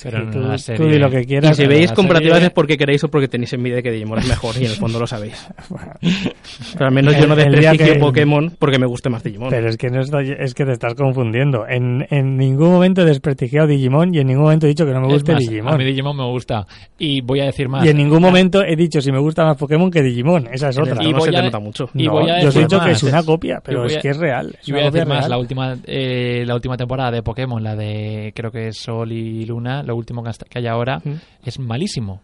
Pero 0.03 0.19
en 0.19 0.31
tú, 0.31 0.39
una 0.39 0.53
tú 0.53 0.59
serie- 0.59 0.87
di 0.93 0.99
lo 0.99 1.11
que 1.11 1.21
Y 1.23 1.27
quieras. 1.27 1.57
si 1.57 1.63
pero 1.63 1.75
veis 1.77 1.91
la 1.91 1.95
comparativas 1.97 2.35
serie- 2.37 2.47
es 2.49 2.53
porque 2.53 2.77
queréis 2.77 3.05
o 3.05 3.09
porque 3.09 3.29
tenéis 3.29 3.53
envidia 3.53 3.83
que 3.83 3.91
Digimon 3.91 4.19
es 4.21 4.29
mejor 4.29 4.55
y 4.57 4.65
en 4.65 4.71
el 4.71 4.77
fondo 4.77 4.99
lo 5.01 5.07
sabéis. 5.07 5.47
Pero 6.75 6.87
al 6.87 6.93
menos 6.93 7.17
yo 7.17 7.27
no 7.27 7.35
El- 7.35 7.41
el 7.41 7.47
día 7.53 7.71
desprestigio 7.71 7.95
que- 7.95 8.01
Pokémon 8.01 8.53
porque 8.59 8.79
me 8.79 8.87
guste 8.87 9.09
más 9.11 9.23
Digimon. 9.23 9.51
Pero 9.51 9.69
es 9.69 9.77
que 9.77 9.91
no 9.91 10.01
estoy- 10.01 10.35
es 10.39 10.55
que 10.55 10.65
te 10.65 10.73
estás 10.73 10.95
confundiendo. 10.95 11.67
En, 11.69 12.07
en 12.11 12.37
ningún 12.37 12.71
momento 12.71 13.03
he 13.03 13.05
desprestigiado 13.05 13.67
Digimon 13.69 14.15
y 14.15 14.19
en 14.21 14.27
ningún 14.29 14.45
momento 14.45 14.67
he 14.67 14.69
dicho 14.71 14.85
que 14.87 14.93
no 14.93 15.01
me 15.01 15.09
guste 15.09 15.33
más, 15.33 15.41
Digimon. 15.41 15.75
A 15.75 15.77
mí 15.77 15.85
Digimon 15.85 16.17
me 16.17 16.25
gusta. 16.25 16.67
Y 16.99 17.21
voy 17.21 17.41
a 17.41 17.45
decir 17.47 17.69
más. 17.69 17.85
Y 17.85 17.89
en 17.89 17.97
ningún 17.97 18.21
momento 18.23 18.63
he 18.63 18.77
dicho 18.77 19.01
si 19.01 19.11
me 19.13 19.19
gusta 19.19 19.45
más 19.45 19.57
Pokémon 19.57 19.91
que 19.91 20.03
Digimon. 20.03 20.49
Esa 20.53 20.69
es 20.71 20.79
otra. 20.79 21.03
Y 21.03 21.13
voy 21.13 21.23
se 21.23 21.31
te 21.33 21.43
nota 21.43 21.59
mucho. 21.59 21.89
y 21.95 22.05
No, 22.07 22.13
voy 22.13 22.31
a 22.31 22.41
yo 22.43 22.49
os 22.49 22.57
he 22.57 22.61
dicho 22.61 22.81
que 22.81 22.91
es 22.93 23.03
una 23.03 23.23
copia, 23.23 23.61
pero 23.65 23.85
Y 23.85 23.89
es 23.93 23.97
a- 23.97 24.01
que 24.01 24.09
es 24.11 24.17
real. 24.17 24.57
Es 24.61 24.69
Y 24.69 24.73
voy 24.73 24.83
a 24.83 24.91
decir 24.91 25.07
más, 25.07 25.29
la 25.29 25.39
última, 25.39 25.77
eh, 25.87 26.45
la 26.47 26.55
última 26.55 26.77
temporada 26.77 27.11
de 27.11 27.23
Pokémon, 27.23 27.63
la 27.63 27.77
de 27.77 28.33
creo 28.35 28.51
que 28.51 28.69
es 28.69 28.77
Sol 28.79 29.11
y 29.13 29.45
Luna, 29.45 29.70
lo 29.83 29.97
último 29.97 30.23
que, 30.23 30.31
hasta- 30.31 30.47
que 30.47 30.59
hay 30.59 30.67
ahora, 30.67 31.01
es 31.45 31.59
malísimo. 31.59 32.21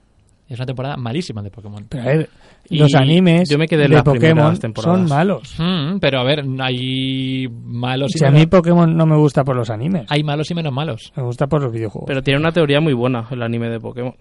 Es 0.49 0.59
una 0.61 0.67
temporada 0.67 0.97
malísima 0.97 1.43
de 1.43 1.51
Pokémon. 1.51 1.87
Pero, 1.89 2.03
a 2.05 2.07
ver, 2.07 2.29
Y 2.71 2.79
los 2.79 2.95
animes 2.95 3.49
yo 3.51 3.59
me 3.59 3.67
quedé 3.67 3.85
en 3.87 3.91
de 3.91 3.95
las 3.97 4.05
Pokémon 4.05 4.57
son 4.77 5.09
malos. 5.09 5.57
Mm, 5.59 5.99
pero 5.99 6.21
a 6.21 6.25
ver, 6.25 6.45
hay 6.61 7.49
malos 7.49 8.13
y 8.15 8.19
Si 8.19 8.25
a 8.25 8.29
menos, 8.29 8.41
mí 8.43 8.47
Pokémon 8.47 8.97
no 8.97 9.07
me 9.07 9.17
gusta 9.17 9.43
por 9.43 9.57
los 9.57 9.71
animes, 9.71 10.05
hay 10.09 10.23
malos 10.23 10.49
y 10.51 10.55
menos 10.55 10.73
malos. 10.73 11.13
me 11.17 11.25
gusta 11.25 11.49
por 11.49 11.63
los 11.63 11.73
videojuegos. 11.73 12.07
Pero 12.07 12.23
tiene 12.23 12.39
una 12.39 12.53
teoría 12.53 12.81
muy 12.81 12.93
buena 12.93 13.27
el 13.31 13.43
anime 13.43 13.69
de 13.69 13.81
Pokémon. 13.81 14.15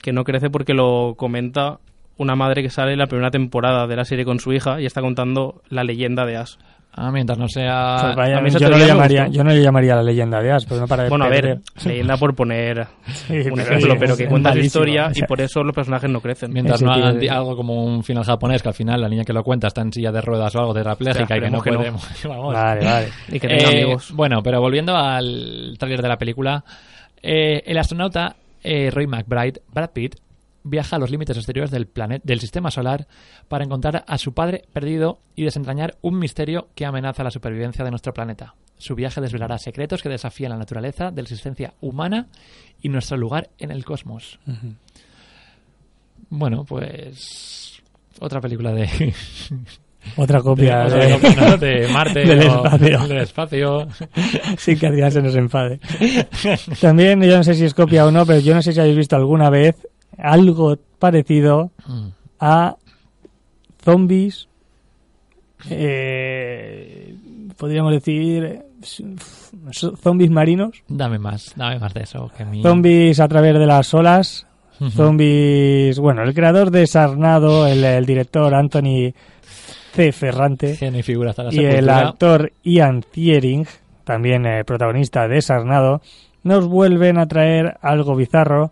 Que 0.00 0.12
no 0.12 0.22
crece 0.22 0.48
porque 0.48 0.74
lo 0.74 1.14
comenta 1.16 1.80
una 2.18 2.36
madre 2.36 2.62
que 2.62 2.70
sale 2.70 2.92
en 2.92 2.98
la 3.00 3.06
primera 3.08 3.32
temporada 3.32 3.88
de 3.88 3.96
la 3.96 4.04
serie 4.04 4.24
con 4.24 4.38
su 4.38 4.52
hija 4.52 4.80
y 4.80 4.86
está 4.86 5.00
contando 5.00 5.60
la 5.70 5.82
leyenda 5.82 6.24
de 6.24 6.36
Ash. 6.36 6.54
Ah, 6.96 7.10
mientras 7.10 7.36
no 7.38 7.48
sea... 7.48 7.96
Pues 8.00 8.14
vaya, 8.16 8.38
a 8.38 8.40
mí 8.40 8.50
yo, 8.50 8.68
no 8.68 8.76
le 8.78 8.86
llamaría, 8.86 9.26
yo 9.26 9.42
no 9.42 9.50
le 9.50 9.60
llamaría 9.60 9.96
la 9.96 10.02
leyenda 10.04 10.40
de 10.40 10.52
Ash, 10.52 10.64
pero 10.68 10.82
no 10.82 10.86
para 10.86 11.02
de 11.02 11.08
Bueno, 11.08 11.24
a 11.24 11.28
ver, 11.28 11.40
perder. 11.42 11.60
leyenda 11.86 12.16
por 12.16 12.34
poner 12.36 12.86
Sí, 13.06 13.32
un 13.32 13.42
pero 13.42 13.62
ejemplo, 13.62 13.92
sí, 13.94 13.96
pero 13.98 14.16
que 14.16 14.26
cuenta 14.28 14.50
malísimo. 14.50 14.66
historia 14.66 15.06
O 15.08 15.10
y 15.10 15.14
sea, 15.14 15.26
por 15.26 15.40
eso 15.40 15.64
los 15.64 15.74
personajes 15.74 16.08
no 16.08 16.20
crecen. 16.20 16.52
Mientras 16.52 16.80
no 16.82 16.92
hagan 16.92 17.18
de- 17.18 17.28
algo 17.30 17.56
como 17.56 17.84
un 17.84 18.04
final 18.04 18.22
japonés, 18.22 18.62
que 18.62 18.68
al 18.68 18.74
final 18.74 19.00
la 19.00 19.08
niña 19.08 19.24
que 19.24 19.32
lo 19.32 19.42
cuenta 19.42 19.66
está 19.66 19.80
en 19.82 19.92
silla 19.92 20.12
de 20.12 20.20
ruedas 20.20 20.54
o 20.54 20.60
algo 20.60 20.72
tetrapléjica 20.72 21.36
y 21.36 21.40
que 21.40 21.50
no 21.50 21.58
esperemos 21.58 21.64
que 21.64 21.70
no. 21.72 21.78
puede... 21.78 21.90
Vamos. 22.36 22.54
Vale, 22.54 22.84
vale. 22.84 23.08
Y 23.28 23.40
que 23.40 23.48
tenga 23.48 23.70
Eh, 23.72 23.82
amigos. 23.82 24.12
Bueno, 24.12 24.40
pero 24.44 24.60
volviendo 24.60 24.96
al 24.96 25.74
tráiler 25.78 26.00
de 26.00 26.08
la 26.08 26.16
película, 26.16 26.64
eh, 27.22 27.60
el 27.66 27.76
astronauta 27.76 28.36
eh, 28.62 28.90
Roy 28.92 29.06
McBride, 29.08 29.62
Brad 29.72 29.90
Pitt, 29.90 30.14
viaja 30.64 30.96
a 30.96 30.98
los 30.98 31.10
límites 31.10 31.36
exteriores 31.36 31.70
del, 31.70 31.86
planet, 31.86 32.22
del 32.24 32.40
sistema 32.40 32.70
solar 32.70 33.06
para 33.48 33.64
encontrar 33.64 34.04
a 34.08 34.18
su 34.18 34.32
padre 34.32 34.64
perdido 34.72 35.18
y 35.36 35.44
desentrañar 35.44 35.96
un 36.00 36.18
misterio 36.18 36.68
que 36.74 36.86
amenaza 36.86 37.22
la 37.22 37.30
supervivencia 37.30 37.84
de 37.84 37.90
nuestro 37.90 38.12
planeta. 38.14 38.54
Su 38.78 38.94
viaje 38.94 39.20
desvelará 39.20 39.58
secretos 39.58 40.02
que 40.02 40.08
desafían 40.08 40.50
la 40.50 40.58
naturaleza 40.58 41.10
de 41.10 41.22
la 41.22 41.26
existencia 41.26 41.74
humana 41.80 42.26
y 42.82 42.88
nuestro 42.88 43.16
lugar 43.16 43.50
en 43.58 43.70
el 43.70 43.84
cosmos. 43.84 44.40
Bueno, 46.30 46.64
pues 46.64 47.82
otra 48.20 48.40
película 48.40 48.72
de, 48.72 48.88
Otra 50.16 50.40
copia 50.42 50.84
de, 50.84 51.18
¿no? 51.36 51.56
de 51.58 51.88
Marte 51.88 52.20
del 52.26 52.48
o- 52.48 52.64
espacio. 52.66 53.06
del 53.08 53.18
espacio. 53.18 53.88
Sin 54.58 54.78
que 54.78 54.86
Adrián 54.86 55.10
se 55.12 55.22
nos 55.22 55.34
enfade. 55.34 55.80
También, 56.80 57.22
yo 57.22 57.36
no 57.38 57.44
sé 57.44 57.54
si 57.54 57.64
es 57.64 57.74
copia 57.74 58.04
o 58.06 58.10
no, 58.10 58.26
pero 58.26 58.40
yo 58.40 58.54
no 58.54 58.60
sé 58.62 58.72
si 58.72 58.80
habéis 58.80 58.96
visto 58.96 59.16
alguna 59.16 59.48
vez 59.50 59.76
algo 60.24 60.76
parecido 60.98 61.70
Mm. 61.86 62.08
a 62.40 62.76
zombies. 63.82 64.48
eh, 65.70 67.14
podríamos 67.56 67.92
decir. 67.92 68.62
s- 68.82 69.02
Zombies 70.02 70.30
marinos. 70.30 70.82
Dame 70.88 71.18
más, 71.18 71.52
dame 71.56 71.78
más 71.78 71.94
de 71.94 72.02
eso. 72.02 72.30
Que. 72.36 72.44
Zombies 72.62 73.18
a 73.20 73.28
través 73.28 73.54
de 73.58 73.66
las 73.66 73.92
olas. 73.94 74.46
Zombies. 74.90 75.98
Bueno, 76.00 76.22
el 76.22 76.34
creador 76.34 76.70
de 76.70 76.86
Sarnado, 76.86 77.66
el, 77.66 77.82
el 77.84 78.04
director 78.04 78.52
Anthony 78.54 79.14
C. 79.92 80.12
Ferrante. 80.12 80.76
Genio 80.76 81.02
y 81.08 81.62
la 81.62 81.78
el 81.78 81.88
actor 81.88 82.52
Ian 82.64 83.02
Thiering, 83.02 83.66
también 84.04 84.44
eh, 84.46 84.64
protagonista 84.64 85.28
de 85.28 85.40
Sarnado, 85.40 86.02
nos 86.42 86.66
vuelven 86.66 87.16
a 87.18 87.26
traer 87.26 87.78
algo 87.80 88.16
bizarro 88.16 88.70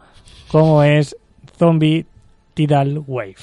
como 0.48 0.82
es 0.82 1.16
Zombie 1.62 2.04
Tidal 2.54 3.04
Wave. 3.06 3.36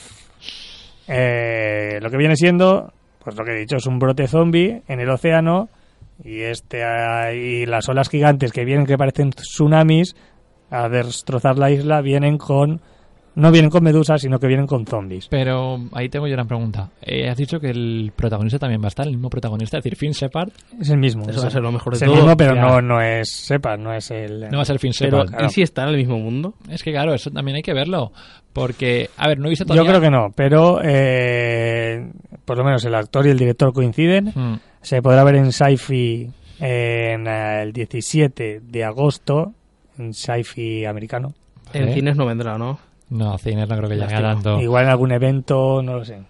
Eh, 1.07 1.99
lo 2.01 2.09
que 2.09 2.17
viene 2.17 2.35
siendo, 2.35 2.91
pues 3.23 3.37
lo 3.37 3.45
que 3.45 3.51
he 3.51 3.59
dicho, 3.59 3.77
es 3.77 3.85
un 3.85 3.97
brote 3.97 4.27
zombie 4.27 4.81
en 4.89 4.99
el 4.99 5.09
océano 5.09 5.69
y 6.21 6.41
este 6.41 6.83
y 7.33 7.65
las 7.65 7.87
olas 7.87 8.09
gigantes 8.09 8.51
que 8.51 8.65
vienen 8.65 8.85
que 8.85 8.97
parecen 8.97 9.29
tsunamis 9.29 10.17
a 10.69 10.89
destrozar 10.89 11.57
la 11.57 11.71
isla 11.71 12.01
vienen 12.01 12.37
con 12.37 12.81
no 13.39 13.51
vienen 13.51 13.69
con 13.69 13.83
medusas 13.83 14.21
sino 14.21 14.39
que 14.39 14.47
vienen 14.47 14.67
con 14.67 14.85
zombies. 14.85 15.27
Pero 15.29 15.79
ahí 15.93 16.09
tengo 16.09 16.27
yo 16.27 16.33
una 16.33 16.45
pregunta. 16.45 16.89
Eh, 17.01 17.29
has 17.29 17.37
dicho 17.37 17.59
que 17.59 17.69
el 17.69 18.11
protagonista 18.15 18.59
también 18.59 18.81
va 18.81 18.85
a 18.85 18.89
estar, 18.89 19.05
el 19.07 19.13
mismo 19.13 19.29
protagonista, 19.29 19.77
es 19.77 19.83
decir, 19.83 19.97
Finn 19.97 20.11
Shepard. 20.11 20.49
Es 20.79 20.89
el 20.89 20.97
mismo. 20.97 21.27
Eso 21.29 21.41
va 21.41 21.47
a 21.47 21.51
ser 21.51 21.61
lo 21.61 21.71
mejor 21.71 21.93
de 21.93 21.97
es 21.97 22.01
el 22.03 22.09
todo. 22.09 22.17
mismo, 22.17 22.37
pero 22.37 22.55
no, 22.55 22.81
no 22.81 23.01
es 23.01 23.29
sepa, 23.31 23.77
no 23.77 23.93
es 23.93 24.11
el. 24.11 24.49
No 24.49 24.57
va 24.57 24.61
a 24.63 24.65
ser 24.65 24.79
Finn 24.79 24.91
Pero, 24.97 25.25
Shepard. 25.25 25.45
¿y 25.45 25.49
si 25.49 25.61
está 25.61 25.83
en 25.83 25.89
el 25.89 25.97
mismo 25.97 26.19
mundo? 26.19 26.53
Es 26.69 26.83
que 26.83 26.91
claro, 26.91 27.13
eso 27.13 27.31
también 27.31 27.55
hay 27.57 27.63
que 27.63 27.73
verlo. 27.73 28.11
Porque, 28.53 29.09
a 29.17 29.27
ver, 29.27 29.37
no 29.39 29.45
he 29.45 29.49
visto 29.49 29.63
Yo 29.63 29.67
todavía... 29.67 29.91
creo 29.91 30.01
que 30.01 30.09
no, 30.09 30.33
pero 30.35 30.79
eh, 30.83 32.09
por 32.45 32.57
lo 32.57 32.63
menos 32.63 32.83
el 32.83 32.95
actor 32.95 33.25
y 33.27 33.29
el 33.29 33.37
director 33.37 33.71
coinciden. 33.73 34.31
Mm. 34.35 34.59
Se 34.81 35.01
podrá 35.01 35.23
ver 35.23 35.35
en 35.35 35.51
Sci-Fi 35.51 36.29
en 36.59 37.27
eh, 37.27 37.61
el 37.63 37.73
17 37.73 38.61
de 38.63 38.83
agosto, 38.83 39.53
en 39.97 40.13
Sci-Fi 40.13 40.85
americano. 40.85 41.33
En 41.73 41.89
¿Eh? 41.89 41.93
cines 41.93 42.17
no 42.17 42.25
vendrá, 42.25 42.57
¿no? 42.57 42.79
No, 43.10 43.38
cines 43.38 43.68
no 43.68 43.76
creo 43.77 43.90
que 43.90 43.95
llegue 43.95 44.14
tanto. 44.22 44.60
Igual 44.61 44.86
en 44.86 44.90
algún 44.91 45.11
evento, 45.11 45.81
no 45.81 45.95
lo 45.95 46.06
sé. 46.06 46.22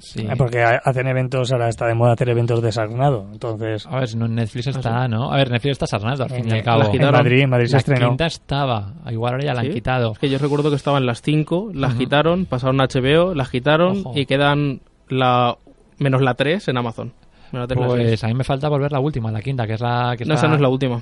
Sí. 0.00 0.22
Eh, 0.26 0.34
Porque 0.36 0.60
ha- 0.62 0.80
hacen 0.84 1.06
eventos, 1.06 1.52
ahora 1.52 1.68
está 1.68 1.86
de 1.86 1.94
moda 1.94 2.14
hacer 2.14 2.28
eventos 2.28 2.60
de 2.60 2.72
Sarnado. 2.72 3.28
Entonces, 3.32 3.86
A 3.86 4.00
ver, 4.00 4.16
no 4.16 4.26
Netflix 4.26 4.66
está, 4.66 5.06
¿no? 5.06 5.32
A 5.32 5.36
ver, 5.36 5.50
Netflix 5.50 5.72
está 5.72 5.86
Sarnado, 5.86 6.24
al 6.24 6.30
fin 6.30 6.48
y 6.48 6.52
al 6.52 6.62
cabo. 6.64 6.82
la 6.82 6.90
en. 6.92 7.12
Madrid, 7.12 7.40
en 7.42 7.50
Madrid 7.50 7.66
se 7.68 7.72
La 7.74 7.78
estrenó. 7.78 8.08
quinta 8.08 8.26
estaba, 8.26 8.94
igual 9.10 9.34
ahora 9.34 9.44
ya 9.44 9.54
la 9.54 9.60
han 9.60 9.70
quitado. 9.70 10.12
Es 10.12 10.18
que 10.18 10.28
yo 10.28 10.38
recuerdo 10.38 10.70
que 10.70 10.76
estaban 10.76 11.06
las 11.06 11.22
5, 11.22 11.70
las 11.74 11.94
quitaron, 11.94 12.46
pasaron 12.46 12.80
a 12.80 12.86
HBO, 12.88 13.34
las 13.34 13.50
quitaron 13.50 13.98
Ojo. 13.98 14.12
y 14.18 14.26
quedan 14.26 14.80
la 15.08 15.56
menos 15.98 16.22
la 16.22 16.34
3 16.34 16.66
en 16.68 16.76
Amazon. 16.76 17.12
Menos 17.52 17.68
la 17.68 17.74
3 17.76 17.78
y 17.78 17.82
la 17.82 17.88
seis. 17.96 18.08
Pues 18.08 18.24
a 18.24 18.26
mí 18.28 18.34
me 18.34 18.44
falta 18.44 18.68
volver 18.68 18.90
la 18.90 18.98
última, 18.98 19.30
la 19.30 19.42
quinta, 19.42 19.64
que 19.66 19.74
es 19.74 19.80
la 19.80 20.16
que 20.18 20.24
No, 20.24 20.34
está... 20.34 20.46
esa 20.46 20.48
no 20.48 20.56
es 20.56 20.60
la 20.60 20.68
última. 20.70 21.00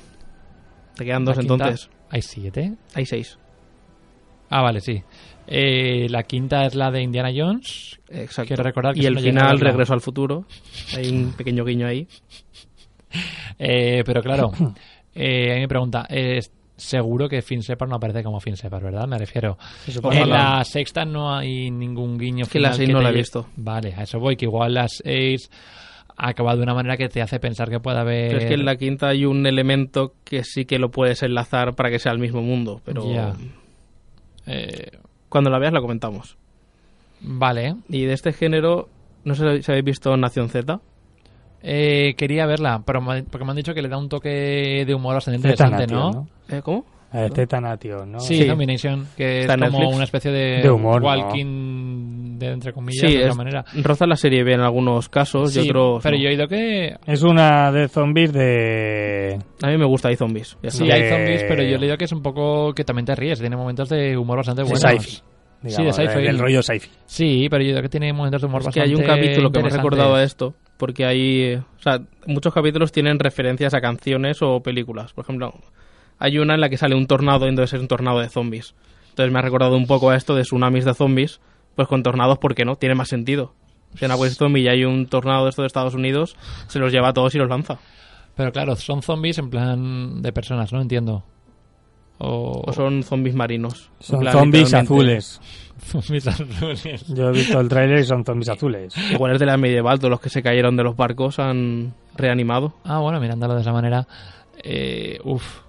Te 0.96 1.04
quedan 1.06 1.24
la 1.24 1.30
dos 1.32 1.38
quinta. 1.38 1.54
entonces. 1.54 1.88
¿Hay 2.10 2.20
siete? 2.20 2.74
Hay 2.94 3.06
6. 3.06 3.38
Ah, 4.52 4.60
vale, 4.60 4.80
sí. 4.80 5.02
Eh, 5.46 6.08
la 6.10 6.24
quinta 6.24 6.66
es 6.66 6.74
la 6.74 6.90
de 6.90 7.02
Indiana 7.02 7.30
Jones. 7.34 7.98
Exacto. 8.10 8.48
Quiero 8.48 8.62
recordar 8.62 8.94
que 8.94 9.00
y 9.00 9.06
el 9.06 9.14
no 9.14 9.20
final, 9.20 9.58
Regreso 9.58 9.94
al 9.94 10.02
futuro. 10.02 10.44
Hay 10.94 11.08
un 11.08 11.32
pequeño 11.32 11.64
guiño 11.64 11.86
ahí. 11.86 12.06
Eh, 13.58 14.02
pero 14.04 14.22
claro, 14.22 14.52
eh, 15.14 15.52
a 15.52 15.54
mí 15.54 15.60
me 15.60 15.68
pregunta, 15.68 16.06
seguro 16.76 17.28
que 17.28 17.40
Finn 17.40 17.60
Shepard 17.60 17.88
no 17.88 17.96
aparece 17.96 18.22
como 18.22 18.40
Finn 18.40 18.54
Shepard, 18.54 18.82
¿verdad? 18.82 19.06
Me 19.06 19.16
refiero. 19.16 19.56
En 19.86 20.28
la 20.28 20.62
sexta 20.64 21.06
no 21.06 21.34
hay 21.34 21.70
ningún 21.70 22.18
guiño 22.18 22.44
que 22.44 22.60
la 22.60 22.74
seis 22.74 22.90
no 22.90 23.00
la 23.00 23.08
he 23.08 23.14
visto. 23.14 23.46
Vale, 23.56 23.94
a 23.96 24.02
eso 24.02 24.18
voy, 24.18 24.36
que 24.36 24.44
igual 24.44 24.74
las 24.74 25.00
seis 25.02 25.50
ha 26.14 26.28
acabado 26.28 26.58
de 26.58 26.64
una 26.64 26.74
manera 26.74 26.98
que 26.98 27.08
te 27.08 27.22
hace 27.22 27.40
pensar 27.40 27.70
que 27.70 27.80
puede 27.80 27.98
haber... 27.98 28.28
Pero 28.28 28.38
es 28.40 28.44
que 28.46 28.54
en 28.54 28.66
la 28.66 28.76
quinta 28.76 29.08
hay 29.08 29.24
un 29.24 29.46
elemento 29.46 30.12
que 30.24 30.44
sí 30.44 30.66
que 30.66 30.78
lo 30.78 30.90
puedes 30.90 31.22
enlazar 31.22 31.74
para 31.74 31.90
que 31.90 31.98
sea 31.98 32.12
el 32.12 32.18
mismo 32.18 32.42
mundo. 32.42 32.82
Pero. 32.84 33.02
Eh, 34.46 34.90
cuando 35.28 35.50
la 35.50 35.58
veas 35.58 35.72
la 35.72 35.80
comentamos. 35.80 36.36
vale. 37.20 37.76
Y 37.88 38.04
de 38.04 38.12
este 38.12 38.32
género, 38.32 38.88
no 39.24 39.34
sé 39.34 39.62
si 39.62 39.70
habéis 39.70 39.84
visto 39.84 40.16
Nación 40.16 40.48
Z. 40.48 40.80
Eh, 41.62 42.14
quería 42.16 42.44
verla, 42.46 42.82
pero 42.84 43.00
me- 43.00 43.22
porque 43.22 43.44
me 43.44 43.50
han 43.52 43.56
dicho 43.56 43.72
que 43.74 43.82
le 43.82 43.88
da 43.88 43.96
un 43.96 44.08
toque 44.08 44.84
de 44.86 44.94
humor 44.94 45.14
bastante 45.14 45.36
interesante, 45.36 45.86
Nation, 45.86 46.10
¿no? 46.10 46.28
Eh, 46.48 46.60
¿Cómo? 46.62 46.84
Eh, 47.14 47.28
Zeta 47.34 47.60
Nation, 47.60 48.10
¿no? 48.12 48.20
Sí, 48.20 48.36
Sí. 48.36 48.46
Zombie 48.48 48.66
Nation, 48.66 49.06
que 49.16 49.40
Está 49.40 49.54
es 49.54 49.60
como 49.60 49.70
Netflix. 49.78 49.94
una 49.96 50.04
especie 50.04 50.30
de, 50.30 50.62
De 50.62 50.70
humor, 50.70 51.02
¿no? 51.02 51.08
walking 51.08 52.38
de 52.38 52.46
entre 52.52 52.72
comillas 52.72 53.08
Sí, 53.10 53.16
de 53.16 53.24
otra 53.24 53.34
manera. 53.34 53.64
roza 53.82 54.06
la 54.06 54.16
serie 54.16 54.42
B 54.42 54.54
en 54.54 54.60
algunos 54.60 55.08
casos 55.08 55.54
y 55.56 55.60
Sí, 55.62 55.68
otros. 55.70 56.02
pero 56.02 56.16
no. 56.16 56.22
yo 56.22 56.28
he 56.28 56.32
oído 56.32 56.48
que 56.48 56.96
Es 57.06 57.22
una 57.22 57.70
de 57.70 57.88
zombies 57.88 58.32
de... 58.32 59.38
A 59.62 59.68
mí 59.68 59.76
me 59.78 59.84
gusta 59.84 60.08
hay 60.08 60.16
zombies. 60.16 60.56
sí 60.68 60.90
hay 60.90 61.08
zombies, 61.08 61.44
pero 61.44 61.62
yo 61.62 61.76
he 61.76 61.78
leído 61.78 61.96
que 61.96 62.04
es 62.06 62.12
un 62.12 62.22
poco 62.22 62.72
que 62.74 62.84
también 62.84 63.06
te 63.06 63.14
ríes, 63.14 63.38
tiene 63.40 63.56
momentos 63.56 63.88
de 63.88 64.16
humor 64.16 64.38
bastante 64.38 64.62
de 64.62 64.68
buenos. 64.70 64.80
sci-fi. 64.82 65.10
Sí, 65.64 65.68
digamos, 65.68 65.96
de 65.96 66.06
sci-fi. 66.08 66.22
del 66.24 66.38
rollo 66.40 66.62
sci-fi. 66.62 66.90
Sí, 67.06 67.46
pero 67.48 67.62
yo 67.62 67.68
he 67.68 67.72
oído 67.72 67.82
que 67.82 67.88
tiene 67.88 68.12
momentos 68.12 68.40
de 68.40 68.46
humor 68.48 68.62
Es 68.62 68.68
que 68.74 68.80
bastante 68.80 68.88
hay 68.90 68.94
un 69.00 69.06
capítulo 69.06 69.52
que 69.52 69.60
me 69.62 69.68
ha 69.68 69.76
recordado 69.76 70.14
a 70.16 70.22
esto, 70.24 70.54
porque 70.76 71.04
hay, 71.04 71.54
o 71.54 71.78
sea, 71.80 72.00
muchos 72.26 72.52
capítulos 72.52 72.90
tienen 72.90 73.20
referencias 73.20 73.72
a 73.74 73.80
canciones 73.80 74.42
o 74.42 74.60
películas. 74.60 75.12
Por 75.12 75.24
ejemplo, 75.24 75.54
hay 76.22 76.38
una 76.38 76.54
en 76.54 76.60
la 76.60 76.68
que 76.68 76.76
sale 76.76 76.94
un 76.94 77.08
tornado 77.08 77.46
y 77.46 77.48
entonces 77.48 77.74
es 77.74 77.80
un 77.80 77.88
tornado 77.88 78.20
de 78.20 78.28
zombies. 78.28 78.76
Entonces 79.10 79.32
me 79.32 79.40
ha 79.40 79.42
recordado 79.42 79.76
un 79.76 79.88
poco 79.88 80.10
a 80.10 80.16
esto 80.16 80.36
de 80.36 80.42
tsunamis 80.42 80.84
de 80.84 80.94
zombies, 80.94 81.40
pues 81.74 81.88
con 81.88 82.04
tornados, 82.04 82.38
¿por 82.38 82.54
qué 82.54 82.64
no? 82.64 82.76
Tiene 82.76 82.94
más 82.94 83.08
sentido. 83.08 83.54
Si 83.96 84.04
en 84.04 84.12
Agua 84.12 84.28
zombie 84.30 84.62
y 84.62 84.68
hay 84.68 84.84
un 84.84 85.06
tornado 85.06 85.44
de 85.44 85.50
esto 85.50 85.62
de 85.62 85.66
Estados 85.66 85.94
Unidos, 85.94 86.36
se 86.68 86.78
los 86.78 86.92
lleva 86.92 87.08
a 87.08 87.12
todos 87.12 87.34
y 87.34 87.38
los 87.38 87.48
lanza. 87.48 87.78
Pero 88.36 88.52
claro, 88.52 88.76
son 88.76 89.02
zombies 89.02 89.38
en 89.38 89.50
plan 89.50 90.22
de 90.22 90.32
personas, 90.32 90.72
no 90.72 90.80
entiendo. 90.80 91.24
O, 92.18 92.62
O 92.66 92.72
son 92.72 93.02
zombies 93.02 93.34
marinos. 93.34 93.90
Son 93.98 94.20
plan, 94.20 94.32
zombies 94.32 94.72
azules. 94.72 95.40
zombies 95.84 96.26
azules. 96.28 97.04
Yo 97.08 97.30
he 97.30 97.32
visto 97.32 97.58
el 97.60 97.68
tráiler 97.68 97.98
y 97.98 98.04
son 98.04 98.24
zombies 98.24 98.48
azules. 98.48 98.94
Igual 99.10 99.32
es 99.32 99.40
de 99.40 99.46
la 99.46 99.56
medieval, 99.56 99.98
todos 99.98 100.10
los 100.10 100.20
que 100.20 100.30
se 100.30 100.40
cayeron 100.40 100.76
de 100.76 100.84
los 100.84 100.96
barcos 100.96 101.40
han 101.40 101.94
reanimado. 102.14 102.74
Ah, 102.84 103.00
bueno, 103.00 103.18
mirándolo 103.20 103.56
de 103.56 103.62
esa 103.62 103.72
manera. 103.72 104.06
Eh, 104.62 105.18
uf. 105.24 105.62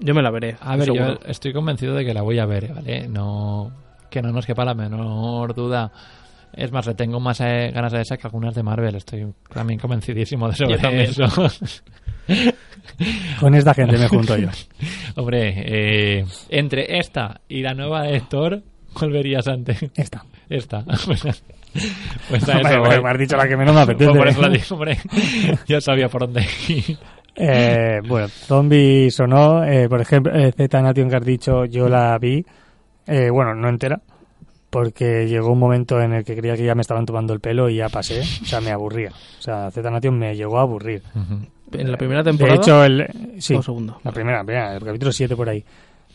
Yo 0.00 0.14
me 0.14 0.22
la 0.22 0.30
veré. 0.30 0.56
A 0.60 0.76
ver, 0.76 0.92
yo 0.92 1.18
estoy 1.26 1.52
convencido 1.52 1.94
de 1.94 2.04
que 2.04 2.14
la 2.14 2.22
voy 2.22 2.38
a 2.38 2.46
ver, 2.46 2.72
¿vale? 2.74 3.08
No, 3.08 3.70
que 4.10 4.22
no 4.22 4.32
nos 4.32 4.46
quepa 4.46 4.64
la 4.64 4.74
menor 4.74 5.54
duda. 5.54 5.90
Es 6.52 6.70
más, 6.70 6.86
le 6.86 6.94
tengo 6.94 7.18
más 7.20 7.40
eh, 7.40 7.70
ganas 7.74 7.92
de 7.92 8.00
esa 8.00 8.16
que 8.16 8.26
algunas 8.26 8.54
de 8.54 8.62
Marvel. 8.62 8.94
Estoy 8.94 9.26
también 9.52 9.78
convencidísimo 9.78 10.48
de 10.48 10.54
sobre 10.54 10.76
Yo 10.76 10.78
también. 10.80 11.10
eso. 11.10 11.24
Con 13.40 13.54
esta 13.54 13.74
gente 13.74 13.98
me 13.98 14.08
junto 14.08 14.36
yo. 14.36 14.48
Hombre, 15.16 15.52
eh, 15.56 16.24
entre 16.48 16.98
esta 16.98 17.40
y 17.48 17.62
la 17.62 17.74
nueva 17.74 18.02
de 18.02 18.20
Thor, 18.20 18.62
¿cuál 18.92 19.10
verías 19.10 19.48
antes? 19.48 19.84
Esta. 19.94 20.24
Esta. 20.48 20.84
pues 20.84 21.24
a 21.24 21.28
Hombre, 21.28 22.70
eso 22.70 22.82
pues 22.82 22.96
voy. 22.96 23.02
me 23.02 23.10
has 23.10 23.18
dicho 23.18 23.36
la 23.36 23.48
que 23.48 23.56
menos 23.56 23.74
me 23.74 23.80
apetece. 23.80 24.10
Pues 24.10 24.18
por 24.18 24.28
eso 24.28 24.48
digo, 24.48 24.64
hombre. 24.70 24.98
Yo 25.66 25.80
sabía 25.80 26.08
por 26.08 26.22
dónde 26.22 26.46
ir. 26.68 26.98
Eh, 27.36 28.00
bueno, 28.06 28.28
zombies 28.28 29.18
o 29.20 29.26
no, 29.26 29.64
eh, 29.64 29.88
por 29.88 30.00
ejemplo, 30.00 30.32
eh, 30.34 30.52
Z 30.52 30.80
Nation 30.82 31.08
que 31.10 31.16
has 31.16 31.24
dicho, 31.24 31.64
yo 31.64 31.88
la 31.88 32.16
vi, 32.18 32.44
eh, 33.06 33.28
bueno, 33.30 33.54
no 33.54 33.68
entera, 33.68 34.00
porque 34.70 35.26
llegó 35.28 35.52
un 35.52 35.58
momento 35.58 36.00
en 36.00 36.12
el 36.12 36.24
que 36.24 36.36
creía 36.36 36.56
que 36.56 36.64
ya 36.64 36.74
me 36.74 36.82
estaban 36.82 37.06
tomando 37.06 37.32
el 37.32 37.40
pelo 37.40 37.68
y 37.68 37.76
ya 37.76 37.88
pasé, 37.88 38.20
o 38.20 38.44
sea, 38.46 38.60
me 38.60 38.70
aburría. 38.70 39.10
O 39.10 39.42
sea, 39.42 39.70
Z 39.70 39.90
Nation 39.90 40.18
me 40.18 40.34
llegó 40.36 40.58
a 40.58 40.62
aburrir. 40.62 41.02
En 41.72 41.90
la 41.90 41.96
primera 41.98 42.22
temporada. 42.22 42.54
De 42.56 42.60
hecho, 42.60 42.84
el, 42.84 43.06
sí, 43.38 43.54
o 43.54 43.62
segunda. 43.62 43.96
la 44.04 44.12
primera, 44.12 44.40
el 44.76 44.84
capítulo 44.84 45.10
7 45.12 45.34
por 45.34 45.48
ahí. 45.48 45.64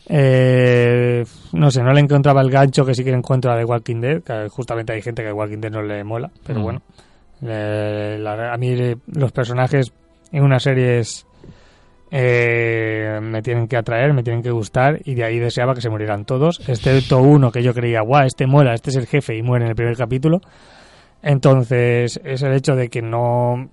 Eh, 0.08 1.24
no 1.52 1.70
sé, 1.70 1.82
no 1.82 1.92
le 1.92 2.00
encontraba 2.00 2.40
el 2.40 2.50
gancho 2.50 2.84
que 2.84 2.94
sí 2.94 3.04
que 3.04 3.10
encuentro 3.10 3.52
a 3.52 3.56
The 3.58 3.64
Walking 3.64 4.00
Dead, 4.00 4.22
que 4.22 4.48
justamente 4.48 4.92
hay 4.94 5.02
gente 5.02 5.22
que 5.22 5.28
The 5.28 5.34
Walking 5.34 5.58
Dead 5.60 5.70
no 5.70 5.82
le 5.82 6.02
mola, 6.02 6.30
pero 6.46 6.60
Mm. 6.60 6.62
bueno. 6.62 6.82
La- 7.42 8.52
a 8.52 8.56
mí 8.56 8.68
eh, 8.72 8.96
los 9.14 9.32
personajes 9.32 9.92
en 10.32 10.42
unas 10.44 10.62
series 10.62 11.26
eh, 12.10 13.20
me 13.22 13.40
tienen 13.42 13.68
que 13.68 13.76
atraer, 13.76 14.12
me 14.12 14.22
tienen 14.22 14.42
que 14.42 14.50
gustar 14.50 15.00
y 15.04 15.14
de 15.14 15.24
ahí 15.24 15.38
deseaba 15.38 15.74
que 15.74 15.80
se 15.80 15.90
murieran 15.90 16.24
todos, 16.24 16.60
excepto 16.68 17.18
uno 17.20 17.52
que 17.52 17.62
yo 17.62 17.72
creía, 17.72 18.00
guau, 18.00 18.24
este 18.26 18.46
mola, 18.46 18.74
este 18.74 18.90
es 18.90 18.96
el 18.96 19.06
jefe 19.06 19.36
y 19.36 19.42
muere 19.42 19.64
en 19.64 19.70
el 19.70 19.76
primer 19.76 19.96
capítulo. 19.96 20.40
Entonces, 21.22 22.20
es 22.24 22.42
el 22.42 22.52
hecho 22.54 22.74
de 22.74 22.88
que 22.88 23.02
no... 23.02 23.68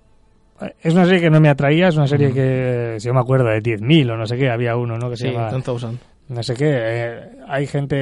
Es 0.81 0.93
una 0.93 1.05
serie 1.05 1.21
que 1.21 1.29
no 1.29 1.39
me 1.39 1.49
atraía, 1.49 1.87
es 1.87 1.95
una 1.97 2.07
serie 2.07 2.33
que, 2.33 2.95
si 2.99 3.07
yo 3.07 3.13
me 3.13 3.19
acuerdo, 3.19 3.45
de 3.45 3.61
10.000 3.61 4.11
o 4.11 4.17
no 4.17 4.25
sé 4.25 4.37
qué, 4.37 4.49
había 4.49 4.75
uno, 4.75 4.97
¿no? 4.97 5.09
Que 5.09 5.15
se 5.15 5.27
Sí, 5.27 5.33
llama 5.33 5.49
10,000. 5.51 5.99
no 6.29 6.43
sé 6.43 6.55
qué, 6.55 6.71
eh, 6.73 7.19
hay 7.47 7.67
gente 7.67 7.95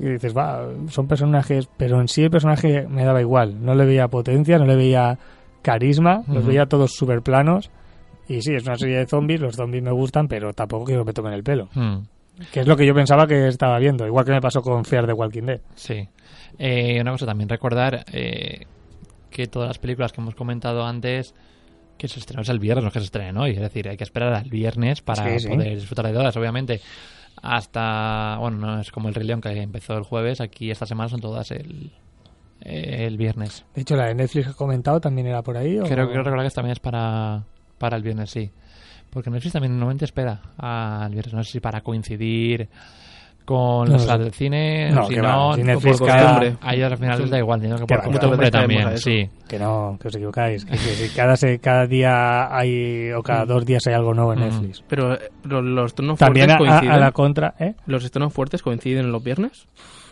que 0.00 0.08
dices, 0.12 0.34
va, 0.36 0.66
son 0.88 1.06
personajes, 1.06 1.68
pero 1.76 2.00
en 2.00 2.08
sí 2.08 2.22
el 2.24 2.30
personaje 2.30 2.86
me 2.88 3.04
daba 3.04 3.20
igual, 3.20 3.62
no 3.62 3.74
le 3.74 3.84
veía 3.84 4.08
potencia, 4.08 4.58
no 4.58 4.64
le 4.64 4.74
veía 4.76 5.18
carisma, 5.60 6.22
los 6.28 6.46
veía 6.46 6.64
todos 6.66 6.92
súper 6.94 7.20
planos, 7.20 7.70
y 8.28 8.42
sí, 8.42 8.54
es 8.54 8.64
una 8.64 8.76
serie 8.76 8.98
de 8.98 9.06
zombies, 9.06 9.40
los 9.40 9.56
zombies 9.56 9.82
me 9.82 9.90
gustan, 9.92 10.28
pero 10.28 10.52
tampoco 10.52 10.84
quiero 10.84 11.02
que 11.02 11.08
me 11.08 11.12
tomen 11.12 11.32
el 11.32 11.42
pelo, 11.42 11.68
Hmm, 11.74 11.98
que 12.52 12.60
es 12.60 12.66
lo 12.66 12.76
que 12.76 12.86
yo 12.86 12.94
pensaba 12.94 13.26
que 13.26 13.48
estaba 13.48 13.78
viendo, 13.78 14.06
igual 14.06 14.24
que 14.24 14.32
me 14.32 14.40
pasó 14.40 14.62
con 14.62 14.84
Fear 14.84 15.06
the 15.06 15.12
Walking 15.12 15.42
Dead. 15.42 15.60
Sí. 15.74 16.08
Eh, 16.58 17.00
una 17.00 17.12
cosa 17.12 17.26
también, 17.26 17.48
recordar 17.48 18.04
eh, 18.12 18.64
que 19.30 19.46
todas 19.46 19.68
las 19.68 19.78
películas 19.78 20.12
que 20.12 20.20
hemos 20.20 20.34
comentado 20.34 20.84
antes 20.84 21.34
que 21.96 22.06
se 22.08 22.20
estrenan 22.20 22.44
el 22.48 22.58
viernes, 22.60 22.84
no 22.84 22.90
que 22.92 23.00
se 23.00 23.06
estrenen 23.06 23.36
hoy. 23.38 23.50
Es 23.52 23.60
decir, 23.60 23.88
hay 23.88 23.96
que 23.96 24.04
esperar 24.04 24.32
al 24.32 24.48
viernes 24.48 25.02
para 25.02 25.24
Sí, 25.38 25.40
sí. 25.40 25.48
poder 25.48 25.74
disfrutar 25.74 26.06
de 26.06 26.12
todas, 26.12 26.36
obviamente. 26.36 26.80
Hasta, 27.42 28.36
bueno, 28.40 28.56
no 28.58 28.80
es 28.80 28.90
como 28.90 29.08
el 29.08 29.14
Rey 29.14 29.26
León 29.26 29.40
que 29.40 29.50
empezó 29.50 29.96
el 29.96 30.04
jueves, 30.04 30.40
aquí 30.40 30.70
esta 30.70 30.86
semana 30.86 31.08
son 31.08 31.20
todas 31.20 31.50
el, 31.50 31.92
el 32.60 33.16
viernes. 33.16 33.64
De 33.74 33.82
hecho, 33.82 33.96
la 33.96 34.06
de 34.06 34.14
Netflix 34.14 34.46
que 34.46 34.52
he 34.52 34.54
comentado 34.56 35.00
también 35.00 35.26
era 35.28 35.42
por 35.42 35.56
ahí. 35.56 35.78
¿o? 35.78 35.84
Creo 35.84 36.08
que 36.08 36.16
recordar 36.16 36.46
que 36.48 36.54
también 36.54 36.72
es 36.72 36.80
para, 36.80 37.44
para 37.78 37.96
el 37.96 38.02
viernes, 38.02 38.30
sí. 38.30 38.50
Porque 39.10 39.30
Netflix 39.30 39.52
también 39.54 39.72
normalmente 39.72 40.04
espera 40.04 40.40
al 40.58 41.10
viernes, 41.10 41.32
no 41.34 41.42
sé 41.42 41.52
si 41.52 41.60
para 41.60 41.80
coincidir 41.80 42.68
con 43.44 43.86
No 43.88 43.92
las 43.94 44.02
salas 44.04 44.18
del 44.24 44.32
cine, 44.34 44.90
No, 44.90 45.06
si 45.06 45.14
que 45.14 45.22
no, 45.22 45.54
si 45.54 45.62
Netflix 45.62 45.98
por 45.98 46.06
cada- 46.08 46.22
costumbre. 46.22 46.56
A 46.60 46.74
ellos 46.74 46.92
al 46.92 46.98
final 46.98 47.20
les 47.22 47.30
da 47.30 47.38
igual, 47.38 47.60
que 47.62 47.68
Que 47.68 47.86
por 47.86 48.02
costumbre 48.12 48.50
también, 48.50 48.98
sí. 48.98 49.26
Que 49.48 49.58
no, 49.58 49.96
que 49.98 50.08
os 50.08 50.14
equivocáis. 50.16 50.66
Que, 50.66 50.72
que 50.76 51.08
cada, 51.16 51.34
se- 51.34 51.58
cada 51.58 51.86
día 51.86 52.54
hay, 52.54 53.10
o 53.12 53.22
cada 53.22 53.46
dos 53.46 53.64
días 53.64 53.86
hay 53.86 53.94
algo 53.94 54.12
nuevo 54.12 54.34
en 54.34 54.40
Mm. 54.40 54.42
Netflix. 54.42 54.84
Pero 54.86 55.14
eh, 55.14 55.30
los, 55.44 55.64
los 55.64 55.86
estrenos 55.86 56.18
También 56.18 56.50
a, 56.50 56.58
fuertes 56.58 56.76
a- 56.76 56.80
coinciden. 56.80 56.94
a 56.94 56.98
la 57.06 57.12
contra, 57.12 57.54
¿eh? 57.58 57.74
¿Los 57.86 58.04
estrenos 58.04 58.34
fuertes 58.34 58.62
coinciden 58.62 59.06
en 59.06 59.12
los 59.12 59.24
viernes? 59.24 59.66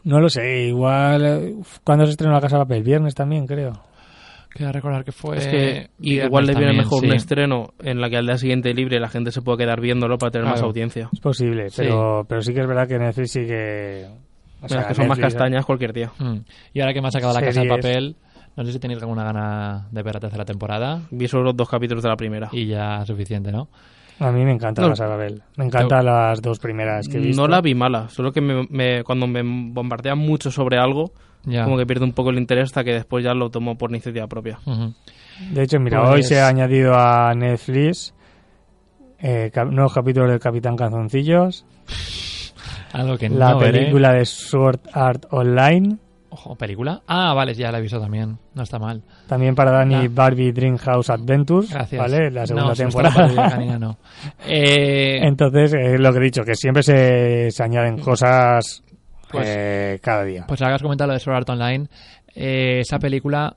No 0.04 0.18
lo 0.18 0.30
sé, 0.30 0.68
igual. 0.68 1.22
eh, 1.26 1.54
¿Cuándo 1.84 2.06
se 2.06 2.12
estrenó 2.12 2.32
La 2.32 2.40
Casa 2.40 2.56
de 2.56 2.62
Papel? 2.64 2.82
Viernes 2.84 3.14
también, 3.14 3.46
creo. 3.46 3.72
Quiero 4.56 4.72
recordar 4.72 5.04
que 5.04 5.12
fue. 5.12 5.36
es 5.38 5.46
que 5.48 5.90
igual 6.00 6.46
le 6.46 6.54
viene 6.54 6.72
mejor 6.72 7.00
sí. 7.00 7.06
un 7.06 7.12
estreno 7.14 7.74
en 7.80 8.00
la 8.00 8.08
que 8.10 8.16
al 8.16 8.26
día 8.26 8.36
siguiente 8.38 8.72
libre 8.74 8.98
la 9.00 9.08
gente 9.08 9.30
se 9.32 9.42
puede 9.42 9.58
quedar 9.58 9.80
viéndolo 9.80 10.18
para 10.18 10.30
tener 10.30 10.44
más 10.46 10.54
Claro. 10.54 10.68
audiencia. 10.68 11.08
Es 11.12 11.20
posible, 11.20 11.70
Sí. 11.70 11.82
pero, 11.82 12.24
pero 12.28 12.40
sí 12.42 12.52
que 12.54 12.60
es 12.60 12.66
verdad 12.66 12.86
que 12.88 12.98
Netflix 12.98 13.30
sí 13.32 13.40
que. 13.46 14.06
o 14.62 14.68
sea, 14.68 14.88
que 14.88 14.94
son 14.94 15.06
más 15.08 15.18
castañas 15.18 15.64
cualquier 15.66 15.92
día. 15.92 16.10
Mm. 16.18 16.38
Y 16.74 16.80
ahora 16.80 16.92
que 16.94 17.00
me 17.02 17.08
ha 17.08 17.10
sacado 17.10 17.32
la 17.34 17.40
casa 17.40 17.60
de 17.62 17.68
papel, 17.68 18.16
no 18.56 18.64
sé 18.64 18.72
si 18.72 18.78
tenéis 18.78 19.00
alguna 19.02 19.22
gana 19.24 19.86
de 19.90 20.02
ver 20.02 20.14
la 20.14 20.20
tercera 20.20 20.44
temporada 20.46 21.02
Vi 21.10 21.28
solo 21.28 21.44
los 21.44 21.56
dos 21.56 21.68
capítulos 21.68 22.02
de 22.02 22.08
la 22.08 22.16
primera. 22.16 22.48
y 22.52 22.66
ya 22.66 23.04
suficiente, 23.04 23.52
¿no? 23.52 23.68
A 24.18 24.32
mí 24.32 24.42
me 24.46 24.52
encanta 24.52 24.80
No. 24.80 24.88
La 24.88 24.92
Casa 24.94 25.04
de 25.04 25.10
Papel. 25.10 25.42
Me 25.58 25.66
encantan 25.66 26.02
las 26.06 26.40
dos 26.40 26.58
primeras 26.58 27.06
que 27.06 27.18
he 27.18 27.20
visto. 27.20 27.42
No 27.42 27.48
la 27.48 27.60
vi 27.60 27.74
mala, 27.74 28.08
solo 28.08 28.32
que 28.32 28.40
me, 28.40 28.66
me- 28.70 29.04
cuando 29.04 29.26
me 29.26 29.42
bombardean 29.44 30.16
mucho 30.18 30.50
sobre 30.50 30.78
algo, 30.78 31.12
Ya. 31.46 31.64
como 31.64 31.78
que 31.78 31.86
pierdo 31.86 32.04
un 32.04 32.12
poco 32.12 32.30
el 32.30 32.38
interés 32.38 32.64
hasta 32.64 32.84
que 32.84 32.92
después 32.92 33.24
ya 33.24 33.32
lo 33.32 33.50
tomo 33.50 33.78
por 33.78 33.90
iniciativa 33.90 34.26
propia. 34.26 34.58
De 35.52 35.62
hecho, 35.62 35.78
mira, 35.80 36.00
Pues- 36.02 36.10
hoy 36.12 36.22
se 36.24 36.40
ha 36.40 36.48
añadido 36.48 36.94
a 36.94 37.32
Netflix 37.34 38.12
eh, 39.18 39.50
cap- 39.54 39.70
nuevos 39.70 39.94
capítulos 39.94 40.28
del 40.30 40.40
Capitán 40.40 40.76
Calzoncillos, 40.76 41.64
Algo 42.92 43.16
que 43.18 43.28
la 43.28 43.52
no 43.52 43.58
veré. 43.58 43.78
película 43.80 44.12
de 44.12 44.24
Sword 44.24 44.80
Art 44.92 45.26
Online, 45.30 45.96
Ojo, 46.28 46.54
¿película? 46.54 47.00
Ah, 47.06 47.32
vale, 47.32 47.54
ya 47.54 47.72
la 47.72 47.78
he 47.78 47.80
visto 47.80 47.98
también. 47.98 48.36
No 48.54 48.62
está 48.62 48.78
mal. 48.78 49.02
también 49.26 49.54
para 49.54 49.70
Dani 49.70 49.94
Ah. 49.94 50.08
Barbie 50.10 50.52
Dreamhouse 50.52 51.08
Adventures, 51.08 51.70
Gracias. 51.70 51.98
¿vale? 51.98 52.30
La 52.30 52.46
segunda 52.46 52.68
No, 52.68 52.74
temporada. 52.74 53.26
la 53.28 53.50
canina, 53.50 53.78
no. 53.78 53.96
Eh, 54.46 55.18
Entonces, 55.22 55.72
es 55.72 55.98
lo 55.98 56.12
que 56.12 56.18
he 56.18 56.22
dicho, 56.22 56.42
que 56.44 56.54
siempre 56.54 56.82
se, 56.82 57.50
se 57.50 57.62
añaden 57.62 57.98
cosas 57.98 58.82
pues, 59.30 59.46
eh, 59.48 59.98
cada 60.02 60.24
día. 60.24 60.44
Pues 60.46 60.60
ahora 60.62 60.72
que 60.72 60.76
has 60.76 60.82
comentado 60.82 61.08
lo 61.08 61.14
de 61.14 61.20
Sword 61.20 61.36
Art 61.36 61.50
Online, 61.50 61.86
eh, 62.34 62.80
esa 62.80 62.98
película 62.98 63.56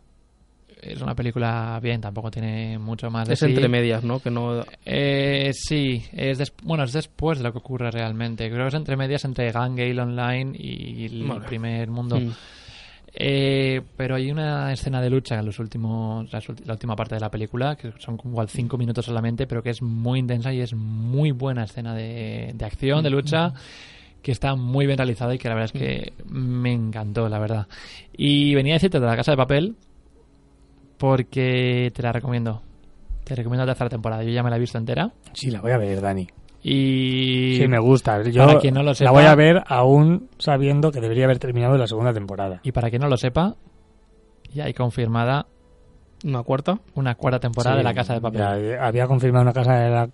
es 0.82 1.02
una 1.02 1.14
película 1.14 1.78
bien, 1.84 2.00
tampoco 2.00 2.32
tiene 2.32 2.78
mucho 2.80 3.10
más 3.12 3.28
de 3.28 3.34
Es 3.34 3.40
sí. 3.42 3.48
entre 3.48 3.68
medias, 3.68 4.02
¿no? 4.06 4.22
Que 4.22 4.32
no... 4.32 4.64
Eh, 4.86 5.52
sí, 5.54 6.02
es 6.14 6.38
des- 6.38 6.54
bueno, 6.64 6.86
es 6.86 6.94
después 6.94 7.38
de 7.40 7.44
lo 7.44 7.52
que 7.52 7.58
ocurre 7.58 7.92
realmente. 7.92 8.50
Creo 8.50 8.62
que 8.64 8.70
es 8.70 8.74
entre 8.76 8.96
medias 8.96 9.26
entre 9.26 9.52
Gun 9.52 9.76
Gale 9.76 10.02
Online 10.02 10.54
y 10.58 11.06
el 11.06 11.24
Vale. 11.28 11.46
primer 11.46 11.90
mundo. 11.90 12.18
Mm. 12.20 12.32
Eh, 13.14 13.82
pero 13.98 14.16
hay 14.16 14.32
una 14.32 14.72
escena 14.72 15.02
de 15.02 15.10
lucha 15.10 15.38
en 15.40 15.46
los 15.48 15.60
últimos, 15.60 16.32
la 16.32 16.74
última 16.74 16.96
parte 16.96 17.16
de 17.16 17.22
la 17.22 17.30
película, 17.32 17.76
que 17.76 17.92
son 17.98 18.16
como 18.16 18.34
igual 18.36 18.48
cinco 18.50 18.78
minutos 18.78 19.04
solamente, 19.06 19.48
pero 19.48 19.62
que 19.64 19.72
es 19.72 19.82
muy 19.82 20.20
intensa 20.20 20.54
y 20.54 20.62
es 20.62 20.74
muy 20.74 21.32
buena 21.32 21.64
escena 21.64 21.94
de, 21.96 22.52
de 22.54 22.66
acción, 22.66 23.04
de 23.04 23.10
lucha, 23.10 23.52
que 24.22 24.32
está 24.32 24.56
muy 24.56 24.86
bien 24.86 24.98
realizada 24.98 25.34
y 25.34 25.38
que 25.38 25.48
la 25.48 25.56
verdad 25.56 25.72
es 25.74 25.80
que 25.82 26.14
me 26.28 26.72
encantó, 26.74 27.30
la 27.30 27.40
verdad. 27.40 27.68
Y 28.16 28.54
venía 28.56 28.74
a 28.74 28.78
decirte 28.78 29.00
de 29.00 29.06
la 29.06 29.16
casa 29.16 29.32
de 29.32 29.38
papel, 29.38 29.76
porque 30.98 31.92
te 31.94 32.02
la 32.04 32.12
recomiendo. 32.12 32.62
Te 33.24 33.36
recomiendo 33.36 33.66
la 33.66 33.72
tercera 33.74 33.90
temporada. 33.90 34.24
Yo 34.24 34.32
ya 34.32 34.44
me 34.44 34.50
la 34.50 34.58
he 34.58 34.60
visto 34.60 34.78
entera. 34.78 35.12
Sí, 35.34 35.52
la 35.52 35.62
voy 35.62 35.72
a 35.72 35.78
ver, 35.78 36.02
Dani. 36.02 36.28
Y 36.62 37.56
Sí, 37.58 37.68
me 37.68 37.80
gusta. 37.80 38.22
Yo 38.24 38.46
para 38.46 38.60
quien 38.60 38.74
no 38.74 38.84
lo 38.84 38.94
sepa, 38.94 39.12
la 39.12 39.18
voy 39.18 39.26
a 39.26 39.36
ver 39.36 39.64
aún 39.68 40.28
sabiendo 40.40 40.92
que 40.92 41.00
debería 41.00 41.24
haber 41.26 41.40
terminado 41.40 41.78
la 41.78 41.88
segunda 41.88 42.14
temporada. 42.14 42.60
Y 42.64 42.72
para 42.74 42.90
quien 42.90 43.02
no 43.02 43.08
lo 43.08 43.16
sepa, 43.16 43.56
ya 44.54 44.66
hay 44.66 44.74
confirmada 44.74 45.46
¿Una 46.26 46.44
cuarta? 46.44 46.78
una 46.96 47.16
cuarta 47.16 47.40
temporada 47.40 47.76
Sí, 47.76 47.78
de 47.78 47.84
La 47.86 47.94
Casa 47.94 48.14
de 48.16 48.20
Papel. 48.22 48.42
Ya, 48.42 48.86
había 48.86 49.08
confirmado 49.08 49.44
una 49.44 49.54
casa 49.54 49.74
de 49.76 49.90
la... 49.90 50.10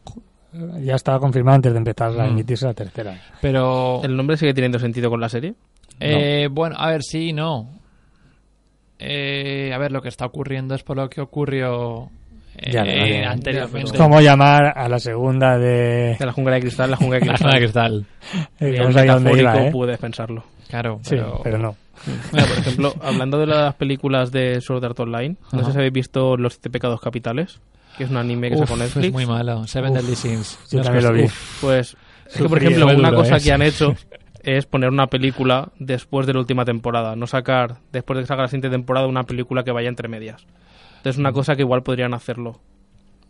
Ya 0.81 0.95
estaba 0.95 1.19
confirmada 1.19 1.55
antes 1.55 1.71
de 1.73 1.77
empezar 1.79 2.09
a 2.19 2.25
Mm. 2.25 2.31
emitirse 2.31 2.65
la 2.65 2.73
tercera. 2.73 3.19
Pero, 3.41 4.01
¿El 4.03 4.15
nombre 4.15 4.37
sigue 4.37 4.53
teniendo 4.53 4.79
sentido 4.79 5.09
con 5.09 5.19
la 5.21 5.29
serie? 5.29 5.53
eh, 5.99 6.47
bueno, 6.51 6.75
a 6.77 6.89
ver, 6.91 7.01
sí, 7.03 7.31
no. 7.33 7.69
Eh, 8.99 9.71
a 9.73 9.77
ver, 9.77 9.91
lo 9.91 10.01
que 10.01 10.07
está 10.09 10.25
ocurriendo 10.25 10.73
es 10.75 10.83
por 10.83 10.95
lo 10.97 11.09
que 11.09 11.19
ocurrió 11.21 12.09
eh, 12.57 12.71
Ya, 12.71 12.81
anteriormente. 13.29 13.91
Es 13.91 13.93
como 13.93 14.21
llamar 14.21 14.73
a 14.77 14.87
la 14.87 14.99
segunda 14.99 15.57
de... 15.57 16.15
De 16.17 16.25
la 16.25 16.31
jungla 16.31 16.53
de 16.55 16.61
cristal, 16.61 16.91
la 16.91 16.97
jungla 16.97 17.19
de 17.19 17.25
La 17.25 17.33
cristal. 17.35 17.41
Jungla 17.41 17.59
de 17.59 17.59
Cristal. 17.59 18.05
Eh, 19.35 19.39
iba, 19.41 19.67
¿eh? 19.67 19.71
puedes 19.71 19.97
pensarlo. 19.97 20.43
Claro, 20.69 20.99
Sí, 21.03 21.15
pero, 21.15 21.41
pero 21.43 21.57
no. 21.57 21.75
Mira, 22.31 22.45
por 22.45 22.57
ejemplo, 22.57 22.93
hablando 23.01 23.37
de 23.39 23.47
las 23.47 23.75
películas 23.75 24.31
de 24.31 24.61
Sword 24.61 24.83
Art 24.85 24.99
Online, 24.99 25.35
no 25.51 25.59
Ajá. 25.59 25.65
sé 25.67 25.71
si 25.73 25.77
habéis 25.77 25.93
visto 25.93 26.37
Los 26.37 26.53
Siete 26.53 26.69
Pecados 26.69 26.99
Capitales, 27.01 27.59
que 27.97 28.03
es 28.05 28.09
un 28.09 28.17
anime 28.17 28.49
que 28.49 28.55
Uf, 28.55 28.61
sacó 28.67 28.77
Netflix. 28.77 29.05
es 29.07 29.13
muy 29.13 29.25
malo. 29.25 29.65
Seven 29.67 29.91
Uf, 29.91 29.97
Deadly 29.97 30.15
Sins. 30.15 30.59
yo 30.71 30.77
No 30.77 30.81
es 30.81 30.85
también 30.87 31.05
lo 31.05 31.13
vi. 31.13 31.23
uf, 31.23 31.61
Pues 31.61 31.97
es 32.27 32.37
que, 32.37 32.49
por 32.49 32.57
ejemplo, 32.57 32.85
una 32.85 33.09
duro, 33.09 33.15
cosa 33.21 33.37
¿eh? 33.37 33.41
que 33.41 33.51
han 33.51 33.61
hecho 33.61 33.93
es 34.43 34.65
poner 34.65 34.89
una 34.89 35.07
película 35.07 35.71
después 35.79 36.27
de 36.27 36.33
la 36.33 36.39
última 36.39 36.65
temporada, 36.65 37.15
no 37.15 37.27
sacar, 37.27 37.77
después 37.91 38.17
de 38.17 38.23
que 38.23 38.27
salga 38.27 38.43
la 38.43 38.47
siguiente 38.49 38.69
temporada, 38.69 39.07
una 39.07 39.23
película 39.23 39.63
que 39.63 39.71
vaya 39.71 39.89
entre 39.89 40.07
medias. 40.07 40.45
Entonces, 40.97 41.19
una 41.19 41.31
cosa 41.31 41.55
que 41.55 41.61
igual 41.61 41.83
podrían 41.83 42.13
hacerlo. 42.13 42.59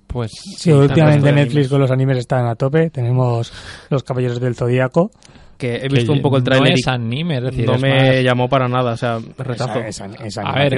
pues 0.08 0.32
Sí, 0.58 0.72
últimamente 0.72 1.32
Netflix 1.32 1.52
animes. 1.56 1.70
con 1.70 1.82
los 1.82 1.92
animes 1.92 2.18
están 2.20 2.46
a 2.48 2.56
tope. 2.56 2.90
Tenemos 2.90 3.52
Los 3.90 4.04
Caballeros 4.04 4.40
del 4.40 4.56
Zodíaco. 4.56 5.12
Que 5.58 5.76
he 5.78 5.82
que 5.82 5.88
visto 5.90 6.12
un 6.12 6.22
poco 6.22 6.36
el 6.38 6.44
no 6.44 6.46
tráiler 6.52 6.74
es 6.74 6.88
anime, 6.88 7.38
es 7.38 7.44
decir, 7.44 7.66
no 7.66 7.76
es 7.76 7.82
me 7.82 7.90
más- 8.16 8.24
llamó 8.24 8.50
para 8.50 8.68
nada, 8.68 8.92
o 8.94 8.98
sea, 8.98 9.20
rechazo. 9.38 9.80
Esa- 9.80 10.06
esa 10.24 10.42
A 10.42 10.54
ver. 10.60 10.76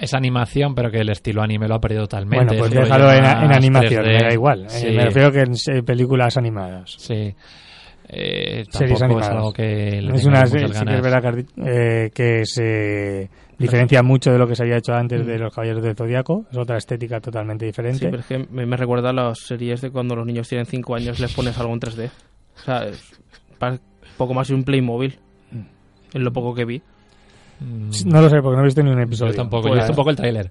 Es 0.00 0.14
animación, 0.14 0.74
pero 0.74 0.90
que 0.90 0.98
el 0.98 1.10
estilo 1.10 1.42
anime 1.42 1.68
lo 1.68 1.74
ha 1.76 1.80
perdido 1.80 2.02
totalmente. 2.02 2.44
Bueno, 2.56 2.58
pues 2.58 2.72
Es 2.72 2.80
déjalo 2.80 3.12
en, 3.12 3.24
animación, 3.24 4.04
3D. 4.04 4.06
me 4.06 4.22
da 4.22 4.32
igual. 4.32 4.64
Eh, 4.64 4.68
Sí, 4.70 4.86
me 4.92 5.04
refiero 5.04 5.30
que 5.32 5.40
en 5.40 5.84
películas 5.84 6.36
animadas. 6.36 6.94
sí. 6.98 7.34
Eh, 8.12 8.64
Series 8.70 9.00
animadas. 9.02 9.28
es 9.28 9.36
algo 9.36 9.52
que 9.52 10.02
le 10.02 10.16
es 10.16 10.22
tenga 10.24 10.38
una 10.38 10.46
sí 10.46 10.56
es 10.56 11.00
verdad 11.00 11.44
eh, 11.64 12.10
que 12.12 12.44
se 12.44 13.30
diferencia 13.56 14.02
mucho 14.02 14.32
de 14.32 14.38
lo 14.38 14.48
que 14.48 14.56
se 14.56 14.64
había 14.64 14.78
hecho 14.78 14.94
antes 14.94 15.24
de 15.24 15.38
los 15.38 15.54
Caballeros 15.54 15.82
del 15.84 15.94
Zodíaco. 15.94 16.44
Es 16.50 16.58
otra 16.58 16.76
estética 16.76 17.20
totalmente 17.20 17.66
Sí, 17.66 17.68
diferente. 17.68 18.06
pero 18.10 18.20
es 18.20 18.26
que 18.26 18.38
me, 18.50 18.66
me 18.66 18.76
recuerda 18.76 19.10
a 19.10 19.12
las 19.12 19.38
series 19.38 19.80
de 19.80 19.90
cuando 19.92 20.16
los 20.16 20.26
niños 20.26 20.48
tienen 20.48 20.66
5 20.66 20.94
años 20.96 21.20
les 21.20 21.32
pones 21.34 21.56
algo 21.58 21.72
en 21.72 21.78
3D. 21.80 22.10
O 22.56 22.60
sea, 22.64 22.84
es 22.86 23.12
poco 24.16 24.34
más 24.34 24.48
de 24.48 24.54
un 24.54 24.64
Playmobil. 24.64 25.16
En 26.12 26.24
lo 26.24 26.32
poco 26.32 26.52
que 26.52 26.64
vi. 26.64 26.82
Mm, 27.60 27.90
No 28.06 28.22
lo 28.22 28.28
sé, 28.30 28.40
porque 28.42 28.56
no 28.56 28.62
he 28.62 28.64
visto 28.66 28.82
ni 28.82 28.90
un 28.90 29.00
episodio. 29.00 29.32
yo 29.32 29.36
tampoco, 29.38 29.62
Pues- 29.62 29.72
yo 29.72 29.76
he 29.76 29.80
visto 29.80 29.92
un 29.92 29.96
poco 29.96 30.10
el 30.10 30.16
tráiler. 30.16 30.50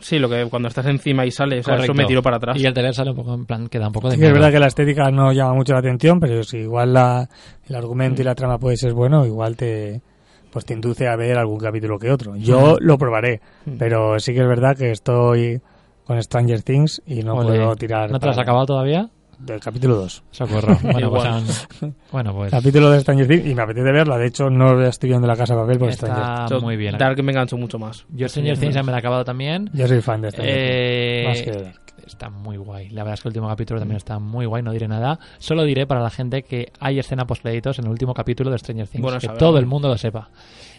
Sí, 0.00 0.18
lo 0.18 0.28
que 0.28 0.46
cuando 0.50 0.66
estás 0.68 0.86
encima 0.86 1.24
y 1.24 1.30
sale, 1.30 1.60
o 1.60 1.62
sea, 1.62 1.76
eso 1.76 1.94
me 1.94 2.04
tiro 2.06 2.22
para 2.22 2.36
atrás. 2.38 2.60
Y 2.60 2.66
el 2.66 2.72
tráiler 2.74 2.92
sale 2.92 3.10
un 3.10 3.16
poco 3.16 3.34
en 3.34 3.46
plan, 3.46 3.68
queda 3.68 3.86
un 3.86 3.92
poco 3.92 4.08
de 4.08 4.14
Sí 4.16 4.20
que 4.20 4.26
es 4.26 4.30
miedo. 4.32 4.40
verdad 4.42 4.52
que 4.52 4.58
la 4.60 4.66
estética 4.66 5.10
no 5.12 5.32
llama 5.32 5.54
mucho 5.54 5.74
la 5.74 5.78
atención, 5.78 6.18
pero 6.18 6.42
si 6.42 6.58
igual 6.58 6.92
la, 6.92 7.28
el 7.68 7.74
argumento 7.76 8.20
y 8.20 8.24
la 8.24 8.34
trama 8.34 8.58
puede 8.58 8.76
ser 8.76 8.94
bueno, 8.94 9.24
igual 9.26 9.56
te 9.56 10.02
pues 10.50 10.66
te 10.66 10.74
induce 10.74 11.06
a 11.08 11.16
ver 11.16 11.38
algún 11.38 11.58
capítulo 11.60 11.98
que 11.98 12.10
otro. 12.10 12.34
Yo 12.36 12.76
lo 12.80 12.98
probaré, 12.98 13.40
pero 13.78 14.18
sí 14.18 14.34
que 14.34 14.40
es 14.40 14.46
verdad 14.48 14.76
que 14.76 14.90
estoy 14.90 15.60
con 16.04 16.20
Stranger 16.22 16.62
Things 16.62 17.00
y 17.06 17.22
no 17.22 17.34
Ole, 17.36 17.46
puedo 17.58 17.76
tirar 17.76 18.10
¿No 18.10 18.18
te 18.18 18.26
lo 18.26 18.32
has 18.32 18.38
acabado 18.38 18.66
todavía? 18.66 19.08
Del 19.38 19.60
capítulo 19.60 19.96
2. 19.96 20.22
Socorro. 20.30 20.78
Bueno, 20.82 21.10
pues, 21.10 21.24
aún- 21.24 21.94
bueno, 22.12 22.32
pues 22.34 22.50
Capítulo 22.50 22.90
de 22.90 23.00
Stranger 23.00 23.26
Things 23.26 23.46
y 23.46 23.54
me 23.54 23.62
apetece 23.62 23.90
verla, 23.92 24.16
de 24.18 24.26
hecho 24.26 24.50
no 24.50 24.80
estoy 24.82 25.10
viendo 25.10 25.26
la 25.26 25.36
casa 25.36 25.54
de 25.54 25.60
papel 25.62 25.78
por 25.78 25.92
Stranger 25.92 26.18
está 26.22 26.44
Eso, 26.46 26.60
muy 26.60 26.76
bien. 26.76 26.96
Dark 26.98 27.22
me 27.22 27.32
enganchó 27.32 27.56
mucho 27.56 27.78
más. 27.78 28.06
Yo 28.10 28.28
Stranger 28.28 28.58
Things 28.58 28.74
ya 28.74 28.82
me 28.82 28.92
la 28.92 28.98
he 28.98 29.00
acabado 29.00 29.24
también. 29.24 29.70
Yo 29.72 29.86
soy 29.88 30.00
fan 30.00 30.20
de 30.22 30.30
Stranger 30.30 30.54
Eh, 30.56 31.22
Things. 31.24 31.28
Más 31.28 31.42
que 31.42 31.50
de 31.58 31.64
Dark. 31.64 31.82
Está 32.06 32.30
muy 32.30 32.56
guay. 32.56 32.90
La 32.90 33.04
verdad 33.04 33.14
es 33.14 33.20
que 33.22 33.28
el 33.28 33.30
último 33.30 33.48
capítulo 33.48 33.80
también 33.80 33.96
está 33.96 34.18
muy 34.18 34.44
guay. 34.44 34.62
No 34.62 34.72
diré 34.72 34.86
nada. 34.88 35.18
Solo 35.38 35.62
diré 35.64 35.86
para 35.86 36.00
la 36.02 36.10
gente 36.10 36.42
que 36.42 36.72
hay 36.80 36.98
escena 36.98 37.24
post 37.26 37.42
créditos 37.42 37.78
en 37.78 37.84
el 37.86 37.90
último 37.90 38.12
capítulo 38.12 38.50
de 38.50 38.58
Stranger 38.58 38.88
Things. 38.88 39.02
Bueno 39.02 39.18
que 39.18 39.26
saberlo. 39.26 39.46
todo 39.46 39.58
el 39.58 39.66
mundo 39.66 39.88
lo 39.88 39.96
sepa. 39.96 40.28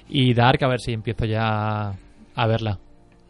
Y 0.10 0.34
Dark, 0.34 0.64
a 0.64 0.68
ver 0.68 0.80
si 0.82 0.92
empiezo 0.92 1.26
ya 1.26 1.94
a 2.36 2.48
verla. 2.48 2.78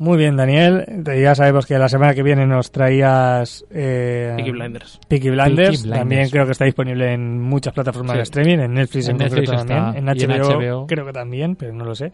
Muy 0.04 0.18
bien, 0.18 0.36
Daniel. 0.36 0.86
Ya 1.06 1.34
sabemos 1.34 1.66
que 1.66 1.78
la 1.78 1.88
semana 1.88 2.14
que 2.14 2.24
viene 2.24 2.46
nos 2.46 2.72
traías 2.74 3.64
eh, 3.72 4.34
Peaky 4.36 4.52
Blinders. 4.52 5.00
Peaky 5.08 5.30
Blinders. 5.30 5.56
Peaky 5.70 5.78
Blinders. 5.84 5.90
También 6.00 6.30
creo 6.30 6.46
que 6.46 6.52
está 6.52 6.66
disponible 6.66 7.14
en 7.14 7.40
muchas 7.42 7.74
plataformas 7.74 8.12
Sí. 8.12 8.18
de 8.18 8.24
streaming, 8.24 8.60
en 8.60 8.74
Netflix 8.74 9.06
en, 9.08 9.12
En 9.12 9.18
Netflix 9.20 9.50
concreto 9.50 9.66
también, 9.66 10.10
en 10.10 10.42
HBO, 10.42 10.88
creo 10.88 11.06
que 11.06 11.14
también, 11.14 11.56
pero 11.56 11.72
no 11.74 11.86
lo 11.86 11.96
sé. 11.96 12.12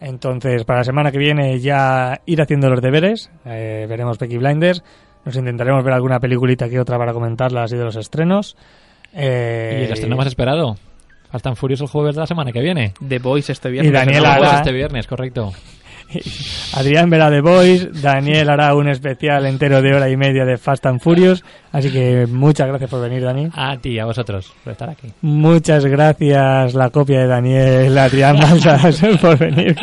Entonces, 0.00 0.62
para 0.64 0.80
la 0.80 0.84
semana 0.84 1.10
que 1.10 1.18
viene 1.18 1.58
ya 1.58 2.20
ir 2.26 2.40
haciendo 2.40 2.70
los 2.70 2.80
deberes, 2.80 3.28
eh, 3.44 3.86
veremos 3.88 4.18
Peaky 4.18 4.36
Blinders, 4.38 4.84
nos 5.24 5.34
intentaremos 5.34 5.82
ver 5.82 5.94
alguna 5.94 6.20
peliculita 6.20 6.68
que 6.68 6.78
otra 6.78 6.96
para 6.96 7.12
comentarla 7.12 7.64
así 7.64 7.76
de 7.76 7.82
los 7.84 7.96
estrenos. 7.96 8.56
Eh, 9.12 9.78
y 9.80 9.84
el 9.86 9.92
estreno 9.92 10.14
más 10.16 10.28
esperado. 10.28 10.76
Fast 11.32 11.46
and 11.48 11.56
Furious 11.56 11.80
el 11.80 11.88
jueves 11.88 12.14
de 12.14 12.20
la 12.20 12.26
semana 12.28 12.52
que 12.52 12.60
viene. 12.60 12.94
The 13.06 13.18
Voice 13.18 13.50
este 13.50 13.68
viernes. 13.68 13.90
Y 13.90 13.92
Daniel 13.92 14.22
¿no? 14.22 14.28
hará- 14.28 14.38
Pues 14.38 14.52
este 14.52 14.70
viernes, 14.72 15.06
correcto. 15.08 15.52
Adrián 16.74 17.10
verá 17.10 17.30
The 17.30 17.40
Voice, 17.40 17.90
Daniel 18.00 18.50
hará 18.50 18.74
un 18.74 18.88
especial 18.88 19.46
entero 19.46 19.82
de 19.82 19.94
hora 19.94 20.08
y 20.08 20.16
media 20.16 20.44
de 20.44 20.56
Fast 20.56 20.86
and 20.86 21.00
Furious, 21.00 21.44
así 21.72 21.90
que 21.90 22.26
muchas 22.26 22.68
gracias 22.68 22.90
por 22.90 23.00
venir, 23.02 23.22
Dani. 23.22 23.48
A 23.54 23.76
ti, 23.78 23.98
a 23.98 24.04
vosotros, 24.04 24.52
por 24.62 24.72
estar 24.72 24.90
aquí. 24.90 25.08
Muchas 25.22 25.84
gracias, 25.84 26.74
la 26.74 26.90
copia 26.90 27.20
de 27.20 27.26
Daniel 27.26 27.98
Adrián 27.98 28.38
Balsas, 28.38 29.00
por 29.20 29.38
venir. 29.38 29.76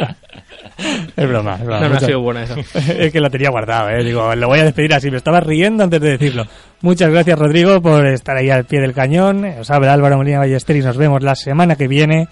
Es 1.15 1.27
broma, 1.27 1.55
es 1.55 1.65
broma. 1.65 1.81
No, 1.81 1.89
no 1.89 1.95
ha 1.95 1.99
sido 1.99 2.21
buena 2.21 2.43
esa. 2.43 2.55
es 2.93 3.11
que 3.11 3.19
la 3.19 3.29
tenía 3.29 3.49
guardado, 3.49 3.89
¿eh? 3.89 4.03
Digo, 4.03 4.33
lo 4.35 4.47
voy 4.47 4.59
a 4.59 4.63
despedir 4.63 4.93
así. 4.93 5.11
Me 5.11 5.17
estaba 5.17 5.39
riendo 5.39 5.83
antes 5.83 6.01
de 6.01 6.11
decirlo. 6.11 6.45
Muchas 6.81 7.11
gracias, 7.11 7.37
Rodrigo, 7.37 7.81
por 7.81 8.05
estar 8.07 8.35
ahí 8.35 8.49
al 8.49 8.65
pie 8.65 8.81
del 8.81 8.93
cañón. 8.93 9.45
Os 9.45 9.69
habla 9.69 9.93
Álvaro 9.93 10.17
Molina 10.17 10.39
Ballester 10.39 10.75
y 10.75 10.81
nos 10.81 10.97
vemos 10.97 11.21
la 11.21 11.35
semana 11.35 11.75
que 11.75 11.87
viene 11.87 12.27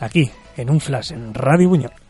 aquí, 0.00 0.30
en 0.56 0.70
un 0.70 0.80
flash, 0.80 1.12
en 1.12 1.34
Radio 1.34 1.68
Buñol. 1.68 2.01